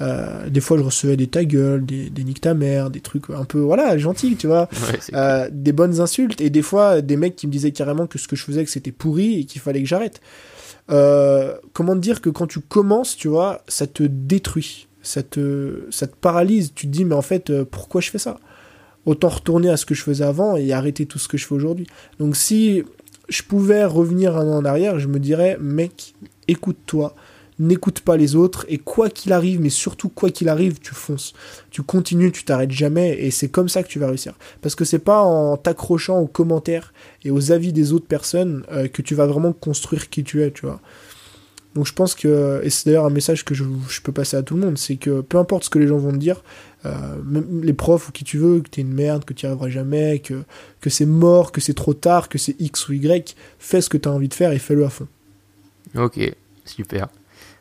euh, 0.00 0.48
des 0.48 0.60
fois, 0.60 0.78
je 0.78 0.82
recevais 0.82 1.16
des 1.16 1.26
ta 1.26 1.44
gueule, 1.44 1.84
des, 1.84 2.08
des 2.10 2.24
nique 2.24 2.40
ta 2.40 2.54
mère, 2.54 2.90
des 2.90 3.00
trucs 3.00 3.28
un 3.30 3.44
peu, 3.44 3.58
voilà, 3.58 3.98
gentils, 3.98 4.36
tu 4.36 4.46
vois. 4.46 4.68
euh, 5.14 5.48
des 5.52 5.72
bonnes 5.72 6.00
insultes. 6.00 6.40
Et 6.40 6.50
des 6.50 6.62
fois, 6.62 7.02
des 7.02 7.16
mecs 7.16 7.36
qui 7.36 7.46
me 7.46 7.52
disaient 7.52 7.72
carrément 7.72 8.06
que 8.06 8.18
ce 8.18 8.26
que 8.26 8.36
je 8.36 8.44
faisais, 8.44 8.64
que 8.64 8.70
c'était 8.70 8.92
pourri 8.92 9.40
et 9.40 9.44
qu'il 9.44 9.60
fallait 9.60 9.82
que 9.82 9.88
j'arrête. 9.88 10.20
Euh, 10.90 11.54
comment 11.72 11.96
dire 11.96 12.20
que 12.20 12.30
quand 12.30 12.46
tu 12.46 12.60
commences, 12.60 13.16
tu 13.16 13.28
vois, 13.28 13.62
ça 13.68 13.86
te 13.86 14.02
détruit, 14.02 14.88
ça 15.02 15.22
te, 15.22 15.86
ça 15.90 16.06
te 16.06 16.14
paralyse. 16.16 16.72
Tu 16.74 16.86
te 16.86 16.92
dis, 16.92 17.04
mais 17.04 17.14
en 17.14 17.22
fait, 17.22 17.50
euh, 17.50 17.64
pourquoi 17.64 18.00
je 18.00 18.10
fais 18.10 18.18
ça? 18.18 18.38
Autant 19.06 19.28
retourner 19.28 19.70
à 19.70 19.76
ce 19.76 19.86
que 19.86 19.94
je 19.94 20.02
faisais 20.02 20.24
avant 20.24 20.56
et 20.56 20.72
arrêter 20.72 21.06
tout 21.06 21.18
ce 21.18 21.28
que 21.28 21.38
je 21.38 21.46
fais 21.46 21.54
aujourd'hui. 21.54 21.86
Donc 22.18 22.36
si 22.36 22.84
je 23.28 23.42
pouvais 23.42 23.84
revenir 23.84 24.36
un 24.36 24.46
an 24.48 24.58
en 24.58 24.64
arrière, 24.64 24.98
je 24.98 25.08
me 25.08 25.18
dirais, 25.18 25.56
mec, 25.60 26.14
écoute-toi, 26.48 27.14
n'écoute 27.60 28.00
pas 28.00 28.16
les 28.16 28.34
autres 28.34 28.66
et 28.68 28.78
quoi 28.78 29.10
qu'il 29.10 29.32
arrive, 29.32 29.60
mais 29.60 29.70
surtout 29.70 30.08
quoi 30.08 30.30
qu'il 30.30 30.48
arrive, 30.48 30.80
tu 30.80 30.94
fonces. 30.94 31.34
Tu 31.70 31.82
continues, 31.82 32.32
tu 32.32 32.44
t'arrêtes 32.44 32.70
jamais 32.70 33.18
et 33.20 33.30
c'est 33.30 33.48
comme 33.48 33.68
ça 33.68 33.82
que 33.82 33.88
tu 33.88 33.98
vas 33.98 34.08
réussir. 34.08 34.34
Parce 34.62 34.74
que 34.74 34.84
c'est 34.84 34.98
pas 34.98 35.22
en 35.22 35.56
t'accrochant 35.56 36.18
aux 36.18 36.26
commentaires 36.26 36.92
et 37.24 37.30
aux 37.30 37.52
avis 37.52 37.72
des 37.72 37.92
autres 37.92 38.06
personnes 38.06 38.64
euh, 38.72 38.88
que 38.88 39.02
tu 39.02 39.14
vas 39.14 39.26
vraiment 39.26 39.52
construire 39.52 40.08
qui 40.08 40.24
tu 40.24 40.42
es, 40.42 40.50
tu 40.50 40.66
vois. 40.66 40.80
Donc 41.74 41.86
je 41.86 41.92
pense 41.92 42.16
que, 42.16 42.60
et 42.64 42.70
c'est 42.70 42.86
d'ailleurs 42.86 43.04
un 43.04 43.10
message 43.10 43.44
que 43.44 43.54
je, 43.54 43.64
peux 44.02 44.10
passer 44.10 44.36
à 44.36 44.42
tout 44.42 44.56
le 44.56 44.60
monde, 44.60 44.76
c'est 44.76 44.96
que 44.96 45.20
peu 45.20 45.38
importe 45.38 45.64
ce 45.64 45.70
que 45.70 45.78
les 45.78 45.86
gens 45.86 45.98
vont 45.98 46.10
te 46.10 46.16
dire, 46.16 46.42
euh, 46.84 47.16
les 47.62 47.72
profs 47.74 48.08
ou 48.08 48.12
qui 48.12 48.24
tu 48.24 48.38
veux, 48.38 48.60
que 48.60 48.68
t'es 48.68 48.80
une 48.80 48.92
merde, 48.92 49.24
que 49.24 49.32
tu 49.32 49.46
n'y 49.46 49.50
arriveras 49.50 49.68
jamais, 49.68 50.18
que, 50.18 50.42
que 50.80 50.90
c'est 50.90 51.06
mort, 51.06 51.52
que 51.52 51.60
c'est 51.60 51.74
trop 51.74 51.94
tard, 51.94 52.28
que 52.28 52.38
c'est 52.38 52.60
X 52.60 52.88
ou 52.88 52.94
Y, 52.94 53.36
fais 53.60 53.80
ce 53.80 53.88
que 53.88 53.96
tu 53.96 54.08
as 54.08 54.12
envie 54.12 54.28
de 54.28 54.34
faire 54.34 54.50
et 54.50 54.58
fais-le 54.58 54.84
à 54.84 54.90
fond. 54.90 55.06
Ok, 55.94 56.18
super. 56.64 57.08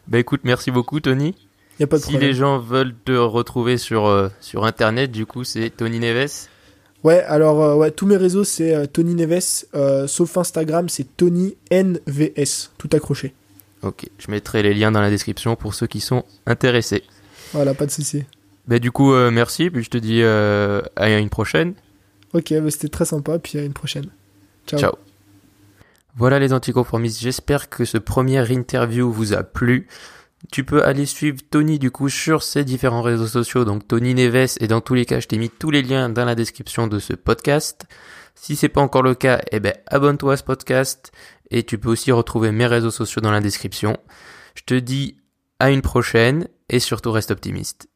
Bah 0.09 0.17
écoute, 0.17 0.41
merci 0.43 0.71
beaucoup 0.71 0.99
Tony. 0.99 1.35
Y 1.79 1.83
a 1.83 1.87
pas 1.87 1.97
de 1.97 2.03
si 2.03 2.17
les 2.17 2.33
gens 2.33 2.57
veulent 2.57 2.95
te 3.05 3.11
retrouver 3.11 3.77
sur, 3.77 4.07
euh, 4.07 4.27
sur 4.41 4.65
internet, 4.65 5.11
du 5.11 5.25
coup, 5.25 5.43
c'est 5.43 5.69
Tony 5.69 5.99
Neves. 5.99 6.47
Ouais, 7.03 7.21
alors 7.23 7.61
euh, 7.61 7.75
ouais, 7.75 7.91
tous 7.91 8.07
mes 8.07 8.17
réseaux 8.17 8.43
c'est 8.43 8.73
euh, 8.73 8.85
Tony 8.87 9.13
Neves, 9.13 9.65
sauf 10.07 10.37
Instagram 10.37 10.89
c'est 10.89 11.15
Tony 11.15 11.55
NVS, 11.71 12.71
tout 12.77 12.89
accroché. 12.91 13.33
Ok, 13.83 14.07
je 14.17 14.31
mettrai 14.31 14.63
les 14.63 14.73
liens 14.73 14.91
dans 14.91 14.99
la 14.99 15.11
description 15.11 15.55
pour 15.55 15.75
ceux 15.75 15.87
qui 15.87 16.01
sont 16.01 16.25
intéressés. 16.47 17.03
Voilà, 17.53 17.73
pas 17.75 17.85
de 17.85 17.91
souci. 17.91 18.25
Bah 18.67 18.79
du 18.79 18.91
coup, 18.91 19.13
merci, 19.13 19.69
puis 19.69 19.83
je 19.83 19.89
te 19.89 19.97
dis 19.97 20.23
à 20.23 21.19
une 21.19 21.29
prochaine. 21.29 21.75
Ok, 22.33 22.51
bah, 22.51 22.71
c'était 22.71 22.89
très 22.89 23.05
sympa, 23.05 23.39
puis 23.39 23.57
à 23.59 23.63
une 23.63 23.73
prochaine. 23.73 24.07
Ciao. 24.67 24.79
Ciao. 24.79 25.08
Voilà 26.19 26.37
les 26.37 26.51
anticonformistes, 26.51 27.21
j'espère 27.21 27.69
que 27.69 27.85
ce 27.85 27.97
premier 27.97 28.51
interview 28.51 29.09
vous 29.09 29.31
a 29.31 29.41
plu. 29.41 29.87
Tu 30.51 30.65
peux 30.65 30.83
aller 30.83 31.05
suivre 31.05 31.37
Tony 31.49 31.79
du 31.79 31.91
coup 31.91 32.09
sur 32.09 32.43
ses 32.43 32.65
différents 32.65 33.01
réseaux 33.01 33.25
sociaux, 33.25 33.63
donc 33.63 33.87
Tony 33.87 34.13
Neves, 34.13 34.57
et 34.59 34.67
dans 34.67 34.81
tous 34.81 34.95
les 34.95 35.05
cas, 35.05 35.21
je 35.21 35.29
t'ai 35.29 35.37
mis 35.37 35.49
tous 35.49 35.71
les 35.71 35.81
liens 35.81 36.09
dans 36.09 36.25
la 36.25 36.35
description 36.35 36.87
de 36.87 36.99
ce 36.99 37.13
podcast. 37.13 37.85
Si 38.35 38.57
c'est 38.57 38.67
pas 38.67 38.81
encore 38.81 39.01
le 39.01 39.15
cas, 39.15 39.39
eh 39.53 39.61
ben 39.61 39.73
abonne-toi 39.87 40.33
à 40.33 40.35
ce 40.35 40.43
podcast 40.43 41.13
et 41.51 41.63
tu 41.63 41.77
peux 41.77 41.89
aussi 41.89 42.11
retrouver 42.11 42.51
mes 42.51 42.67
réseaux 42.67 42.91
sociaux 42.91 43.21
dans 43.21 43.31
la 43.31 43.39
description. 43.39 43.95
Je 44.55 44.63
te 44.63 44.73
dis 44.73 45.15
à 45.59 45.71
une 45.71 45.81
prochaine 45.81 46.49
et 46.67 46.79
surtout 46.79 47.13
reste 47.13 47.31
optimiste. 47.31 47.87